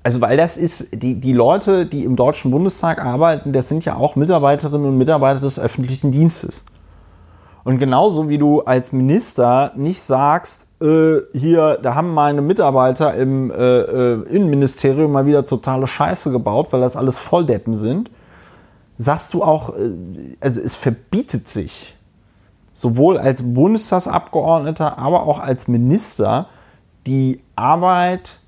also 0.07 0.21
weil 0.21 0.37
das 0.37 0.55
ist, 0.55 1.03
die, 1.03 1.19
die 1.19 1.33
Leute, 1.33 1.85
die 1.85 2.05
im 2.05 2.15
Deutschen 2.15 2.49
Bundestag 2.49 3.03
arbeiten, 3.03 3.51
das 3.51 3.67
sind 3.67 3.83
ja 3.83 3.97
auch 3.97 4.15
Mitarbeiterinnen 4.15 4.87
und 4.87 4.97
Mitarbeiter 4.97 5.41
des 5.41 5.59
öffentlichen 5.59 6.11
Dienstes. 6.11 6.63
Und 7.67 7.79
genauso 7.79 8.29
wie 8.29 8.37
du 8.37 8.61
als 8.61 8.93
Minister 8.93 9.73
nicht 9.75 10.01
sagst, 10.01 10.69
äh, 10.81 11.17
hier, 11.33 11.77
da 11.81 11.95
haben 11.95 12.13
meine 12.13 12.41
Mitarbeiter 12.41 13.13
im 13.15 13.51
äh, 13.51 13.55
äh, 13.55 14.23
Innenministerium 14.29 15.11
mal 15.11 15.25
wieder 15.25 15.43
totale 15.43 15.85
Scheiße 15.85 16.31
gebaut, 16.31 16.71
weil 16.71 16.79
das 16.79 16.95
alles 16.95 17.17
Volldeppen 17.17 17.75
sind, 17.75 18.09
sagst 18.97 19.33
du 19.33 19.43
auch, 19.43 19.75
äh, 19.75 19.91
also 20.39 20.61
es 20.61 20.77
verbietet 20.77 21.49
sich, 21.49 21.93
sowohl 22.71 23.17
als 23.17 23.43
Bundestagsabgeordneter, 23.43 24.97
aber 24.97 25.23
auch 25.23 25.39
als 25.39 25.67
Minister, 25.67 26.47
die 27.05 27.41
Arbeit 27.57 28.39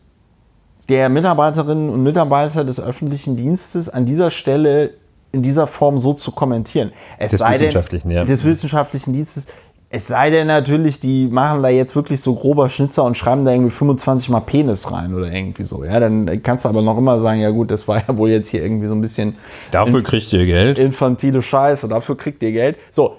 der 0.87 1.09
Mitarbeiterinnen 1.09 1.89
und 1.89 2.03
Mitarbeiter 2.03 2.63
des 2.63 2.79
öffentlichen 2.79 3.35
Dienstes 3.35 3.89
an 3.89 4.05
dieser 4.05 4.29
Stelle 4.29 4.91
in 5.31 5.41
dieser 5.41 5.67
Form 5.67 5.97
so 5.97 6.13
zu 6.13 6.31
kommentieren. 6.31 6.91
Es 7.17 7.31
des 7.31 7.41
wissenschaftlichen, 7.41 8.09
denn, 8.09 8.17
ja. 8.17 8.23
Des 8.23 8.43
wissenschaftlichen 8.43 9.13
Dienstes. 9.13 9.47
Es 9.91 10.05
sei 10.05 10.29
denn 10.29 10.45
natürlich, 10.45 10.99
die 10.99 11.27
machen 11.27 11.63
da 11.63 11.69
jetzt 11.69 11.95
wirklich 11.95 12.21
so 12.21 12.35
grober 12.35 12.69
Schnitzer 12.69 13.03
und 13.03 13.17
schreiben 13.17 13.43
da 13.43 13.51
irgendwie 13.51 13.71
25 13.71 14.29
mal 14.29 14.41
Penis 14.41 14.91
rein 14.91 15.15
oder 15.15 15.31
irgendwie 15.31 15.63
so. 15.63 15.83
Ja, 15.83 15.99
dann 15.99 16.43
kannst 16.43 16.65
du 16.65 16.69
aber 16.69 16.83
noch 16.83 16.97
immer 16.97 17.17
sagen, 17.17 17.41
ja 17.41 17.49
gut, 17.49 17.71
das 17.71 17.87
war 17.87 18.03
ja 18.07 18.15
wohl 18.15 18.29
jetzt 18.29 18.49
hier 18.49 18.61
irgendwie 18.61 18.85
so 18.85 18.93
ein 18.93 19.01
bisschen. 19.01 19.35
Dafür 19.71 20.03
kriegt 20.03 20.31
ihr 20.31 20.45
Geld. 20.45 20.77
Infantile 20.77 21.41
Scheiße, 21.41 21.87
dafür 21.87 22.17
kriegt 22.17 22.43
ihr 22.43 22.51
Geld. 22.51 22.77
So, 22.91 23.15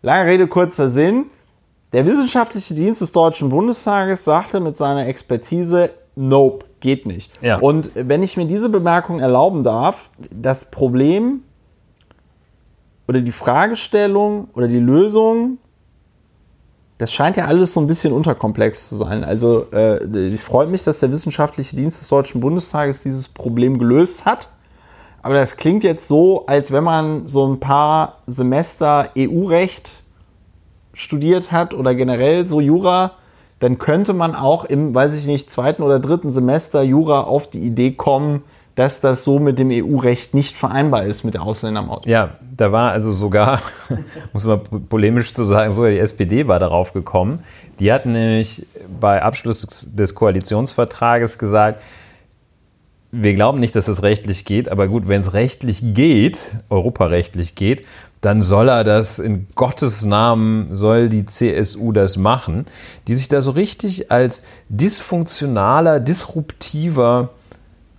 lange 0.00 0.30
Rede, 0.30 0.46
kurzer 0.46 0.88
Sinn. 0.88 1.26
Der 1.92 2.06
wissenschaftliche 2.06 2.74
Dienst 2.74 3.02
des 3.02 3.12
Deutschen 3.12 3.50
Bundestages 3.50 4.24
sagte 4.24 4.60
mit 4.60 4.76
seiner 4.76 5.06
Expertise, 5.06 5.90
nope, 6.14 6.64
geht 6.86 7.04
nicht. 7.04 7.32
Ja. 7.42 7.58
Und 7.58 7.90
wenn 7.94 8.22
ich 8.22 8.36
mir 8.36 8.46
diese 8.46 8.68
Bemerkung 8.68 9.18
erlauben 9.18 9.64
darf, 9.64 10.08
das 10.30 10.70
Problem 10.70 11.42
oder 13.08 13.20
die 13.20 13.32
Fragestellung 13.32 14.48
oder 14.54 14.68
die 14.68 14.78
Lösung, 14.78 15.58
das 16.98 17.12
scheint 17.12 17.36
ja 17.36 17.46
alles 17.46 17.74
so 17.74 17.80
ein 17.80 17.88
bisschen 17.88 18.12
unterkomplex 18.12 18.88
zu 18.88 18.94
sein. 18.94 19.24
Also 19.24 19.66
äh, 19.72 20.28
ich 20.28 20.40
freue 20.40 20.68
mich, 20.68 20.84
dass 20.84 21.00
der 21.00 21.10
wissenschaftliche 21.10 21.74
Dienst 21.74 22.00
des 22.00 22.08
Deutschen 22.08 22.40
Bundestages 22.40 23.02
dieses 23.02 23.28
Problem 23.28 23.78
gelöst 23.78 24.24
hat. 24.24 24.48
Aber 25.22 25.34
das 25.34 25.56
klingt 25.56 25.82
jetzt 25.82 26.06
so, 26.06 26.46
als 26.46 26.70
wenn 26.70 26.84
man 26.84 27.26
so 27.26 27.48
ein 27.48 27.58
paar 27.58 28.18
Semester 28.26 29.10
EU-Recht 29.18 29.90
studiert 30.92 31.50
hat 31.50 31.74
oder 31.74 31.96
generell 31.96 32.46
so 32.46 32.60
Jura, 32.60 33.16
dann 33.58 33.78
könnte 33.78 34.12
man 34.12 34.34
auch 34.34 34.64
im, 34.64 34.94
weiß 34.94 35.14
ich 35.16 35.26
nicht, 35.26 35.50
zweiten 35.50 35.82
oder 35.82 35.98
dritten 35.98 36.30
Semester 36.30 36.82
Jura 36.82 37.22
auf 37.22 37.48
die 37.48 37.60
Idee 37.60 37.92
kommen, 37.92 38.42
dass 38.74 39.00
das 39.00 39.24
so 39.24 39.38
mit 39.38 39.58
dem 39.58 39.70
EU-Recht 39.72 40.34
nicht 40.34 40.54
vereinbar 40.54 41.04
ist 41.04 41.24
mit 41.24 41.32
der 41.32 41.42
Ausländermaut. 41.42 42.06
Ja, 42.06 42.36
da 42.54 42.72
war 42.72 42.92
also 42.92 43.10
sogar, 43.10 43.58
muss 44.34 44.44
man 44.44 44.60
polemisch 44.60 45.32
zu 45.32 45.44
sagen, 45.44 45.72
sogar 45.72 45.90
die 45.90 45.98
SPD 45.98 46.46
war 46.46 46.58
darauf 46.58 46.92
gekommen. 46.92 47.42
Die 47.80 47.90
hat 47.90 48.04
nämlich 48.04 48.66
bei 49.00 49.22
Abschluss 49.22 49.88
des 49.90 50.14
Koalitionsvertrages 50.14 51.38
gesagt, 51.38 51.80
wir 53.12 53.34
glauben 53.34 53.60
nicht, 53.60 53.74
dass 53.74 53.88
es 53.88 54.02
rechtlich 54.02 54.44
geht, 54.44 54.68
aber 54.68 54.88
gut, 54.88 55.08
wenn 55.08 55.22
es 55.22 55.32
rechtlich 55.32 55.80
geht, 55.82 56.58
europarechtlich 56.68 57.54
geht, 57.54 57.86
dann 58.20 58.42
soll 58.42 58.68
er 58.68 58.84
das 58.84 59.18
in 59.18 59.46
Gottes 59.54 60.04
Namen, 60.04 60.74
soll 60.74 61.08
die 61.08 61.26
CSU 61.26 61.92
das 61.92 62.16
machen, 62.16 62.64
die 63.06 63.14
sich 63.14 63.28
da 63.28 63.42
so 63.42 63.52
richtig 63.52 64.10
als 64.10 64.42
dysfunktionaler, 64.68 66.00
disruptiver, 66.00 67.30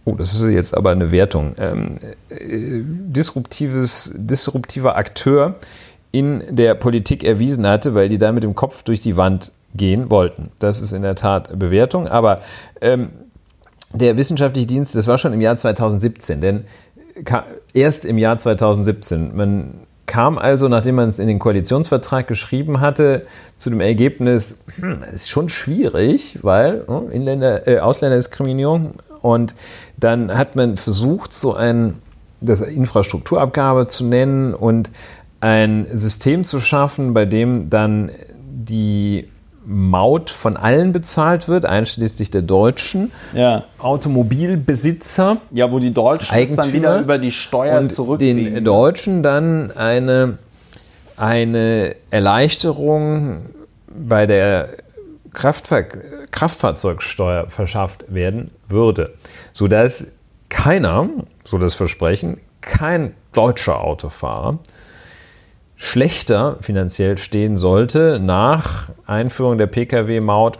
oh, 0.06 0.16
das 0.16 0.34
ist 0.34 0.44
jetzt 0.44 0.76
aber 0.76 0.92
eine 0.92 1.12
Wertung, 1.12 1.56
ähm, 1.58 1.98
äh, 2.30 2.82
disruptives, 2.84 4.12
disruptiver 4.16 4.96
Akteur 4.98 5.56
in 6.12 6.44
der 6.50 6.76
Politik 6.76 7.24
erwiesen 7.24 7.68
hatte, 7.68 7.94
weil 7.94 8.10
die 8.10 8.18
da 8.18 8.32
mit 8.32 8.44
dem 8.44 8.56
Kopf 8.56 8.84
durch 8.84 9.02
die 9.02 9.18
Wand 9.18 9.52
gehen 9.76 10.10
wollten. 10.10 10.50
Das 10.60 10.82
ist 10.82 10.94
in 10.94 11.04
der 11.04 11.16
Tat 11.16 11.58
Bewertung, 11.60 12.08
aber 12.08 12.42
ähm, 12.82 13.10
der 13.94 14.18
wissenschaftliche 14.18 14.68
Dienst, 14.68 14.96
das 14.96 15.08
war 15.08 15.18
schon 15.18 15.34
im 15.34 15.42
Jahr 15.42 15.56
2017, 15.56 16.42
denn 16.42 16.66
erst 17.74 18.06
im 18.06 18.18
Jahr 18.18 18.38
2017. 18.38 19.36
Man 19.36 19.87
kam 20.08 20.40
also, 20.40 20.68
nachdem 20.68 20.96
man 20.96 21.10
es 21.10 21.20
in 21.20 21.28
den 21.28 21.38
Koalitionsvertrag 21.38 22.28
geschrieben 22.28 22.80
hatte, 22.80 23.26
zu 23.56 23.70
dem 23.70 23.82
Ergebnis, 23.82 24.64
hm, 24.80 25.04
ist 25.14 25.30
schon 25.30 25.50
schwierig, 25.50 26.40
weil 26.42 26.84
oh, 26.88 27.10
Inländer, 27.12 27.68
äh, 27.68 27.80
Ausländerdiskriminierung. 27.80 28.94
Und 29.22 29.54
dann 29.98 30.36
hat 30.36 30.56
man 30.56 30.78
versucht, 30.78 31.34
so 31.34 31.54
ein, 31.54 31.96
das 32.42 32.62
Infrastrukturabgabe 32.62 33.88
zu 33.88 34.06
nennen 34.06 34.54
und 34.54 34.90
ein 35.42 35.88
System 35.94 36.44
zu 36.44 36.60
schaffen, 36.62 37.14
bei 37.14 37.26
dem 37.26 37.70
dann 37.70 38.12
die 38.36 39.26
Maut 39.70 40.30
von 40.30 40.56
allen 40.56 40.94
bezahlt 40.94 41.50
wird, 41.50 41.66
einschließlich 41.66 42.32
der 42.32 42.42
Deutschen. 42.42 43.12
Ja. 43.34 43.66
Automobilbesitzer. 43.80 45.38
Ja, 45.52 45.70
wo 45.70 45.80
die 45.80 45.94
Deutschen 45.94 46.38
es 46.38 46.56
dann 46.56 46.72
wieder 46.72 47.02
über 47.02 47.18
die 47.18 47.34
Steuern 47.34 47.84
und 47.84 47.90
zurückkriegen. 47.90 48.54
den 48.54 48.64
Deutschen 48.64 49.24
dann 49.24 49.72
eine, 49.72 50.38
eine 51.18 51.96
Erleichterung 52.12 53.48
bei 53.88 54.26
der 54.26 54.70
Kraftfahr 55.34 55.84
Kraftfahrzeugsteuer 56.32 57.50
verschafft 57.50 58.06
werden 58.14 58.52
würde, 58.70 59.14
sodass 59.52 60.14
keiner, 60.48 61.10
so 61.44 61.58
das 61.58 61.76
Versprechen, 61.76 62.40
kein 62.62 63.16
deutscher 63.34 63.82
Autofahrer 63.82 64.60
schlechter 65.78 66.58
finanziell 66.60 67.18
stehen 67.18 67.56
sollte 67.56 68.20
nach 68.20 68.90
Einführung 69.06 69.58
der 69.58 69.68
Pkw-Maut 69.68 70.58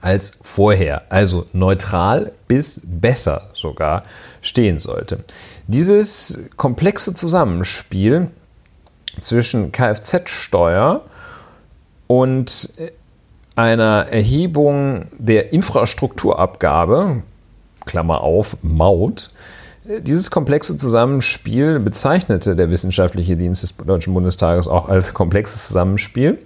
als 0.00 0.38
vorher, 0.42 1.02
also 1.10 1.46
neutral 1.52 2.32
bis 2.48 2.80
besser 2.82 3.50
sogar 3.54 4.02
stehen 4.40 4.78
sollte. 4.78 5.18
Dieses 5.66 6.48
komplexe 6.56 7.12
Zusammenspiel 7.12 8.30
zwischen 9.18 9.70
Kfz-Steuer 9.70 11.02
und 12.06 12.70
einer 13.54 14.06
Erhebung 14.10 15.06
der 15.18 15.52
Infrastrukturabgabe, 15.52 17.22
Klammer 17.84 18.22
auf, 18.22 18.56
Maut, 18.62 19.30
dieses 19.84 20.30
komplexe 20.30 20.76
Zusammenspiel 20.76 21.80
bezeichnete 21.80 22.54
der 22.54 22.70
Wissenschaftliche 22.70 23.36
Dienst 23.36 23.64
des 23.64 23.76
Deutschen 23.76 24.14
Bundestages 24.14 24.68
auch 24.68 24.88
als 24.88 25.12
komplexes 25.12 25.68
Zusammenspiel 25.68 26.38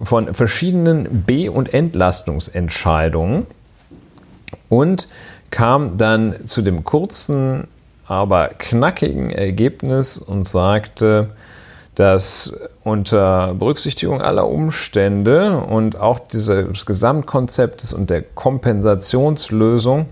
von 0.00 0.32
verschiedenen 0.34 1.24
B- 1.24 1.48
und 1.48 1.74
Entlastungsentscheidungen 1.74 3.46
und 4.68 5.08
kam 5.50 5.96
dann 5.96 6.46
zu 6.46 6.62
dem 6.62 6.84
kurzen, 6.84 7.66
aber 8.06 8.48
knackigen 8.48 9.30
Ergebnis 9.30 10.18
und 10.18 10.46
sagte, 10.46 11.30
dass 11.96 12.56
unter 12.84 13.54
Berücksichtigung 13.54 14.22
aller 14.22 14.48
Umstände 14.48 15.58
und 15.58 15.98
auch 15.98 16.20
dieses 16.20 16.86
Gesamtkonzeptes 16.86 17.92
und 17.92 18.08
der 18.08 18.22
Kompensationslösung 18.22 20.06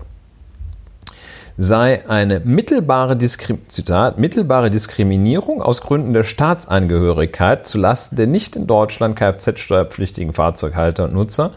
sei 1.61 2.09
eine 2.09 2.39
mittelbare, 2.39 3.15
Diskrim 3.15 3.59
Zitat, 3.67 4.17
mittelbare 4.17 4.71
Diskriminierung 4.71 5.61
aus 5.61 5.81
Gründen 5.81 6.11
der 6.11 6.23
Staatsangehörigkeit 6.23 7.67
zulasten 7.67 8.15
der 8.15 8.25
nicht 8.25 8.55
in 8.55 8.65
Deutschland 8.65 9.15
Kfz-steuerpflichtigen 9.15 10.33
Fahrzeughalter 10.33 11.03
und 11.03 11.13
Nutzer 11.13 11.53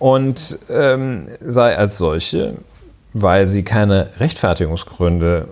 und 0.00 0.58
ähm, 0.68 1.28
sei 1.40 1.78
als 1.78 1.98
solche, 1.98 2.56
weil 3.12 3.46
sie 3.46 3.62
keine 3.62 4.08
Rechtfertigungsgründe 4.18 5.46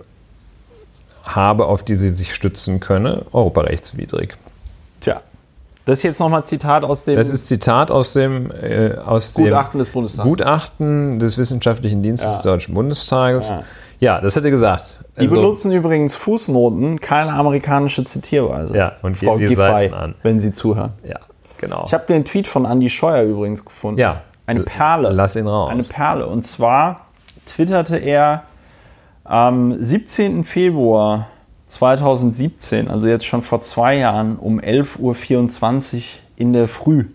habe, 1.23 1.65
auf 1.67 1.81
die 1.83 1.95
sie 1.95 2.09
sich 2.09 2.35
stützen 2.35 2.81
könne, 2.81 3.23
europarechtswidrig. 3.31 4.33
Tja. 4.99 5.21
Das 5.85 5.97
ist 5.99 6.03
jetzt 6.03 6.19
nochmal 6.19 6.43
Zitat 6.45 6.83
aus 6.83 7.05
dem. 7.05 7.15
Das 7.15 7.29
ist 7.29 7.47
Zitat 7.47 7.89
aus 7.89 8.13
dem, 8.13 8.51
äh, 8.51 8.95
aus 8.97 9.33
Gutachten 9.33 9.79
dem 9.79 9.85
des 9.85 9.89
Bundestages. 9.93 10.29
Gutachten 10.29 11.19
des 11.19 11.37
Wissenschaftlichen 11.37 12.03
Dienstes 12.03 12.29
Ja. 12.29 12.35
des 12.35 12.43
Deutschen 12.43 12.73
Bundestages. 12.75 13.49
Ja. 13.49 13.63
Ja. 13.99 14.21
das 14.21 14.35
hat 14.35 14.43
er 14.45 14.51
gesagt. 14.51 14.99
Die 15.17 15.21
Also, 15.23 15.35
benutzen 15.35 15.71
übrigens 15.71 16.15
Fußnoten, 16.15 16.99
keine 16.99 17.33
amerikanische 17.33 18.03
Zitierweise. 18.03 18.75
Ja, 18.75 18.93
und 19.01 19.15
Frau 19.17 19.37
Giffey, 19.37 19.91
wenn 20.23 20.39
Sie 20.39 20.51
zuhören. 20.51 20.93
Ja. 21.07 21.17
genau. 21.59 21.83
Ich 21.85 21.93
habe 21.93 22.05
den 22.07 22.25
Tweet 22.25 22.47
von 22.47 22.65
Andy 22.65 22.89
Scheuer 22.89 23.23
übrigens 23.23 23.63
gefunden. 23.63 23.99
Ja. 23.99 24.21
Eine 24.47 24.61
Perle. 24.63 25.09
Lass 25.11 25.35
ihn 25.35 25.45
raus. 25.47 25.71
Eine 25.71 25.83
Perle. 25.83 26.25
Und 26.27 26.43
zwar 26.43 27.05
twitterte 27.45 27.97
er 27.97 28.43
am 29.23 29.75
17. 29.81 30.43
Februar 30.43 31.27
2017, 31.71 32.89
also 32.89 33.07
jetzt 33.07 33.25
schon 33.25 33.41
vor 33.41 33.61
zwei 33.61 33.97
Jahren, 33.97 34.37
um 34.37 34.59
11.24 34.59 35.95
Uhr 35.95 36.01
in 36.35 36.53
der 36.53 36.67
Früh, 36.67 37.05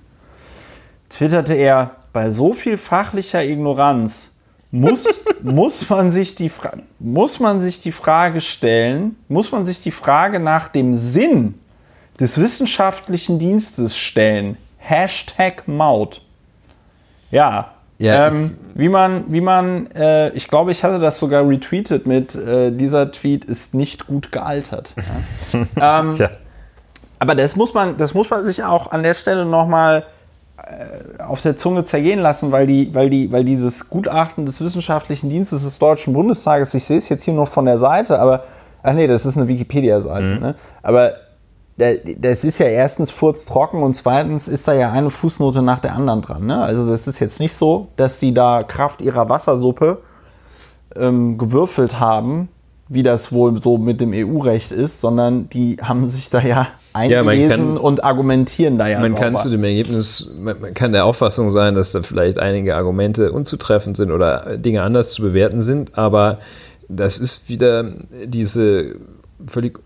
twitterte 1.09 1.55
er, 1.55 1.97
bei 2.13 2.31
so 2.31 2.55
viel 2.55 2.79
fachlicher 2.79 3.45
Ignoranz 3.45 4.33
muss, 4.71 5.25
muss, 5.43 5.89
man 5.91 6.11
sich 6.11 6.35
die 6.35 6.51
muss 6.99 7.41
man 7.41 7.61
sich 7.61 7.81
die 7.81 7.93
Frage 7.93 8.41
stellen, 8.41 9.17
muss 9.29 9.53
man 9.53 9.67
sich 9.67 9.83
die 9.83 9.91
Frage 9.91 10.41
nach 10.41 10.69
dem 10.69 10.95
Sinn 10.95 11.55
des 12.19 12.39
wissenschaftlichen 12.39 13.39
Dienstes 13.39 13.99
stellen. 13.99 14.57
Hashtag 14.79 15.69
Maut. 15.69 16.23
Ja, 17.31 17.76
Ja, 17.99 18.29
ähm, 18.29 18.57
wie 18.75 18.89
man, 18.89 19.25
wie 19.29 19.41
man, 19.41 19.91
äh, 19.93 20.31
ich 20.31 20.49
glaube, 20.49 20.71
ich 20.71 20.85
hatte 20.85 20.99
das 20.99 21.19
sogar 21.19 21.49
retweetet 21.49 22.07
mit, 22.07 22.35
äh, 22.35 22.71
dieser 22.71 23.11
Tweet 23.11 23.45
ist 23.45 23.75
nicht 23.75 24.07
gut 24.07 24.33
gealtert. 24.33 24.93
Ja. 25.53 26.01
ähm, 26.01 26.13
Tja. 26.13 26.31
aber 27.19 27.35
das 27.35 27.57
muss 27.57 27.73
man, 27.73 27.97
das 27.97 28.13
muss 28.13 28.29
man 28.29 28.45
sich 28.45 28.63
auch 28.63 28.91
an 28.91 29.03
der 29.03 29.15
Stelle 29.15 29.47
nochmal 29.47 30.05
äh, 30.59 31.23
auf 31.23 31.41
der 31.41 31.57
Zunge 31.57 31.85
zergehen 31.85 32.19
lassen, 32.19 32.53
weil, 32.53 32.67
die, 32.67 32.95
weil, 32.95 33.09
die, 33.09 33.33
weil 33.33 33.45
dieses 33.45 33.89
Gutachten 33.89 34.45
des 34.45 34.61
Wissenschaftlichen 34.61 35.31
Dienstes 35.31 35.65
des 35.65 35.79
Deutschen 35.79 36.13
Bundestages, 36.13 36.75
ich 36.75 36.85
sehe 36.85 36.99
es 36.99 37.09
jetzt 37.09 37.25
hier 37.25 37.35
nur 37.35 37.47
von 37.47 37.65
der 37.65 37.79
Seite, 37.79 38.19
aber, 38.19 38.45
ach 38.83 38.93
nee, 38.93 39.07
das 39.07 39.25
ist 39.25 39.39
eine 39.39 39.49
Wikipedia-Seite, 39.49 40.39
ne? 40.39 40.55
aber 40.83 41.15
das 41.79 42.45
ist 42.45 42.59
ja 42.59 42.67
erstens 42.67 43.11
furztrocken 43.11 43.83
und 43.83 43.95
zweitens 43.95 44.49
ist 44.49 44.67
da 44.67 44.73
ja 44.73 44.93
eine 44.93 45.11
Fußnote 45.11 45.61
nach 45.61 45.79
der 45.79 45.95
anderen 45.95 46.23
dran. 46.23 46.47
Ne? 46.47 46.63
Also 46.63 46.89
das 46.89 47.07
ist 47.07 47.19
jetzt 47.19 47.39
nicht 47.39 47.55
so, 47.55 47.89
dass 47.97 48.19
die 48.19 48.33
da 48.33 48.63
Kraft 48.63 49.03
ihrer 49.03 49.29
Wassersuppe 49.29 49.99
ähm, 50.95 51.37
gewürfelt 51.37 52.01
haben, 52.01 52.49
wie 52.89 53.03
das 53.03 53.31
wohl 53.33 53.61
so 53.61 53.77
mit 53.77 54.01
dem 54.01 54.13
EU-Recht 54.15 54.73
ist, 54.73 55.01
sondern 55.01 55.51
die 55.51 55.77
haben 55.83 56.07
sich 56.07 56.31
da 56.31 56.41
ja 56.41 56.47
Ja, 56.47 56.69
eingelesen 56.95 57.51
kann- 57.75 57.77
und 57.77 58.05
argumentieren 58.05 58.79
da 58.79 58.87
ja 58.89 59.01
Man 59.01 59.11
sauber. 59.11 59.23
kann 59.25 59.37
zu 59.37 59.51
dem 59.51 59.65
Ergebnis, 59.65 60.31
man, 60.39 60.59
man 60.61 60.73
kann 60.73 60.93
der 60.93 61.05
Auffassung 61.05 61.51
sein, 61.51 61.75
dass 61.75 61.93
da 61.93 62.03
vielleicht 62.03 62.39
einige 62.39 62.75
Argumente 62.77 63.33
unzutreffend 63.33 63.97
sind 63.99 64.13
oder 64.13 64.57
Dinge 64.57 64.83
anders 64.83 65.13
zu 65.13 65.21
bewerten 65.21 65.61
sind, 65.63 65.99
aber 65.99 66.39
das 66.89 67.19
ist 67.19 67.49
wieder 67.51 67.85
diese 68.25 68.95
völlig 69.47 69.79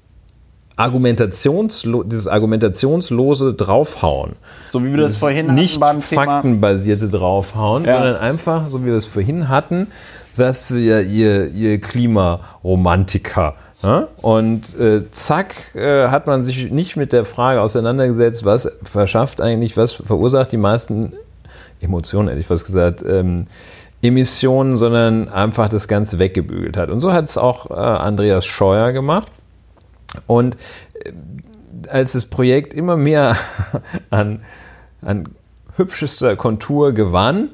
argumentationslo 0.80 2.02
dieses 2.04 2.26
argumentationslose 2.26 3.54
Draufhauen. 3.54 4.32
so 4.70 4.82
wie 4.84 4.90
wir 4.90 4.96
das 5.02 5.18
vorhin 5.18 5.46
hatten 5.48 5.54
nicht 5.54 5.78
beim 5.80 6.00
Thema. 6.00 6.24
faktenbasierte 6.24 7.08
Draufhauen, 7.08 7.84
Ja. 7.84 7.96
sondern 7.98 8.16
einfach, 8.16 8.68
so 8.68 8.82
wie 8.82 8.86
wir 8.86 8.94
es 8.96 9.06
vorhin 9.06 9.48
hatten, 9.48 9.88
sagst 10.32 10.70
du 10.70 10.78
ja, 10.78 11.00
ihr, 11.00 11.48
ihr 11.52 11.80
Klimaromantiker. 11.80 13.54
Ja? 13.82 14.08
Und 14.22 14.78
äh, 14.78 15.10
zack, 15.10 15.74
äh, 15.74 16.08
hat 16.08 16.26
man 16.26 16.42
sich 16.42 16.70
nicht 16.70 16.96
mit 16.96 17.12
der 17.12 17.24
Frage 17.24 17.60
auseinandergesetzt, 17.62 18.44
was 18.44 18.70
verschafft 18.82 19.40
eigentlich, 19.40 19.76
was 19.76 19.92
verursacht 19.94 20.52
die 20.52 20.56
meisten 20.58 21.12
Emotionen, 21.80 22.28
hätte 22.28 22.40
ich 22.40 22.46
fast 22.46 22.66
gesagt, 22.66 23.02
ähm, 23.06 23.46
Emissionen, 24.02 24.76
sondern 24.76 25.28
einfach 25.28 25.68
das 25.68 25.88
Ganze 25.88 26.18
weggebügelt 26.18 26.76
hat. 26.76 26.88
Und 26.90 27.00
so 27.00 27.12
hat 27.12 27.24
es 27.24 27.36
auch 27.36 27.70
äh, 27.70 27.74
Andreas 27.74 28.46
Scheuer 28.46 28.92
gemacht. 28.92 29.30
Und 30.26 30.56
äh, 31.04 31.12
als 31.88 32.12
das 32.12 32.26
Projekt 32.26 32.74
immer 32.74 32.96
mehr 32.96 33.36
an, 34.10 34.42
an 35.02 35.28
hübschester 35.76 36.36
Kontur 36.36 36.92
gewann, 36.92 37.50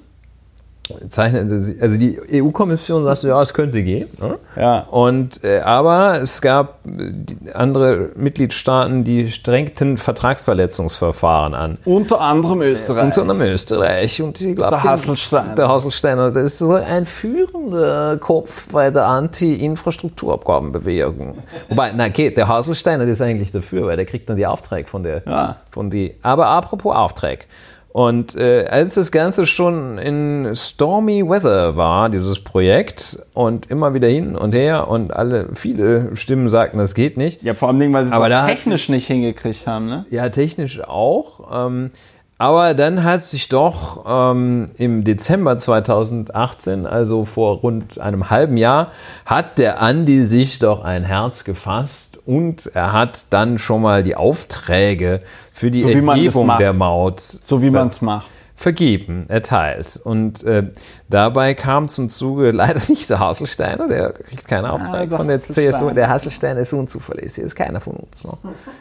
zeichnete 1.08 1.58
sie, 1.58 1.80
also 1.80 1.98
die 1.98 2.20
EU-Kommission 2.32 3.02
sagte, 3.04 3.28
ja, 3.28 3.40
es 3.42 3.54
könnte 3.54 3.82
gehen. 3.82 4.08
Ne? 4.20 4.38
Ja. 4.56 4.80
Und, 4.90 5.42
äh, 5.42 5.60
aber 5.60 6.20
es 6.20 6.40
gab 6.40 6.78
äh, 6.86 7.12
andere 7.52 8.10
Mitgliedstaaten, 8.14 9.02
die 9.04 9.30
strengten 9.30 9.98
Vertragsverletzungsverfahren 9.98 11.54
an. 11.54 11.78
Unter 11.84 12.20
anderem 12.20 12.62
Österreich. 12.62 13.04
Unter 13.04 13.22
anderem 13.22 13.40
Österreich. 13.42 14.22
Und 14.22 14.40
ich 14.40 14.54
glaub, 14.54 14.70
Der 14.70 14.84
Hasselstein. 14.84 15.56
Der 15.56 15.68
Hasselsteiner, 15.68 16.30
das 16.30 16.44
ist 16.44 16.58
so 16.58 16.74
ein 16.74 17.04
führender 17.04 18.18
Kopf 18.18 18.68
bei 18.70 18.90
der 18.90 19.06
Anti-Infrastrukturabgabenbewegung. 19.06 21.38
Wobei, 21.68 21.92
na 21.96 22.06
okay, 22.06 22.30
der 22.30 22.46
Hasselsteiner 22.48 23.04
der 23.04 23.14
ist 23.14 23.22
eigentlich 23.22 23.50
dafür, 23.50 23.86
weil 23.86 23.96
der 23.96 24.06
kriegt 24.06 24.30
dann 24.30 24.36
die 24.36 24.46
Aufträge 24.46 24.88
von 24.88 25.02
der. 25.02 25.22
Ja. 25.26 25.56
Von 25.70 25.90
die, 25.90 26.14
aber 26.22 26.46
apropos 26.46 26.94
Auftrag. 26.94 27.48
Und 27.96 28.36
äh, 28.36 28.66
als 28.66 28.92
das 28.92 29.10
Ganze 29.10 29.46
schon 29.46 29.96
in 29.96 30.54
stormy 30.54 31.26
weather 31.26 31.78
war, 31.78 32.10
dieses 32.10 32.40
Projekt, 32.40 33.18
und 33.32 33.70
immer 33.70 33.94
wieder 33.94 34.06
hin 34.06 34.36
und 34.36 34.54
her 34.54 34.88
und 34.88 35.16
alle, 35.16 35.48
viele 35.54 36.14
Stimmen 36.14 36.50
sagten, 36.50 36.76
das 36.76 36.94
geht 36.94 37.16
nicht. 37.16 37.42
ja, 37.42 37.54
vor 37.54 37.70
allem, 37.70 37.94
weil 37.94 38.04
sie 38.04 38.14
es 38.14 38.44
technisch 38.44 38.90
nicht 38.90 39.06
hingekriegt 39.06 39.66
haben. 39.66 39.86
Ne? 39.86 40.04
Ja, 40.10 40.28
technisch 40.28 40.86
auch. 40.86 41.66
Ähm, 41.68 41.90
aber 42.36 42.74
dann 42.74 43.02
hat 43.02 43.24
sich 43.24 43.48
doch 43.48 44.04
ähm, 44.06 44.66
im 44.76 45.02
Dezember 45.02 45.56
2018, 45.56 46.84
also 46.84 47.24
vor 47.24 47.56
rund 47.60 47.98
einem 47.98 48.28
halben 48.28 48.58
Jahr, 48.58 48.92
hat 49.24 49.56
der 49.56 49.80
Andi 49.80 50.26
sich 50.26 50.58
doch 50.58 50.84
ein 50.84 51.04
Herz 51.04 51.44
gefasst 51.44 52.20
und 52.26 52.66
er 52.74 52.92
hat 52.92 53.26
dann 53.30 53.58
schon 53.58 53.80
mal 53.80 54.02
die 54.02 54.16
Aufträge 54.16 55.22
für 55.56 55.70
die 55.70 55.80
So 55.80 55.88
Erhebung 55.88 56.58
der 56.58 56.74
Maut 56.74 57.20
So 57.20 57.62
wie 57.62 57.70
man 57.70 57.88
es 57.88 58.02
macht. 58.02 58.26
vergeben, 58.54 59.24
erteilt. 59.28 59.98
Und 60.04 60.42
äh, 60.44 60.64
dabei 61.08 61.54
kam 61.54 61.88
zum 61.88 62.08
Zuge 62.10 62.50
leider 62.52 62.80
nicht 62.88 63.08
der 63.08 63.20
Hasselsteiner, 63.20 63.88
der 63.88 64.12
kriegt 64.12 64.46
keinen 64.46 64.66
Auftrag 64.66 65.08
der 65.08 65.18
von 65.18 65.28
der. 65.28 65.38
CSU. 65.38 65.90
Der 65.90 66.10
Hasselsteiner 66.10 66.60
ist 66.60 66.74
unzuverlässig, 66.74 67.42
ist 67.44 67.54
keiner 67.56 67.80
von 67.80 67.94
uns. 67.96 68.24
Ne? 68.24 68.32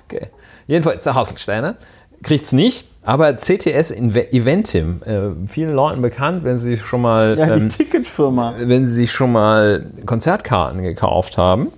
Okay. 0.10 0.28
Jedenfalls 0.68 1.04
der 1.04 1.16
Hasselsteiner 1.16 1.76
kriegt 2.24 2.44
es 2.46 2.52
nicht, 2.52 2.86
aber 3.04 3.38
CTS 3.38 3.92
Eventim, 3.92 5.02
äh, 5.06 5.48
vielen 5.48 5.74
Leuten 5.74 6.02
bekannt, 6.02 6.44
wenn 6.44 6.58
sie 6.58 6.72
sich 6.76 6.84
schon 6.86 7.02
mal 7.02 7.38
Ja, 7.38 7.46
die 7.56 7.62
ähm, 7.64 7.70
Ticketfirma. 7.70 8.56
wenn 8.58 8.86
sie 8.86 8.96
sich 8.96 9.12
schon 9.14 9.32
mal 9.32 9.86
Konzertkarten 10.06 10.82
gekauft 10.82 11.38
haben. 11.38 11.72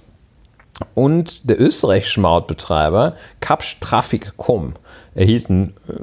Und 0.93 1.49
der 1.49 1.59
österreichische 1.59 2.19
Mautbetreiber 2.21 3.13
Kapsch 3.39 3.79
Traffic.com 3.79 4.73
erhielten 5.17 5.73
äh, 5.89 5.93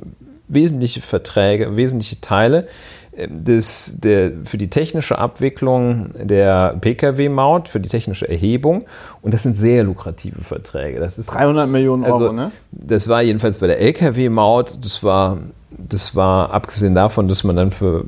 wesentliche 0.49 1.01
Verträge, 1.01 1.77
wesentliche 1.77 2.21
Teile 2.21 2.67
äh, 3.13 3.29
des, 3.31 3.99
der, 4.01 4.33
für 4.45 4.59
die 4.59 4.69
technische 4.69 5.19
Abwicklung 5.19 6.11
der 6.15 6.77
Pkw-Maut, 6.81 7.69
für 7.69 7.81
die 7.81 7.89
technische 7.89 8.29
Erhebung. 8.29 8.85
Und 9.23 9.33
das 9.33 9.45
sind 9.45 9.55
sehr 9.55 9.85
lukrative 9.85 10.43
Verträge. 10.43 11.01
Das 11.01 11.17
ist, 11.17 11.27
300 11.27 11.69
Millionen 11.69 12.05
Euro, 12.05 12.15
also, 12.15 12.33
ne? 12.33 12.51
Das 12.73 13.09
war 13.09 13.23
jedenfalls 13.23 13.59
bei 13.59 13.69
der 13.69 13.81
Lkw-Maut, 13.81 14.85
das 14.85 15.03
war, 15.03 15.39
das 15.71 16.15
war 16.15 16.53
abgesehen 16.53 16.95
davon, 16.95 17.29
dass 17.29 17.45
man 17.45 17.57
dann 17.57 17.71
für 17.71 18.05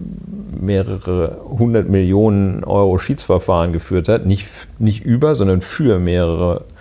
mehrere 0.60 1.38
hundert 1.44 1.88
Millionen 1.88 2.64
Euro 2.64 2.98
Schiedsverfahren 2.98 3.72
geführt 3.72 4.08
hat, 4.08 4.26
nicht, 4.26 4.48
nicht 4.78 5.04
über, 5.04 5.34
sondern 5.34 5.60
für 5.60 5.98
mehrere 5.98 6.52
Millionen 6.52 6.76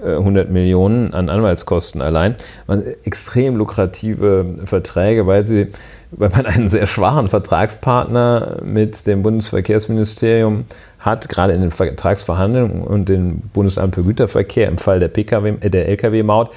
äh, 0.00 0.16
100 0.16 0.50
Millionen 0.50 1.12
an 1.12 1.28
Anwaltskosten 1.28 2.00
allein. 2.00 2.36
Man, 2.66 2.82
äh, 2.82 2.96
extrem 3.04 3.56
lukrative 3.56 4.46
Verträge, 4.64 5.26
weil, 5.26 5.44
sie, 5.44 5.68
weil 6.10 6.30
man 6.30 6.46
einen 6.46 6.68
sehr 6.70 6.86
schwachen 6.86 7.28
Vertragspartner 7.28 8.58
mit 8.64 9.06
dem 9.06 9.22
Bundesverkehrsministerium 9.22 10.64
hat, 10.98 11.28
gerade 11.28 11.52
in 11.52 11.60
den 11.60 11.70
Vertragsverhandlungen 11.70 12.82
und 12.82 13.08
dem 13.08 13.40
Bundesamt 13.52 13.94
für 13.94 14.02
Güterverkehr 14.02 14.68
im 14.68 14.78
Fall 14.78 14.98
der, 14.98 15.10
äh, 15.14 15.70
der 15.70 15.88
Lkw-Maut. 15.88 16.50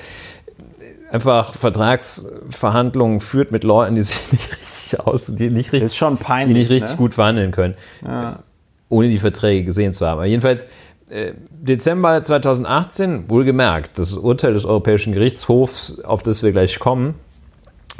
Einfach 1.11 1.53
Vertragsverhandlungen 1.53 3.19
führt 3.19 3.51
mit 3.51 3.65
Leuten, 3.65 3.95
die 3.95 4.03
sich 4.03 4.31
nicht 4.31 4.51
richtig 4.57 4.99
aus, 5.01 5.25
die 5.27 5.49
nicht 5.49 5.73
richtig, 5.73 5.99
peinlich, 6.19 6.53
die 6.53 6.59
nicht 6.59 6.71
richtig 6.71 6.91
ne? 6.91 6.97
gut 6.97 7.13
verhandeln 7.13 7.51
können. 7.51 7.73
Ja 8.05 8.39
ohne 8.87 9.09
die 9.09 9.17
Verträge 9.19 9.65
gesehen 9.65 9.93
zu 9.93 10.05
haben. 10.05 10.19
Aber 10.19 10.25
jedenfalls 10.25 10.67
Dezember 11.09 12.23
2018, 12.23 13.29
wohlgemerkt, 13.29 13.99
das 13.99 14.13
Urteil 14.13 14.53
des 14.53 14.65
Europäischen 14.65 15.13
Gerichtshofs, 15.13 15.99
auf 16.01 16.23
das 16.23 16.41
wir 16.41 16.51
gleich 16.51 16.79
kommen, 16.79 17.15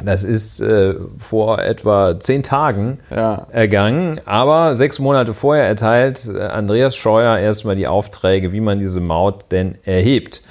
das 0.04 0.24
ist 0.24 0.60
äh, 0.60 0.96
vor 1.18 1.60
etwa 1.60 2.20
zehn 2.20 2.44
Tagen 2.44 3.00
Ja. 3.10 3.48
ergangen, 3.52 4.20
aber 4.26 4.76
sechs 4.76 5.00
Monate 5.00 5.34
vorher 5.34 5.66
erteilt 5.66 6.28
äh, 6.28 6.42
Andreas 6.42 6.96
Scheuer 6.96 7.38
erstmal 7.38 7.76
die 7.76 7.88
Aufträge, 7.88 8.52
wie 8.52 8.60
man 8.60 8.80
diese 8.80 9.00
Maut 9.00 9.46
denn 9.52 9.78
erhebt. 9.84 10.42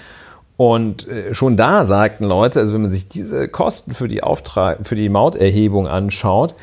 Und 0.56 1.09
äh, 1.09 1.35
schon 1.35 1.56
da 1.56 1.85
sagten 1.85 2.24
Leute, 2.24 2.60
also 2.60 2.72
wenn 2.74 2.82
man 2.82 2.90
sich 2.90 3.09
diese 3.09 3.48
Kosten 3.48 3.93
für 3.93 4.09
die, 4.09 4.22
Auftrag, 4.22 4.78
für 4.85 4.94
die 4.94 5.09
Mauterhebung 5.09 5.89
anschaut 5.89 6.55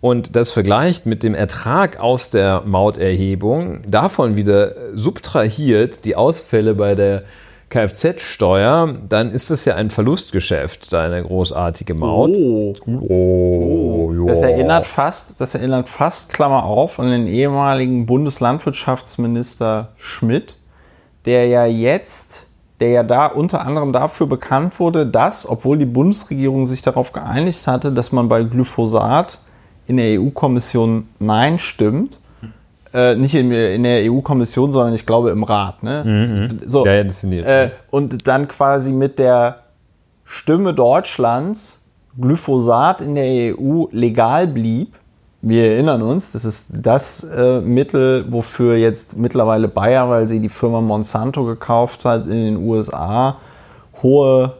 und 0.00 0.36
das 0.36 0.52
vergleicht 0.52 1.06
mit 1.06 1.22
dem 1.22 1.34
Ertrag 1.34 2.00
aus 2.00 2.30
der 2.30 2.62
Mauterhebung, 2.64 3.80
davon 3.88 4.36
wieder 4.36 4.74
subtrahiert 4.94 6.04
die 6.04 6.16
Ausfälle 6.16 6.74
bei 6.74 6.94
der 6.94 7.24
Kfz-Steuer, 7.68 8.94
dann 9.08 9.32
ist 9.32 9.50
das 9.50 9.64
ja 9.64 9.74
ein 9.74 9.90
Verlustgeschäft, 9.90 10.92
deine 10.92 11.22
großartige 11.24 11.94
Maut. 11.94 12.30
Oh. 12.30 12.74
Oh, 12.86 14.12
ja. 14.12 14.26
Das 14.26 14.42
erinnert 14.42 14.86
fast, 14.86 15.40
das 15.40 15.54
erinnert 15.54 15.88
fast, 15.88 16.32
Klammer 16.32 16.64
auf, 16.64 17.00
an 17.00 17.10
den 17.10 17.26
ehemaligen 17.26 18.06
Bundeslandwirtschaftsminister 18.06 19.88
Schmidt, 19.96 20.58
der 21.24 21.48
ja 21.48 21.66
jetzt, 21.66 22.46
der 22.78 22.90
ja 22.90 23.02
da 23.02 23.26
unter 23.26 23.62
anderem 23.62 23.92
dafür 23.92 24.28
bekannt 24.28 24.78
wurde, 24.78 25.04
dass, 25.04 25.48
obwohl 25.48 25.76
die 25.76 25.86
Bundesregierung 25.86 26.66
sich 26.66 26.82
darauf 26.82 27.10
geeinigt 27.10 27.66
hatte, 27.66 27.90
dass 27.90 28.12
man 28.12 28.28
bei 28.28 28.44
Glyphosat 28.44 29.40
in 29.86 29.96
der 29.96 30.20
EU-Kommission 30.20 31.08
Nein 31.18 31.58
stimmt, 31.58 32.18
äh, 32.94 33.14
nicht 33.14 33.34
in, 33.34 33.50
in 33.52 33.82
der 33.82 34.10
EU-Kommission, 34.10 34.72
sondern 34.72 34.94
ich 34.94 35.04
glaube 35.06 35.30
im 35.30 35.42
Rat. 35.42 35.82
Ne? 35.82 36.48
So, 36.66 36.84
Ja, 36.86 36.94
ja, 36.94 37.04
das 37.04 37.20
sind 37.20 37.30
die- 37.32 37.38
äh, 37.40 37.70
und 37.90 38.26
dann 38.26 38.48
quasi 38.48 38.92
mit 38.92 39.18
der 39.18 39.60
Stimme 40.24 40.74
Deutschlands 40.74 41.80
Glyphosat 42.18 43.00
in 43.02 43.14
der 43.14 43.54
EU 43.58 43.84
legal 43.92 44.46
blieb. 44.46 44.94
Wir 45.42 45.72
erinnern 45.72 46.02
uns, 46.02 46.32
das 46.32 46.44
ist 46.44 46.68
das 46.72 47.22
äh, 47.22 47.60
Mittel, 47.60 48.24
wofür 48.32 48.74
jetzt 48.76 49.16
mittlerweile 49.16 49.68
Bayer, 49.68 50.08
weil 50.08 50.26
sie 50.28 50.40
die 50.40 50.48
Firma 50.48 50.80
Monsanto 50.80 51.44
gekauft 51.44 52.04
hat, 52.04 52.26
in 52.26 52.32
den 52.32 52.56
USA 52.56 53.36
hohe 54.02 54.54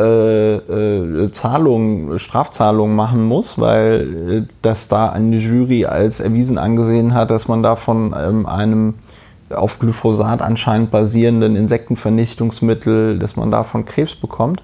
äh, 0.00 0.54
äh, 0.56 1.30
Zahlungen, 1.30 2.18
Strafzahlungen 2.18 2.96
machen 2.96 3.24
muss, 3.24 3.58
weil 3.58 4.46
äh, 4.46 4.52
das 4.62 4.88
da 4.88 5.10
eine 5.10 5.36
Jury 5.36 5.84
als 5.86 6.20
erwiesen 6.20 6.58
angesehen 6.58 7.14
hat, 7.14 7.30
dass 7.30 7.48
man 7.48 7.62
da 7.62 7.76
von 7.76 8.14
ähm, 8.18 8.46
einem 8.46 8.94
auf 9.50 9.78
Glyphosat 9.78 10.42
anscheinend 10.42 10.90
basierenden 10.90 11.56
Insektenvernichtungsmittel, 11.56 13.18
dass 13.18 13.36
man 13.36 13.50
davon 13.50 13.84
Krebs 13.84 14.14
bekommt. 14.14 14.62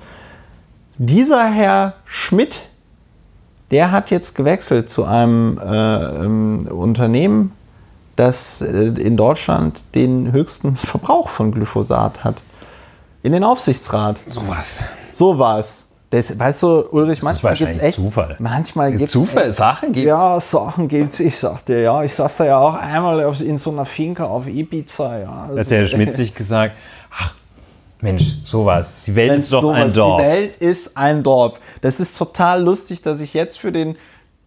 Dieser 0.98 1.44
Herr 1.44 1.94
Schmidt, 2.04 2.62
der 3.70 3.90
hat 3.90 4.10
jetzt 4.10 4.34
gewechselt 4.34 4.88
zu 4.88 5.04
einem 5.04 5.58
äh, 5.58 6.24
ähm, 6.24 6.68
Unternehmen, 6.70 7.52
das 8.14 8.62
äh, 8.62 8.86
in 8.86 9.16
Deutschland 9.16 9.84
den 9.94 10.32
höchsten 10.32 10.76
Verbrauch 10.76 11.28
von 11.28 11.52
Glyphosat 11.52 12.24
hat. 12.24 12.42
In 13.26 13.32
den 13.32 13.42
Aufsichtsrat. 13.42 14.22
Sowas. 14.28 14.84
So 15.10 15.36
war's. 15.36 15.88
Das, 16.10 16.38
weißt 16.38 16.62
du, 16.62 16.88
Ulrich, 16.92 17.24
manchmal 17.24 17.50
wahrscheinlich 17.50 17.78
gibt's 17.78 17.84
echt. 17.84 17.96
Zufall. 17.96 18.36
Manchmal 18.38 18.92
gibt's 18.92 19.10
Zufall, 19.10 19.42
echt, 19.42 19.54
Sachen 19.54 19.92
gibt's. 19.92 20.06
Ja, 20.06 20.38
Sachen 20.38 20.86
gibt's. 20.86 21.18
Ich 21.18 21.36
sag 21.36 21.64
dir, 21.64 21.80
ja, 21.80 22.04
ich 22.04 22.14
saß 22.14 22.36
da 22.36 22.44
ja 22.44 22.58
auch 22.58 22.76
einmal 22.76 23.24
auf, 23.24 23.40
in 23.40 23.58
so 23.58 23.72
einer 23.72 23.84
Finca 23.84 24.26
auf 24.26 24.46
Ibiza. 24.46 25.18
Ja, 25.18 25.50
Hat 25.56 25.70
der 25.72 25.86
Schmidt 25.86 26.14
sich 26.14 26.36
gesagt, 26.36 26.76
ach, 27.10 27.34
Mensch, 28.00 28.36
sowas. 28.44 29.02
Die 29.06 29.16
Welt 29.16 29.30
Mensch, 29.30 29.42
ist 29.42 29.52
doch 29.52 29.62
sowas, 29.62 29.82
ein 29.82 29.92
Dorf. 29.92 30.22
Die 30.22 30.28
Welt 30.28 30.56
ist 30.58 30.96
ein 30.96 31.22
Dorf. 31.24 31.58
Das 31.80 31.98
ist 31.98 32.16
total 32.16 32.62
lustig, 32.62 33.02
dass 33.02 33.20
ich 33.20 33.34
jetzt 33.34 33.58
für 33.58 33.72
den 33.72 33.96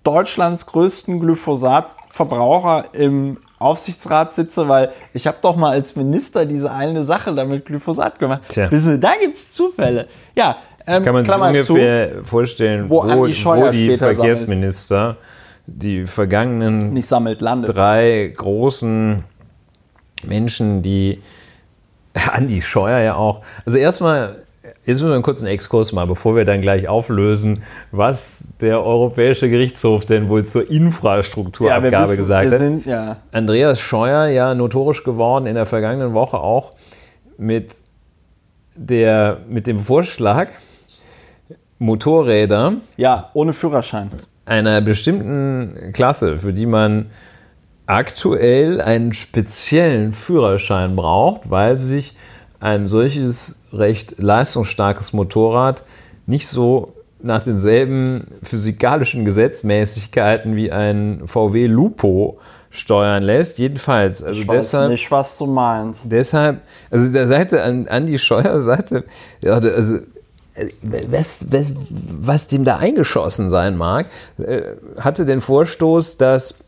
Deutschlands 0.06 0.68
größten 0.68 1.20
Glyphosatverbraucher 1.20 2.94
im 2.94 3.40
Aufsichtsrat 3.60 4.34
sitze, 4.34 4.68
weil 4.68 4.92
ich 5.14 5.28
habe 5.28 5.38
doch 5.42 5.56
mal 5.56 5.72
als 5.72 5.96
Minister 5.96 6.46
diese 6.46 6.72
eine 6.72 7.04
Sache 7.04 7.36
da 7.36 7.46
mit 7.46 7.66
Glyphosat 7.66 8.18
gemacht. 8.20 8.42
Tja. 8.48 8.72
Wissen 8.72 8.94
Sie, 8.94 9.00
da 9.00 9.14
gibt 9.20 9.38
es 9.38 9.52
Zufälle. 9.52 10.08
Ja, 10.36 10.58
ähm, 10.88 11.04
Kann 11.04 11.14
man 11.14 11.26
sich 11.26 11.34
Klammer 11.34 11.54
zu. 11.62 11.74
ungefähr 11.74 12.24
vorstellen, 12.24 12.90
wo 12.90 13.04
wo, 13.04 13.18
wo 13.18 13.26
die 13.28 13.34
später 13.34 13.66
sammelt. 13.68 14.18
Verkehrsminister 14.18 15.18
die 15.68 16.06
vergangenen 16.06 16.94
nicht 16.94 17.08
sammelt, 17.08 17.42
landet. 17.42 17.76
drei 17.76 18.34
großen 18.36 19.24
Menschen, 20.24 20.82
die 20.82 21.22
Andi 22.32 22.62
Scheuer 22.62 23.00
ja 23.00 23.16
auch. 23.16 23.42
Also 23.66 23.78
erstmal, 23.78 24.44
jetzt 24.90 24.98
müssen 24.98 25.10
wir 25.10 25.16
einen 25.16 25.24
kurzen 25.24 25.46
Exkurs 25.46 25.94
mal, 25.94 26.08
bevor 26.08 26.36
wir 26.36 26.46
dann 26.46 26.62
gleich 26.62 26.90
auflösen, 26.90 27.60
was 27.92 28.46
der 28.60 28.84
Europäische 28.84 29.50
Gerichtshof 29.50 30.06
denn 30.06 30.30
wohl 30.30 30.46
zur 30.46 30.70
Infrastrukturabgabe 30.70 32.18
gesagt 32.18 32.46
wir 32.46 32.52
hat. 32.52 32.60
sind, 32.60 32.86
ja. 32.88 33.18
Andreas 33.32 33.80
Scheuer 33.80 34.26
ja 34.28 34.56
notorisch 34.56 35.04
geworden 35.04 35.46
in 35.46 35.54
der 35.54 35.68
vergangenen 35.68 36.16
Woche 36.16 36.40
auch 36.40 36.74
mit, 37.38 37.76
der, 38.76 39.38
mit 39.48 39.68
dem 39.68 39.80
Vorschlag, 39.80 40.50
Motorräder 41.78 42.74
ja, 42.98 43.30
ohne 43.34 43.54
Führerschein. 43.54 44.10
einer 44.46 44.82
bestimmten 44.82 45.94
Klasse, 45.94 46.40
für 46.40 46.52
die 46.52 46.66
man 46.66 47.12
aktuell 47.86 48.82
einen 48.82 49.14
speziellen 49.14 50.14
Führerschein 50.14 50.96
braucht, 50.96 51.50
weil 51.50 51.78
sich 51.78 52.16
ein 52.60 52.88
solches 52.88 53.62
recht 53.72 54.16
leistungsstarkes 54.22 55.14
Motorrad 55.14 55.84
nicht 56.26 56.48
so 56.48 56.94
nach 57.22 57.44
denselben 57.44 58.28
physikalischen 58.44 59.26
Gesetzmäßigkeiten 59.26 60.56
wie 60.56 60.72
ein 60.72 61.24
VW 61.26 61.66
Lupo 61.68 62.38
steuern 62.70 63.24
lässt. 63.24 63.60
Jedenfalls, 63.60 64.24
also 64.24 64.42
Ich 64.42 64.48
weiß 64.48 64.68
deshalb, 64.68 64.92
nicht, 64.92 65.10
was 65.12 65.38
du 65.38 65.48
meinst. 65.48 66.12
deshalb, 66.12 66.62
also 66.92 67.12
der 67.12 67.28
Seite 67.28 67.64
an 67.64 67.88
Andi 67.88 68.18
Scheuer 68.20 68.62
sagte, 68.62 69.04
ja, 69.42 69.54
also 69.54 69.98
äh, 70.54 70.70
was, 70.82 71.48
was, 71.52 71.76
was 72.22 72.48
dem 72.48 72.64
da 72.64 72.78
eingeschossen 72.78 73.50
sein 73.50 73.76
mag, 73.76 74.08
äh, 74.38 74.62
hatte 75.00 75.26
den 75.26 75.42
Vorstoß, 75.42 76.18
dass 76.18 76.60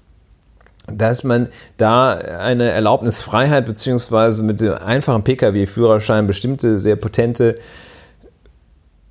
dass 0.88 1.24
man 1.24 1.48
da 1.78 2.12
eine 2.12 2.70
Erlaubnisfreiheit 2.72 3.66
beziehungsweise 3.66 4.44
mit 4.44 4.62
dem 4.62 4.74
einfachen 4.74 5.24
Pkw-Führerschein 5.24 6.28
bestimmte 6.28 6.80
sehr 6.80 6.96
potente 6.96 7.56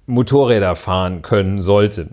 Motorräder 0.07 0.75
fahren 0.75 1.23
können 1.23 1.61
sollte. 1.61 2.09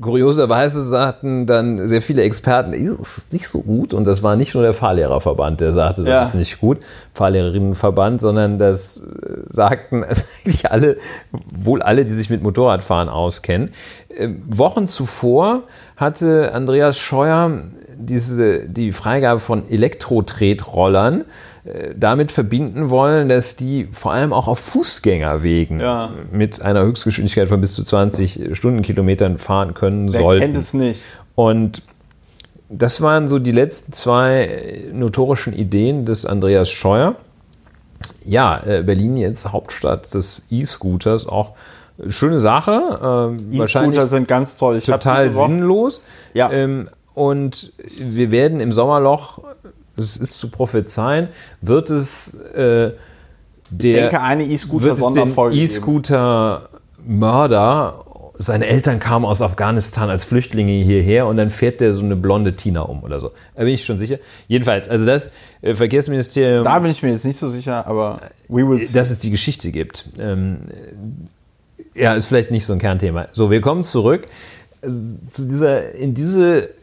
Kurioserweise 0.00 0.80
sagten 0.82 1.46
dann 1.46 1.88
sehr 1.88 2.00
viele 2.00 2.22
Experten, 2.22 2.70
das 2.98 3.18
ist 3.18 3.32
nicht 3.32 3.48
so 3.48 3.62
gut. 3.62 3.92
Und 3.92 4.04
das 4.04 4.22
war 4.22 4.36
nicht 4.36 4.54
nur 4.54 4.62
der 4.62 4.72
Fahrlehrerverband, 4.74 5.60
der 5.60 5.72
sagte, 5.72 6.02
das 6.04 6.10
Ja. 6.10 6.22
ist 6.22 6.34
nicht 6.34 6.60
gut, 6.60 6.78
Fahrlehrerinnenverband, 7.14 8.20
sondern 8.20 8.58
das 8.58 8.98
äh, 8.98 9.42
sagten 9.48 10.04
eigentlich 10.44 10.70
alle, 10.70 10.98
wohl 11.52 11.82
alle, 11.82 12.04
die 12.04 12.12
sich 12.12 12.30
mit 12.30 12.42
Motorradfahren 12.42 13.08
auskennen. 13.08 13.70
Ähm, 14.14 14.42
Wochen 14.46 14.86
zuvor 14.86 15.64
hatte 15.96 16.52
Andreas 16.54 16.96
Scheuer 16.98 17.50
diese, 18.00 18.68
die 18.68 18.92
Freigabe 18.92 19.40
von 19.40 19.68
Elektro-Tretrollern 19.68 21.24
äh, 21.64 21.94
damit 21.96 22.30
verbinden 22.32 22.90
wollen, 22.90 23.28
dass 23.28 23.56
die 23.56 23.88
vor 23.92 24.12
allem 24.12 24.32
auch 24.32 24.48
auf 24.48 24.58
Fußgängerwegen 24.60 25.80
Ja. 25.80 26.10
mit 26.32 26.62
einer 26.62 26.82
Höchstgeschwindigkeit 26.82 27.48
von 27.48 27.60
bis 27.60 27.74
zu 27.74 27.82
20 27.82 28.50
Stundenkilometern 28.56 29.38
fahren 29.38 29.74
können 29.74 30.12
Wer 30.12 30.20
sollten. 30.20 30.40
kennt 30.42 30.56
es 30.56 30.74
nicht? 30.74 31.02
Und 31.34 31.82
das 32.70 33.00
waren 33.00 33.28
so 33.28 33.38
die 33.38 33.52
letzten 33.52 33.92
zwei 33.92 34.44
äh, 34.44 34.92
notorischen 34.92 35.52
Ideen 35.54 36.04
des 36.04 36.24
Andreas 36.26 36.70
Scheuer. 36.70 37.16
Ja, 38.24 38.62
äh, 38.64 38.82
Berlin 38.82 39.16
jetzt 39.16 39.50
Hauptstadt 39.52 40.12
des 40.14 40.46
E-Scooters, 40.50 41.26
auch 41.26 41.52
äh, 41.98 42.10
schöne 42.10 42.38
Sache. 42.40 42.72
ähm, 43.02 43.58
wahrscheinlich 43.58 43.94
E-Scooter 43.96 44.06
sind 44.06 44.28
ganz 44.28 44.56
toll. 44.56 44.76
Ich 44.76 44.84
total 44.86 45.32
sinnlos. 45.32 46.02
Ja. 46.34 46.52
Ähm, 46.52 46.88
und 47.18 47.72
wir 47.98 48.30
werden 48.30 48.60
im 48.60 48.70
Sommerloch, 48.72 49.42
es 49.96 50.16
ist 50.16 50.38
zu 50.38 50.48
prophezeien, 50.50 51.28
wird 51.60 51.90
es 51.90 52.32
äh, 52.54 52.86
Ich 52.86 52.92
der 53.70 54.02
denke, 54.02 54.20
eine 54.22 54.44
E-Scooter-Sonderfolge. 54.44 55.56
E-Scooter-Mörder, 55.56 58.04
seine 58.38 58.68
Eltern 58.68 59.00
kamen 59.00 59.24
aus 59.24 59.42
Afghanistan 59.42 60.08
als 60.10 60.24
Flüchtlinge 60.24 60.70
hierher 60.84 61.26
und 61.26 61.38
dann 61.38 61.50
fährt 61.50 61.80
der 61.80 61.92
so 61.92 62.04
eine 62.04 62.14
blonde 62.14 62.54
Tina 62.54 62.82
um 62.82 63.02
oder 63.02 63.18
so. 63.18 63.32
Da 63.56 63.64
bin 63.64 63.74
ich 63.74 63.84
schon 63.84 63.98
sicher. 63.98 64.18
Jedenfalls, 64.46 64.88
also 64.88 65.04
das 65.04 65.32
äh, 65.60 65.74
Verkehrsministerium, 65.74 66.62
Da 66.62 66.78
bin 66.78 66.92
ich 66.92 67.02
mir 67.02 67.10
jetzt 67.10 67.24
nicht 67.24 67.38
so 67.38 67.48
sicher, 67.48 67.84
aber 67.88 68.20
we 68.48 68.64
will 68.68 68.80
see. 68.80 68.94
dass 68.96 69.10
es 69.10 69.18
die 69.18 69.30
Geschichte 69.30 69.72
gibt. 69.72 70.04
Ähm, 70.20 70.58
äh, 70.70 70.92
ja, 72.00 72.14
ist 72.14 72.26
vielleicht 72.26 72.52
nicht 72.52 72.64
so 72.64 72.72
ein 72.72 72.78
Kernthema. 72.78 73.26
So, 73.32 73.50
wir 73.50 73.60
kommen 73.60 73.82
zurück 73.82 74.28
äh, 74.82 74.88
zu 74.88 75.48
dieser, 75.48 75.96
in 75.96 76.14
diese 76.14 76.77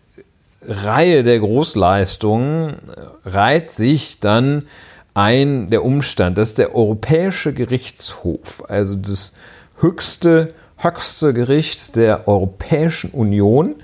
Reihe 0.67 1.23
der 1.23 1.39
Großleistungen 1.39 2.77
reiht 3.23 3.71
sich 3.71 4.19
dann 4.19 4.67
ein 5.13 5.69
der 5.69 5.83
Umstand, 5.83 6.37
dass 6.37 6.55
der 6.55 6.75
Europäische 6.75 7.53
Gerichtshof, 7.53 8.63
also 8.67 8.95
das 8.95 9.33
höchste, 9.77 10.53
höchste 10.77 11.33
Gericht 11.33 11.95
der 11.95 12.27
Europäischen 12.27 13.11
Union, 13.11 13.75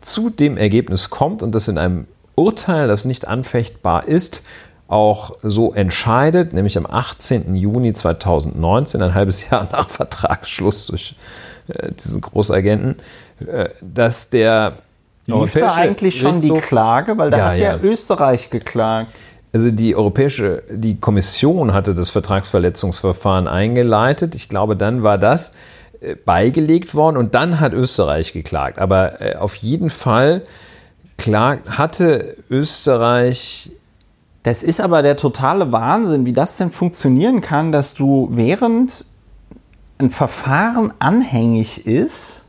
zu 0.00 0.30
dem 0.30 0.56
Ergebnis 0.56 1.10
kommt 1.10 1.42
und 1.42 1.54
das 1.54 1.68
in 1.68 1.78
einem 1.78 2.06
Urteil, 2.34 2.88
das 2.88 3.04
nicht 3.04 3.28
anfechtbar 3.28 4.08
ist, 4.08 4.42
auch 4.88 5.32
so 5.42 5.72
entscheidet, 5.72 6.52
nämlich 6.52 6.76
am 6.76 6.86
18. 6.86 7.54
Juni 7.54 7.92
2019, 7.92 9.00
ein 9.02 9.14
halbes 9.14 9.48
Jahr 9.48 9.68
nach 9.70 9.88
Vertragsschluss 9.90 10.86
durch 10.86 11.14
äh, 11.68 11.92
diesen 11.92 12.20
Großagenten, 12.20 12.96
äh, 13.46 13.68
dass 13.80 14.30
der 14.30 14.72
Lief 15.26 15.52
da 15.54 15.74
eigentlich 15.74 16.18
schon 16.18 16.40
die 16.40 16.50
Klage? 16.50 17.16
Weil 17.18 17.30
da 17.30 17.38
Ja, 17.38 17.44
hat 17.50 17.58
ja, 17.58 17.76
ja. 17.76 17.82
Österreich 17.82 18.50
geklagt. 18.50 19.12
also 19.52 19.70
die 19.70 19.94
europäische, 19.94 20.62
die 20.70 20.98
Kommission 20.98 21.72
hatte 21.72 21.94
das 21.94 22.10
Vertragsverletzungsverfahren 22.10 23.46
eingeleitet. 23.48 24.34
Ich 24.34 24.48
glaube, 24.48 24.76
dann 24.76 25.02
war 25.02 25.18
das 25.18 25.54
äh, 26.00 26.14
beigelegt 26.16 26.94
worden 26.94 27.16
und 27.16 27.34
dann 27.34 27.60
hat 27.60 27.72
Österreich 27.72 28.32
geklagt. 28.32 28.78
Aber 28.78 29.20
äh, 29.20 29.36
auf 29.36 29.54
jeden 29.56 29.90
Fall 29.90 30.42
klagt, 31.16 31.78
hatte 31.78 32.36
Österreich 32.48 33.72
Das 34.42 34.62
ist 34.62 34.80
aber 34.80 35.02
der 35.02 35.16
totale 35.16 35.70
Wahnsinn, 35.70 36.24
wie 36.26 36.32
das 36.32 36.56
denn 36.56 36.70
funktionieren 36.70 37.40
kann, 37.40 37.72
dass 37.72 37.94
du 37.94 38.28
während 38.32 39.04
ein 39.98 40.08
Verfahren 40.10 40.94
anhängig 40.98 41.86
ist, 41.86 42.44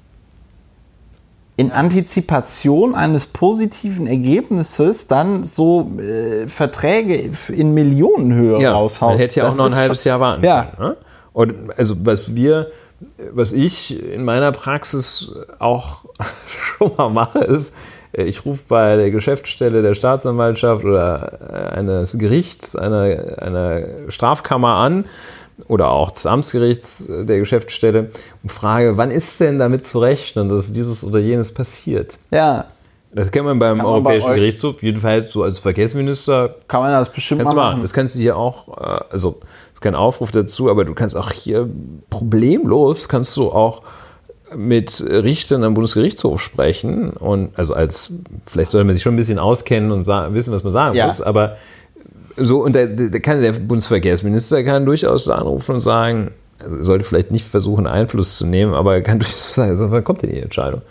in 1.58 1.72
Antizipation 1.72 2.96
eines 2.96 3.28
positiven 3.28 4.08
Ergebnisses 4.08 5.08
dann 5.08 5.44
so 5.44 5.92
äh, 6.00 6.48
Verträge 6.48 7.32
in 7.50 7.74
Millionenhöhe 7.74 8.62
ja, 8.62 8.72
raushaust. 8.72 9.12
man 9.12 9.18
hätte 9.20 9.40
ja 9.40 9.44
auch 9.44 9.50
Das 9.50 9.58
noch 9.60 9.66
ein 9.68 9.76
halbes 9.76 10.04
Jahr 10.04 10.20
warten 10.20 10.44
Ja. 10.44 10.72
können. 10.76 10.90
Ne? 10.90 10.98
Und 11.34 11.54
also 11.78 11.96
was 12.04 12.36
wir, 12.36 12.72
was 13.34 13.52
ich 13.54 14.02
in 14.14 14.24
meiner 14.26 14.52
Praxis 14.52 15.34
auch 15.60 16.06
schon 16.48 16.92
mal 16.98 17.10
mache, 17.10 17.40
ist, 17.40 17.74
äh, 18.14 18.24
ich 18.24 18.46
rufe 18.46 18.64
bei 18.68 18.96
der 18.96 19.12
Geschäftsstelle 19.12 19.82
der 19.82 19.94
Staatsanwaltschaft 19.94 20.84
oder 20.84 21.40
äh, 21.74 21.78
eines 21.80 22.18
Gerichts, 22.18 22.76
einer, 22.76 23.40
einer 23.42 23.82
Strafkammer 24.10 24.76
an 24.76 25.06
oder 25.68 25.90
auch 25.92 26.12
des 26.12 26.26
Amtsgerichts 26.26 27.08
äh, 27.08 27.26
der 27.26 27.40
Geschäftsstelle 27.40 28.10
und 28.44 28.52
frage, 28.52 28.98
wann 28.98 29.12
ist 29.12 29.40
denn 29.40 29.60
damit 29.60 29.86
zu 29.86 30.00
rechnen, 30.00 30.50
dass 30.50 30.74
dieses 30.74 31.04
oder 31.04 31.20
jenes 31.20 31.54
passiert? 31.54 32.18
Ja, 32.32 32.66
Das 33.14 33.32
kennt 33.32 33.46
man 33.46 33.60
beim 33.60 33.78
Kann 33.78 33.86
man 33.86 33.94
Europäischen 33.96 34.28
bei 34.30 34.36
Gerichtshof, 34.36 34.82
jedenfalls 34.82 35.32
so 35.32 35.44
als 35.44 35.60
Verkehrsminister 35.60 36.56
kann 36.68 36.82
man 36.82 36.92
das 36.94 37.10
bestimmt 37.12 37.42
Kannst 37.42 37.54
du 37.54 37.56
mal 37.56 37.64
machen. 37.64 37.74
machen. 37.74 37.82
Das 37.84 37.94
kannst 37.94 38.16
du 38.16 38.20
hier 38.20 38.38
auch, 38.38 38.70
äh, 38.78 39.00
also 39.12 39.40
ist 39.74 39.82
kein 39.82 39.96
Aufruf 39.96 40.32
dazu, 40.32 40.70
aber 40.70 40.86
du 40.86 40.94
kannst 40.94 41.16
auch 41.18 41.32
hier 41.32 41.68
problemlos 42.10 43.08
kannst 43.10 43.36
du 43.38 43.52
auch 43.52 43.82
mit 44.56 45.02
Richtern 45.02 45.64
am 45.64 45.74
Bundesgerichtshof 45.76 46.42
sprechen 46.42 47.12
und 47.12 47.58
also 47.58 47.74
als 47.74 48.12
vielleicht 48.46 48.72
sollte 48.72 48.84
man 48.86 48.94
sich 48.94 49.02
schon 49.04 49.14
ein 49.14 49.18
bisschen 49.18 49.40
auskennen 49.40 49.92
und 49.92 50.06
wissen, 50.08 50.54
was 50.54 50.64
man 50.64 50.74
sagen 50.74 50.96
Ja. 50.96 51.08
muss, 51.08 51.22
aber 51.22 51.56
so 52.38 52.64
und 52.64 52.74
der, 52.76 52.88
der 52.88 53.20
kann 53.22 53.42
der 53.42 53.54
Bundesverkehrsminister 53.54 54.64
kann 54.64 54.86
durchaus 54.86 55.28
anrufen 55.28 55.74
und 55.76 55.80
sagen, 55.80 56.32
also 56.60 56.78
er 56.78 56.84
sollte 56.84 57.04
vielleicht 57.06 57.32
nicht 57.32 57.46
versuchen 57.48 57.88
Einfluss 57.88 58.38
zu 58.38 58.46
nehmen, 58.46 58.74
aber 58.74 58.94
er 58.96 59.02
kann 59.02 59.20
durchaus 59.20 59.54
sagen, 59.56 59.72
also, 59.72 59.92
wann 59.92 60.04
kommt 60.04 60.22
denn 60.22 60.32
die 60.32 60.40
Entscheidung? 60.40 60.82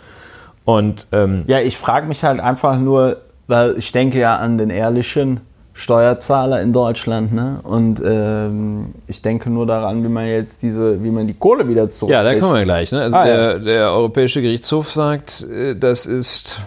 Und 0.65 1.07
ähm, 1.11 1.43
Ja, 1.47 1.59
ich 1.59 1.77
frage 1.77 2.07
mich 2.07 2.23
halt 2.23 2.39
einfach 2.39 2.77
nur, 2.77 3.17
weil 3.47 3.77
ich 3.77 3.91
denke 3.91 4.19
ja 4.19 4.35
an 4.35 4.57
den 4.57 4.69
ehrlichen 4.69 5.41
Steuerzahler 5.73 6.61
in 6.61 6.73
Deutschland, 6.73 7.33
ne? 7.33 7.59
Und 7.63 8.01
ähm, 8.05 8.93
ich 9.07 9.21
denke 9.21 9.49
nur 9.49 9.65
daran, 9.65 10.03
wie 10.03 10.09
man 10.09 10.27
jetzt 10.27 10.61
diese, 10.61 11.01
wie 11.01 11.09
man 11.09 11.27
die 11.27 11.33
Kohle 11.33 11.67
wieder 11.67 11.87
zurück. 11.89 12.11
Ja, 12.11 12.23
da 12.23 12.37
kommen 12.37 12.53
wir 12.55 12.63
gleich. 12.63 12.91
Ne? 12.91 13.01
Also 13.01 13.15
Ah, 13.15 13.25
ja. 13.27 13.35
der, 13.35 13.59
der 13.59 13.91
Europäische 13.91 14.41
Gerichtshof 14.41 14.89
sagt, 14.91 15.45
äh, 15.49 15.75
das 15.75 16.05
ist 16.05 16.59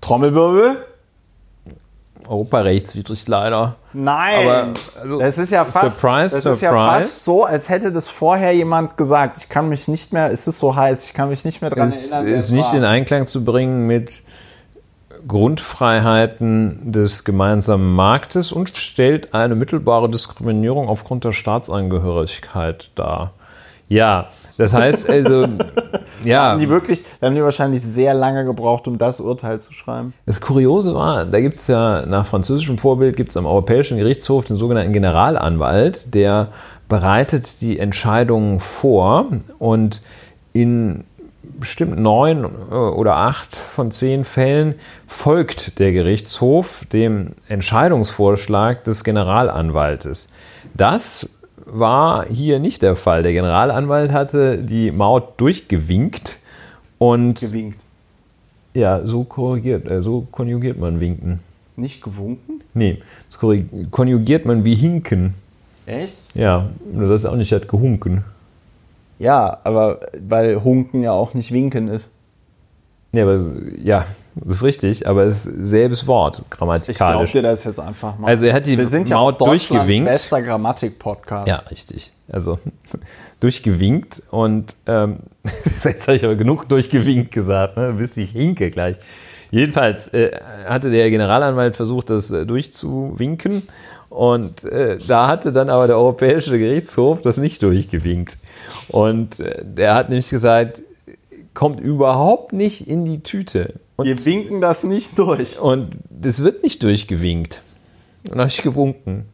Trommelwirbel? 0.00 0.76
Europarechtswidrig 2.32 3.28
leider. 3.28 3.76
Nein. 3.92 4.48
Aber, 4.48 4.72
also, 5.00 5.18
das 5.20 5.38
ist 5.38 5.50
ja 5.50 5.64
fast, 5.64 6.00
surprise, 6.00 6.34
das 6.36 6.46
ist 6.46 6.62
ja 6.62 6.70
surprise. 6.70 6.98
fast 6.98 7.24
so, 7.24 7.44
als 7.44 7.68
hätte 7.68 7.92
das 7.92 8.08
vorher 8.08 8.52
jemand 8.54 8.96
gesagt. 8.96 9.36
Ich 9.38 9.48
kann 9.48 9.68
mich 9.68 9.86
nicht 9.88 10.12
mehr, 10.12 10.32
es 10.32 10.46
ist 10.46 10.58
so 10.58 10.74
heiß, 10.74 11.04
ich 11.04 11.14
kann 11.14 11.28
mich 11.28 11.44
nicht 11.44 11.60
mehr 11.60 11.70
dran 11.70 11.86
Es 11.86 12.10
erinnern. 12.10 12.26
wer 12.26 12.36
ist 12.36 12.44
es 12.44 12.50
nicht 12.50 12.70
war. 12.70 12.74
in 12.78 12.84
Einklang 12.84 13.26
zu 13.26 13.44
bringen 13.44 13.86
mit 13.86 14.22
Grundfreiheiten 15.28 16.90
des 16.90 17.24
gemeinsamen 17.24 17.94
Marktes 17.94 18.50
und 18.50 18.76
stellt 18.76 19.34
eine 19.34 19.54
mittelbare 19.54 20.10
Diskriminierung 20.10 20.88
aufgrund 20.88 21.24
der 21.24 21.32
Staatsangehörigkeit 21.32 22.90
dar. 22.94 23.32
Ja, 23.88 24.28
das 24.58 24.72
heißt 24.74 25.08
also, 25.08 25.46
ja. 26.24 26.50
Haben 26.50 26.58
die 26.58 26.68
wirklich, 26.68 27.04
da 27.20 27.26
haben 27.26 27.34
die 27.34 27.42
wahrscheinlich 27.42 27.82
sehr 27.82 28.14
lange 28.14 28.44
gebraucht, 28.44 28.88
um 28.88 28.98
das 28.98 29.20
Urteil 29.20 29.60
zu 29.60 29.72
schreiben. 29.72 30.14
Das 30.26 30.40
Kuriose 30.40 30.94
war, 30.94 31.24
da 31.24 31.40
gibt 31.40 31.54
es 31.54 31.66
ja 31.66 32.06
nach 32.06 32.26
französischem 32.26 32.78
Vorbild 32.78 33.16
gibt 33.16 33.30
es 33.30 33.36
am 33.36 33.46
Europäischen 33.46 33.98
Gerichtshof 33.98 34.44
den 34.44 34.56
sogenannten 34.56 34.92
Generalanwalt, 34.92 36.14
der 36.14 36.48
bereitet 36.88 37.60
die 37.60 37.78
Entscheidungen 37.78 38.60
vor 38.60 39.26
und 39.58 40.02
in 40.52 41.04
bestimmt 41.58 41.98
neun 41.98 42.44
äh, 42.44 42.74
oder 42.74 43.16
acht 43.16 43.54
von 43.54 43.90
zehn 43.90 44.24
Fällen 44.24 44.74
folgt 45.06 45.78
der 45.78 45.92
Gerichtshof 45.92 46.84
dem 46.92 47.32
Entscheidungsvorschlag 47.48 48.84
des 48.84 49.04
Generalanwaltes. 49.04 50.28
Das 50.74 51.28
war 51.72 52.26
hier 52.26 52.60
nicht 52.60 52.82
der 52.82 52.96
Fall. 52.96 53.22
Der 53.22 53.32
Generalanwalt 53.32 54.12
hatte 54.12 54.58
die 54.58 54.92
Maut 54.92 55.40
durchgewinkt 55.40 56.38
und 56.98 57.40
Gewinkt. 57.40 57.78
ja, 58.74 59.04
so 59.04 59.24
korrigiert, 59.24 59.90
äh, 59.90 60.02
so 60.02 60.26
konjugiert 60.30 60.78
man 60.78 61.00
winken. 61.00 61.40
Nicht 61.76 62.02
gewunken? 62.02 62.60
Nee, 62.74 63.02
das 63.28 63.38
konjugiert 63.90 64.44
man 64.44 64.64
wie 64.64 64.74
hinken. 64.74 65.34
Echt? 65.86 66.34
Ja, 66.34 66.68
nur 66.92 67.08
das 67.08 67.24
auch 67.24 67.36
nicht 67.36 67.52
hat 67.52 67.66
gehunken. 67.66 68.24
Ja, 69.18 69.58
aber 69.64 70.00
weil 70.28 70.62
Hunken 70.62 71.02
ja 71.02 71.12
auch 71.12 71.32
nicht 71.34 71.52
Winken 71.52 71.88
ist. 71.88 72.10
Nee, 73.12 73.22
aber 73.22 73.40
ja, 73.82 74.04
das 74.34 74.56
ist 74.56 74.62
richtig, 74.62 75.06
aber 75.06 75.24
es 75.24 75.46
ist 75.46 75.66
selbes 75.66 76.06
Wort, 76.06 76.36
Ich 76.38 76.50
glaube 76.50 76.72
grammatikalisch. 76.72 77.32
dir 77.32 77.42
das 77.42 77.64
jetzt 77.64 77.78
einfach 77.78 78.18
mal. 78.18 78.28
Also 78.28 78.46
er 78.46 78.54
hat 78.54 78.66
die 78.66 78.78
Wir 78.78 78.86
sind 78.86 79.08
ja 79.08 79.16
Maut 79.16 79.40
Deutschlands 79.40 79.68
durchgewinkt. 79.68 80.08
bester 80.08 80.42
Grammatik-Podcast. 80.42 81.48
Ja, 81.48 81.56
richtig. 81.70 82.12
Also 82.30 82.58
durchgewinkt 83.40 84.22
und 84.30 84.76
ähm, 84.86 85.18
jetzt 85.84 86.08
habe 86.08 86.16
ich 86.16 86.24
aber 86.24 86.36
genug 86.36 86.68
durchgewinkt 86.68 87.32
gesagt, 87.32 87.76
ne? 87.76 87.92
bis 87.92 88.16
ich 88.16 88.30
hinke 88.30 88.70
gleich. 88.70 88.96
Jedenfalls 89.50 90.08
äh, 90.08 90.30
hatte 90.66 90.90
der 90.90 91.10
Generalanwalt 91.10 91.76
versucht, 91.76 92.08
das 92.08 92.30
äh, 92.30 92.46
durchzuwinken 92.46 93.62
und 94.08 94.64
äh, 94.64 94.98
da 95.08 95.26
hatte 95.28 95.52
dann 95.52 95.70
aber 95.70 95.86
der 95.86 95.96
Europäische 95.96 96.58
Gerichtshof 96.58 97.22
das 97.22 97.38
nicht 97.38 97.62
durchgewinkt. 97.62 98.36
Und 98.88 99.40
äh, 99.40 99.62
der 99.64 99.94
hat 99.94 100.10
nämlich 100.10 100.28
gesagt, 100.28 100.82
kommt 101.54 101.80
überhaupt 101.80 102.52
nicht 102.52 102.88
in 102.88 103.04
die 103.04 103.22
Tüte. 103.22 103.74
Und 104.02 104.08
Wir 104.08 104.24
winken 104.24 104.60
das 104.60 104.84
nicht 104.84 105.18
durch. 105.18 105.58
und 105.60 105.96
das 106.10 106.42
wird 106.44 106.62
nicht 106.62 106.82
durchgewinkt. 106.82 107.62
Und 108.30 108.38
habe 108.38 108.48
ich 108.48 108.62
gewunken. 108.62 109.26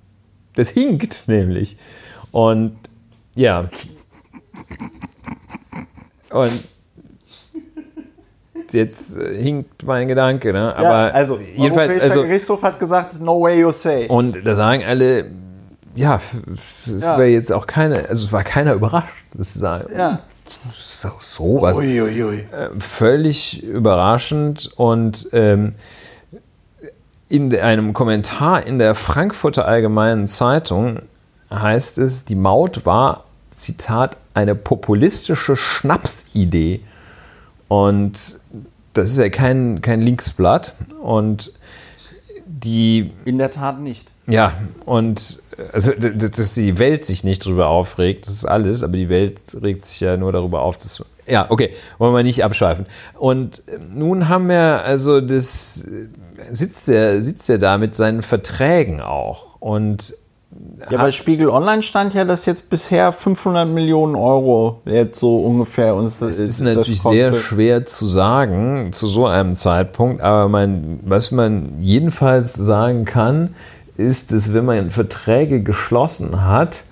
Das 0.54 0.70
hinkt 0.70 1.28
nämlich. 1.28 1.76
Und 2.32 2.76
ja. 3.36 3.68
Und 6.30 6.50
jetzt 8.72 9.16
äh, 9.16 9.40
hinkt 9.40 9.84
mein 9.84 10.08
Gedanke, 10.08 10.52
ne? 10.52 10.74
Aber 10.76 11.08
ja, 11.08 11.14
also, 11.14 11.38
jedenfalls, 11.38 11.92
Europäischer 11.92 12.02
also, 12.02 12.22
Gerichtshof 12.22 12.62
hat 12.62 12.78
gesagt, 12.78 13.20
no 13.20 13.40
way 13.40 13.60
you 13.60 13.72
say. 13.72 14.06
und 14.08 14.46
da 14.46 14.54
sagen 14.54 14.84
alle, 14.84 15.30
ja, 15.94 16.20
es 16.52 16.86
Ja. 17.02 17.16
war 17.18 17.24
jetzt 17.24 17.52
auch 17.52 17.66
keine, 17.66 18.08
also 18.08 18.26
es 18.26 18.32
war 18.32 18.44
keiner 18.44 18.74
überrascht, 18.74 19.24
dass 19.36 19.54
sie 19.54 19.58
sagen, 19.58 19.88
ja. 19.96 20.20
So, 20.70 21.10
so 21.20 21.62
was 21.62 21.78
Uiuiui. 21.78 22.46
völlig 22.78 23.62
überraschend 23.62 24.70
und 24.76 25.28
ähm, 25.32 25.74
in 27.28 27.54
einem 27.54 27.92
Kommentar 27.92 28.64
in 28.64 28.78
der 28.78 28.94
Frankfurter 28.94 29.66
Allgemeinen 29.66 30.26
Zeitung 30.26 31.00
heißt 31.52 31.98
es, 31.98 32.24
die 32.24 32.34
Maut 32.34 32.86
war, 32.86 33.24
Zitat, 33.50 34.16
eine 34.34 34.54
populistische 34.54 35.56
Schnapsidee. 35.56 36.80
Und 37.66 38.38
das 38.94 39.10
ist 39.10 39.18
ja 39.18 39.28
kein, 39.28 39.80
kein 39.82 40.00
Linksblatt. 40.00 40.74
Und 41.02 41.52
die 42.46 43.12
In 43.24 43.38
der 43.38 43.50
Tat 43.50 43.80
nicht. 43.80 44.10
ja, 44.26 44.52
und 44.84 45.42
also, 45.72 45.92
dass 45.92 46.54
die 46.54 46.78
Welt 46.78 47.04
sich 47.04 47.24
nicht 47.24 47.44
darüber 47.44 47.68
aufregt, 47.68 48.26
das 48.26 48.34
ist 48.34 48.44
alles, 48.44 48.82
aber 48.82 48.96
die 48.96 49.08
Welt 49.08 49.40
regt 49.60 49.84
sich 49.84 50.00
ja 50.00 50.16
nur 50.16 50.32
darüber 50.32 50.62
auf, 50.62 50.78
dass. 50.78 51.04
Ja, 51.26 51.46
okay, 51.50 51.74
wollen 51.98 52.14
wir 52.14 52.22
nicht 52.22 52.42
abschweifen. 52.42 52.86
Und 53.14 53.62
äh, 53.68 53.78
nun 53.92 54.28
haben 54.28 54.48
wir, 54.48 54.82
also 54.82 55.20
das 55.20 55.84
äh, 55.84 56.08
sitzt 56.50 56.88
er, 56.88 57.20
sitzt 57.20 57.50
er 57.50 57.58
da 57.58 57.76
mit 57.76 57.94
seinen 57.94 58.22
Verträgen 58.22 59.00
auch. 59.00 59.60
Und 59.60 60.14
Ja, 60.90 60.98
bei 60.98 61.10
Spiegel 61.10 61.50
Online 61.50 61.82
stand 61.82 62.14
ja, 62.14 62.24
dass 62.24 62.46
jetzt 62.46 62.70
bisher 62.70 63.12
500 63.12 63.68
Millionen 63.68 64.14
Euro 64.14 64.80
jetzt 64.86 65.18
so 65.18 65.38
ungefähr 65.38 65.94
uns 65.94 66.22
Es 66.22 66.40
ist 66.40 66.60
natürlich 66.60 67.02
sehr 67.02 67.34
schwer 67.34 67.84
zu 67.84 68.06
sagen 68.06 68.90
zu 68.92 69.06
so 69.06 69.26
einem 69.26 69.52
Zeitpunkt, 69.52 70.22
aber 70.22 70.48
man, 70.48 71.00
was 71.04 71.30
man 71.30 71.74
jedenfalls 71.80 72.54
sagen 72.54 73.04
kann, 73.04 73.54
ist, 73.98 74.32
dass 74.32 74.54
wenn 74.54 74.64
man 74.64 74.90
Verträge 74.90 75.62
geschlossen 75.62 76.46
hat 76.46 76.84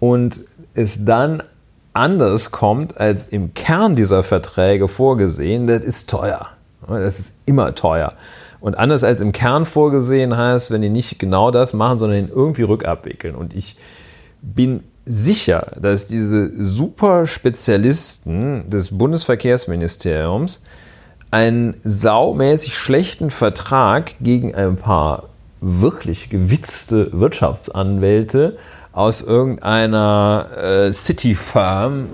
und 0.00 0.40
es 0.74 1.04
dann 1.04 1.42
anders 1.92 2.50
kommt 2.50 2.98
als 2.98 3.26
im 3.26 3.52
Kern 3.54 3.96
dieser 3.96 4.22
Verträge 4.22 4.88
vorgesehen, 4.88 5.66
das 5.66 5.84
ist 5.84 6.08
teuer. 6.08 6.48
Das 6.88 7.18
ist 7.18 7.32
immer 7.46 7.74
teuer. 7.74 8.12
Und 8.60 8.78
anders 8.78 9.04
als 9.04 9.20
im 9.20 9.32
Kern 9.32 9.64
vorgesehen 9.64 10.36
heißt, 10.36 10.70
wenn 10.70 10.82
die 10.82 10.90
nicht 10.90 11.18
genau 11.18 11.50
das 11.50 11.72
machen, 11.74 11.98
sondern 11.98 12.28
irgendwie 12.28 12.62
rückabwickeln. 12.62 13.34
Und 13.34 13.54
ich 13.54 13.76
bin 14.40 14.84
sicher, 15.06 15.72
dass 15.78 16.06
diese 16.06 16.50
Superspezialisten 16.62 18.70
des 18.70 18.96
Bundesverkehrsministeriums 18.96 20.62
einen 21.30 21.76
saumäßig 21.82 22.76
schlechten 22.76 23.30
Vertrag 23.30 24.14
gegen 24.20 24.54
ein 24.54 24.76
paar 24.76 25.30
wirklich 25.64 26.30
gewitzte 26.30 27.10
Wirtschaftsanwälte 27.12 28.56
aus 28.92 29.22
irgendeiner 29.22 30.46
äh, 30.56 30.92
City-Firm 30.92 32.08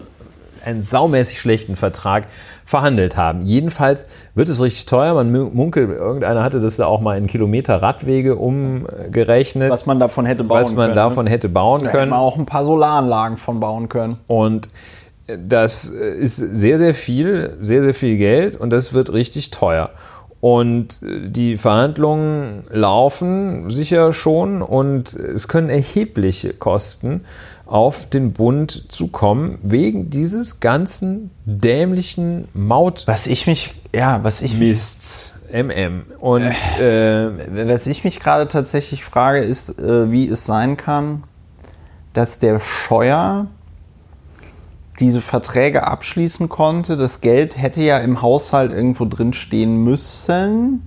einen 0.64 0.82
saumäßig 0.82 1.40
schlechten 1.40 1.76
Vertrag 1.76 2.26
verhandelt 2.64 3.16
haben. 3.16 3.42
Jedenfalls 3.42 4.06
wird 4.34 4.48
es 4.48 4.60
richtig 4.60 4.84
teuer. 4.84 5.14
Man 5.14 5.32
munkelt, 5.32 5.90
irgendeiner 5.90 6.42
hatte 6.44 6.60
das 6.60 6.76
da 6.76 6.86
auch 6.86 7.00
mal 7.00 7.18
in 7.18 7.26
Kilometer 7.26 7.82
Radwege 7.82 8.36
umgerechnet. 8.36 9.70
Was 9.70 9.86
man 9.86 9.98
davon 9.98 10.26
hätte 10.26 10.44
bauen 10.44 10.58
können. 10.58 10.64
Was 10.64 10.74
man 10.74 10.86
können, 10.86 10.96
davon 10.96 11.24
ne? 11.24 11.30
hätte 11.30 11.48
bauen 11.48 11.80
da 11.82 11.90
können. 11.90 12.00
Hätte 12.02 12.10
man 12.10 12.20
auch 12.20 12.38
ein 12.38 12.46
paar 12.46 12.64
Solaranlagen 12.64 13.38
von 13.38 13.58
bauen 13.58 13.88
können. 13.88 14.18
Und 14.26 14.68
das 15.26 15.86
ist 15.86 16.36
sehr, 16.36 16.78
sehr 16.78 16.94
viel, 16.94 17.56
sehr, 17.60 17.82
sehr 17.82 17.94
viel 17.94 18.16
Geld 18.16 18.56
und 18.56 18.70
das 18.70 18.92
wird 18.92 19.12
richtig 19.12 19.50
teuer. 19.50 19.90
Und 20.40 21.02
die 21.02 21.58
Verhandlungen 21.58 22.64
laufen 22.70 23.68
sicher 23.68 24.14
schon 24.14 24.62
und 24.62 25.12
es 25.14 25.48
können 25.48 25.68
erhebliche 25.68 26.54
Kosten 26.54 27.26
auf 27.66 28.08
den 28.08 28.32
Bund 28.32 28.90
zukommen, 28.90 29.58
wegen 29.62 30.10
dieses 30.10 30.58
ganzen 30.58 31.30
dämlichen 31.44 32.48
Maut. 32.54 33.06
Was 33.06 33.26
ich 33.26 33.46
mich, 33.46 33.74
ja, 33.94 34.24
was 34.24 34.40
ich 34.40 34.56
Mists, 34.56 35.34
MM. 35.52 36.04
Und 36.18 36.56
äh, 36.80 37.68
was 37.68 37.86
ich 37.86 38.02
mich 38.04 38.18
gerade 38.18 38.48
tatsächlich 38.48 39.04
frage, 39.04 39.40
ist, 39.40 39.78
äh, 39.78 40.10
wie 40.10 40.26
es 40.28 40.46
sein 40.46 40.76
kann, 40.76 41.24
dass 42.12 42.38
der 42.38 42.60
Scheuer 42.60 43.46
diese 45.00 45.20
Verträge 45.20 45.86
abschließen 45.86 46.48
konnte. 46.48 46.96
Das 46.96 47.20
Geld 47.20 47.56
hätte 47.56 47.82
ja 47.82 47.98
im 47.98 48.22
Haushalt 48.22 48.72
irgendwo 48.72 49.06
drin 49.06 49.32
stehen 49.32 49.82
müssen. 49.82 50.86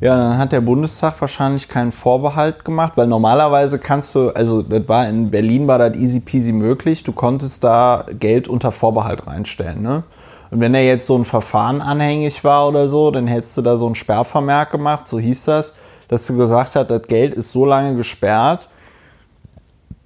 Ja, 0.00 0.16
dann 0.16 0.38
hat 0.38 0.52
der 0.52 0.60
Bundestag 0.60 1.20
wahrscheinlich 1.20 1.68
keinen 1.68 1.90
Vorbehalt 1.90 2.64
gemacht, 2.64 2.92
weil 2.96 3.08
normalerweise 3.08 3.80
kannst 3.80 4.14
du, 4.14 4.30
also 4.30 4.62
das 4.62 4.88
war 4.88 5.08
in 5.08 5.30
Berlin 5.30 5.66
war 5.66 5.78
das 5.78 5.96
easy 5.96 6.20
peasy 6.20 6.52
möglich, 6.52 7.02
du 7.02 7.12
konntest 7.12 7.64
da 7.64 8.06
Geld 8.20 8.46
unter 8.46 8.70
Vorbehalt 8.70 9.26
reinstellen, 9.26 9.82
ne? 9.82 10.04
Und 10.50 10.60
wenn 10.60 10.72
er 10.72 10.84
jetzt 10.84 11.06
so 11.06 11.16
ein 11.16 11.24
Verfahren 11.24 11.82
anhängig 11.82 12.42
war 12.44 12.68
oder 12.68 12.88
so, 12.88 13.10
dann 13.10 13.26
hättest 13.26 13.58
du 13.58 13.62
da 13.62 13.76
so 13.76 13.86
ein 13.88 13.96
Sperrvermerk 13.96 14.70
gemacht, 14.70 15.06
so 15.06 15.18
hieß 15.18 15.44
das, 15.44 15.74
dass 16.06 16.26
du 16.26 16.36
gesagt 16.36 16.76
hast, 16.76 16.90
das 16.90 17.02
Geld 17.02 17.34
ist 17.34 17.50
so 17.50 17.66
lange 17.66 17.96
gesperrt, 17.96 18.70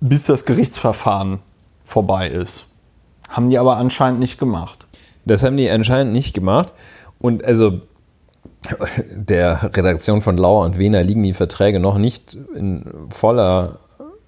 bis 0.01 0.25
das 0.25 0.45
Gerichtsverfahren 0.47 1.39
vorbei 1.85 2.29
ist. 2.29 2.72
Haben 3.33 3.49
die 3.49 3.59
aber 3.59 3.77
anscheinend 3.77 4.21
nicht 4.21 4.39
gemacht. 4.39 4.87
Das 5.25 5.43
haben 5.43 5.57
die 5.57 5.69
anscheinend 5.69 6.13
nicht 6.13 6.35
gemacht. 6.35 6.73
Und 7.19 7.45
also 7.45 7.81
der 9.11 9.71
Redaktion 9.75 10.23
von 10.23 10.37
Lauer 10.37 10.65
und 10.65 10.79
Wiener 10.79 11.03
liegen 11.03 11.23
die 11.23 11.33
Verträge 11.33 11.81
noch 11.81 11.99
nicht 11.99 12.37
in 12.55 12.85
voller 13.11 13.79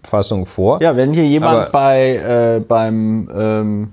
Fassung 0.03 0.47
vor. 0.47 0.83
Ja, 0.83 0.97
wenn 0.97 1.13
hier 1.13 1.27
jemand 1.27 1.57
Aber 1.57 1.71
bei, 1.71 2.17
äh, 2.17 2.61
beim 2.61 3.31
ähm, 3.35 3.93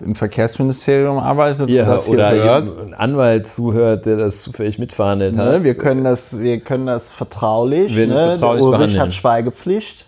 im 0.00 0.14
Verkehrsministerium 0.14 1.18
arbeitet 1.18 1.68
ja, 1.70 1.84
das 1.84 2.06
hier 2.06 2.14
oder 2.14 2.32
hört, 2.32 2.80
ein 2.80 2.94
Anwalt 2.94 3.46
zuhört, 3.46 4.06
der 4.06 4.16
das 4.16 4.42
zufällig 4.42 4.78
mitverhandelt 4.78 5.36
ne, 5.36 5.44
hat. 5.44 5.64
Wir 5.64 5.76
können 5.76 6.04
das, 6.04 6.40
wir 6.40 6.60
können 6.60 6.86
das 6.86 7.10
vertraulich. 7.10 7.94
Wir 7.94 8.08
ne? 8.08 8.14
das 8.14 8.38
vertraulich 8.38 8.62
Ulrich 8.62 8.78
behandeln. 8.78 9.00
hat 9.00 9.12
Schweigepflicht. 9.12 10.06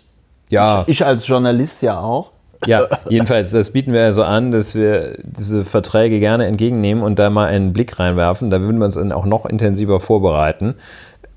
Ja. 0.49 0.83
Ich, 0.87 0.99
ich 0.99 1.05
als 1.05 1.27
Journalist 1.27 1.81
ja 1.81 1.99
auch. 1.99 2.31
Ja, 2.65 2.87
jedenfalls, 3.09 3.51
das 3.51 3.69
bieten 3.69 3.93
wir 3.93 4.03
also 4.03 4.23
an, 4.23 4.51
dass 4.51 4.75
wir 4.75 5.17
diese 5.23 5.63
Verträge 5.63 6.19
gerne 6.19 6.45
entgegennehmen 6.47 7.03
und 7.03 7.19
da 7.19 7.29
mal 7.29 7.47
einen 7.47 7.71
Blick 7.71 7.99
reinwerfen. 7.99 8.49
Da 8.49 8.59
würden 8.61 8.79
wir 8.79 8.85
uns 8.85 8.95
dann 8.95 9.11
auch 9.11 9.25
noch 9.25 9.45
intensiver 9.45 9.99
vorbereiten. 9.99 10.75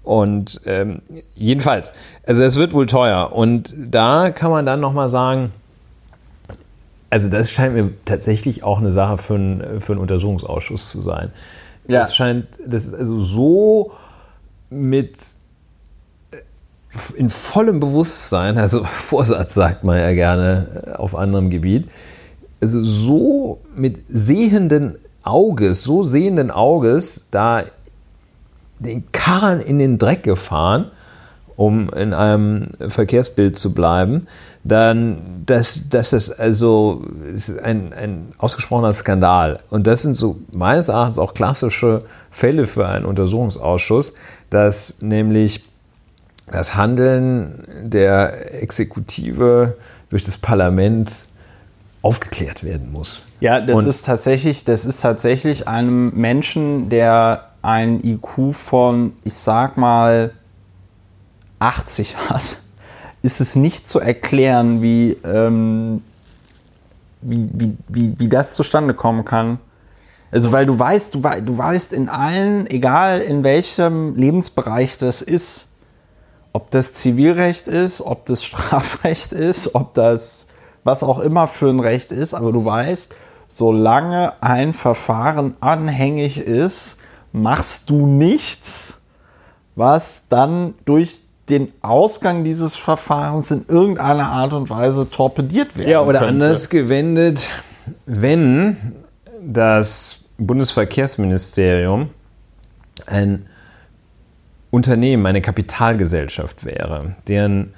Und 0.03 0.63
ähm, 0.65 1.03
jedenfalls, 1.35 1.93
also 2.27 2.43
es 2.43 2.57
wird 2.57 2.73
wohl 2.73 2.87
teuer. 2.87 3.33
Und 3.33 3.75
da 3.77 4.31
kann 4.31 4.51
man 4.51 4.65
dann 4.65 4.81
nochmal 4.81 5.09
sagen, 5.09 5.53
also 7.11 7.29
das 7.29 7.51
scheint 7.51 7.75
mir 7.75 7.91
tatsächlich 8.05 8.65
auch 8.65 8.79
eine 8.79 8.93
Sache 8.93 9.19
für, 9.19 9.35
ein, 9.35 9.81
für 9.81 9.93
einen 9.93 10.01
Untersuchungsausschuss 10.01 10.91
zu 10.91 11.01
sein. 11.01 11.33
Ja. 11.87 12.01
Das 12.01 12.15
scheint, 12.15 12.47
das 12.65 12.87
ist 12.87 12.95
also 12.95 13.21
so 13.21 13.93
mit 14.71 15.19
in 17.17 17.31
vollem 17.31 17.81
Bewusstsein, 17.81 18.59
also 18.59 18.85
Vorsatz 18.85 19.55
sagt 19.55 19.85
man 19.85 19.99
ja 19.99 20.13
gerne 20.13 20.95
auf 20.97 21.15
anderem 21.15 21.51
Gebiet, 21.51 21.89
also 22.61 22.83
so 22.83 23.61
mit 23.75 24.07
sehenden 24.07 24.97
Auges, 25.23 25.83
so 25.83 26.03
sehenden 26.03 26.51
Auges, 26.51 27.27
da 27.31 27.65
den 28.79 29.11
Karren 29.13 29.61
in 29.61 29.79
den 29.79 29.99
Dreck 29.99 30.23
gefahren, 30.23 30.91
um 31.57 31.91
in 31.91 32.15
einem 32.15 32.69
Verkehrsbild 32.89 33.59
zu 33.59 33.75
bleiben, 33.75 34.27
dann, 34.65 35.43
dass 35.45 35.91
das 35.91 36.31
also 36.31 37.05
ist 37.35 37.59
ein, 37.59 37.93
ein 37.93 38.33
ausgesprochener 38.39 38.95
Skandal. 38.95 39.61
Und 39.69 39.87
das 39.87 40.03
sind 40.03 40.15
so 40.15 40.39
meines 40.53 40.89
Erachtens 40.89 41.19
auch 41.19 41.35
klassische 41.35 42.03
Fälle 42.31 42.67
für 42.67 42.89
einen 42.89 43.05
Untersuchungsausschuss, 43.05 44.15
dass 44.49 44.97
nämlich 45.01 45.63
das 46.51 46.75
Handeln 46.75 47.65
der 47.83 48.63
Exekutive 48.63 49.77
durch 50.11 50.25
das 50.25 50.39
Parlament 50.39 51.11
aufgeklärt 52.03 52.65
werden 52.65 52.93
muss. 52.93 53.27
Ja, 53.41 53.61
das 53.61 53.77
Und 53.77 53.87
ist 53.87 54.07
tatsächlich, 54.07 54.65
das 54.65 54.85
ist 54.85 55.01
tatsächlich 55.01 55.69
einem 55.69 56.13
Menschen, 56.15 56.89
der 56.89 57.51
ein 57.63 58.01
IQ 58.03 58.55
von, 58.55 59.13
ich 59.23 59.35
sag 59.35 59.77
mal, 59.77 60.33
80 61.59 62.17
hat, 62.17 62.59
ist 63.23 63.41
es 63.41 63.55
nicht 63.55 63.87
zu 63.87 64.01
erklären, 64.01 64.81
wie, 64.83 65.17
ähm, 65.25 66.03
wie, 67.21 67.49
wie, 67.53 67.77
wie, 67.89 68.19
wie 68.19 68.29
das 68.29 68.55
zustande 68.55 68.95
kommen 68.95 69.25
kann. 69.25 69.59
Also, 70.33 70.53
weil 70.53 70.65
du 70.65 70.79
weißt, 70.79 71.15
du, 71.15 71.21
du 71.21 71.59
weißt 71.59 71.93
in 71.93 72.09
allen, 72.09 72.67
egal 72.69 73.21
in 73.21 73.43
welchem 73.43 74.15
Lebensbereich 74.15 74.97
das 74.97 75.23
ist, 75.23 75.70
ob 76.53 76.71
das 76.71 76.93
Zivilrecht 76.93 77.69
ist, 77.69 78.01
ob 78.01 78.27
das 78.27 78.45
Strafrecht 78.45 79.33
ist, 79.33 79.75
ob 79.75 79.95
das 79.95 80.49
was 80.83 81.03
auch 81.03 81.19
immer 81.19 81.47
für 81.47 81.69
ein 81.69 81.81
Recht 81.81 82.11
ist, 82.11 82.33
aber 82.35 82.53
du 82.53 82.65
weißt, 82.65 83.15
solange 83.53 84.43
ein 84.43 84.73
Verfahren 84.73 85.55
anhängig 85.61 86.41
ist, 86.41 86.99
machst 87.33 87.91
du 87.91 88.07
nichts, 88.07 89.03
was 89.77 90.27
dann 90.29 90.75
durch 90.87 91.21
den 91.49 91.73
Ausgang 91.83 92.45
dieses 92.45 92.77
Verfahrens 92.77 93.51
in 93.51 93.67
irgendeiner 93.69 94.31
Art 94.31 94.53
und 94.53 94.71
Weise 94.71 95.11
torpediert 95.11 95.77
werden 95.77 95.91
Ja, 95.91 96.01
oder 96.01 96.21
könnte. 96.21 96.45
anders 96.47 96.69
gewendet, 96.69 97.51
wenn 98.07 98.95
das 99.45 100.25
Bundesverkehrsministerium 100.39 102.11
ein 103.07 103.47
Unternehmen, 104.71 105.27
eine 105.27 105.41
Kapitalgesellschaft 105.41 106.65
wäre, 106.65 107.17
deren 107.29 107.75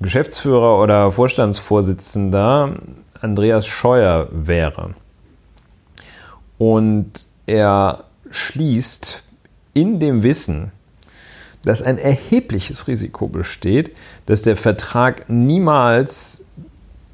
Geschäftsführer 0.00 0.80
oder 0.80 1.10
Vorstandsvorsitzender 1.10 2.76
Andreas 3.20 3.66
Scheuer 3.66 4.28
wäre. 4.30 4.94
Und 6.56 7.26
er 7.46 8.04
schließt 8.30 9.22
in 9.74 9.98
dem 10.00 10.22
Wissen, 10.22 10.72
dass 11.64 11.82
ein 11.82 11.98
erhebliches 11.98 12.86
Risiko 12.86 13.28
besteht, 13.28 13.96
dass 14.26 14.42
der 14.42 14.56
Vertrag 14.56 15.28
niemals 15.28 16.44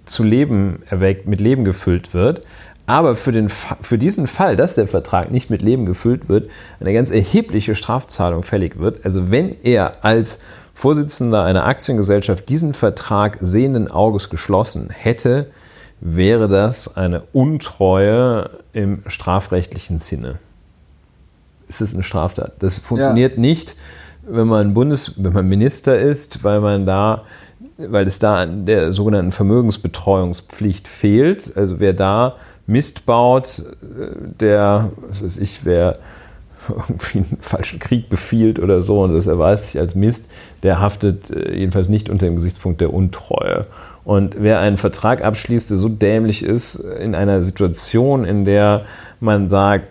zu 0.07 0.23
Leben 0.23 0.83
erweckt, 0.89 1.27
mit 1.27 1.41
Leben 1.41 1.65
gefüllt 1.65 2.12
wird, 2.12 2.43
aber 2.86 3.16
für, 3.16 3.32
den, 3.32 3.48
für 3.48 3.98
diesen 3.98 4.27
Fall, 4.27 4.56
dass 4.56 4.74
der 4.74 4.86
Vertrag 4.86 5.31
nicht 5.31 5.48
mit 5.51 5.62
Leben 5.62 5.86
gefüllt 5.86 6.28
wird, 6.28 6.51
eine 6.81 6.93
ganz 6.93 7.11
erhebliche 7.11 7.74
Strafzahlung 7.74 8.43
fällig 8.43 8.78
wird. 8.78 9.05
Also 9.05 9.31
wenn 9.31 9.56
er 9.62 10.05
als 10.05 10.40
Vorsitzender 10.74 11.44
einer 11.44 11.66
Aktiengesellschaft 11.66 12.48
diesen 12.48 12.74
Vertrag 12.74 13.39
sehenden 13.40 13.90
Auges 13.90 14.28
geschlossen 14.28 14.90
hätte, 14.90 15.48
wäre 16.01 16.48
das 16.48 16.97
eine 16.97 17.23
Untreue 17.32 18.51
im 18.73 19.02
strafrechtlichen 19.06 19.98
Sinne. 19.98 20.36
Ist 21.69 21.81
es 21.81 21.94
eine 21.94 22.02
Straftat? 22.02 22.55
Das 22.59 22.81
funktioniert 22.81 23.36
ja. 23.36 23.40
nicht, 23.40 23.77
wenn 24.27 24.48
man 24.48 24.74
Bundes, 24.74 25.15
wenn 25.16 25.32
man 25.32 25.48
Minister 25.48 25.98
ist, 25.98 26.44
weil 26.44 26.61
man 26.61 26.85
da, 26.85 27.23
weil 27.78 28.06
es 28.06 28.19
da 28.19 28.36
an 28.36 28.66
der 28.66 28.93
sogenannten 28.93 29.32
Vermögensbetreuungspflicht 29.32 30.89
fehlt. 30.89 31.56
Also 31.56 31.81
wer 31.81 31.94
da 31.94 32.36
Mist 32.66 33.07
baut, 33.07 33.62
der, 34.41 34.91
was 35.09 35.23
weiß 35.23 35.39
ich, 35.39 35.65
wer 35.65 35.99
irgendwie 36.69 37.19
einen 37.19 37.39
falschen 37.41 37.78
Krieg 37.78 38.09
befiehlt 38.09 38.59
oder 38.59 38.81
so 38.81 39.03
und 39.03 39.15
das 39.15 39.27
erweist 39.27 39.66
sich 39.66 39.81
als 39.81 39.95
Mist, 39.95 40.31
der 40.62 40.81
haftet 40.81 41.31
äh, 41.31 41.57
jedenfalls 41.57 41.89
nicht 41.89 42.09
unter 42.09 42.27
dem 42.27 42.36
Gesichtspunkt 42.36 42.81
der 42.81 42.93
Untreue. 42.93 43.66
Und 44.05 44.36
wer 44.39 44.61
einen 44.61 44.77
Vertrag 44.77 45.24
abschließt, 45.24 45.70
der 45.70 45.78
so 45.78 45.89
dämlich 45.89 46.43
ist, 46.43 46.77
in 46.77 47.15
einer 47.15 47.43
Situation, 47.43 48.24
in 48.24 48.45
der 48.45 48.82
man 49.20 49.49
sagt, 49.49 49.89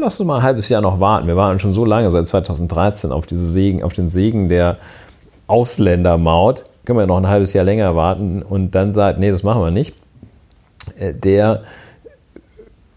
lass 0.00 0.18
uns 0.18 0.26
mal 0.26 0.36
ein 0.36 0.42
halbes 0.42 0.68
Jahr 0.70 0.80
noch 0.80 1.00
warten. 1.00 1.26
Wir 1.26 1.36
waren 1.36 1.58
schon 1.58 1.74
so 1.74 1.84
lange, 1.84 2.10
seit 2.10 2.26
2013, 2.26 3.12
auf, 3.12 3.26
diese 3.26 3.48
Segen, 3.48 3.82
auf 3.82 3.92
den 3.92 4.08
Segen 4.08 4.48
der 4.48 4.78
Ausländermaut. 5.46 6.64
Können 6.86 6.98
wir 6.98 7.06
noch 7.06 7.18
ein 7.18 7.28
halbes 7.28 7.52
Jahr 7.52 7.64
länger 7.64 7.94
warten 7.96 8.42
und 8.42 8.74
dann 8.74 8.92
sagt, 8.92 9.18
nee, 9.18 9.30
das 9.30 9.42
machen 9.42 9.62
wir 9.62 9.70
nicht. 9.70 9.94
Äh, 10.98 11.12
der 11.14 11.62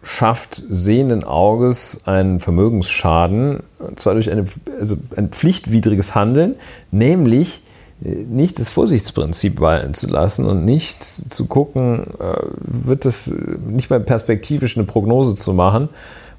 schafft 0.07 0.63
sehenden 0.69 1.23
Auges 1.23 2.01
einen 2.05 2.39
Vermögensschaden, 2.39 3.61
zwar 3.95 4.13
durch 4.13 4.31
eine, 4.31 4.45
also 4.79 4.97
ein 5.15 5.29
pflichtwidriges 5.29 6.15
Handeln, 6.15 6.55
nämlich 6.91 7.61
nicht 7.99 8.59
das 8.59 8.69
Vorsichtsprinzip 8.69 9.59
walten 9.59 9.93
zu 9.93 10.07
lassen 10.07 10.45
und 10.45 10.65
nicht 10.65 11.03
zu 11.03 11.45
gucken, 11.45 12.05
äh, 12.19 12.35
wird 12.59 13.05
das 13.05 13.31
nicht 13.67 13.89
mal 13.89 13.99
perspektivisch 13.99 14.77
eine 14.77 14.85
Prognose 14.85 15.34
zu 15.34 15.53
machen, 15.53 15.89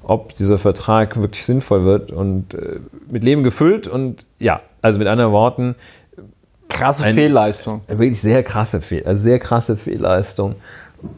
ob 0.03 0.33
dieser 0.35 0.57
Vertrag 0.57 1.17
wirklich 1.17 1.45
sinnvoll 1.45 1.83
wird 1.83 2.11
und 2.11 2.53
äh, 2.53 2.79
mit 3.09 3.25
Leben 3.25 3.43
gefüllt 3.43 3.87
und 3.87 4.25
ja, 4.39 4.59
also 4.81 4.99
mit 4.99 5.07
anderen 5.09 5.33
Worten. 5.33 5.75
Krasse 6.69 7.03
ein, 7.03 7.15
Fehlleistung. 7.15 7.81
Wirklich 7.87 8.21
sehr 8.21 8.41
krasse 8.43 8.79
Fehl, 8.79 9.03
also 9.03 9.21
sehr 9.21 9.39
krasse 9.39 9.75
Fehlleistung. 9.75 10.55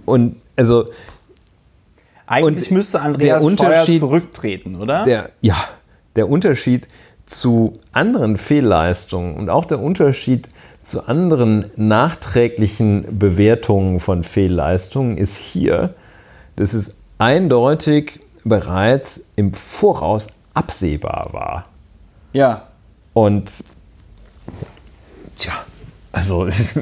Und 0.06 0.38
also 0.56 0.86
eigentlich 2.32 2.72
und 2.72 2.76
müsste 2.78 3.02
Andreas 3.02 3.44
Steuer 3.54 3.86
zurücktreten, 3.86 4.76
oder? 4.76 5.04
Der, 5.04 5.32
ja, 5.42 5.58
der 6.16 6.30
Unterschied 6.30 6.88
zu 7.26 7.74
anderen 7.92 8.38
Fehlleistungen 8.38 9.36
und 9.38 9.50
auch 9.50 9.66
der 9.66 9.80
Unterschied 9.80 10.50
zu 10.84 11.08
anderen 11.08 11.70
nachträglichen 11.76 13.20
Bewertungen 13.20 14.00
von 14.00 14.24
Fehlleistungen 14.24 15.18
ist 15.18 15.36
hier, 15.36 15.94
dass 16.56 16.74
es 16.74 16.96
eindeutig 17.20 18.20
bereits 18.44 19.28
im 19.36 19.54
Voraus 19.54 20.28
absehbar 20.54 21.30
war. 21.32 21.66
Ja. 22.34 22.68
Und 23.14 23.64
tja, 25.36 25.54
also 26.12 26.46
ist, 26.46 26.76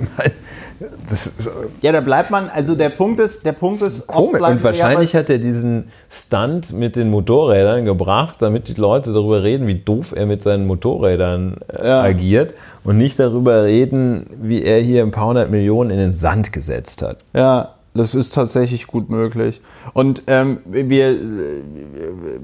ja, 1.81 1.91
da 1.91 2.01
bleibt 2.01 2.31
man, 2.31 2.49
also 2.49 2.75
der 2.75 2.89
Punkt 2.89 3.19
ist, 3.19 3.45
der 3.45 3.51
Punkt 3.51 3.81
ist, 3.81 4.07
komisch. 4.07 4.41
Und 4.41 4.63
wahrscheinlich 4.63 5.15
hat 5.15 5.29
er 5.29 5.37
diesen 5.37 5.89
Stunt 6.09 6.73
mit 6.73 6.95
den 6.95 7.09
Motorrädern 7.09 7.85
gebracht, 7.85 8.41
damit 8.41 8.67
die 8.67 8.73
Leute 8.73 9.13
darüber 9.13 9.43
reden, 9.43 9.67
wie 9.67 9.75
doof 9.75 10.13
er 10.15 10.25
mit 10.25 10.41
seinen 10.41 10.65
Motorrädern 10.65 11.57
äh, 11.67 11.87
ja. 11.87 12.01
agiert 12.01 12.55
und 12.83 12.97
nicht 12.97 13.19
darüber 13.19 13.65
reden, 13.65 14.25
wie 14.41 14.63
er 14.63 14.79
hier 14.79 15.03
ein 15.03 15.11
paar 15.11 15.27
hundert 15.27 15.51
Millionen 15.51 15.91
in 15.91 15.97
den 15.97 16.13
Sand 16.13 16.51
gesetzt 16.51 17.01
hat. 17.03 17.17
Ja, 17.33 17.75
das 17.99 18.15
ist 18.15 18.33
tatsächlich 18.33 18.87
gut 18.87 19.09
möglich. 19.09 19.59
Und 19.93 20.23
ähm, 20.27 20.59
wir, 20.65 20.87
wir 20.87 21.19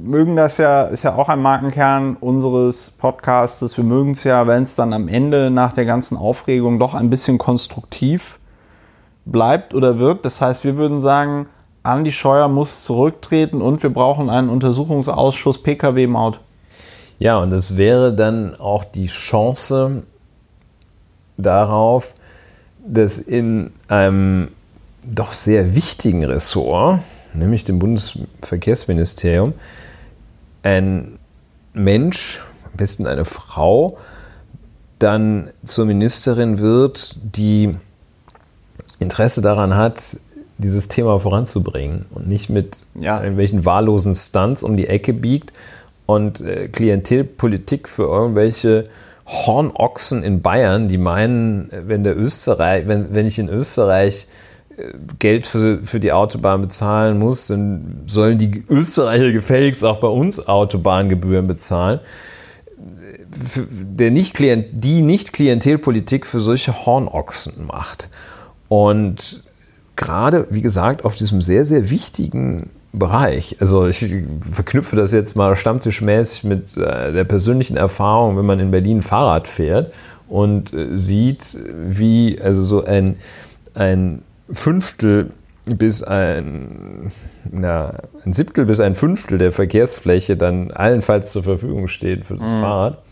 mögen 0.03 0.35
das 0.35 0.57
ja, 0.57 0.83
ist 0.83 1.03
ja 1.03 1.15
auch 1.15 1.29
ein 1.29 1.41
Markenkern 1.41 2.17
unseres 2.19 2.91
Podcasts. 2.91 3.77
Wir 3.77 3.85
mögen 3.85 4.11
es 4.11 4.25
ja, 4.25 4.47
wenn 4.47 4.63
es 4.63 4.75
dann 4.75 4.91
am 4.91 5.07
Ende 5.07 5.49
nach 5.51 5.71
der 5.71 5.85
ganzen 5.85 6.17
Aufregung 6.17 6.77
doch 6.77 6.93
ein 6.93 7.09
bisschen 7.09 7.37
konstruktiv 7.37 8.37
bleibt 9.23 9.73
oder 9.73 9.97
wirkt. 9.97 10.25
Das 10.25 10.41
heißt, 10.41 10.65
wir 10.65 10.75
würden 10.75 10.99
sagen, 10.99 11.47
Andi 11.83 12.11
Scheuer 12.11 12.49
muss 12.49 12.83
zurücktreten 12.83 13.61
und 13.61 13.81
wir 13.81 13.93
brauchen 13.93 14.29
einen 14.29 14.49
Untersuchungsausschuss 14.49 15.63
Pkw-Maut. 15.63 16.41
Ja, 17.17 17.37
und 17.37 17.51
das 17.51 17.77
wäre 17.77 18.13
dann 18.13 18.55
auch 18.59 18.83
die 18.83 19.05
Chance 19.05 20.03
darauf, 21.37 22.13
dass 22.85 23.19
in 23.19 23.71
einem 23.87 24.49
doch 25.05 25.33
sehr 25.33 25.75
wichtigen 25.75 26.23
Ressort, 26.23 26.99
nämlich 27.33 27.63
dem 27.63 27.79
Bundesverkehrsministerium, 27.79 29.53
ein 30.63 31.19
Mensch, 31.73 32.41
am 32.65 32.77
besten 32.77 33.05
eine 33.05 33.25
Frau, 33.25 33.97
dann 34.99 35.49
zur 35.65 35.85
Ministerin 35.85 36.59
wird, 36.59 37.15
die 37.35 37.71
Interesse 38.99 39.41
daran 39.41 39.75
hat, 39.75 40.17
dieses 40.57 40.87
Thema 40.87 41.19
voranzubringen 41.19 42.05
und 42.11 42.27
nicht 42.27 42.49
mit 42.49 42.85
ja. 42.95 43.19
irgendwelchen 43.19 43.65
wahllosen 43.65 44.13
Stunts 44.13 44.63
um 44.63 44.77
die 44.77 44.87
Ecke 44.87 45.13
biegt 45.13 45.51
und 46.05 46.39
äh, 46.41 46.69
Klientelpolitik 46.69 47.89
für 47.89 48.03
irgendwelche 48.03 48.85
Hornochsen 49.27 50.23
in 50.23 50.41
Bayern, 50.41 50.87
die 50.87 50.97
meinen, 50.97 51.69
wenn 51.71 52.03
der 52.03 52.17
Österreich, 52.17 52.87
wenn, 52.87 53.13
wenn 53.13 53.25
ich 53.25 53.39
in 53.39 53.49
Österreich 53.49 54.27
Geld 55.19 55.47
für, 55.47 55.79
für 55.83 55.99
die 55.99 56.11
Autobahn 56.11 56.61
bezahlen 56.61 57.17
muss, 57.17 57.47
dann 57.47 58.01
sollen 58.05 58.37
die 58.37 58.63
Österreicher 58.69 59.31
gefälligst 59.31 59.83
auch 59.83 59.99
bei 59.99 60.07
uns 60.07 60.47
Autobahngebühren 60.47 61.47
bezahlen. 61.47 61.99
Der 63.57 64.11
nicht 64.11 64.35
-Klient, 64.35 64.65
die 64.71 65.01
Nicht-Klientelpolitik 65.01 66.25
für 66.25 66.39
solche 66.39 66.85
Hornochsen 66.85 67.65
macht. 67.65 68.09
Und 68.67 69.43
gerade, 69.95 70.47
wie 70.49 70.61
gesagt, 70.61 71.05
auf 71.05 71.15
diesem 71.15 71.41
sehr, 71.41 71.65
sehr 71.65 71.89
wichtigen 71.89 72.69
Bereich. 72.93 73.57
Also 73.59 73.87
ich 73.87 74.05
verknüpfe 74.51 74.95
das 74.95 75.11
jetzt 75.11 75.35
mal 75.35 75.55
stammtischmäßig 75.55 76.43
mit 76.45 76.77
äh, 76.77 77.11
der 77.11 77.23
persönlichen 77.25 77.77
Erfahrung, 77.77 78.37
wenn 78.37 78.45
man 78.45 78.59
in 78.59 78.71
Berlin 78.71 79.01
Fahrrad 79.01 79.47
fährt 79.47 79.93
und 80.27 80.73
äh, 80.73 80.97
sieht, 80.97 81.57
wie 81.87 82.39
also 82.41 82.63
so 82.63 82.83
ein, 82.83 83.17
ein 83.73 84.21
Fünftel 84.51 85.31
bis 85.65 86.03
ein, 86.03 87.11
na, 87.51 87.93
ein 88.23 88.33
Siebtel 88.33 88.65
bis 88.65 88.79
ein 88.79 88.95
Fünftel 88.95 89.37
der 89.37 89.51
Verkehrsfläche 89.51 90.37
dann 90.37 90.71
allenfalls 90.71 91.31
zur 91.31 91.43
Verfügung 91.43 91.87
steht 91.87 92.25
für 92.25 92.35
das 92.35 92.51
mhm. 92.53 92.59
Fahrrad. 92.59 93.03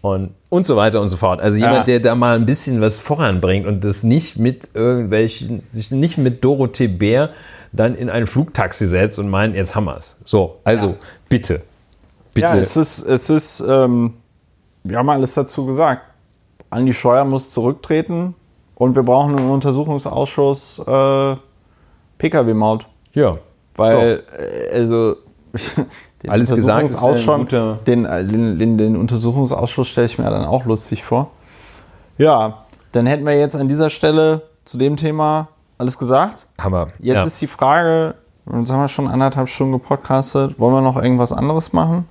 Und, 0.00 0.34
und 0.50 0.66
so 0.66 0.76
weiter 0.76 1.00
und 1.00 1.08
so 1.08 1.16
fort. 1.16 1.40
Also 1.40 1.56
jemand, 1.56 1.76
ja. 1.76 1.84
der 1.84 2.00
da 2.00 2.14
mal 2.14 2.36
ein 2.36 2.44
bisschen 2.44 2.82
was 2.82 2.98
voranbringt 2.98 3.66
und 3.66 3.84
das 3.84 4.02
nicht 4.02 4.38
mit 4.38 4.70
irgendwelchen, 4.74 5.62
sich 5.70 5.90
nicht 5.92 6.18
mit 6.18 6.44
Dorothee 6.44 6.88
Bär 6.88 7.30
dann 7.72 7.94
in 7.94 8.10
ein 8.10 8.26
Flugtaxi 8.26 8.84
setzt 8.84 9.18
und 9.18 9.30
meint, 9.30 9.56
jetzt 9.56 9.74
haben 9.74 9.84
wir 9.84 9.96
es. 9.96 10.16
So, 10.24 10.60
also 10.62 10.88
ja. 10.88 10.94
bitte. 11.30 11.62
Bitte. 12.34 12.48
Ja, 12.48 12.56
es 12.56 12.76
ist, 12.76 13.02
es 13.02 13.30
ist, 13.30 13.64
ähm, 13.66 14.14
wir 14.82 14.98
haben 14.98 15.08
alles 15.08 15.34
dazu 15.34 15.64
gesagt. 15.64 16.02
Andi 16.68 16.92
Scheuer 16.92 17.24
muss 17.24 17.50
zurücktreten. 17.50 18.34
Und 18.76 18.96
wir 18.96 19.02
brauchen 19.02 19.38
einen 19.38 19.50
Untersuchungsausschuss 19.50 20.80
äh, 20.80 21.36
Pkw-Maut. 22.18 22.86
Ja. 23.12 23.38
Weil, 23.76 24.22
so. 24.30 24.36
Äh, 24.36 24.78
also. 24.78 25.16
Den 26.22 26.30
Alles 26.30 26.48
gesagt 26.54 26.88
ist 26.88 27.02
ein 27.28 27.46
den, 27.86 28.06
äh, 28.06 28.24
den, 28.24 28.58
den, 28.58 28.78
den 28.78 28.96
Untersuchungsausschuss 28.96 29.88
stelle 29.88 30.06
ich 30.06 30.18
mir 30.18 30.30
dann 30.30 30.46
auch 30.46 30.64
lustig 30.64 31.04
vor. 31.04 31.30
Ja, 32.16 32.64
dann 32.92 33.04
hätten 33.04 33.26
wir 33.26 33.38
jetzt 33.38 33.56
an 33.56 33.68
dieser 33.68 33.90
Stelle 33.90 34.40
zu 34.64 34.78
dem 34.78 34.96
Thema 34.96 35.48
alles 35.76 35.98
gesagt. 35.98 36.46
Hammer. 36.58 36.88
Jetzt 36.98 37.16
ja. 37.16 37.24
ist 37.24 37.42
die 37.42 37.46
Frage, 37.46 38.14
jetzt 38.46 38.72
haben 38.72 38.80
wir 38.80 38.88
schon 38.88 39.06
anderthalb 39.06 39.50
Stunden 39.50 39.74
gepodcastet, 39.74 40.58
wollen 40.58 40.72
wir 40.72 40.80
noch 40.80 40.96
irgendwas 40.96 41.34
anderes 41.34 41.74
machen? 41.74 42.08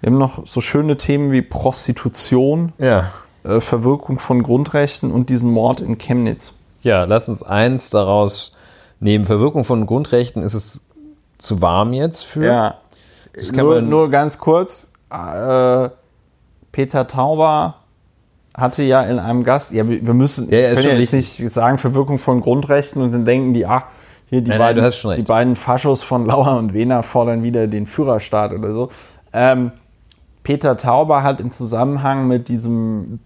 Wir 0.00 0.10
haben 0.10 0.18
noch 0.18 0.46
so 0.46 0.60
schöne 0.60 0.98
Themen 0.98 1.32
wie 1.32 1.40
Prostitution. 1.40 2.72
Ja. 2.76 3.10
Äh, 3.46 3.60
Verwirkung 3.60 4.18
von 4.18 4.42
Grundrechten 4.42 5.12
und 5.12 5.30
diesen 5.30 5.50
Mord 5.50 5.80
in 5.80 5.98
Chemnitz. 5.98 6.54
Ja, 6.82 7.04
lass 7.04 7.28
uns 7.28 7.42
eins 7.42 7.90
daraus 7.90 8.52
nehmen. 8.98 9.24
Verwirkung 9.24 9.64
von 9.64 9.86
Grundrechten 9.86 10.42
ist 10.42 10.54
es 10.54 10.86
zu 11.38 11.62
warm 11.62 11.92
jetzt 11.92 12.24
für. 12.24 12.44
Ja. 12.44 12.74
Nur, 13.52 13.82
nur, 13.82 14.10
ganz 14.10 14.38
kurz. 14.38 14.92
Äh, 15.10 15.90
Peter 16.72 17.06
Tauber 17.06 17.76
hatte 18.56 18.82
ja 18.82 19.02
in 19.02 19.18
einem 19.18 19.44
Gast, 19.44 19.72
ja, 19.72 19.86
wir 19.86 20.14
müssen, 20.14 20.50
ja, 20.50 20.58
ja, 20.58 20.74
können 20.74 20.88
ja 20.88 20.94
jetzt 20.94 21.12
nicht 21.12 21.36
sagen 21.52 21.76
Verwirkung 21.76 22.18
von 22.18 22.40
Grundrechten 22.40 23.02
und 23.02 23.12
dann 23.12 23.26
denken 23.26 23.52
die, 23.52 23.66
ach, 23.66 23.84
hier 24.28 24.40
die, 24.40 24.50
nein, 24.50 24.58
beiden, 24.58 24.82
nein, 24.82 25.16
die 25.18 25.24
beiden 25.24 25.56
Faschos 25.56 26.02
von 26.02 26.24
Lauer 26.26 26.56
und 26.56 26.72
Wehner 26.72 27.02
fordern 27.02 27.42
wieder 27.42 27.66
den 27.66 27.86
Führerstaat 27.86 28.52
oder 28.52 28.72
so. 28.72 28.88
Ähm, 29.32 29.72
Peter 30.42 30.76
Tauber 30.76 31.22
hat 31.22 31.40
im 31.40 31.50
Zusammenhang 31.50 32.26
mit 32.26 32.48
diesem 32.48 33.20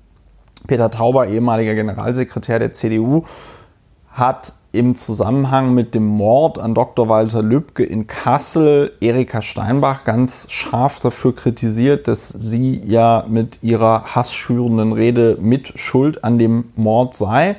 Peter 0.66 0.90
Tauber, 0.90 1.26
ehemaliger 1.26 1.74
Generalsekretär 1.74 2.58
der 2.58 2.72
CDU, 2.72 3.24
hat 4.10 4.54
im 4.72 4.94
Zusammenhang 4.94 5.74
mit 5.74 5.94
dem 5.94 6.06
Mord 6.06 6.58
an 6.58 6.74
Dr. 6.74 7.08
Walter 7.08 7.42
Lübcke 7.42 7.82
in 7.82 8.06
Kassel 8.06 8.92
Erika 9.00 9.42
Steinbach 9.42 10.04
ganz 10.04 10.46
scharf 10.50 11.00
dafür 11.00 11.34
kritisiert, 11.34 12.06
dass 12.06 12.28
sie 12.28 12.80
ja 12.84 13.24
mit 13.28 13.62
ihrer 13.62 14.14
hassschürenden 14.14 14.92
Rede 14.92 15.38
mit 15.40 15.78
Schuld 15.78 16.22
an 16.22 16.38
dem 16.38 16.66
Mord 16.76 17.14
sei. 17.14 17.56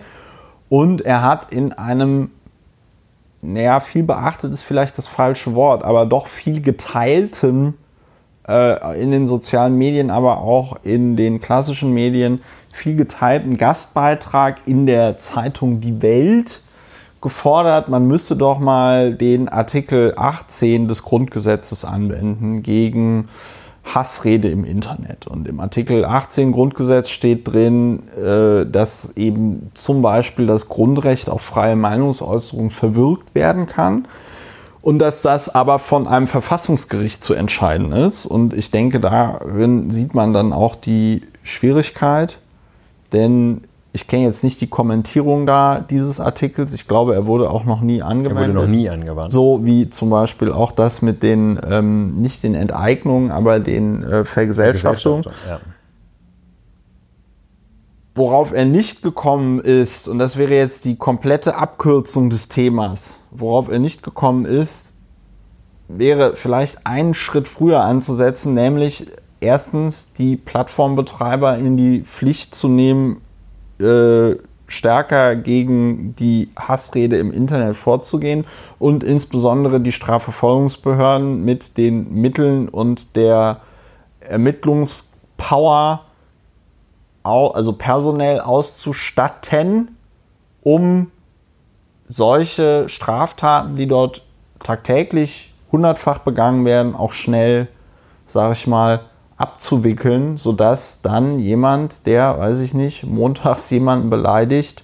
Und 0.70 1.02
er 1.02 1.22
hat 1.22 1.52
in 1.52 1.74
einem, 1.74 2.32
naja, 3.42 3.82
viel 3.82 4.04
beachtet 4.04 4.54
ist 4.54 4.64
vielleicht 4.64 4.98
das 4.98 5.10
falsche 5.10 5.54
Wort, 5.54 5.84
aber 5.84 6.06
doch 6.06 6.28
viel 6.28 6.62
geteilten 6.62 7.74
äh, 8.48 9.02
in 9.02 9.12
den 9.12 9.26
sozialen 9.26 9.78
Medien, 9.78 10.10
aber 10.10 10.40
auch 10.40 10.78
in 10.84 11.16
den 11.16 11.40
klassischen 11.40 11.94
Medien 11.94 12.42
viel 12.72 12.96
geteilt. 12.96 13.44
Ein 13.46 13.58
Gastbeitrag 13.58 14.62
in 14.66 14.86
der 14.86 15.18
Zeitung 15.18 15.82
Die 15.82 16.02
Welt 16.02 16.62
gefordert, 17.22 17.88
man 17.88 18.08
müsste 18.08 18.36
doch 18.36 18.60
mal 18.60 19.14
den 19.14 19.48
Artikel 19.48 20.14
18 20.18 20.88
des 20.88 21.04
Grundgesetzes 21.04 21.86
anwenden 21.86 22.64
gegen 22.64 23.28
Hassrede 23.84 24.50
im 24.50 24.64
Internet. 24.64 25.28
Und 25.28 25.48
im 25.48 25.60
Artikel 25.60 26.06
18 26.06 26.52
Grundgesetz 26.52 27.10
steht 27.10 27.52
drin, 27.52 28.04
äh, 28.18 28.66
dass 28.66 29.16
eben 29.18 29.72
zum 29.74 30.02
Beispiel 30.02 30.48
das 30.48 30.68
Grundrecht 30.68 31.30
auf 31.30 31.42
freie 31.42 31.76
Meinungsäußerung 31.76 32.70
verwirkt 32.70 33.36
werden 33.36 33.66
kann 33.66 34.08
und 34.82 35.00
dass 35.00 35.22
das 35.22 35.54
aber 35.54 35.80
von 35.80 36.08
einem 36.08 36.28
Verfassungsgericht 36.28 37.24
zu 37.24 37.34
entscheiden 37.34 37.92
ist. 37.92 38.26
Und 38.26 38.54
ich 38.54 38.72
denke, 38.72 39.00
darin 39.00 39.90
sieht 39.90 40.14
man 40.14 40.34
dann 40.34 40.54
auch 40.54 40.76
die 40.76 41.22
Schwierigkeit, 41.44 42.40
denn 43.14 43.62
ich 43.94 44.08
kenne 44.08 44.24
jetzt 44.24 44.44
nicht 44.44 44.62
die 44.62 44.68
Kommentierung 44.68 45.46
da 45.46 45.80
dieses 45.80 46.20
Artikels. 46.20 46.74
Ich 46.74 46.88
glaube, 46.88 47.14
er 47.14 47.26
wurde 47.26 47.50
auch 47.50 47.66
noch 47.66 47.82
nie 47.82 48.02
angewendet. 48.02 48.50
Er 48.50 48.56
wurde 48.56 48.68
noch 48.68 48.68
nie 48.68 48.90
angewandt. 48.90 49.34
So 49.34 49.60
wie 49.64 49.90
zum 49.90 50.10
Beispiel 50.10 50.52
auch 50.52 50.72
das 50.72 51.02
mit 51.02 51.24
den, 51.24 51.60
ähm, 51.70 52.08
nicht 52.08 52.44
den 52.44 52.56
Enteignungen, 52.56 53.32
aber 53.32 53.60
den 53.60 54.04
äh, 54.04 54.24
Vergesellschaftungen. 54.24 55.24
Ja. 55.48 55.60
Worauf 58.22 58.52
er 58.52 58.66
nicht 58.66 59.02
gekommen 59.02 59.60
ist, 59.60 60.08
und 60.08 60.20
das 60.20 60.38
wäre 60.38 60.54
jetzt 60.54 60.86
die 60.86 60.96
komplette 60.96 61.56
Abkürzung 61.56 62.30
des 62.30 62.50
Themas, 62.50 63.20
worauf 63.32 63.68
er 63.68 63.80
nicht 63.80 64.04
gekommen 64.04 64.46
ist, 64.46 64.94
wäre 65.88 66.36
vielleicht 66.36 66.86
einen 66.86 67.16
Schritt 67.16 67.48
früher 67.48 67.82
anzusetzen, 67.82 68.54
nämlich 68.54 69.08
erstens 69.40 70.14
die 70.14 70.36
Plattformbetreiber 70.36 71.58
in 71.58 71.78
die 71.78 72.02
Pflicht 72.02 72.54
zu 72.54 72.68
nehmen, 72.68 73.22
äh, 73.80 74.36
stärker 74.68 75.36
gegen 75.36 76.14
die 76.14 76.50
Hassrede 76.56 77.18
im 77.18 77.32
Internet 77.32 77.76
vorzugehen 77.76 78.46
und 78.78 79.04
insbesondere 79.04 79.82
die 79.82 79.92
Strafverfolgungsbehörden 79.92 81.44
mit 81.44 81.76
den 81.76 82.14
Mitteln 82.14 82.70
und 82.70 83.16
der 83.16 83.62
Ermittlungspower, 84.20 86.06
also 87.24 87.74
personell 87.74 88.40
auszustatten, 88.40 89.98
um 90.62 91.12
solche 92.08 92.90
Straftaten, 92.90 93.76
die 93.76 93.88
dort 93.88 94.24
tagtäglich 94.64 95.54
hundertfach 95.72 96.20
begangen 96.20 96.66
werden, 96.66 96.96
auch 96.96 97.14
schnell, 97.14 97.68
sage 98.26 98.54
ich 98.54 98.68
mal, 98.68 99.02
abzuwickeln, 99.38 100.38
sodass 100.38 101.02
dann 101.02 101.40
jemand, 101.40 102.06
der, 102.06 102.38
weiß 102.38 102.60
ich 102.60 102.74
nicht, 102.74 103.06
montags 103.06 103.70
jemanden 103.72 104.10
beleidigt, 104.10 104.84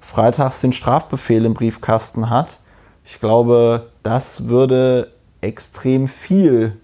freitags 0.00 0.60
den 0.60 0.72
Strafbefehl 0.72 1.44
im 1.44 1.54
Briefkasten 1.54 2.30
hat. 2.30 2.60
Ich 3.04 3.20
glaube, 3.20 3.90
das 4.02 4.46
würde 4.46 5.12
extrem 5.40 6.08
viel 6.08 6.80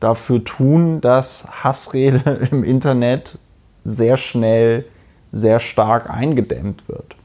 dafür 0.00 0.42
tun, 0.42 1.00
dass 1.00 1.46
Hassrede 1.62 2.48
im 2.50 2.64
Internet 2.64 3.38
sehr 3.84 4.16
schnell, 4.16 4.84
sehr 5.32 5.58
stark 5.58 6.10
eingedämmt 6.10 6.88
wird. 6.88 7.16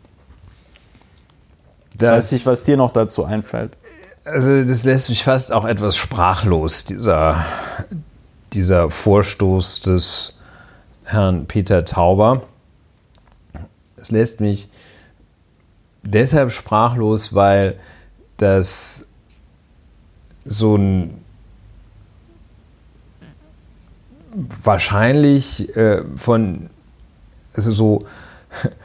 Das, 1.97 2.25
Weiß 2.25 2.31
nicht, 2.33 2.45
was 2.45 2.63
dir 2.63 2.77
noch 2.77 2.91
dazu 2.91 3.25
einfällt. 3.25 3.75
Also 4.23 4.63
das 4.63 4.83
lässt 4.83 5.09
mich 5.09 5.23
fast 5.23 5.53
auch 5.53 5.65
etwas 5.65 5.95
sprachlos, 5.97 6.85
dieser, 6.85 7.45
dieser 8.53 8.89
Vorstoß 8.89 9.81
des 9.81 10.39
Herrn 11.05 11.45
Peter 11.45 11.85
Tauber. 11.85 12.43
Es 13.95 14.11
lässt 14.11 14.41
mich 14.41 14.69
deshalb 16.03 16.51
sprachlos, 16.51 17.33
weil 17.33 17.79
das 18.37 19.07
so 20.45 20.75
ein 20.75 21.25
wahrscheinlich 24.63 25.75
äh, 25.75 26.01
von, 26.15 26.69
also 27.53 27.71
so 27.71 28.05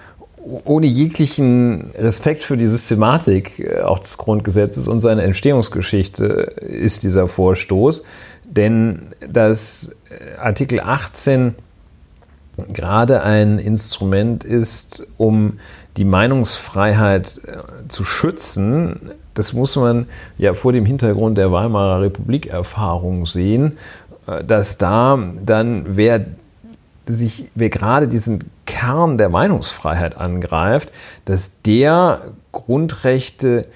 ohne 0.64 0.86
jeglichen 0.86 1.92
Respekt 1.96 2.42
für 2.42 2.56
die 2.56 2.66
Systematik 2.66 3.60
äh, 3.60 3.82
auch 3.82 3.98
des 3.98 4.18
Grundgesetzes 4.18 4.88
und 4.88 5.00
seine 5.00 5.22
Entstehungsgeschichte 5.22 6.24
ist 6.24 7.02
dieser 7.02 7.28
Vorstoß. 7.28 8.02
Denn 8.44 9.14
das 9.20 9.96
äh, 10.10 10.38
Artikel 10.38 10.80
18 10.80 11.54
gerade 12.72 13.22
ein 13.22 13.58
Instrument 13.58 14.44
ist, 14.44 15.06
um 15.16 15.58
die 15.96 16.04
Meinungsfreiheit 16.04 17.40
äh, 17.44 17.88
zu 17.88 18.04
schützen, 18.04 19.12
das 19.34 19.52
muss 19.52 19.76
man 19.76 20.06
ja 20.38 20.54
vor 20.54 20.72
dem 20.72 20.84
Hintergrund 20.84 21.38
der 21.38 21.52
Weimarer 21.52 22.02
Republik-Erfahrung 22.02 23.26
sehen, 23.26 23.72
äh, 23.72 23.76
dass 24.40 24.78
da 24.78 25.18
dann, 25.44 25.84
wer 25.88 26.24
sich, 27.06 27.50
wer 27.54 27.68
gerade 27.68 28.08
diesen 28.08 28.38
Kern 28.66 29.18
der 29.18 29.28
Meinungsfreiheit 29.28 30.16
angreift, 30.16 30.90
dass 31.24 31.60
der 31.62 32.20
Grundrechte 32.52 33.66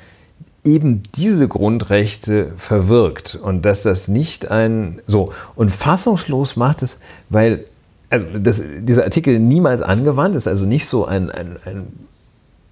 eben 0.64 1.02
diese 1.14 1.48
Grundrechte 1.48 2.52
verwirkt 2.56 3.38
und 3.40 3.64
dass 3.64 3.82
das 3.82 4.08
nicht 4.08 4.50
ein 4.50 5.00
so 5.06 5.32
und 5.54 5.70
fassungslos 5.70 6.56
macht 6.56 6.82
es, 6.82 7.00
weil 7.28 7.64
also 8.10 8.26
das, 8.38 8.62
dieser 8.80 9.04
Artikel 9.04 9.38
niemals 9.38 9.82
angewandt 9.82 10.34
ist, 10.36 10.46
also 10.46 10.64
nicht 10.64 10.86
so 10.86 11.04
ein, 11.04 11.30
ein, 11.30 11.56
ein 11.64 11.86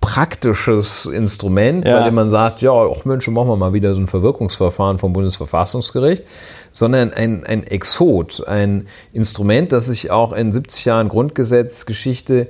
praktisches 0.04 1.06
Instrument, 1.06 1.86
ja. 1.86 1.98
bei 1.98 2.04
dem 2.04 2.14
man 2.14 2.28
sagt, 2.28 2.60
ja, 2.60 2.70
auch 2.70 3.06
Mensch, 3.06 3.26
machen 3.28 3.48
wir 3.48 3.56
mal 3.56 3.72
wieder 3.72 3.94
so 3.94 4.02
ein 4.02 4.06
Verwirkungsverfahren 4.06 4.98
vom 4.98 5.14
Bundesverfassungsgericht, 5.14 6.24
sondern 6.72 7.10
ein, 7.14 7.46
ein 7.46 7.64
Exot, 7.64 8.46
ein 8.46 8.86
Instrument, 9.14 9.72
das 9.72 9.86
sich 9.86 10.10
auch 10.10 10.34
in 10.34 10.52
70 10.52 10.84
Jahren 10.84 11.08
Grundgesetzgeschichte 11.08 12.48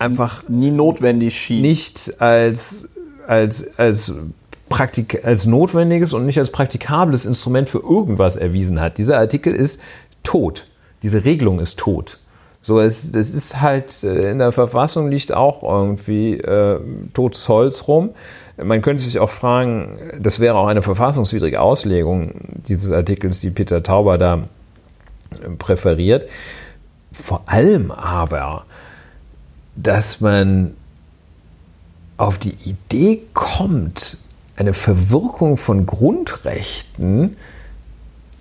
einfach 0.00 0.48
nie 0.48 0.72
notwendig 0.72 1.38
schien. 1.38 1.62
Nicht 1.62 2.20
als, 2.20 2.88
als, 3.28 3.78
als 3.78 4.14
Praktik 4.68 5.24
als 5.24 5.46
notwendiges 5.46 6.12
und 6.12 6.26
nicht 6.26 6.38
als 6.38 6.50
praktikables 6.50 7.24
Instrument 7.24 7.68
für 7.68 7.78
irgendwas 7.78 8.34
erwiesen 8.34 8.80
hat. 8.80 8.98
Dieser 8.98 9.18
Artikel 9.18 9.54
ist 9.54 9.80
tot. 10.24 10.66
Diese 11.02 11.24
Regelung 11.24 11.60
ist 11.60 11.78
tot. 11.78 12.19
So, 12.62 12.78
es, 12.78 13.10
das 13.12 13.30
ist 13.30 13.60
halt, 13.60 14.04
äh, 14.04 14.30
in 14.30 14.38
der 14.38 14.52
Verfassung 14.52 15.10
liegt 15.10 15.32
auch 15.32 15.62
irgendwie 15.62 16.34
äh, 16.34 16.78
totes 17.14 17.48
Holz 17.48 17.88
rum. 17.88 18.10
Man 18.62 18.82
könnte 18.82 19.02
sich 19.02 19.18
auch 19.18 19.30
fragen, 19.30 19.98
das 20.20 20.40
wäre 20.40 20.56
auch 20.56 20.66
eine 20.66 20.82
verfassungswidrige 20.82 21.60
Auslegung 21.60 22.32
dieses 22.68 22.90
Artikels, 22.90 23.40
die 23.40 23.50
Peter 23.50 23.82
Tauber 23.82 24.18
da 24.18 24.40
äh, 25.30 25.48
präferiert. 25.56 26.28
Vor 27.12 27.42
allem 27.46 27.90
aber, 27.90 28.66
dass 29.74 30.20
man 30.20 30.74
auf 32.18 32.38
die 32.38 32.56
Idee 32.64 33.22
kommt, 33.32 34.18
eine 34.56 34.74
Verwirkung 34.74 35.56
von 35.56 35.86
Grundrechten 35.86 37.38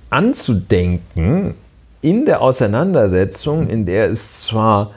anzudenken 0.09 1.55
in 2.01 2.25
der 2.25 2.41
Auseinandersetzung, 2.41 3.67
in 3.67 3.85
der 3.85 4.09
es 4.09 4.43
zwar 4.43 4.91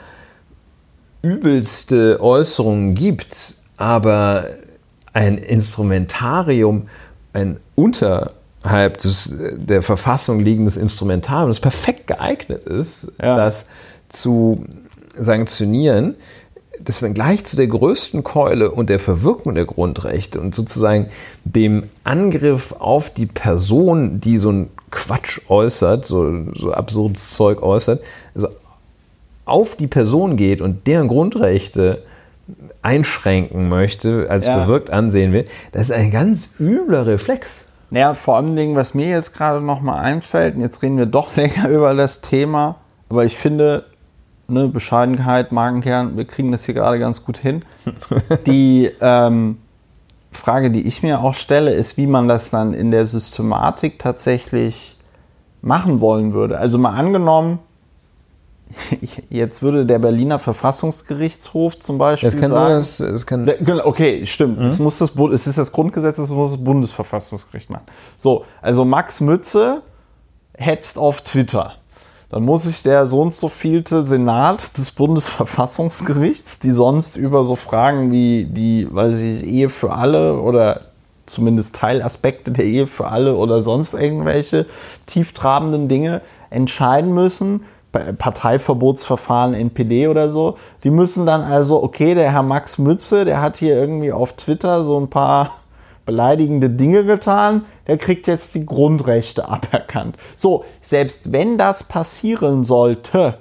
übelste 1.21 2.19
Äußerungen 2.21 2.95
gibt, 2.95 3.55
aber 3.77 4.47
ein 5.13 5.37
Instrumentarium, 5.37 6.87
ein 7.33 7.59
unterhalb 7.75 8.97
des, 8.97 9.33
der 9.55 9.81
Verfassung 9.81 10.39
liegendes 10.39 10.77
Instrumentarium, 10.77 11.49
das 11.49 11.59
perfekt 11.59 12.07
geeignet 12.07 12.65
ist, 12.65 13.11
ja. 13.21 13.37
das 13.37 13.67
zu 14.09 14.65
sanktionieren, 15.17 16.15
dass 16.85 17.01
man 17.01 17.13
gleich 17.13 17.45
zu 17.45 17.55
der 17.55 17.67
größten 17.67 18.23
Keule 18.23 18.71
und 18.71 18.89
der 18.89 18.99
Verwirkung 18.99 19.55
der 19.55 19.65
Grundrechte 19.65 20.39
und 20.39 20.53
sozusagen 20.53 21.07
dem 21.45 21.83
Angriff 22.03 22.75
auf 22.79 23.09
die 23.09 23.25
Person, 23.25 24.19
die 24.19 24.37
so 24.37 24.51
ein 24.51 24.69
Quatsch 24.91 25.41
äußert, 25.49 26.05
so, 26.05 26.31
so 26.53 26.71
absurdes 26.71 27.31
Zeug 27.31 27.61
äußert, 27.61 28.03
also 28.35 28.49
auf 29.45 29.75
die 29.75 29.87
Person 29.87 30.37
geht 30.37 30.61
und 30.61 30.87
deren 30.87 31.07
Grundrechte 31.07 32.03
einschränken 32.81 33.69
möchte, 33.69 34.27
als 34.29 34.45
ja. 34.45 34.57
verwirkt 34.57 34.89
ansehen 34.89 35.33
will, 35.33 35.45
das 35.71 35.83
ist 35.83 35.91
ein 35.91 36.11
ganz 36.11 36.55
übler 36.59 37.05
Reflex. 37.05 37.65
Naja, 37.89 38.13
vor 38.13 38.37
allem 38.37 38.55
Dingen, 38.55 38.75
was 38.75 38.93
mir 38.93 39.09
jetzt 39.09 39.33
gerade 39.33 39.61
nochmal 39.61 40.03
einfällt, 40.03 40.55
und 40.55 40.61
jetzt 40.61 40.81
reden 40.81 40.97
wir 40.97 41.05
doch 41.05 41.35
länger 41.35 41.69
über 41.69 41.93
das 41.93 42.21
Thema, 42.21 42.77
aber 43.09 43.25
ich 43.25 43.37
finde, 43.37 43.85
ne, 44.53 44.67
Bescheidenheit, 44.67 45.51
Magenkern, 45.51 46.17
wir 46.17 46.25
kriegen 46.25 46.51
das 46.51 46.65
hier 46.65 46.75
gerade 46.75 46.99
ganz 46.99 47.25
gut 47.25 47.37
hin. 47.37 47.63
die 48.47 48.91
ähm, 49.01 49.57
Frage, 50.31 50.71
die 50.71 50.87
ich 50.87 51.03
mir 51.03 51.21
auch 51.21 51.33
stelle, 51.33 51.73
ist, 51.73 51.97
wie 51.97 52.07
man 52.07 52.27
das 52.27 52.51
dann 52.51 52.73
in 52.73 52.91
der 52.91 53.05
Systematik 53.05 53.99
tatsächlich 53.99 54.97
machen 55.61 56.01
wollen 56.01 56.33
würde. 56.33 56.57
Also 56.57 56.77
mal 56.77 56.91
angenommen, 56.91 57.59
jetzt 59.29 59.61
würde 59.61 59.85
der 59.85 59.99
Berliner 59.99 60.39
Verfassungsgerichtshof 60.39 61.79
zum 61.79 61.97
Beispiel 61.97 62.31
Das 62.31 62.39
kann 62.39 62.49
sagen, 62.49 62.75
das, 62.75 62.97
das 62.97 63.25
kann, 63.25 63.45
genau, 63.45 63.85
Okay, 63.85 64.25
stimmt. 64.25 64.59
Es, 64.61 64.79
muss 64.79 64.99
das, 64.99 65.11
es 65.31 65.47
ist 65.47 65.57
das 65.57 65.71
Grundgesetz, 65.71 66.17
das 66.17 66.29
muss 66.31 66.51
das 66.51 66.63
Bundesverfassungsgericht 66.63 67.69
machen. 67.69 67.85
So, 68.17 68.45
also 68.61 68.85
Max 68.85 69.21
Mütze 69.21 69.81
hetzt 70.55 70.97
auf 70.97 71.21
Twitter. 71.21 71.73
Dann 72.33 72.45
muss 72.45 72.63
sich 72.63 72.81
der 72.81 73.05
so 73.05 73.21
und 73.21 73.31
so 73.31 73.47
vielte 73.47 74.03
Senat 74.03 74.79
des 74.79 74.89
Bundesverfassungsgerichts, 74.89 76.57
die 76.57 76.71
sonst 76.71 77.15
über 77.15 77.45
so 77.45 77.55
Fragen 77.55 78.11
wie 78.11 78.45
die, 78.45 78.87
weiß 78.89 79.19
ich, 79.19 79.43
Ehe 79.45 79.69
für 79.69 79.93
alle 79.93 80.39
oder 80.41 80.81
zumindest 81.27 81.75
Teilaspekte 81.75 82.49
der 82.51 82.65
Ehe 82.65 82.87
für 82.87 83.09
alle 83.09 83.35
oder 83.35 83.61
sonst 83.61 83.93
irgendwelche 83.93 84.65
tieftrabenden 85.05 85.87
Dinge 85.87 86.21
entscheiden 86.49 87.13
müssen, 87.13 87.65
Pa- 87.91 88.13
Parteiverbotsverfahren, 88.17 89.53
NPD 89.53 90.07
oder 90.07 90.27
so, 90.27 90.55
die 90.83 90.89
müssen 90.89 91.27
dann 91.27 91.41
also, 91.41 91.83
okay, 91.83 92.15
der 92.15 92.31
Herr 92.31 92.41
Max 92.41 92.79
Mütze, 92.79 93.25
der 93.25 93.41
hat 93.41 93.57
hier 93.57 93.75
irgendwie 93.75 94.11
auf 94.11 94.33
Twitter 94.33 94.83
so 94.83 94.99
ein 94.99 95.07
paar 95.07 95.51
beleidigende 96.05 96.69
Dinge 96.69 97.05
getan, 97.05 97.65
der 97.87 97.97
kriegt 97.97 98.27
jetzt 98.27 98.53
die 98.55 98.65
Grundrechte 98.65 99.47
aberkannt. 99.49 100.17
So, 100.35 100.65
selbst 100.79 101.31
wenn 101.31 101.57
das 101.57 101.83
passieren 101.83 102.63
sollte, 102.63 103.37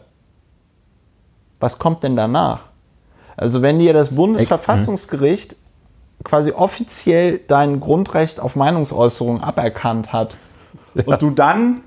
was 1.61 1.79
kommt 1.79 2.03
denn 2.03 2.17
danach? 2.17 2.65
Also 3.37 3.63
wenn 3.63 3.79
dir 3.79 3.93
das 3.93 4.15
Bundesverfassungsgericht 4.15 5.57
quasi 6.25 6.53
offiziell 6.53 7.41
dein 7.47 7.81
Grundrecht 7.81 8.41
auf 8.41 8.57
Meinungsäußerung 8.57 9.41
aberkannt 9.41 10.13
hat 10.13 10.37
und 11.05 11.23
du 11.23 11.31
dann 11.31 11.83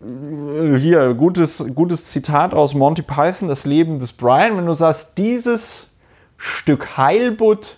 äh, 0.00 0.76
hier 0.76 1.14
gutes 1.14 1.64
gutes 1.74 2.04
Zitat 2.04 2.54
aus 2.54 2.74
Monty 2.74 3.02
Python 3.02 3.48
das 3.48 3.64
Leben 3.64 3.98
des 3.98 4.12
Brian 4.12 4.56
wenn 4.56 4.66
du 4.66 4.74
sagst 4.74 5.18
dieses 5.18 5.90
Stück 6.36 6.96
Heilbutt 6.96 7.77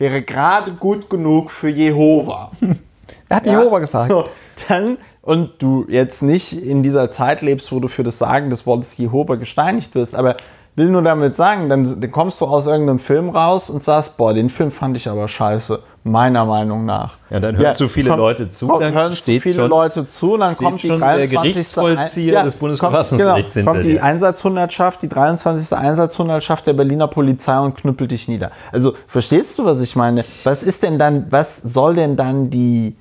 wäre 0.00 0.22
gerade 0.22 0.72
gut 0.72 1.08
genug 1.08 1.50
für 1.52 1.68
Jehova 1.68 2.50
er 3.30 3.36
hat 3.36 3.46
ja? 3.46 3.60
Jehova 3.60 3.78
gesagt. 3.78 4.10
So, 4.10 4.26
dann, 4.68 4.98
und 5.22 5.52
du 5.58 5.86
jetzt 5.88 6.22
nicht 6.22 6.52
in 6.52 6.82
dieser 6.82 7.10
Zeit 7.10 7.40
lebst, 7.40 7.72
wo 7.72 7.80
du 7.80 7.88
für 7.88 8.02
das 8.02 8.18
Sagen 8.18 8.50
des 8.50 8.66
Wortes 8.66 8.96
Jehova 8.96 9.36
gesteinigt 9.36 9.94
wirst, 9.94 10.14
aber 10.14 10.36
will 10.76 10.90
nur 10.90 11.02
damit 11.02 11.36
sagen, 11.36 11.68
dann, 11.68 11.84
dann 12.00 12.10
kommst 12.10 12.40
du 12.40 12.46
aus 12.46 12.66
irgendeinem 12.66 12.98
Film 12.98 13.30
raus 13.30 13.70
und 13.70 13.82
sagst, 13.82 14.16
boah, 14.16 14.34
den 14.34 14.50
Film 14.50 14.70
fand 14.70 14.96
ich 14.96 15.08
aber 15.08 15.28
scheiße, 15.28 15.80
meiner 16.02 16.44
Meinung 16.46 16.86
nach. 16.86 17.14
Ja, 17.28 17.40
dann 17.40 17.56
hören 17.56 17.74
zu 17.74 17.86
viele 17.88 18.16
Leute 18.16 18.48
zu, 18.48 18.68
Kommt, 18.68 18.82
dann 18.82 18.94
hören 18.94 19.12
zu 19.12 19.38
viele 19.38 19.54
schon- 19.54 19.68
Leute 19.68 20.06
zu, 20.06 20.36
dann 20.36 20.56
kommt 20.56 20.82
die 20.82 20.88
schon 20.88 20.98
der 21.00 21.08
23. 21.08 21.52
Gerichtsvollzieher 21.52 22.42
des 22.42 22.56
Bundesverfassungsgerichts 22.56 23.54
kommt, 23.54 23.66
genau, 23.66 23.72
kommt 23.72 23.84
die. 23.84 24.00
Einsatzhundertschaft, 24.00 25.02
die 25.02 25.08
23. 25.08 25.76
Einsatzhundertschaft 25.76 26.66
der 26.66 26.72
Berliner 26.72 27.08
Polizei 27.08 27.58
und 27.58 27.76
knüppelt 27.76 28.10
dich 28.12 28.28
nieder. 28.28 28.50
Also, 28.72 28.94
verstehst 29.08 29.58
du, 29.58 29.64
was 29.66 29.80
ich 29.82 29.94
meine? 29.94 30.24
Was 30.44 30.62
ist 30.62 30.82
denn 30.82 30.98
dann, 30.98 31.26
was 31.30 31.58
soll 31.58 31.94
denn 31.94 32.16
dann 32.16 32.48
die, 32.48 32.96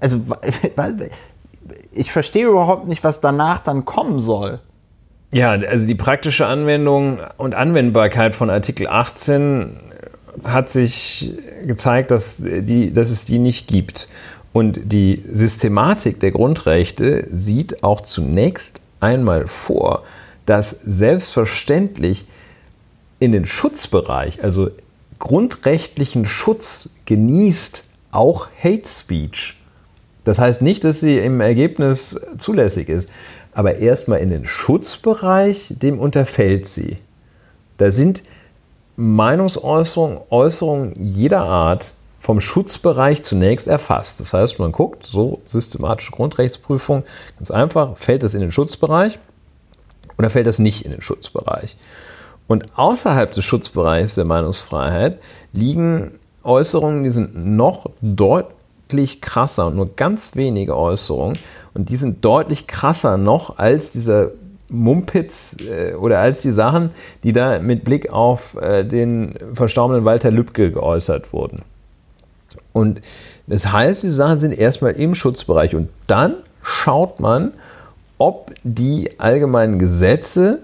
also, 0.00 0.20
ich 1.92 2.12
verstehe 2.12 2.46
überhaupt 2.46 2.88
nicht, 2.88 3.04
was 3.04 3.20
danach 3.20 3.58
dann 3.60 3.84
kommen 3.84 4.18
soll. 4.18 4.60
Ja, 5.32 5.50
also 5.50 5.86
die 5.86 5.94
praktische 5.94 6.46
Anwendung 6.46 7.18
und 7.36 7.54
Anwendbarkeit 7.54 8.34
von 8.34 8.48
Artikel 8.48 8.86
18 8.86 9.78
hat 10.44 10.68
sich 10.68 11.34
gezeigt, 11.64 12.10
dass, 12.10 12.44
die, 12.44 12.92
dass 12.92 13.10
es 13.10 13.24
die 13.24 13.38
nicht 13.38 13.68
gibt. 13.68 14.08
Und 14.52 14.92
die 14.92 15.24
Systematik 15.32 16.20
der 16.20 16.32
Grundrechte 16.32 17.26
sieht 17.30 17.82
auch 17.82 18.00
zunächst 18.00 18.80
einmal 19.00 19.46
vor, 19.46 20.04
dass 20.46 20.70
selbstverständlich 20.70 22.26
in 23.20 23.32
den 23.32 23.46
Schutzbereich, 23.46 24.42
also 24.42 24.70
grundrechtlichen 25.18 26.24
Schutz 26.24 26.90
genießt 27.04 27.84
auch 28.10 28.48
Hate 28.62 28.88
Speech. 28.88 29.56
Das 30.24 30.38
heißt 30.38 30.62
nicht, 30.62 30.84
dass 30.84 31.00
sie 31.00 31.18
im 31.18 31.40
Ergebnis 31.40 32.20
zulässig 32.38 32.88
ist, 32.88 33.10
aber 33.52 33.76
erstmal 33.76 34.20
in 34.20 34.30
den 34.30 34.44
Schutzbereich, 34.44 35.74
dem 35.82 35.98
unterfällt 35.98 36.68
sie. 36.68 36.96
Da 37.76 37.90
sind 37.90 38.22
Meinungsäußerungen 38.98 40.18
Äußerungen 40.28 40.92
jeder 40.98 41.44
Art 41.44 41.92
vom 42.18 42.40
Schutzbereich 42.40 43.22
zunächst 43.22 43.68
erfasst. 43.68 44.18
Das 44.18 44.34
heißt, 44.34 44.58
man 44.58 44.72
guckt, 44.72 45.06
so 45.06 45.40
systematische 45.46 46.10
Grundrechtsprüfung, 46.10 47.04
ganz 47.38 47.52
einfach, 47.52 47.96
fällt 47.96 48.24
das 48.24 48.34
in 48.34 48.40
den 48.40 48.50
Schutzbereich 48.50 49.20
oder 50.18 50.30
fällt 50.30 50.48
das 50.48 50.58
nicht 50.58 50.84
in 50.84 50.90
den 50.90 51.00
Schutzbereich? 51.00 51.76
Und 52.48 52.76
außerhalb 52.76 53.30
des 53.30 53.44
Schutzbereichs 53.44 54.16
der 54.16 54.24
Meinungsfreiheit 54.24 55.18
liegen 55.52 56.10
Äußerungen, 56.42 57.04
die 57.04 57.10
sind 57.10 57.36
noch 57.36 57.86
deutlich 58.02 59.20
krasser 59.20 59.68
und 59.68 59.76
nur 59.76 59.94
ganz 59.94 60.34
wenige 60.34 60.76
Äußerungen. 60.76 61.38
Und 61.72 61.90
die 61.90 61.96
sind 61.96 62.24
deutlich 62.24 62.66
krasser 62.66 63.16
noch 63.16 63.58
als 63.58 63.90
dieser 63.90 64.32
Mumpitz 64.68 65.56
äh, 65.60 65.94
oder 65.94 66.20
als 66.20 66.42
die 66.42 66.50
Sachen, 66.50 66.90
die 67.24 67.32
da 67.32 67.58
mit 67.58 67.84
Blick 67.84 68.12
auf 68.12 68.56
äh, 68.60 68.84
den 68.84 69.34
verstorbenen 69.54 70.04
Walter 70.04 70.30
Lübcke 70.30 70.70
geäußert 70.70 71.32
wurden. 71.32 71.62
Und 72.72 73.00
das 73.46 73.72
heißt, 73.72 74.04
die 74.04 74.08
Sachen 74.08 74.38
sind 74.38 74.56
erstmal 74.56 74.92
im 74.92 75.14
Schutzbereich 75.14 75.74
und 75.74 75.88
dann 76.06 76.34
schaut 76.62 77.18
man, 77.18 77.52
ob 78.18 78.52
die 78.62 79.18
allgemeinen 79.18 79.78
Gesetze 79.78 80.60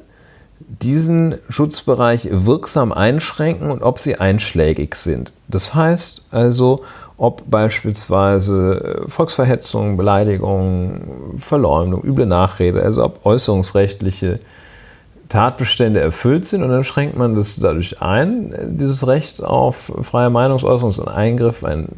diesen 0.61 1.37
Schutzbereich 1.49 2.29
wirksam 2.31 2.93
einschränken 2.93 3.71
und 3.71 3.83
ob 3.83 3.99
sie 3.99 4.17
einschlägig 4.17 4.95
sind. 4.95 5.33
Das 5.49 5.75
heißt 5.75 6.23
also, 6.31 6.85
ob 7.17 7.49
beispielsweise 7.51 9.03
Volksverhetzung, 9.07 9.97
Beleidigung, 9.97 11.35
Verleumdung, 11.39 12.03
üble 12.03 12.27
Nachrede, 12.27 12.83
also 12.83 13.05
ob 13.05 13.25
äußerungsrechtliche 13.25 14.41
Tatbestände 15.29 16.01
erfüllt 16.01 16.45
sind 16.45 16.63
und 16.63 16.69
dann 16.71 16.85
schränkt 16.85 17.17
man 17.17 17.35
das 17.35 17.57
dadurch 17.57 18.01
ein, 18.03 18.55
dieses 18.77 19.07
Recht 19.07 19.43
auf 19.43 19.91
freie 20.03 20.29
Meinungsäußerung 20.31 20.91
ist 20.91 21.01
ein 21.01 21.09
Eingriff 21.09 21.65
ein, 21.65 21.89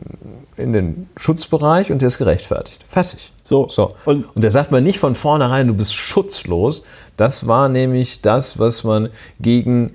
in 0.57 0.73
den 0.73 1.09
Schutzbereich 1.17 1.91
und 1.93 2.01
der 2.03 2.09
ist 2.09 2.19
gerechtfertigt. 2.19 2.85
Fertig. 2.89 3.33
So. 3.43 3.69
So. 3.69 3.93
Und- 4.05 4.25
Und, 4.35 4.43
der 4.43 4.51
sagt 4.51 4.71
man 4.71 4.85
nicht 4.85 4.99
von 4.99 5.15
vornherein, 5.15 5.67
du 5.67 5.75
bist 5.75 5.95
schutzlos. 5.95 6.83
Das 7.17 7.47
war 7.49 7.69
nämlich 7.69 8.23
das, 8.23 8.59
was 8.59 8.85
man 8.85 9.09
gegen 9.41 9.93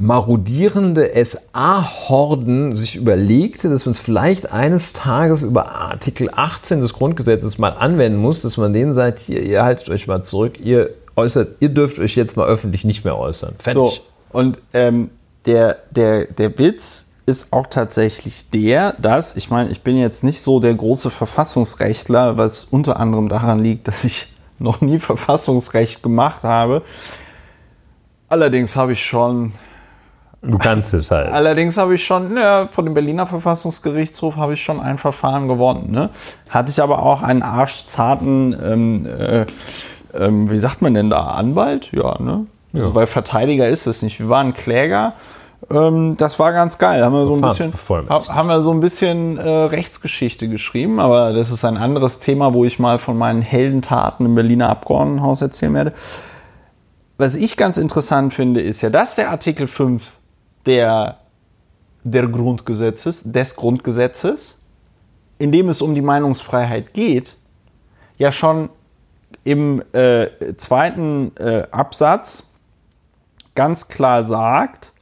marodierende 0.00 1.10
SA-Horden 1.24 2.76
sich 2.76 2.94
überlegte, 2.94 3.68
dass 3.68 3.84
man 3.84 3.90
es 3.90 3.98
vielleicht 3.98 4.52
eines 4.52 4.92
Tages 4.92 5.42
über 5.42 5.72
Artikel 5.72 6.30
18 6.32 6.80
des 6.80 6.92
Grundgesetzes 6.92 7.58
mal 7.58 7.70
anwenden 7.70 8.18
muss, 8.18 8.42
dass 8.42 8.56
man 8.56 8.72
denen 8.72 8.92
sagt, 8.92 9.18
hier, 9.18 9.42
ihr 9.42 9.64
haltet 9.64 9.88
euch 9.88 10.06
mal 10.06 10.22
zurück, 10.22 10.60
ihr 10.60 10.90
äußert, 11.16 11.56
ihr 11.60 11.70
dürft 11.70 11.98
euch 11.98 12.14
jetzt 12.14 12.36
mal 12.36 12.46
öffentlich 12.46 12.84
nicht 12.84 13.04
mehr 13.04 13.18
äußern. 13.18 13.54
So, 13.58 13.88
Fertig. 13.88 14.02
und 14.30 14.58
ähm, 14.72 15.10
der, 15.46 15.78
der, 15.90 16.26
der 16.26 16.56
Witz 16.56 17.06
ist 17.26 17.52
auch 17.52 17.66
tatsächlich 17.66 18.50
der, 18.50 18.92
dass, 19.00 19.34
ich 19.34 19.50
meine, 19.50 19.70
ich 19.70 19.82
bin 19.82 19.98
jetzt 19.98 20.22
nicht 20.22 20.40
so 20.40 20.60
der 20.60 20.74
große 20.74 21.10
Verfassungsrechtler, 21.10 22.38
was 22.38 22.64
unter 22.64 23.00
anderem 23.00 23.28
daran 23.28 23.58
liegt, 23.58 23.88
dass 23.88 24.04
ich 24.04 24.32
noch 24.60 24.80
nie 24.80 25.00
Verfassungsrecht 25.00 26.04
gemacht 26.04 26.44
habe. 26.44 26.82
Allerdings 28.28 28.76
habe 28.76 28.92
ich 28.92 29.04
schon 29.04 29.52
Du 30.40 30.56
kannst 30.56 30.94
es 30.94 31.10
halt. 31.10 31.32
Allerdings 31.32 31.76
habe 31.76 31.96
ich 31.96 32.04
schon, 32.04 32.36
ja, 32.36 32.68
von 32.68 32.84
dem 32.84 32.94
Berliner 32.94 33.26
Verfassungsgerichtshof 33.26 34.36
habe 34.36 34.52
ich 34.52 34.62
schon 34.62 34.80
ein 34.80 34.96
Verfahren 34.96 35.48
gewonnen. 35.48 35.90
Ne? 35.90 36.10
Hatte 36.48 36.70
ich 36.70 36.80
aber 36.80 37.02
auch 37.02 37.22
einen 37.22 37.42
arschzarten, 37.42 38.56
ähm, 38.62 39.06
äh, 39.06 39.46
ähm, 40.14 40.48
wie 40.50 40.58
sagt 40.58 40.80
man 40.80 40.94
denn 40.94 41.10
da, 41.10 41.26
Anwalt? 41.26 41.90
Ja, 41.92 42.20
ne? 42.20 42.46
Also, 42.72 42.94
weil 42.94 43.06
Verteidiger 43.06 43.66
ist 43.66 43.86
es 43.86 44.02
nicht. 44.02 44.20
Wir 44.20 44.28
waren 44.28 44.54
Kläger. 44.54 45.14
Ähm, 45.70 46.16
das 46.16 46.38
war 46.38 46.52
ganz 46.52 46.78
geil. 46.78 47.04
Haben 47.04 47.14
wir 47.14 47.26
so 47.26 47.34
ein 47.34 47.40
bisschen, 47.40 47.72
haben 48.28 48.48
wir 48.48 48.62
so 48.62 48.70
ein 48.70 48.80
bisschen 48.80 49.38
äh, 49.38 49.48
Rechtsgeschichte 49.48 50.48
geschrieben, 50.48 51.00
aber 51.00 51.32
das 51.32 51.50
ist 51.50 51.64
ein 51.64 51.76
anderes 51.76 52.20
Thema, 52.20 52.54
wo 52.54 52.64
ich 52.64 52.78
mal 52.78 53.00
von 53.00 53.18
meinen 53.18 53.42
Heldentaten 53.42 54.24
im 54.24 54.34
Berliner 54.36 54.68
Abgeordnetenhaus 54.68 55.42
erzählen 55.42 55.74
werde. 55.74 55.92
Was 57.16 57.34
ich 57.34 57.56
ganz 57.56 57.78
interessant 57.78 58.32
finde, 58.32 58.60
ist 58.60 58.80
ja, 58.82 58.90
dass 58.90 59.16
der 59.16 59.30
Artikel 59.30 59.66
5 59.66 60.02
der, 60.68 61.18
der 62.04 62.28
Grundgesetzes, 62.28 63.22
des 63.24 63.56
Grundgesetzes, 63.56 64.56
in 65.38 65.50
dem 65.50 65.68
es 65.68 65.82
um 65.82 65.94
die 65.94 66.02
Meinungsfreiheit 66.02 66.94
geht, 66.94 67.36
ja 68.18 68.30
schon 68.30 68.68
im 69.44 69.82
äh, 69.92 70.28
zweiten 70.56 71.32
äh, 71.36 71.62
Absatz 71.70 72.52
ganz 73.54 73.88
klar 73.88 74.22
sagt, 74.22 74.92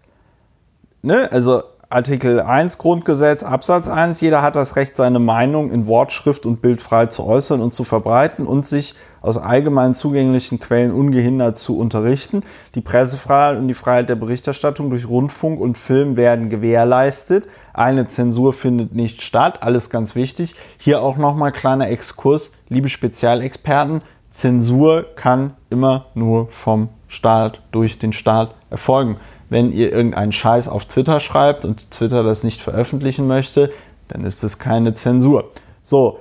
ne, 1.03 1.31
also 1.33 1.63
Artikel 1.89 2.41
1 2.41 2.79
Grundgesetz, 2.79 3.45
Absatz 3.45 3.87
1, 3.87 4.21
jeder 4.21 4.43
hat 4.43 4.57
das 4.57 4.75
Recht, 4.75 4.97
seine 4.97 5.21
Meinung 5.21 5.71
in 5.71 5.87
Wort, 5.87 6.11
Schrift 6.11 6.45
und 6.45 6.61
Bild 6.61 6.83
frei 6.83 7.07
zu 7.07 7.25
äußern 7.25 7.61
und 7.61 7.73
zu 7.73 7.85
verbreiten 7.85 8.45
und 8.45 8.67
sich 8.67 8.97
aus 9.21 9.39
allgemein 9.39 9.95
zugänglichen 9.95 10.59
Quellen 10.59 10.91
ungehindert 10.91 11.57
zu 11.57 11.79
unterrichten. 11.79 12.43
Die 12.75 12.81
Pressefreiheit 12.81 13.59
und 13.59 13.69
die 13.69 13.75
Freiheit 13.75 14.09
der 14.09 14.17
Berichterstattung 14.17 14.91
durch 14.91 15.09
Rundfunk 15.09 15.61
und 15.61 15.79
Film 15.79 16.17
werden 16.17 16.49
gewährleistet. 16.49 17.47
Eine 17.73 18.09
Zensur 18.09 18.53
findet 18.53 18.93
nicht 18.93 19.23
statt. 19.23 19.63
Alles 19.63 19.89
ganz 19.89 20.17
wichtig. 20.17 20.57
Hier 20.79 21.01
auch 21.03 21.19
nochmal 21.19 21.53
kleiner 21.53 21.89
Exkurs. 21.89 22.51
Liebe 22.69 22.89
Spezialexperten, 22.89 24.03
Zensur 24.31 25.07
kann 25.15 25.55
immer 25.71 26.07
nur 26.15 26.49
vom 26.51 26.89
Staat, 27.07 27.63
durch 27.71 28.01
den 28.01 28.13
Staat 28.13 28.57
erfolgen 28.71 29.19
wenn 29.49 29.73
ihr 29.73 29.93
irgendeinen 29.93 30.33
Scheiß 30.33 30.69
auf 30.69 30.85
Twitter 30.87 31.21
schreibt 31.21 31.65
und 31.65 31.91
Twitter 31.91 32.23
das 32.23 32.43
nicht 32.45 32.61
veröffentlichen 32.61 33.27
möchte, 33.27 33.71
dann 34.09 34.25
ist 34.25 34.45
es 34.45 34.59
keine 34.59 34.95
Zensur. 34.95 35.49
So, 35.83 36.21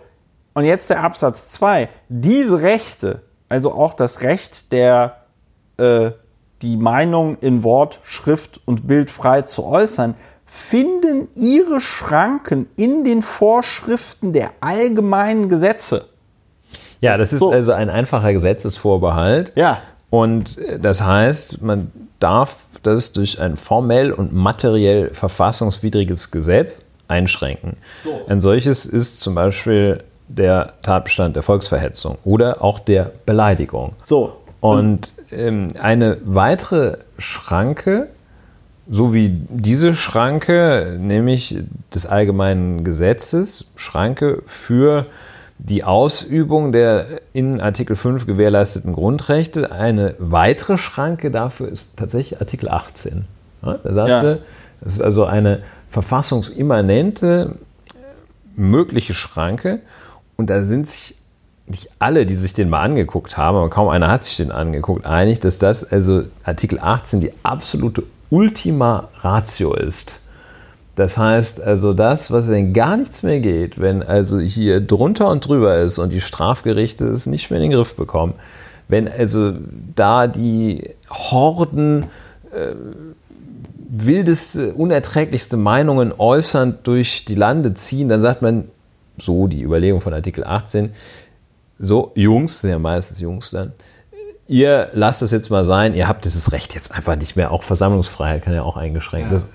und 0.53 0.65
jetzt 0.65 0.89
der 0.89 1.03
Absatz 1.03 1.49
2. 1.49 1.89
Diese 2.07 2.61
Rechte, 2.61 3.21
also 3.49 3.73
auch 3.73 3.93
das 3.93 4.21
Recht 4.21 4.71
der, 4.71 5.17
äh, 5.77 6.11
die 6.61 6.77
Meinung 6.77 7.37
in 7.41 7.63
Wort, 7.63 7.99
Schrift 8.03 8.61
und 8.65 8.87
Bild 8.87 9.09
frei 9.09 9.41
zu 9.41 9.65
äußern, 9.65 10.15
finden 10.45 11.27
ihre 11.35 11.81
Schranken 11.81 12.67
in 12.77 13.03
den 13.03 13.21
Vorschriften 13.21 14.31
der 14.31 14.51
allgemeinen 14.61 15.49
Gesetze. 15.49 16.05
Ja, 17.01 17.17
das 17.17 17.33
ist 17.33 17.39
so. 17.39 17.51
also 17.51 17.73
ein 17.73 17.89
einfacher 17.89 18.31
Gesetzesvorbehalt. 18.31 19.51
Ja. 19.55 19.79
Und 20.09 20.57
äh, 20.57 20.79
das 20.79 21.01
heißt, 21.01 21.61
man 21.61 21.91
darf 22.19 22.57
das 22.83 23.13
durch 23.13 23.39
ein 23.39 23.57
formell 23.57 24.11
und 24.11 24.33
materiell 24.33 25.13
verfassungswidriges 25.13 26.31
Gesetz 26.31 26.91
einschränken. 27.07 27.77
So. 28.03 28.21
Ein 28.27 28.39
solches 28.39 28.85
ist 28.85 29.19
zum 29.19 29.35
Beispiel 29.35 29.99
der 30.27 30.73
Tatbestand 30.81 31.35
der 31.35 31.43
Volksverhetzung 31.43 32.17
oder 32.23 32.63
auch 32.63 32.79
der 32.79 33.11
Beleidigung. 33.25 33.93
So. 34.03 34.37
Und 34.59 35.13
ähm, 35.31 35.69
eine 35.79 36.17
weitere 36.25 36.97
Schranke, 37.17 38.09
so 38.89 39.13
wie 39.13 39.29
diese 39.29 39.93
Schranke, 39.93 40.97
nämlich 40.99 41.57
des 41.93 42.05
allgemeinen 42.05 42.83
Gesetzes, 42.83 43.65
Schranke 43.75 44.41
für 44.45 45.05
die 45.57 45.83
Ausübung 45.83 46.71
der 46.71 47.21
in 47.33 47.61
Artikel 47.61 47.95
5 47.95 48.25
gewährleisteten 48.25 48.93
Grundrechte. 48.93 49.71
Eine 49.71 50.15
weitere 50.19 50.77
Schranke 50.77 51.31
dafür 51.31 51.69
ist 51.69 51.97
tatsächlich 51.97 52.39
Artikel 52.39 52.69
18. 52.69 53.25
Ja, 53.63 53.73
der 53.75 53.93
sagte, 53.93 54.11
ja. 54.11 54.37
das 54.81 54.93
ist 54.93 55.01
also 55.01 55.25
eine 55.25 55.63
verfassungsimmanente 55.89 57.55
mögliche 58.55 59.13
Schranke 59.13 59.79
und 60.35 60.49
da 60.49 60.63
sind 60.63 60.87
sich 60.87 61.17
nicht 61.67 61.89
alle, 61.99 62.25
die 62.25 62.35
sich 62.35 62.53
den 62.53 62.69
mal 62.69 62.81
angeguckt 62.81 63.37
haben, 63.37 63.57
aber 63.57 63.69
kaum 63.69 63.89
einer 63.89 64.09
hat 64.09 64.23
sich 64.23 64.37
den 64.37 64.51
angeguckt, 64.51 65.05
einig, 65.05 65.39
dass 65.39 65.57
das 65.57 65.91
also 65.91 66.23
Artikel 66.43 66.79
18 66.79 67.21
die 67.21 67.31
absolute 67.43 68.03
Ultima 68.29 69.09
Ratio 69.21 69.73
ist. 69.73 70.19
Das 70.95 71.17
heißt 71.17 71.61
also 71.61 71.93
das, 71.93 72.31
was 72.31 72.49
wenn 72.49 72.71
gar 72.73 72.95
nichts 72.95 73.21
mehr 73.21 73.41
geht, 73.41 73.79
wenn 73.79 74.01
also 74.01 74.39
hier 74.39 74.79
drunter 74.79 75.29
und 75.29 75.45
drüber 75.45 75.77
ist 75.77 75.99
und 75.99 76.11
die 76.11 76.21
Strafgerichte 76.21 77.05
es 77.07 77.25
nicht 77.25 77.51
mehr 77.51 77.59
in 77.59 77.69
den 77.69 77.77
Griff 77.77 77.95
bekommen, 77.95 78.33
wenn 78.87 79.07
also 79.07 79.53
da 79.95 80.27
die 80.27 80.89
Horden 81.09 82.03
äh, 82.53 82.75
wildeste, 83.89 84.73
unerträglichste 84.73 85.57
Meinungen 85.57 86.13
äußern 86.17 86.79
durch 86.83 87.25
die 87.25 87.35
Lande 87.35 87.73
ziehen, 87.73 88.07
dann 88.07 88.21
sagt 88.21 88.41
man, 88.41 88.65
so 89.17 89.47
die 89.47 89.63
Überlegung 89.63 90.01
von 90.01 90.13
Artikel 90.13 90.43
18, 90.43 90.91
so 91.77 92.11
Jungs, 92.15 92.61
sind 92.61 92.69
ja 92.69 92.79
meistens 92.79 93.19
Jungs 93.19 93.51
dann, 93.51 93.73
ihr 94.47 94.89
lasst 94.93 95.21
es 95.21 95.31
jetzt 95.31 95.49
mal 95.49 95.65
sein, 95.65 95.93
ihr 95.93 96.07
habt 96.07 96.25
dieses 96.25 96.51
Recht 96.51 96.75
jetzt 96.75 96.93
einfach 96.93 97.15
nicht 97.15 97.35
mehr. 97.35 97.51
Auch 97.51 97.63
Versammlungsfreiheit 97.63 98.43
kann 98.43 98.53
ja 98.53 98.63
auch 98.63 98.77
eingeschränkt. 98.77 99.31
Ja. 99.31 99.37
Das, 99.37 99.47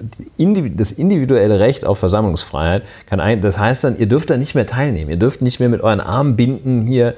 das, 0.76 0.92
individuelle 0.92 1.60
Recht 1.60 1.84
auf 1.84 1.98
Versammlungsfreiheit 1.98 2.82
kann 3.06 3.20
ein, 3.20 3.40
das 3.40 3.58
heißt 3.58 3.84
dann, 3.84 3.98
ihr 3.98 4.06
dürft 4.06 4.30
da 4.30 4.36
nicht 4.36 4.54
mehr 4.54 4.66
teilnehmen. 4.66 5.10
Ihr 5.10 5.16
dürft 5.16 5.42
nicht 5.42 5.60
mehr 5.60 5.68
mit 5.68 5.80
euren 5.80 6.00
Armbinden 6.00 6.82
hier 6.82 7.08
äh, 7.08 7.14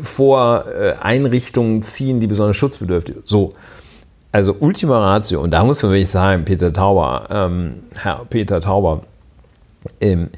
vor 0.00 0.64
äh, 0.66 0.94
Einrichtungen 1.00 1.82
ziehen, 1.82 2.20
die 2.20 2.26
besonders 2.26 2.56
schutzbedürftig 2.56 3.16
sind. 3.16 3.28
So. 3.28 3.52
Also 4.34 4.56
Ultima 4.58 4.98
Ratio, 4.98 5.42
und 5.42 5.50
da 5.50 5.62
muss 5.62 5.82
man 5.82 5.92
wirklich 5.92 6.08
sagen, 6.08 6.46
Peter 6.46 6.72
Tauber, 6.72 7.26
ähm, 7.28 7.82
Herr 7.94 8.24
Peter 8.30 8.62
Tauber, 8.62 9.02
ähm, 10.00 10.30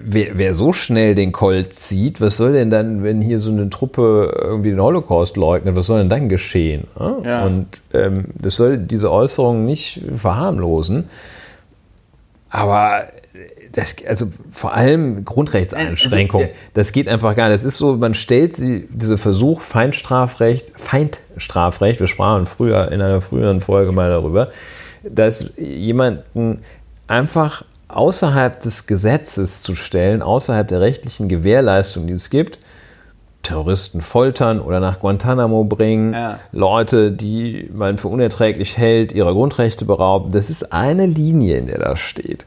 wer, 0.00 0.38
wer, 0.38 0.54
so 0.54 0.72
schnell 0.72 1.14
den 1.14 1.32
Colt 1.32 1.72
zieht, 1.72 2.20
was 2.20 2.36
soll 2.36 2.52
denn 2.52 2.70
dann, 2.70 3.02
wenn 3.02 3.20
hier 3.20 3.38
so 3.38 3.50
eine 3.50 3.70
Truppe 3.70 4.34
irgendwie 4.40 4.70
den 4.70 4.80
Holocaust 4.80 5.36
leugnet, 5.36 5.76
was 5.76 5.86
soll 5.86 6.00
denn 6.00 6.08
dann 6.08 6.28
geschehen? 6.28 6.84
Ja. 7.24 7.44
Und 7.44 7.66
ähm, 7.92 8.26
das 8.34 8.56
soll 8.56 8.78
diese 8.78 9.10
Äußerung 9.10 9.64
nicht 9.64 10.02
verharmlosen. 10.16 11.08
Aber 12.50 13.04
das, 13.72 13.96
also 14.06 14.26
vor 14.50 14.74
allem 14.74 15.24
Grundrechtseinschränkung, 15.24 16.42
also, 16.42 16.52
das 16.74 16.92
geht 16.92 17.08
einfach 17.08 17.34
gar 17.34 17.48
nicht. 17.48 17.54
Das 17.54 17.64
ist 17.64 17.78
so, 17.78 17.96
man 17.96 18.14
stellt 18.14 18.56
sie, 18.56 18.86
diese 18.90 19.16
Versuch, 19.16 19.62
Feindstrafrecht, 19.62 20.72
Feindstrafrecht, 20.76 22.00
wir 22.00 22.06
sprachen 22.06 22.46
früher 22.46 22.92
in 22.92 23.00
einer 23.00 23.20
früheren 23.20 23.60
Folge 23.60 23.92
mal 23.92 24.10
darüber, 24.10 24.50
dass 25.02 25.52
jemanden 25.56 26.60
einfach 27.08 27.64
außerhalb 27.92 28.58
des 28.60 28.86
Gesetzes 28.86 29.62
zu 29.62 29.74
stellen, 29.74 30.22
außerhalb 30.22 30.66
der 30.66 30.80
rechtlichen 30.80 31.28
Gewährleistung, 31.28 32.06
die 32.06 32.14
es 32.14 32.30
gibt, 32.30 32.58
Terroristen 33.42 34.00
foltern 34.00 34.60
oder 34.60 34.78
nach 34.78 35.00
Guantanamo 35.00 35.64
bringen, 35.64 36.12
ja. 36.12 36.38
Leute, 36.52 37.10
die 37.10 37.68
man 37.72 37.98
für 37.98 38.08
unerträglich 38.08 38.78
hält, 38.78 39.12
ihrer 39.12 39.32
Grundrechte 39.32 39.84
berauben. 39.84 40.30
Das 40.30 40.48
ist 40.48 40.72
eine 40.72 41.06
Linie, 41.06 41.58
in 41.58 41.66
der 41.66 41.78
das 41.78 41.98
steht. 41.98 42.46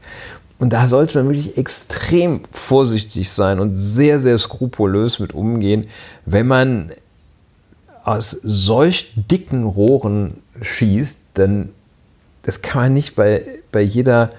Und 0.58 0.72
da 0.72 0.88
sollte 0.88 1.18
man 1.18 1.28
wirklich 1.28 1.58
extrem 1.58 2.40
vorsichtig 2.50 3.30
sein 3.30 3.60
und 3.60 3.74
sehr, 3.74 4.18
sehr 4.18 4.38
skrupulös 4.38 5.18
mit 5.18 5.34
umgehen, 5.34 5.86
wenn 6.24 6.46
man 6.46 6.92
aus 8.04 8.30
solch 8.30 9.12
dicken 9.16 9.64
Rohren 9.64 10.38
schießt, 10.62 11.36
denn 11.36 11.70
das 12.42 12.62
kann 12.62 12.82
man 12.82 12.94
nicht 12.94 13.16
bei, 13.16 13.42
bei 13.72 13.82
jeder 13.82 14.30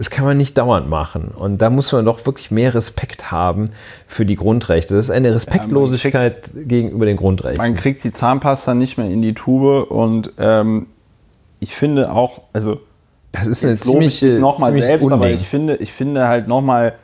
das 0.00 0.08
kann 0.08 0.24
man 0.24 0.38
nicht 0.38 0.56
dauernd 0.56 0.88
machen. 0.88 1.28
Und 1.28 1.58
da 1.58 1.68
muss 1.68 1.92
man 1.92 2.06
doch 2.06 2.24
wirklich 2.24 2.50
mehr 2.50 2.74
Respekt 2.74 3.30
haben 3.30 3.68
für 4.06 4.24
die 4.24 4.34
Grundrechte. 4.34 4.94
Das 4.94 5.04
ist 5.04 5.10
eine 5.10 5.34
Respektlosigkeit 5.34 6.46
ja, 6.46 6.52
kriegt, 6.54 6.68
gegenüber 6.70 7.04
den 7.04 7.18
Grundrechten. 7.18 7.58
Man 7.58 7.74
kriegt 7.74 8.02
die 8.02 8.10
Zahnpasta 8.10 8.72
nicht 8.72 8.96
mehr 8.96 9.10
in 9.10 9.20
die 9.20 9.34
Tube 9.34 9.90
und 9.90 10.32
ähm, 10.38 10.86
ich 11.58 11.74
finde 11.74 12.12
auch, 12.12 12.40
also 12.54 12.80
das 13.30 13.46
ist 13.46 13.62
eine 13.62 13.74
ziemliche, 13.74 14.38
noch 14.38 14.58
mal 14.58 14.72
selbst, 14.72 15.04
Unding. 15.04 15.12
aber 15.12 15.30
ich 15.32 15.46
finde, 15.46 15.76
ich 15.76 15.92
finde 15.92 16.28
halt 16.28 16.48
nochmal, 16.48 16.94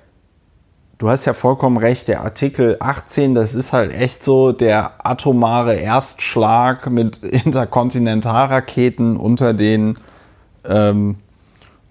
du 0.97 1.10
hast 1.10 1.27
ja 1.27 1.35
vollkommen 1.35 1.77
recht, 1.77 2.09
der 2.09 2.23
Artikel 2.23 2.78
18, 2.81 3.35
das 3.35 3.55
ist 3.55 3.74
halt 3.74 3.93
echt 3.93 4.24
so 4.24 4.52
der 4.52 5.06
atomare 5.06 5.74
Erstschlag 5.74 6.89
mit 6.89 7.18
Interkontinentalraketen 7.23 9.18
unter 9.18 9.52
den 9.52 9.98
ähm, 10.66 11.16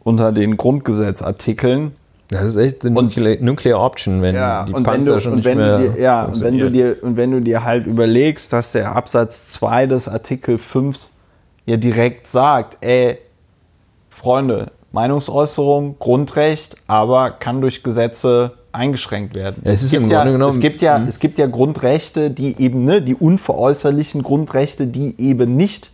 unter 0.06 0.32
den 0.32 0.56
Grundgesetzartikeln. 0.56 1.96
Das 2.30 2.44
ist 2.44 2.56
echt 2.56 2.86
eine 2.86 2.94
Nuclear, 2.94 3.38
Nuclear 3.42 3.82
Option, 3.82 4.22
wenn 4.22 4.36
ja, 4.36 4.64
die 4.64 4.74
Panzer 4.74 5.16
du, 5.16 5.20
schon 5.20 5.36
nicht 5.36 5.46
mehr 5.46 5.80
dir, 5.80 6.00
Ja, 6.00 6.26
und 6.26 6.42
wenn, 6.42 6.58
du 6.58 6.72
dir, 6.72 6.98
und 7.02 7.18
wenn 7.18 7.32
du 7.32 7.42
dir 7.42 7.64
halt 7.64 7.86
überlegst, 7.86 8.54
dass 8.54 8.72
der 8.72 8.96
Absatz 8.96 9.48
2 9.50 9.88
des 9.88 10.08
Artikel 10.08 10.58
5 10.58 11.10
ja 11.66 11.78
direkt 11.78 12.28
sagt, 12.28 12.78
ey, 12.82 13.18
Freunde, 14.10 14.72
Meinungsäußerung, 14.92 15.98
Grundrecht, 16.00 16.78
aber 16.88 17.32
kann 17.32 17.62
durch 17.62 17.84
Gesetze 17.84 18.54
eingeschränkt 18.72 19.36
werden. 19.36 19.62
Ja, 19.64 19.72
es, 19.72 19.84
es, 19.84 19.92
gibt 19.92 20.10
ja, 20.10 20.24
genommen, 20.24 20.50
es, 20.50 20.60
gibt 20.60 20.82
ja, 20.82 20.98
hm. 20.98 21.08
es 21.08 21.20
gibt 21.20 21.38
ja 21.38 21.48
Grundrechte, 21.48 22.30
die 22.30 22.60
eben, 22.62 22.86
ne, 22.86 23.02
die 23.02 23.16
unveräußerlichen 23.16 24.22
Grundrechte, 24.22 24.88
die 24.88 25.20
eben 25.20 25.56
nicht 25.56 25.92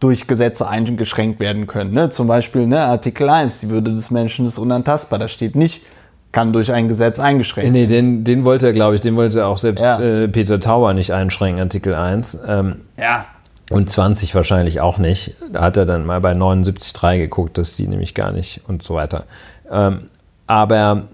durch 0.00 0.26
Gesetze 0.26 0.68
eingeschränkt 0.68 1.40
werden 1.40 1.66
können. 1.66 1.92
Ne? 1.92 2.10
Zum 2.10 2.26
Beispiel 2.26 2.66
ne, 2.66 2.84
Artikel 2.84 3.28
1, 3.28 3.60
die 3.60 3.70
Würde 3.70 3.94
des 3.94 4.10
Menschen 4.10 4.46
ist 4.46 4.58
unantastbar. 4.58 5.18
Da 5.18 5.28
steht 5.28 5.56
nicht, 5.56 5.84
kann 6.32 6.52
durch 6.52 6.70
ein 6.72 6.88
Gesetz 6.88 7.18
eingeschränkt 7.18 7.72
werden. 7.72 7.82
Nee, 7.82 7.86
den, 7.86 8.24
den 8.24 8.44
wollte 8.44 8.66
er, 8.66 8.72
glaube 8.72 8.94
ich, 8.94 9.00
den 9.00 9.16
wollte 9.16 9.46
auch 9.46 9.56
selbst 9.56 9.80
ja. 9.80 9.98
äh, 9.98 10.28
Peter 10.28 10.60
Tauber 10.60 10.92
nicht 10.92 11.12
einschränken, 11.12 11.62
Artikel 11.62 11.94
1. 11.94 12.40
Ähm, 12.46 12.82
ja. 12.98 13.24
Und 13.70 13.90
20 13.90 14.34
wahrscheinlich 14.34 14.80
auch 14.80 14.98
nicht. 14.98 15.36
Da 15.50 15.62
hat 15.62 15.76
er 15.76 15.86
dann 15.86 16.06
mal 16.06 16.20
bei 16.20 16.32
79.3 16.32 17.18
geguckt, 17.18 17.58
dass 17.58 17.76
die 17.76 17.88
nämlich 17.88 18.14
gar 18.14 18.32
nicht 18.32 18.60
und 18.68 18.82
so 18.82 18.94
weiter. 18.94 19.24
Ähm, 19.70 20.08
aber 20.46 21.08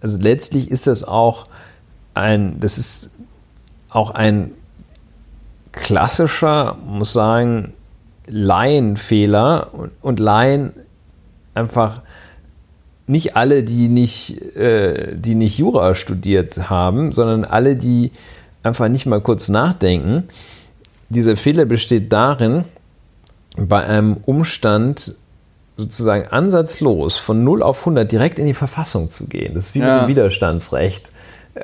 also 0.00 0.18
letztlich 0.18 0.70
ist 0.70 0.86
das 0.86 1.02
auch 1.02 1.46
ein, 2.14 2.60
das 2.60 2.78
ist 2.78 3.10
auch 3.90 4.10
ein 4.10 4.52
klassischer, 5.72 6.76
muss 6.86 7.12
sagen, 7.12 7.72
Laienfehler 8.28 9.72
und, 9.72 9.90
und 10.00 10.20
Laien 10.20 10.72
einfach 11.54 12.02
nicht 13.06 13.36
alle, 13.36 13.62
die 13.64 13.88
nicht, 13.88 14.40
äh, 14.56 15.16
die 15.16 15.34
nicht 15.34 15.58
Jura 15.58 15.94
studiert 15.94 16.70
haben, 16.70 17.12
sondern 17.12 17.44
alle, 17.44 17.76
die 17.76 18.12
einfach 18.62 18.88
nicht 18.88 19.06
mal 19.06 19.20
kurz 19.20 19.48
nachdenken. 19.48 20.24
Dieser 21.08 21.36
Fehler 21.36 21.64
besteht 21.64 22.12
darin, 22.12 22.64
bei 23.56 23.84
einem 23.84 24.18
Umstand 24.24 25.14
sozusagen 25.76 26.28
ansatzlos 26.28 27.18
von 27.18 27.42
0 27.44 27.62
auf 27.62 27.80
100 27.80 28.10
direkt 28.10 28.38
in 28.38 28.46
die 28.46 28.54
Verfassung 28.54 29.10
zu 29.10 29.28
gehen. 29.28 29.54
Das 29.54 29.66
ist 29.66 29.74
wie 29.74 29.80
ja. 29.80 29.94
mit 29.94 30.02
dem 30.02 30.08
Widerstandsrecht 30.08 31.12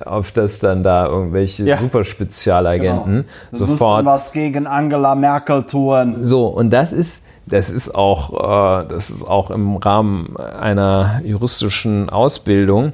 auf 0.04 0.32
das 0.32 0.58
dann 0.58 0.82
da 0.82 1.06
irgendwelche 1.06 1.64
ja. 1.64 1.78
Superspezialagenten 1.78 3.24
genau. 3.24 3.26
sofort 3.52 4.04
was 4.04 4.32
gegen 4.32 4.66
Angela 4.66 5.14
Merkel 5.14 5.64
tun. 5.64 6.16
So 6.22 6.46
und 6.46 6.72
das 6.72 6.92
ist 6.92 7.24
das 7.46 7.70
ist 7.70 7.94
auch 7.94 8.82
äh, 8.82 8.86
das 8.88 9.10
ist 9.10 9.22
auch 9.22 9.50
im 9.50 9.76
Rahmen 9.76 10.36
einer 10.36 11.20
juristischen 11.24 12.10
Ausbildung 12.10 12.92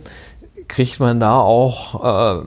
kriegt 0.69 1.01
man 1.01 1.21
da 1.21 1.39
auch 1.41 2.41
äh, 2.41 2.43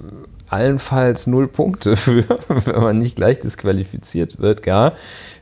allenfalls 0.54 1.28
null 1.28 1.48
Punkte 1.48 1.96
für, 1.98 2.24
wenn 2.48 2.82
man 2.82 2.98
nicht 2.98 3.16
gleich 3.16 3.40
disqualifiziert 3.40 4.40
wird, 4.40 4.64
gar. 4.64 4.94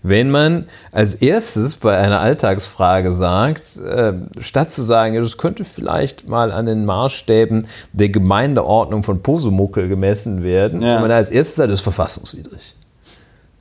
Wenn 0.04 0.32
man 0.32 0.66
als 0.92 1.14
erstes 1.16 1.76
bei 1.76 1.96
einer 1.96 2.22
Alltagsfrage 2.22 3.14
sagt, 3.14 3.78
äh, 3.78 4.14
statt 4.40 4.72
zu 4.72 4.82
sagen, 4.82 5.14
ja, 5.14 5.22
das 5.22 5.38
könnte 5.38 5.64
vielleicht 5.64 6.28
mal 6.28 6.52
an 6.52 6.66
den 6.66 6.86
Maßstäben 6.86 7.68
der 7.94 8.10
Gemeindeordnung 8.10 9.04
von 9.04 9.22
Posemuckel 9.22 9.90
gemessen 9.90 10.42
werden, 10.42 10.82
ja. 10.82 10.96
wenn 10.96 11.02
man 11.04 11.12
als 11.12 11.30
erstes 11.30 11.58
sagt, 11.58 11.70
das 11.70 11.80
ist 11.80 11.84
verfassungswidrig. 11.84 12.76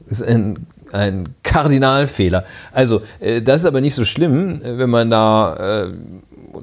Das 0.08 0.20
ist 0.20 0.26
ein 0.26 0.66
ein 0.92 1.36
Kardinalfehler. 1.44 2.44
Also, 2.72 3.02
äh, 3.20 3.40
das 3.42 3.62
ist 3.62 3.66
aber 3.66 3.80
nicht 3.80 3.94
so 3.94 4.04
schlimm, 4.04 4.60
wenn 4.60 4.90
man 4.90 5.08
da 5.08 5.84
äh, 5.84 5.92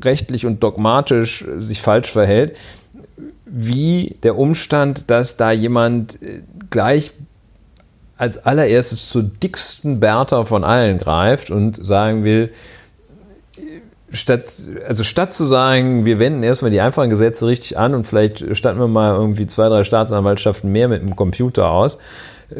rechtlich 0.04 0.46
und 0.46 0.62
dogmatisch 0.62 1.46
sich 1.60 1.82
falsch 1.82 2.12
verhält 2.12 2.58
wie 3.50 4.18
der 4.24 4.38
Umstand, 4.38 5.10
dass 5.10 5.38
da 5.38 5.52
jemand 5.52 6.22
äh, 6.22 6.42
gleich 6.70 7.12
als 8.18 8.44
allererstes 8.44 9.10
zur 9.10 9.24
dicksten 9.24 10.00
Bertha 10.00 10.44
von 10.46 10.64
allen 10.64 10.98
greift 10.98 11.52
und 11.52 11.86
sagen 11.86 12.24
will, 12.24 12.52
statt, 14.12 14.54
also 14.88 15.04
statt 15.04 15.34
zu 15.34 15.44
sagen, 15.44 16.06
wir 16.06 16.20
wenden 16.20 16.44
erstmal 16.44 16.72
die 16.72 16.82
einfachen 16.82 17.10
Gesetze 17.10 17.48
richtig 17.48 17.78
an 17.78 17.94
und 17.94 18.06
vielleicht 18.06 18.56
statten 18.56 18.80
wir 18.80 18.88
mal 18.88 19.14
irgendwie 19.14 19.46
zwei, 19.48 19.68
drei 19.70 19.84
Staatsanwaltschaften 19.84 20.72
mehr 20.72 20.88
mit 20.88 21.02
dem 21.02 21.16
Computer 21.16 21.70
aus, 21.70 21.98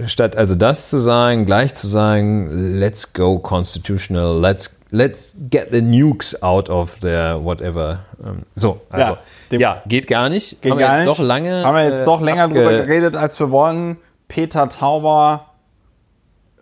statt 0.06 0.36
also 0.36 0.56
das 0.56 0.90
zu 0.90 1.00
sagen, 1.00 1.46
gleich 1.46 1.76
zu 1.76 1.88
sagen, 1.88 2.78
let's 2.80 3.14
go 3.14 3.40
constitutional, 3.40 4.40
let's, 4.40 4.78
let's 4.92 5.36
get 5.50 5.70
the 5.72 5.82
nukes 5.82 6.42
out 6.42 6.70
of 6.70 6.98
the 7.02 7.36
whatever. 7.40 8.00
Ähm, 8.24 8.44
so, 8.56 8.82
also, 8.90 9.18
ja, 9.52 9.60
ja 9.60 9.82
geht 9.88 10.08
gar 10.08 10.30
nicht. 10.30 10.62
Geht 10.62 10.72
haben 10.72 10.80
gar 10.80 10.90
wir 10.90 10.98
jetzt 11.00 11.08
nicht. 11.08 11.20
doch 11.20 11.26
lange. 11.26 11.64
Haben 11.64 11.76
wir 11.76 11.84
jetzt 11.86 12.06
doch 12.06 12.22
länger 12.22 12.46
äh, 12.46 12.50
drüber 12.50 12.74
geredet, 12.74 13.16
als 13.16 13.40
wir 13.40 13.52
wollen. 13.52 13.98
Peter 14.28 14.68
Tauber 14.68 15.47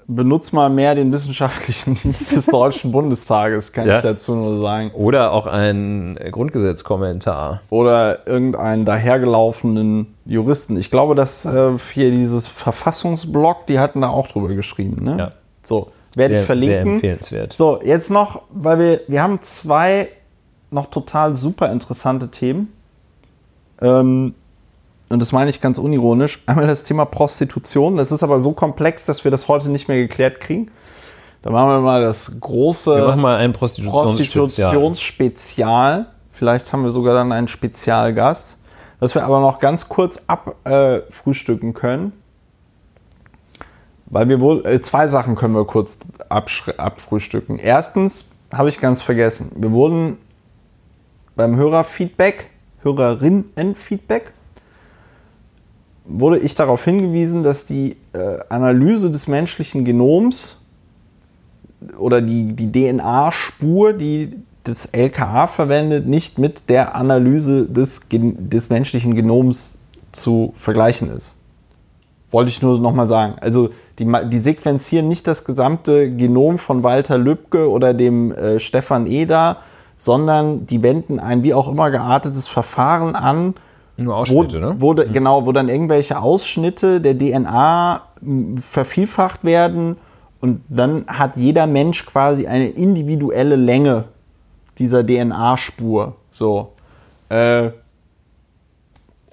benutzt 0.07 0.53
mal 0.53 0.69
mehr 0.69 0.95
den 0.95 1.11
wissenschaftlichen 1.11 1.95
Dienst 2.01 2.35
des 2.35 2.45
Deutschen 2.47 2.91
Bundestages, 2.91 3.73
kann 3.73 3.87
ja. 3.87 3.97
ich 3.97 4.03
dazu 4.03 4.35
nur 4.35 4.59
sagen. 4.59 4.91
Oder 4.91 5.31
auch 5.31 5.47
ein 5.47 6.17
Grundgesetzkommentar. 6.31 7.61
Oder 7.69 8.27
irgendeinen 8.27 8.85
dahergelaufenen 8.85 10.15
Juristen. 10.25 10.77
Ich 10.77 10.91
glaube, 10.91 11.15
dass 11.15 11.45
äh, 11.45 11.77
hier 11.93 12.11
dieses 12.11 12.47
Verfassungsblog, 12.47 13.65
die 13.67 13.79
hatten 13.79 14.01
da 14.01 14.09
auch 14.09 14.27
drüber 14.27 14.49
geschrieben. 14.49 15.03
Ne? 15.03 15.17
Ja. 15.17 15.31
So, 15.61 15.91
werde 16.15 16.39
ich 16.39 16.45
verlinken. 16.45 16.83
Sehr 16.83 16.93
empfehlenswert. 16.93 17.53
So, 17.53 17.81
jetzt 17.83 18.11
noch, 18.11 18.43
weil 18.51 18.79
wir, 18.79 19.01
wir 19.07 19.23
haben 19.23 19.41
zwei 19.41 20.09
noch 20.71 20.87
total 20.87 21.33
super 21.33 21.71
interessante 21.71 22.29
Themen. 22.29 22.73
Ähm, 23.81 24.35
und 25.09 25.21
das 25.21 25.31
meine 25.31 25.49
ich 25.49 25.61
ganz 25.61 25.77
unironisch, 25.77 26.41
einmal 26.45 26.67
das 26.67 26.83
Thema 26.83 27.05
Prostitution. 27.05 27.97
Das 27.97 28.11
ist 28.11 28.23
aber 28.23 28.39
so 28.39 28.53
komplex, 28.53 29.05
dass 29.05 29.23
wir 29.23 29.31
das 29.31 29.47
heute 29.47 29.69
nicht 29.69 29.87
mehr 29.87 29.97
geklärt 29.97 30.39
kriegen. 30.39 30.71
Da 31.41 31.51
machen 31.51 31.69
wir 31.69 31.79
mal 31.81 32.01
das 32.01 32.39
große 32.39 32.95
wir 32.95 33.07
machen 33.07 33.21
mal 33.21 33.37
ein 33.37 33.53
Prostitutionsspezial. 33.53 34.71
Prostitutionsspezial. 34.71 36.05
Vielleicht 36.31 36.73
haben 36.73 36.83
wir 36.83 36.91
sogar 36.91 37.13
dann 37.13 37.31
einen 37.31 37.47
Spezialgast, 37.47 38.57
was 38.99 39.13
wir 39.13 39.23
aber 39.23 39.39
noch 39.39 39.59
ganz 39.59 39.87
kurz 39.87 40.23
abfrühstücken 40.27 41.69
äh, 41.69 41.73
können. 41.73 42.13
Weil 44.07 44.27
wir 44.27 44.39
wohl, 44.39 44.65
äh, 44.65 44.81
zwei 44.81 45.07
Sachen 45.07 45.35
können 45.35 45.53
wir 45.53 45.65
kurz 45.65 45.99
abfrühstücken. 46.29 47.57
Erstens 47.59 48.29
habe 48.51 48.69
ich 48.69 48.79
ganz 48.79 49.01
vergessen, 49.01 49.51
wir 49.57 49.71
wurden 49.71 50.17
beim 51.35 51.55
Hörerfeedback, 51.55 52.49
Hörerinnenfeedback, 52.81 54.33
wurde 56.07 56.39
ich 56.39 56.55
darauf 56.55 56.83
hingewiesen, 56.83 57.43
dass 57.43 57.65
die 57.65 57.97
äh, 58.13 58.39
Analyse 58.49 59.11
des 59.11 59.27
menschlichen 59.27 59.85
Genoms 59.85 60.61
oder 61.97 62.21
die, 62.21 62.53
die 62.53 62.71
DNA-Spur, 62.71 63.93
die 63.93 64.29
das 64.63 64.87
LKA 64.87 65.47
verwendet, 65.47 66.07
nicht 66.07 66.39
mit 66.39 66.69
der 66.69 66.95
Analyse 66.95 67.67
des, 67.67 68.01
des 68.09 68.69
menschlichen 68.69 69.15
Genoms 69.15 69.79
zu 70.11 70.53
vergleichen 70.57 71.09
ist. 71.15 71.35
Wollte 72.31 72.49
ich 72.49 72.61
nur 72.61 72.79
nochmal 72.79 73.07
sagen. 73.07 73.35
Also 73.39 73.69
die, 73.99 74.11
die 74.29 74.39
sequenzieren 74.39 75.07
nicht 75.07 75.27
das 75.27 75.45
gesamte 75.45 76.11
Genom 76.11 76.57
von 76.57 76.83
Walter 76.83 77.17
Lübcke 77.17 77.69
oder 77.69 77.93
dem 77.93 78.31
äh, 78.31 78.59
Stefan 78.59 79.05
Eder, 79.07 79.57
sondern 79.95 80.65
die 80.65 80.81
wenden 80.83 81.19
ein 81.19 81.43
wie 81.43 81.53
auch 81.53 81.67
immer 81.67 81.91
geartetes 81.91 82.47
Verfahren 82.47 83.15
an, 83.15 83.53
nur 83.97 84.15
Ausschnitte, 84.15 84.57
wo, 84.57 84.59
ne? 84.59 84.75
Wo, 84.79 84.93
mhm. 84.93 85.13
Genau, 85.13 85.45
wo 85.45 85.51
dann 85.51 85.69
irgendwelche 85.69 86.21
Ausschnitte 86.21 87.01
der 87.01 87.17
DNA 87.17 88.01
vervielfacht 88.59 89.43
werden 89.43 89.97
und 90.41 90.61
dann 90.69 91.05
hat 91.07 91.37
jeder 91.37 91.67
Mensch 91.67 92.05
quasi 92.05 92.47
eine 92.47 92.67
individuelle 92.67 93.55
Länge 93.55 94.05
dieser 94.77 95.05
DNA-Spur. 95.05 96.15
So. 96.29 96.73
Äh, 97.29 97.71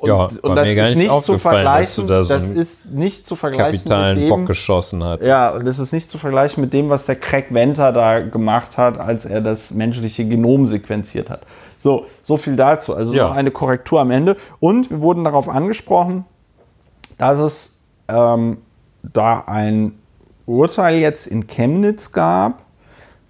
und, 0.03 0.09
ja, 0.09 0.29
und 0.43 0.57
das 0.57 0.69
ist 0.69 0.97
nicht 0.97 1.23
zu 1.23 1.39
vergleichen. 1.39 2.09
Da 2.09 2.25
so 2.25 2.35
das 2.35 2.49
ist 2.49 2.91
nicht 2.91 3.25
zu 3.25 3.37
vergleichen 3.37 3.83
mit 3.89 4.17
dem, 4.17 4.29
Bock 4.29 4.47
geschossen 4.47 5.05
hat. 5.05 5.23
Ja, 5.23 5.51
und 5.51 5.65
das 5.65 5.79
ist 5.79 5.93
nicht 5.93 6.09
zu 6.09 6.19
vergleichen 6.19 6.61
mit 6.61 6.75
dem, 6.75 6.89
was 6.89 7.07
der 7.07 7.15
Craig 7.15 7.47
Venter 7.51 7.93
da 7.93 8.19
gemacht 8.19 8.79
hat, 8.79 8.99
als 8.99 9.27
er 9.27 9.41
das 9.41 9.71
menschliche 9.71 10.25
Genom 10.25 10.67
sequenziert 10.67 11.31
hat. 11.31 11.43
So, 11.79 12.07
so 12.21 12.37
viel 12.37 12.57
dazu. 12.57 12.97
Also 12.97 13.15
ja. 13.15 13.29
noch 13.29 13.37
eine 13.37 13.53
Korrektur 13.53 14.01
am 14.01 14.11
Ende. 14.11 14.37
Und 14.59 14.91
wir 14.91 15.01
wurden 15.01 15.23
darauf 15.23 15.49
angesprochen, 15.49 16.25
dass 17.17 17.39
es 17.39 17.83
ähm, 18.09 18.59
da 19.05 19.45
ein 19.47 19.93
Urteil 20.47 20.97
jetzt 20.97 21.29
in 21.29 21.47
Chemnitz 21.47 22.11
gab, 22.11 22.65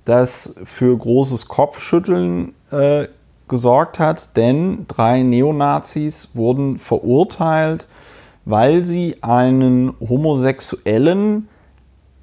das 0.07 0.55
für 0.65 0.97
großes 0.97 1.49
Kopfschütteln 1.49 2.55
äh, 2.71 3.09
gesorgt 3.53 3.99
hat, 3.99 4.37
denn 4.39 4.87
drei 4.89 5.23
Neonazis 5.23 6.31
wurden 6.33 6.79
verurteilt, 6.79 7.87
weil 8.47 8.87
sie 8.87 9.23
einen 9.23 9.93
Homosexuellen 10.01 11.49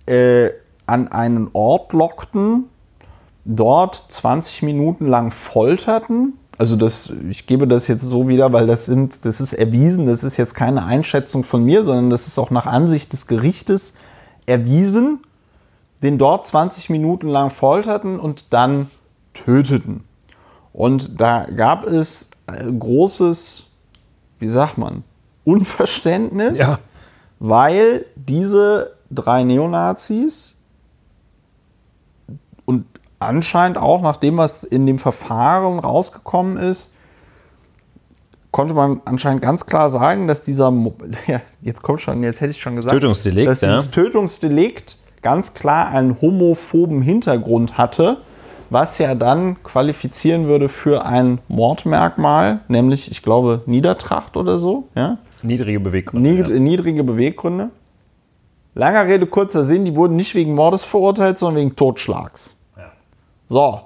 äh, 0.08 0.50
an 0.88 1.08
einen 1.08 1.52
Ort 1.54 1.94
lockten, 1.94 2.66
dort 3.46 4.06
20 4.08 4.64
Minuten 4.64 5.06
lang 5.06 5.30
folterten. 5.30 6.34
Also 6.58 6.76
das, 6.76 7.14
ich 7.30 7.46
gebe 7.46 7.68
das 7.68 7.88
jetzt 7.88 8.04
so 8.04 8.28
wieder, 8.28 8.52
weil 8.52 8.66
das 8.66 8.88
sind, 8.88 9.24
das 9.24 9.40
ist 9.40 9.54
erwiesen, 9.54 10.08
das 10.08 10.24
ist 10.24 10.38
jetzt 10.38 10.56
keine 10.56 10.84
Einschätzung 10.84 11.44
von 11.44 11.64
mir, 11.64 11.84
sondern 11.84 12.10
das 12.10 12.26
ist 12.26 12.40
auch 12.40 12.50
nach 12.50 12.66
Ansicht 12.66 13.14
des 13.14 13.28
Gerichtes 13.28 13.94
erwiesen, 14.48 15.20
den 16.02 16.18
dort 16.18 16.48
20 16.48 16.90
Minuten 16.90 17.28
lang 17.28 17.52
folterten 17.52 18.20
und 18.20 18.52
dann 18.52 18.90
töteten. 19.36 20.09
Und 20.74 21.20
da 21.20 21.46
gab 21.46 21.86
es 21.86 22.30
äh, 22.48 22.72
großes, 22.72 23.68
wie 24.40 24.48
sagt 24.48 24.78
man, 24.78 25.04
Unverständnis, 25.44 26.60
ja. 26.60 26.80
weil 27.40 28.06
diese 28.16 28.92
drei 29.10 29.44
Neonazis 29.44 30.58
und 32.66 32.86
anscheinend 33.18 33.78
auch 33.78 34.02
nach 34.02 34.18
dem, 34.18 34.38
was 34.38 34.64
in 34.64 34.86
dem 34.86 35.00
Verfahren 35.00 35.80
rausgekommen 35.80 36.58
ist, 36.58 36.94
konnte 38.52 38.74
man 38.74 39.02
anscheinend 39.06 39.42
ganz 39.42 39.66
klar 39.66 39.90
sagen, 39.90 40.28
dass 40.28 40.42
dieser, 40.42 40.72
ja, 41.28 41.42
jetzt 41.62 41.82
kommt 41.82 42.02
schon, 42.02 42.24
jetzt 42.24 42.42
hätte 42.42 42.52
ich 42.52 42.62
schon 42.62 42.76
gesagt, 42.76 42.94
Tötungsdelikt, 42.94 43.48
dass 43.48 43.60
dieses 43.60 43.86
ja. 43.88 43.92
Tötungsdelikt 43.92 44.98
ganz 45.22 45.54
klar 45.54 45.90
einen 45.90 46.22
homophoben 46.22 47.02
Hintergrund 47.02 47.78
hatte 47.78 48.22
was 48.70 48.98
ja 48.98 49.16
dann 49.16 49.62
qualifizieren 49.64 50.48
würde 50.48 50.70
für 50.70 51.06
ein 51.06 51.40
Mordmerkmal, 51.48 52.62
nämlich, 52.68 53.10
ich 53.10 53.24
glaube, 53.24 53.64
Niedertracht 53.66 54.38
oder 54.38 54.58
so. 54.58 54.88
Ja? 54.96 55.18
Niedrige 55.42 55.80
Beweggründe. 55.80 56.30
Nied 56.30 56.48
ja. 56.48 56.60
Niedrige 56.60 57.04
Beweggründe. 57.04 57.70
Langer 58.76 59.08
Rede, 59.08 59.26
kurzer 59.26 59.64
Sinn, 59.64 59.86
die 59.86 59.96
wurden 59.96 60.16
nicht 60.16 60.36
wegen 60.36 60.54
Mordes 60.54 60.84
verurteilt, 60.84 61.38
sondern 61.38 61.62
wegen 61.62 61.76
Totschlags. 61.76 62.56
Ja. 62.78 62.92
So. 63.46 63.82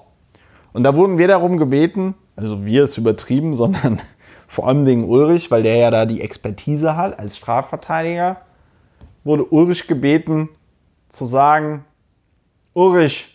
Und 0.73 0.83
da 0.83 0.95
wurden 0.95 1.17
wir 1.17 1.27
darum 1.27 1.57
gebeten, 1.57 2.15
also 2.35 2.65
wir 2.65 2.83
ist 2.83 2.97
übertrieben, 2.97 3.53
sondern 3.55 4.01
vor 4.47 4.67
allem 4.67 4.85
den 4.85 5.03
Ulrich, 5.03 5.49
weil 5.49 5.63
der 5.63 5.77
ja 5.77 5.91
da 5.91 6.05
die 6.05 6.21
Expertise 6.21 6.95
hat 6.95 7.17
als 7.17 7.37
Strafverteidiger, 7.37 8.37
wurde 9.23 9.45
Ulrich 9.45 9.87
gebeten 9.87 10.49
zu 11.09 11.25
sagen, 11.25 11.85
Ulrich, 12.73 13.32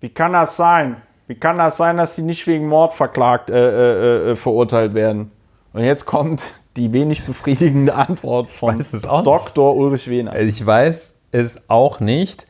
wie 0.00 0.08
kann 0.10 0.32
das 0.32 0.56
sein? 0.56 0.96
Wie 1.26 1.34
kann 1.34 1.58
das 1.58 1.76
sein, 1.76 1.96
dass 1.96 2.16
sie 2.16 2.22
nicht 2.22 2.46
wegen 2.46 2.68
Mord 2.68 2.94
verklagt, 2.94 3.50
äh, 3.50 3.54
äh, 3.54 4.30
äh, 4.32 4.36
verurteilt 4.36 4.94
werden? 4.94 5.30
Und 5.72 5.82
jetzt 5.82 6.06
kommt 6.06 6.54
die 6.76 6.92
wenig 6.92 7.24
befriedigende 7.24 7.94
Antwort 7.94 8.50
von 8.50 8.82
Dr. 9.24 9.76
Ulrich 9.76 10.08
Wehner. 10.08 10.38
Ich 10.38 10.64
weiß 10.64 11.16
es 11.32 11.68
auch 11.68 12.00
nicht. 12.00 12.46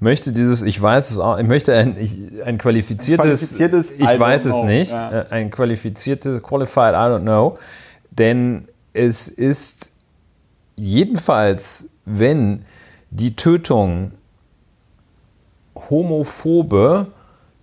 Möchte 0.00 0.32
dieses, 0.32 0.60
ich 0.62 0.82
weiß 0.82 1.12
es 1.12 1.18
auch, 1.18 1.38
ich 1.38 1.46
möchte 1.46 1.74
ein, 1.74 1.96
ich, 1.96 2.18
ein 2.44 2.58
qualifiziertes, 2.58 3.24
qualifiziertes 3.24 3.92
ich 3.92 4.10
I 4.10 4.20
weiß 4.20 4.44
es 4.44 4.52
know, 4.52 4.66
nicht, 4.66 4.92
ja. 4.92 5.10
äh, 5.10 5.26
ein 5.30 5.50
qualifiziertes, 5.50 6.42
qualified, 6.42 6.92
I 6.92 7.08
don't 7.08 7.22
know, 7.22 7.56
denn 8.10 8.68
es 8.92 9.28
ist 9.28 9.92
jedenfalls, 10.76 11.88
wenn 12.04 12.66
die 13.10 13.34
Tötung 13.36 14.10
homophobe 15.74 17.08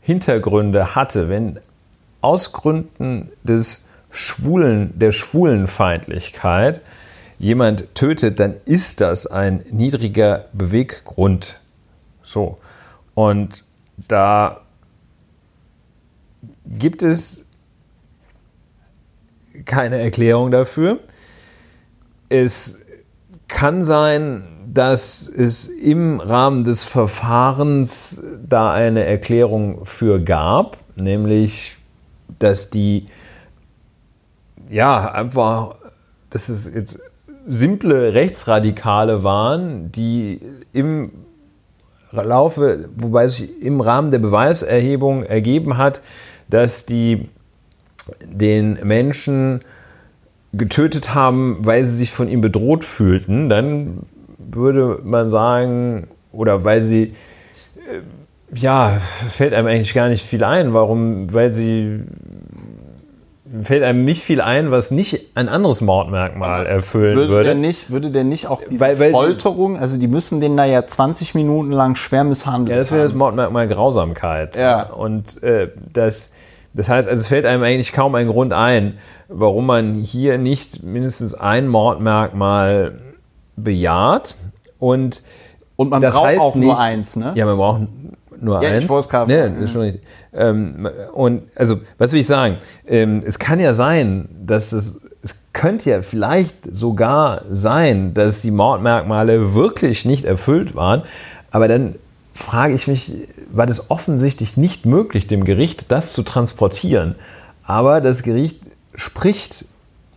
Hintergründe 0.02 0.96
hatte, 0.96 1.30
wenn 1.30 1.60
aus 2.22 2.52
Gründen 2.54 3.32
des 3.44 3.90
Schwulen, 4.10 4.98
der 4.98 5.12
Schwulenfeindlichkeit 5.12 6.82
jemand 7.40 7.96
tötet, 7.96 8.40
dann 8.40 8.56
ist 8.66 9.02
das 9.02 9.26
ein 9.26 9.64
niedriger 9.72 10.46
Beweggrund. 10.54 11.60
So. 12.24 12.60
Und 13.16 13.64
da 14.08 14.62
gibt 16.66 17.02
es 17.02 17.48
keine 19.66 20.00
Erklärung 20.00 20.52
dafür. 20.52 21.00
Es 22.30 22.80
kann 23.48 23.84
sein, 23.84 24.44
dass 24.74 25.28
es 25.28 25.68
im 25.68 26.22
Rahmen 26.22 26.64
des 26.64 26.86
Verfahrens 26.86 28.22
da 28.48 28.72
eine 28.72 29.04
Erklärung 29.04 29.86
für 29.86 30.22
gab, 30.22 30.78
nämlich, 30.96 31.78
dass 32.40 32.70
die 32.70 33.06
ja 34.70 35.12
einfach, 35.12 35.76
dass 36.30 36.48
es 36.48 36.72
jetzt 36.74 37.00
simple 37.48 38.14
Rechtsradikale 38.14 39.24
waren, 39.24 39.92
die 39.92 40.40
im 40.72 41.12
Laufe, 42.12 42.90
wobei 42.96 43.28
sich 43.28 43.62
im 43.62 43.82
Rahmen 43.82 44.12
der 44.12 44.20
Beweiserhebung 44.20 45.24
ergeben 45.24 45.78
hat, 45.78 46.02
dass 46.50 46.86
die 46.86 47.30
den 48.24 48.80
Menschen 48.84 49.62
getötet 50.54 51.14
haben, 51.14 51.58
weil 51.62 51.86
sie 51.86 51.96
sich 51.96 52.12
von 52.12 52.30
ihm 52.30 52.42
bedroht 52.42 52.84
fühlten, 52.84 53.50
dann 53.50 54.00
würde 54.52 55.00
man 55.04 55.30
sagen, 55.30 56.08
oder 56.32 56.64
weil 56.64 56.82
sie, 56.82 57.04
äh, 57.76 58.02
ja, 58.54 58.90
fällt 58.90 59.54
einem 59.54 59.68
eigentlich 59.68 59.94
gar 59.94 60.10
nicht 60.10 60.26
viel 60.26 60.44
ein. 60.44 60.74
Warum? 60.74 61.34
Weil 61.34 61.52
sie, 61.54 62.02
fällt 63.64 63.84
einem 63.84 64.04
nicht 64.06 64.22
viel 64.24 64.40
ein, 64.42 64.72
was 64.72 64.92
nicht 64.92 65.32
ein 65.36 65.50
anderes 65.50 65.82
Mordmerkmal 65.82 66.66
erfüllen 66.66 67.16
Würde, 67.18 67.30
würde. 67.32 67.44
der 67.46 67.56
nicht, 67.56 67.90
würde 67.90 68.10
der 68.10 68.24
nicht 68.24 68.48
auch 68.48 68.62
diese 68.62 68.80
Weil- 68.80 69.00
weil 69.00 69.12
Folterung, 69.12 69.78
also 69.78 69.98
die 69.98 70.08
müssen 70.08 70.40
den 70.40 70.56
da 70.56 70.66
ja 70.66 70.86
20 70.86 71.36
Minuten 71.36 71.72
lang 71.72 71.96
schwer 71.96 72.24
misshandelt 72.24 72.70
Ja, 72.72 72.78
das 72.78 72.92
wäre 72.92 73.04
das. 73.04 73.14
Mordmerkmal 73.14 73.68
Grausamkeit. 73.68 74.56
Ja. 74.56 74.84
Und 74.84 75.42
äh, 75.44 75.70
das, 75.92 76.32
das 76.74 76.90
heißt, 76.90 77.10
also 77.10 77.20
es 77.20 77.28
fällt 77.28 77.46
einem 77.46 77.64
eigentlich 77.64 77.92
kaum 77.92 78.16
ein 78.16 78.28
Grund 78.28 78.54
ein, 78.54 78.98
warum 79.28 79.66
man 79.66 79.96
hier 79.96 80.38
nicht 80.38 80.84
mindestens 80.84 81.34
ein 81.34 81.68
Mordmerkmal 81.68 83.00
bejaht. 83.64 84.36
Und 84.80 85.22
Und 85.76 85.90
man 85.90 86.02
das 86.02 86.14
braucht 86.16 86.28
heißt 86.28 86.40
auch 86.42 86.56
nur 86.56 86.72
nicht- 86.74 86.80
eins, 86.82 87.16
ne? 87.16 87.34
ja, 87.36 87.46
man 87.46 87.58
braucht 87.58 87.82
nur 88.42 88.62
Ja, 88.62 88.70
ich 88.70 88.84
eins. 88.84 88.92
es 88.92 89.10
gerade 89.10 89.32
nee, 89.52 89.64
ist 89.64 89.72
schon 89.72 89.82
richtig. 89.82 90.02
Ähm, 90.34 90.88
und 91.14 91.44
also, 91.56 91.80
was 91.98 92.12
will 92.14 92.20
ich 92.22 92.28
sagen? 92.28 92.58
Ähm, 92.88 93.22
es 93.26 93.38
kann 93.38 93.60
ja 93.60 93.74
sein, 93.74 94.28
dass 94.46 94.72
es, 94.72 95.02
es 95.22 95.44
könnte 95.54 95.90
ja 95.92 96.02
vielleicht 96.02 96.56
sogar 96.74 97.44
sein, 97.52 98.14
dass 98.14 98.42
die 98.42 98.52
Mordmerkmale 98.52 99.54
wirklich 99.54 100.06
nicht 100.06 100.24
erfüllt 100.24 100.74
waren, 100.76 101.04
aber 101.52 101.68
dann 101.68 101.96
frage 102.34 102.74
ich 102.74 102.88
mich, 102.88 103.12
war 103.52 103.66
das 103.68 103.92
offensichtlich 103.92 104.58
nicht 104.58 104.86
möglich, 104.88 105.28
dem 105.28 105.44
Gericht 105.44 105.92
das 105.92 106.14
zu 106.14 106.24
transportieren. 106.24 107.16
Aber 107.64 108.02
das 108.02 108.24
Gericht 108.24 108.62
spricht 108.96 109.66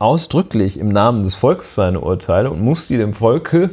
ausdrücklich 0.05 0.79
im 0.79 0.89
Namen 0.89 1.21
des 1.21 1.35
Volkes 1.35 1.75
seine 1.75 2.01
Urteile 2.01 2.51
und 2.51 2.61
muss 2.61 2.87
die 2.87 2.99
dem 2.99 3.15
Volke 3.15 3.71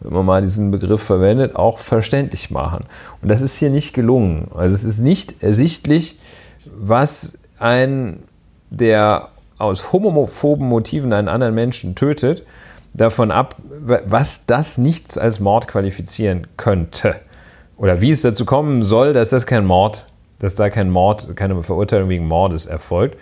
wenn 0.00 0.12
man 0.12 0.26
mal 0.26 0.42
diesen 0.42 0.70
Begriff 0.70 1.02
verwendet, 1.02 1.56
auch 1.56 1.78
verständlich 1.78 2.50
machen. 2.50 2.84
Und 3.22 3.30
das 3.30 3.40
ist 3.40 3.56
hier 3.56 3.70
nicht 3.70 3.92
gelungen. 3.92 4.48
Also 4.54 4.74
es 4.74 4.84
ist 4.84 5.00
nicht 5.00 5.42
ersichtlich, 5.42 6.18
was 6.64 7.38
ein, 7.58 8.20
der 8.70 9.28
aus 9.58 9.92
homophoben 9.92 10.68
Motiven 10.68 11.12
einen 11.12 11.28
anderen 11.28 11.54
Menschen 11.54 11.94
tötet, 11.94 12.44
davon 12.92 13.30
ab, 13.30 13.56
was 13.66 14.46
das 14.46 14.78
nicht 14.78 15.18
als 15.18 15.40
Mord 15.40 15.68
qualifizieren 15.68 16.46
könnte. 16.56 17.16
Oder 17.76 18.00
wie 18.00 18.10
es 18.10 18.22
dazu 18.22 18.44
kommen 18.44 18.82
soll, 18.82 19.12
dass 19.12 19.30
das 19.30 19.46
kein 19.46 19.66
Mord, 19.66 20.06
dass 20.38 20.54
da 20.54 20.70
kein 20.70 20.90
Mord, 20.90 21.36
keine 21.36 21.62
Verurteilung 21.62 22.08
wegen 22.08 22.26
Mordes 22.26 22.66
erfolgt. 22.66 23.18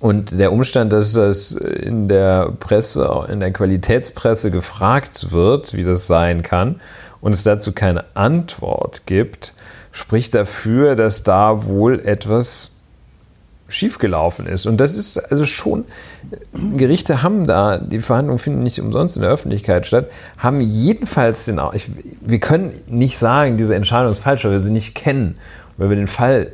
Und 0.00 0.38
der 0.38 0.52
Umstand, 0.52 0.92
dass 0.92 1.14
das 1.14 1.52
in 1.52 2.08
der 2.08 2.52
Presse, 2.60 3.26
in 3.30 3.40
der 3.40 3.52
Qualitätspresse 3.52 4.50
gefragt 4.50 5.32
wird, 5.32 5.74
wie 5.74 5.84
das 5.84 6.06
sein 6.06 6.42
kann, 6.42 6.80
und 7.20 7.32
es 7.32 7.42
dazu 7.42 7.72
keine 7.72 8.04
Antwort 8.14 9.02
gibt, 9.06 9.52
spricht 9.90 10.34
dafür, 10.34 10.94
dass 10.94 11.24
da 11.24 11.64
wohl 11.64 12.00
etwas 12.00 12.72
schiefgelaufen 13.68 14.46
ist. 14.46 14.66
Und 14.66 14.78
das 14.78 14.94
ist 14.94 15.18
also 15.30 15.44
schon, 15.44 15.84
Gerichte 16.76 17.22
haben 17.22 17.46
da, 17.46 17.78
die 17.78 17.98
Verhandlungen 17.98 18.38
finden 18.38 18.62
nicht 18.62 18.80
umsonst 18.80 19.16
in 19.16 19.22
der 19.22 19.30
Öffentlichkeit 19.30 19.86
statt, 19.86 20.10
haben 20.38 20.60
jedenfalls 20.60 21.44
den, 21.44 21.60
ich, 21.74 21.90
wir 22.20 22.40
können 22.40 22.72
nicht 22.86 23.18
sagen, 23.18 23.56
diese 23.56 23.74
Entscheidung 23.74 24.10
ist 24.10 24.20
falsch, 24.20 24.44
weil 24.44 24.52
wir 24.52 24.60
sie 24.60 24.70
nicht 24.70 24.94
kennen, 24.94 25.34
weil 25.76 25.90
wir 25.90 25.96
den 25.96 26.06
Fall 26.06 26.52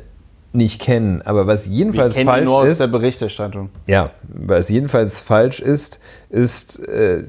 nicht 0.55 0.81
kennen. 0.81 1.21
Aber 1.21 1.47
was 1.47 1.67
jedenfalls 1.67 2.17
ihn 2.17 2.25
falsch 2.25 2.45
nur 2.45 2.57
aus 2.57 2.67
ist, 2.67 2.79
der 2.81 2.87
Berichterstattung. 2.87 3.69
ja, 3.87 4.11
was 4.27 4.69
jedenfalls 4.69 5.21
falsch 5.21 5.59
ist, 5.59 5.99
ist 6.29 6.79
äh, 6.87 7.23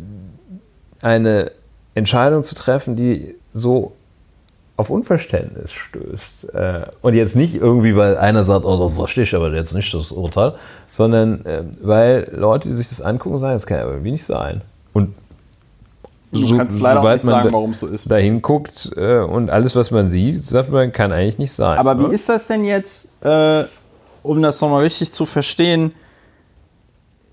eine 1.02 1.52
Entscheidung 1.94 2.42
zu 2.42 2.54
treffen, 2.54 2.96
die 2.96 3.34
so 3.52 3.92
auf 4.76 4.90
Unverständnis 4.90 5.72
stößt. 5.72 6.54
Äh, 6.54 6.86
und 7.00 7.14
jetzt 7.14 7.34
nicht 7.34 7.54
irgendwie, 7.54 7.96
weil 7.96 8.18
einer 8.18 8.44
sagt, 8.44 8.64
oh, 8.66 8.78
das 8.78 8.94
verstehe 8.94 9.24
ich 9.24 9.34
aber 9.34 9.52
jetzt 9.52 9.74
nicht 9.74 9.92
das 9.94 10.12
Urteil, 10.12 10.54
sondern 10.90 11.44
äh, 11.46 11.64
weil 11.80 12.30
Leute, 12.32 12.68
die 12.68 12.74
sich 12.74 12.88
das 12.88 13.00
angucken, 13.00 13.38
sagen, 13.38 13.54
das 13.54 13.66
kann 13.66 13.78
ja 13.78 13.86
irgendwie 13.86 14.10
nicht 14.10 14.24
sein. 14.24 14.60
Und 14.92 15.14
Du 16.40 16.56
kannst 16.56 16.80
leider 16.80 17.00
auch 17.00 17.12
nicht 17.12 17.22
sagen, 17.22 17.52
warum 17.52 17.70
es 17.70 17.80
so 17.80 17.86
ist. 17.86 18.10
da 18.10 18.16
hinguckt 18.16 18.90
äh, 18.96 19.18
und 19.18 19.50
alles, 19.50 19.76
was 19.76 19.90
man 19.90 20.08
sieht, 20.08 20.42
sagt 20.42 20.70
man, 20.70 20.92
kann 20.92 21.12
eigentlich 21.12 21.38
nicht 21.38 21.52
sein. 21.52 21.78
Aber 21.78 21.94
ne? 21.94 22.08
wie 22.08 22.14
ist 22.14 22.28
das 22.28 22.46
denn 22.46 22.64
jetzt, 22.64 23.10
äh, 23.24 23.64
um 24.22 24.42
das 24.42 24.60
nochmal 24.60 24.82
richtig 24.82 25.12
zu 25.12 25.26
verstehen, 25.26 25.92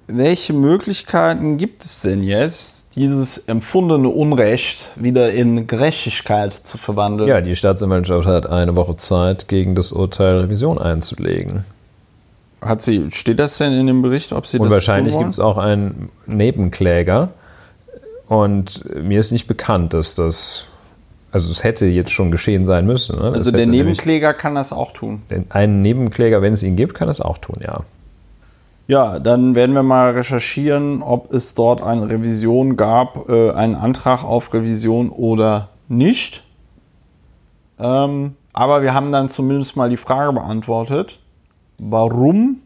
welche 0.08 0.54
Möglichkeiten 0.54 1.58
gibt 1.58 1.84
es 1.84 2.02
denn 2.02 2.24
jetzt, 2.24 2.96
dieses 2.96 3.38
empfundene 3.38 4.10
Unrecht 4.10 4.90
wieder 4.96 5.32
in 5.32 5.66
Gerechtigkeit 5.68 6.54
zu 6.54 6.78
verwandeln? 6.78 7.30
Ja, 7.30 7.42
die 7.42 7.56
Staatsanwaltschaft 7.56 8.28
hat 8.28 8.48
eine 8.48 8.76
Woche 8.76 8.96
Zeit, 8.96 9.48
gegen 9.48 9.76
das 9.76 9.92
Urteil 9.92 10.40
Revision 10.40 10.78
einzulegen. 10.78 11.64
Hat 12.62 12.82
sie, 12.82 13.08
steht 13.12 13.40
das 13.40 13.58
denn 13.58 13.74
in 13.74 13.88
dem 13.88 14.02
Bericht, 14.02 14.34
ob 14.34 14.46
sie 14.46 14.58
Und 14.58 14.66
das 14.66 14.74
wahrscheinlich 14.74 15.18
gibt 15.18 15.32
es 15.32 15.40
auch 15.40 15.58
einen 15.58 16.10
Nebenkläger. 16.26 17.30
Und 18.28 18.84
mir 18.96 19.20
ist 19.20 19.32
nicht 19.32 19.48
bekannt, 19.48 19.94
dass 19.94 20.16
das. 20.16 20.66
Also, 21.32 21.52
es 21.52 21.64
hätte 21.64 21.88
jetzt 21.88 22.12
schon 22.12 22.30
geschehen 22.30 22.64
sein 22.64 22.86
müssen. 22.86 23.16
Ne? 23.18 23.32
Das 23.32 23.40
Also 23.40 23.52
der 23.52 23.62
nämlich- 23.62 23.80
Nebenkläger 23.82 24.34
kann 24.36 24.54
das 24.54 24.72
auch 24.72 24.92
tun. 24.92 25.24
Einen 25.50 25.82
Nebenkläger, 25.82 26.42
wenn 26.44 26.54
es 26.54 26.62
ihn 26.62 26.76
gibt, 26.76 26.94
kann 26.94 27.10
es 27.10 27.22
auch 27.22 27.40
tun, 27.40 27.56
ja. 27.62 27.80
Ja, 28.86 29.18
dann 29.20 29.56
werden 29.56 29.74
wir 29.74 29.82
mal 29.82 30.12
recherchieren, 30.12 31.02
ob 31.02 31.34
es 31.34 31.56
dort 31.56 31.82
eine 31.82 32.10
Revision 32.10 32.76
gab, 32.76 33.30
äh, 33.30 33.52
einen 33.52 33.76
Antrag 33.76 34.24
auf 34.24 34.54
Revision 34.54 35.10
oder 35.10 35.70
nicht. 35.88 36.44
Ähm, 37.80 38.36
aber 38.52 38.82
wir 38.84 38.94
haben 38.94 39.12
dann 39.12 39.30
zumindest 39.30 39.76
mal 39.76 39.90
die 39.90 39.98
Frage 39.98 40.34
beantwortet, 40.34 41.20
warum 41.80 42.58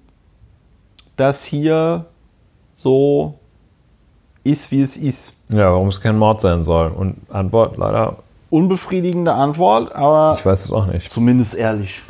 das 1.15 1.43
hier 1.45 2.05
so 2.73 3.39
ist, 4.51 4.71
wie 4.71 4.81
es 4.81 4.97
ist. 4.97 5.33
Ja, 5.49 5.71
warum 5.71 5.87
es 5.89 6.01
kein 6.01 6.17
Mord 6.17 6.41
sein 6.41 6.63
soll. 6.63 6.87
Und 6.89 7.15
Antwort 7.29 7.77
leider, 7.77 8.17
Unbefriedigende 8.49 9.33
Antwort, 9.33 9.93
aber 9.93 10.33
ich 10.37 10.45
weiß 10.45 10.65
es 10.65 10.71
auch 10.71 10.85
nicht. 10.87 11.09
zumindest 11.09 11.55
ehrlich. 11.55 12.01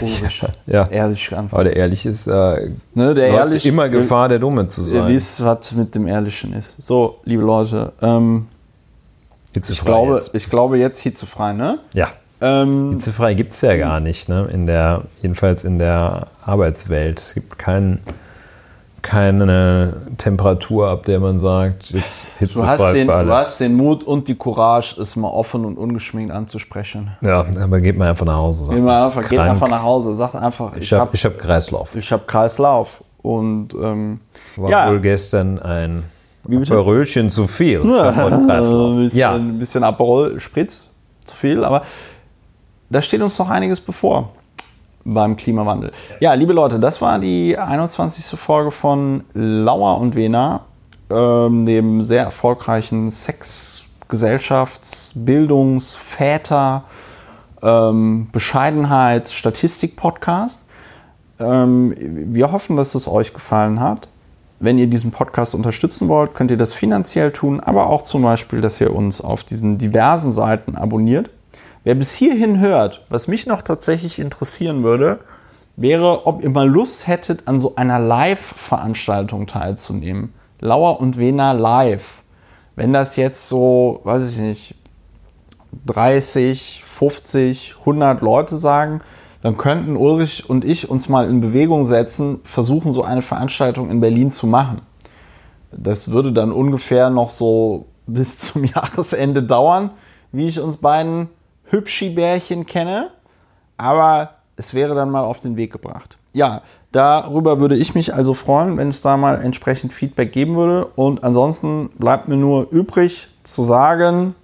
Ulrich. 0.00 0.42
Ja. 0.66 0.86
Ehrlich 0.88 1.28
Aber 1.30 1.38
antworten. 1.40 1.64
der 1.66 1.76
Ehrlich 1.76 2.04
ist, 2.04 2.26
äh, 2.26 2.70
Ne, 2.94 3.14
der 3.14 3.28
läuft 3.30 3.38
Ehrlich 3.38 3.66
immer 3.66 3.88
Gefahr, 3.88 4.28
der 4.28 4.38
Dumme 4.38 4.68
zu 4.68 4.82
Ihr 4.82 5.00
sein. 5.00 5.08
wisst, 5.08 5.42
was 5.44 5.72
mit 5.72 5.94
dem 5.94 6.06
Ehrlichen 6.06 6.52
ist. 6.52 6.82
So, 6.82 7.18
liebe 7.24 7.42
Leute, 7.42 7.92
ähm, 8.02 8.46
ich, 9.50 9.54
Hitzefrei 9.54 9.86
glaube, 9.86 10.14
jetzt. 10.14 10.34
ich 10.34 10.50
glaube 10.50 10.78
jetzt 10.78 10.98
hitzefrei, 11.00 11.52
ne? 11.54 11.78
Ja. 11.94 12.08
Ähm, 12.42 12.90
Hitzefrei 12.92 13.32
gibt 13.32 13.52
es 13.52 13.62
ja 13.62 13.74
gar 13.78 14.00
nicht, 14.00 14.28
ne? 14.28 14.46
In 14.52 14.66
der, 14.66 15.04
jedenfalls 15.22 15.64
in 15.64 15.78
der 15.78 16.26
Arbeitswelt. 16.44 17.18
Es 17.18 17.32
gibt 17.32 17.56
kein, 17.58 18.00
keine 19.02 19.94
Temperatur, 20.18 20.88
ab 20.88 21.04
der 21.04 21.20
man 21.20 21.38
sagt, 21.38 21.90
jetzt 21.90 22.24
du, 22.24 22.28
hitzefrei 22.38 22.66
hast 22.66 22.94
den, 22.94 23.06
du 23.06 23.28
hast 23.32 23.60
den 23.60 23.74
Mut 23.76 24.02
und 24.02 24.28
die 24.28 24.34
Courage, 24.34 25.00
es 25.00 25.16
mal 25.16 25.28
offen 25.28 25.64
und 25.64 25.78
ungeschminkt 25.78 26.32
anzusprechen. 26.32 27.16
Ja, 27.20 27.46
aber 27.60 27.80
geht 27.80 27.96
mal 27.96 28.10
einfach 28.10 28.26
nach 28.26 28.36
Hause. 28.36 28.64
sagt 28.64 28.74
Geht, 28.76 28.84
mal 28.84 29.02
einfach, 29.02 29.28
geht 29.28 29.38
einfach 29.38 29.68
nach 29.68 29.82
Hause, 29.82 30.14
sagt 30.14 30.34
einfach, 30.34 30.76
ich, 30.76 30.82
Ich 30.82 30.92
habe 30.92 31.02
habe 31.02 31.10
ich 31.14 31.24
hab 31.24 31.38
Kreislauf. 31.38 31.94
ich 31.94 32.12
hab 32.12 32.26
Kreislauf. 32.26 33.02
Und 33.22 33.74
ähm, 33.74 34.20
War 34.56 34.70
ja, 34.70 34.90
wohl 34.90 35.00
gestern 35.00 35.58
ein? 35.58 36.04
Aperölchen 36.44 37.28
zu 37.28 37.46
viel. 37.46 37.80
Ein 37.90 38.46
bisschen, 38.46 39.18
Ja, 39.18 39.34
ein 39.34 39.58
bisschen 39.58 39.82
Aperol 39.82 40.38
Spritz, 40.38 40.86
zu 41.24 41.34
viel, 41.34 41.64
aber 41.64 41.82
da 42.88 43.02
steht 43.02 43.20
uns 43.20 43.36
noch 43.38 43.50
einiges 43.50 43.80
bevor 43.80 44.30
beim 45.06 45.36
Klimawandel. 45.36 45.92
Ja, 46.20 46.34
liebe 46.34 46.52
Leute, 46.52 46.78
das 46.78 47.00
war 47.00 47.18
die 47.18 47.56
21. 47.56 48.38
Folge 48.38 48.70
von 48.70 49.24
Lauer 49.32 49.98
und 50.00 50.14
Wena, 50.16 50.62
ähm, 51.10 51.64
dem 51.64 52.02
sehr 52.02 52.24
erfolgreichen 52.24 53.08
Sex-, 53.08 53.84
Gesellschafts-, 54.08 55.12
Bildungs-, 55.14 55.96
Väter-, 55.96 56.84
ähm, 57.62 58.28
Bescheidenheits-, 58.32 59.32
Statistik-Podcast. 59.32 60.66
Ähm, 61.38 61.94
wir 61.96 62.50
hoffen, 62.50 62.76
dass 62.76 62.94
es 62.94 63.08
euch 63.08 63.32
gefallen 63.32 63.80
hat. 63.80 64.08
Wenn 64.58 64.78
ihr 64.78 64.86
diesen 64.86 65.10
Podcast 65.10 65.54
unterstützen 65.54 66.08
wollt, 66.08 66.34
könnt 66.34 66.50
ihr 66.50 66.56
das 66.56 66.72
finanziell 66.72 67.30
tun, 67.30 67.60
aber 67.60 67.88
auch 67.88 68.02
zum 68.02 68.22
Beispiel, 68.22 68.62
dass 68.62 68.80
ihr 68.80 68.94
uns 68.94 69.20
auf 69.20 69.44
diesen 69.44 69.76
diversen 69.76 70.32
Seiten 70.32 70.76
abonniert. 70.76 71.30
Wer 71.86 71.94
bis 71.94 72.14
hierhin 72.14 72.58
hört, 72.58 73.06
was 73.10 73.28
mich 73.28 73.46
noch 73.46 73.62
tatsächlich 73.62 74.18
interessieren 74.18 74.82
würde, 74.82 75.20
wäre, 75.76 76.26
ob 76.26 76.42
ihr 76.42 76.50
mal 76.50 76.68
Lust 76.68 77.06
hättet, 77.06 77.46
an 77.46 77.60
so 77.60 77.76
einer 77.76 78.00
Live-Veranstaltung 78.00 79.46
teilzunehmen. 79.46 80.34
Lauer 80.58 80.98
und 80.98 81.16
Wena 81.16 81.52
live. 81.52 82.24
Wenn 82.74 82.92
das 82.92 83.14
jetzt 83.14 83.46
so, 83.46 84.00
weiß 84.02 84.32
ich 84.32 84.42
nicht, 84.42 84.74
30, 85.86 86.82
50, 86.84 87.76
100 87.78 88.20
Leute 88.20 88.56
sagen, 88.56 89.00
dann 89.42 89.56
könnten 89.56 89.96
Ulrich 89.96 90.50
und 90.50 90.64
ich 90.64 90.90
uns 90.90 91.08
mal 91.08 91.28
in 91.28 91.38
Bewegung 91.38 91.84
setzen, 91.84 92.40
versuchen 92.42 92.92
so 92.92 93.04
eine 93.04 93.22
Veranstaltung 93.22 93.90
in 93.90 94.00
Berlin 94.00 94.32
zu 94.32 94.48
machen. 94.48 94.82
Das 95.70 96.10
würde 96.10 96.32
dann 96.32 96.50
ungefähr 96.50 97.10
noch 97.10 97.30
so 97.30 97.86
bis 98.08 98.38
zum 98.38 98.64
Jahresende 98.64 99.44
dauern, 99.44 99.90
wie 100.32 100.48
ich 100.48 100.58
uns 100.58 100.78
beiden 100.78 101.28
Hübschi-Bärchen 101.70 102.66
kenne. 102.66 103.10
Aber 103.76 104.30
es 104.56 104.74
wäre 104.74 104.94
dann 104.94 105.10
mal 105.10 105.24
auf 105.24 105.40
den 105.40 105.56
Weg 105.56 105.72
gebracht. 105.72 106.18
Ja, 106.32 106.62
darüber 106.92 107.60
würde 107.60 107.76
ich 107.76 107.94
mich 107.94 108.14
also 108.14 108.34
freuen, 108.34 108.76
wenn 108.76 108.88
es 108.88 109.00
da 109.00 109.16
mal 109.16 109.42
entsprechend 109.42 109.92
Feedback 109.92 110.32
geben 110.32 110.56
würde. 110.56 110.86
Und 110.96 111.24
ansonsten 111.24 111.90
bleibt 111.98 112.28
mir 112.28 112.36
nur 112.36 112.70
übrig 112.70 113.28
zu 113.42 113.62
sagen, 113.62 114.34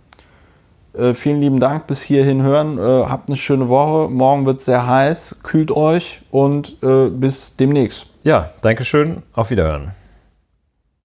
äh, 0.95 1.15
vielen 1.15 1.41
lieben 1.41 1.61
Dank 1.61 1.87
bis 1.87 2.03
hierhin 2.03 2.43
hören. 2.43 2.79
Äh, 2.79 3.07
habt 3.09 3.29
eine 3.29 3.37
schöne 3.37 3.69
Woche. 3.69 4.11
Morgen 4.11 4.47
wird 4.47 4.61
es 4.61 4.67
sehr 4.67 4.87
heiß. 4.87 5.41
Kühlt 5.43 5.71
euch 5.71 6.23
und 6.31 6.83
äh, 6.83 7.09
bis 7.09 7.57
demnächst. 7.57 8.07
ja, 8.23 8.51
Dankeschön. 8.61 9.23
Auf 9.33 9.51
Wiederhören. 9.51 9.93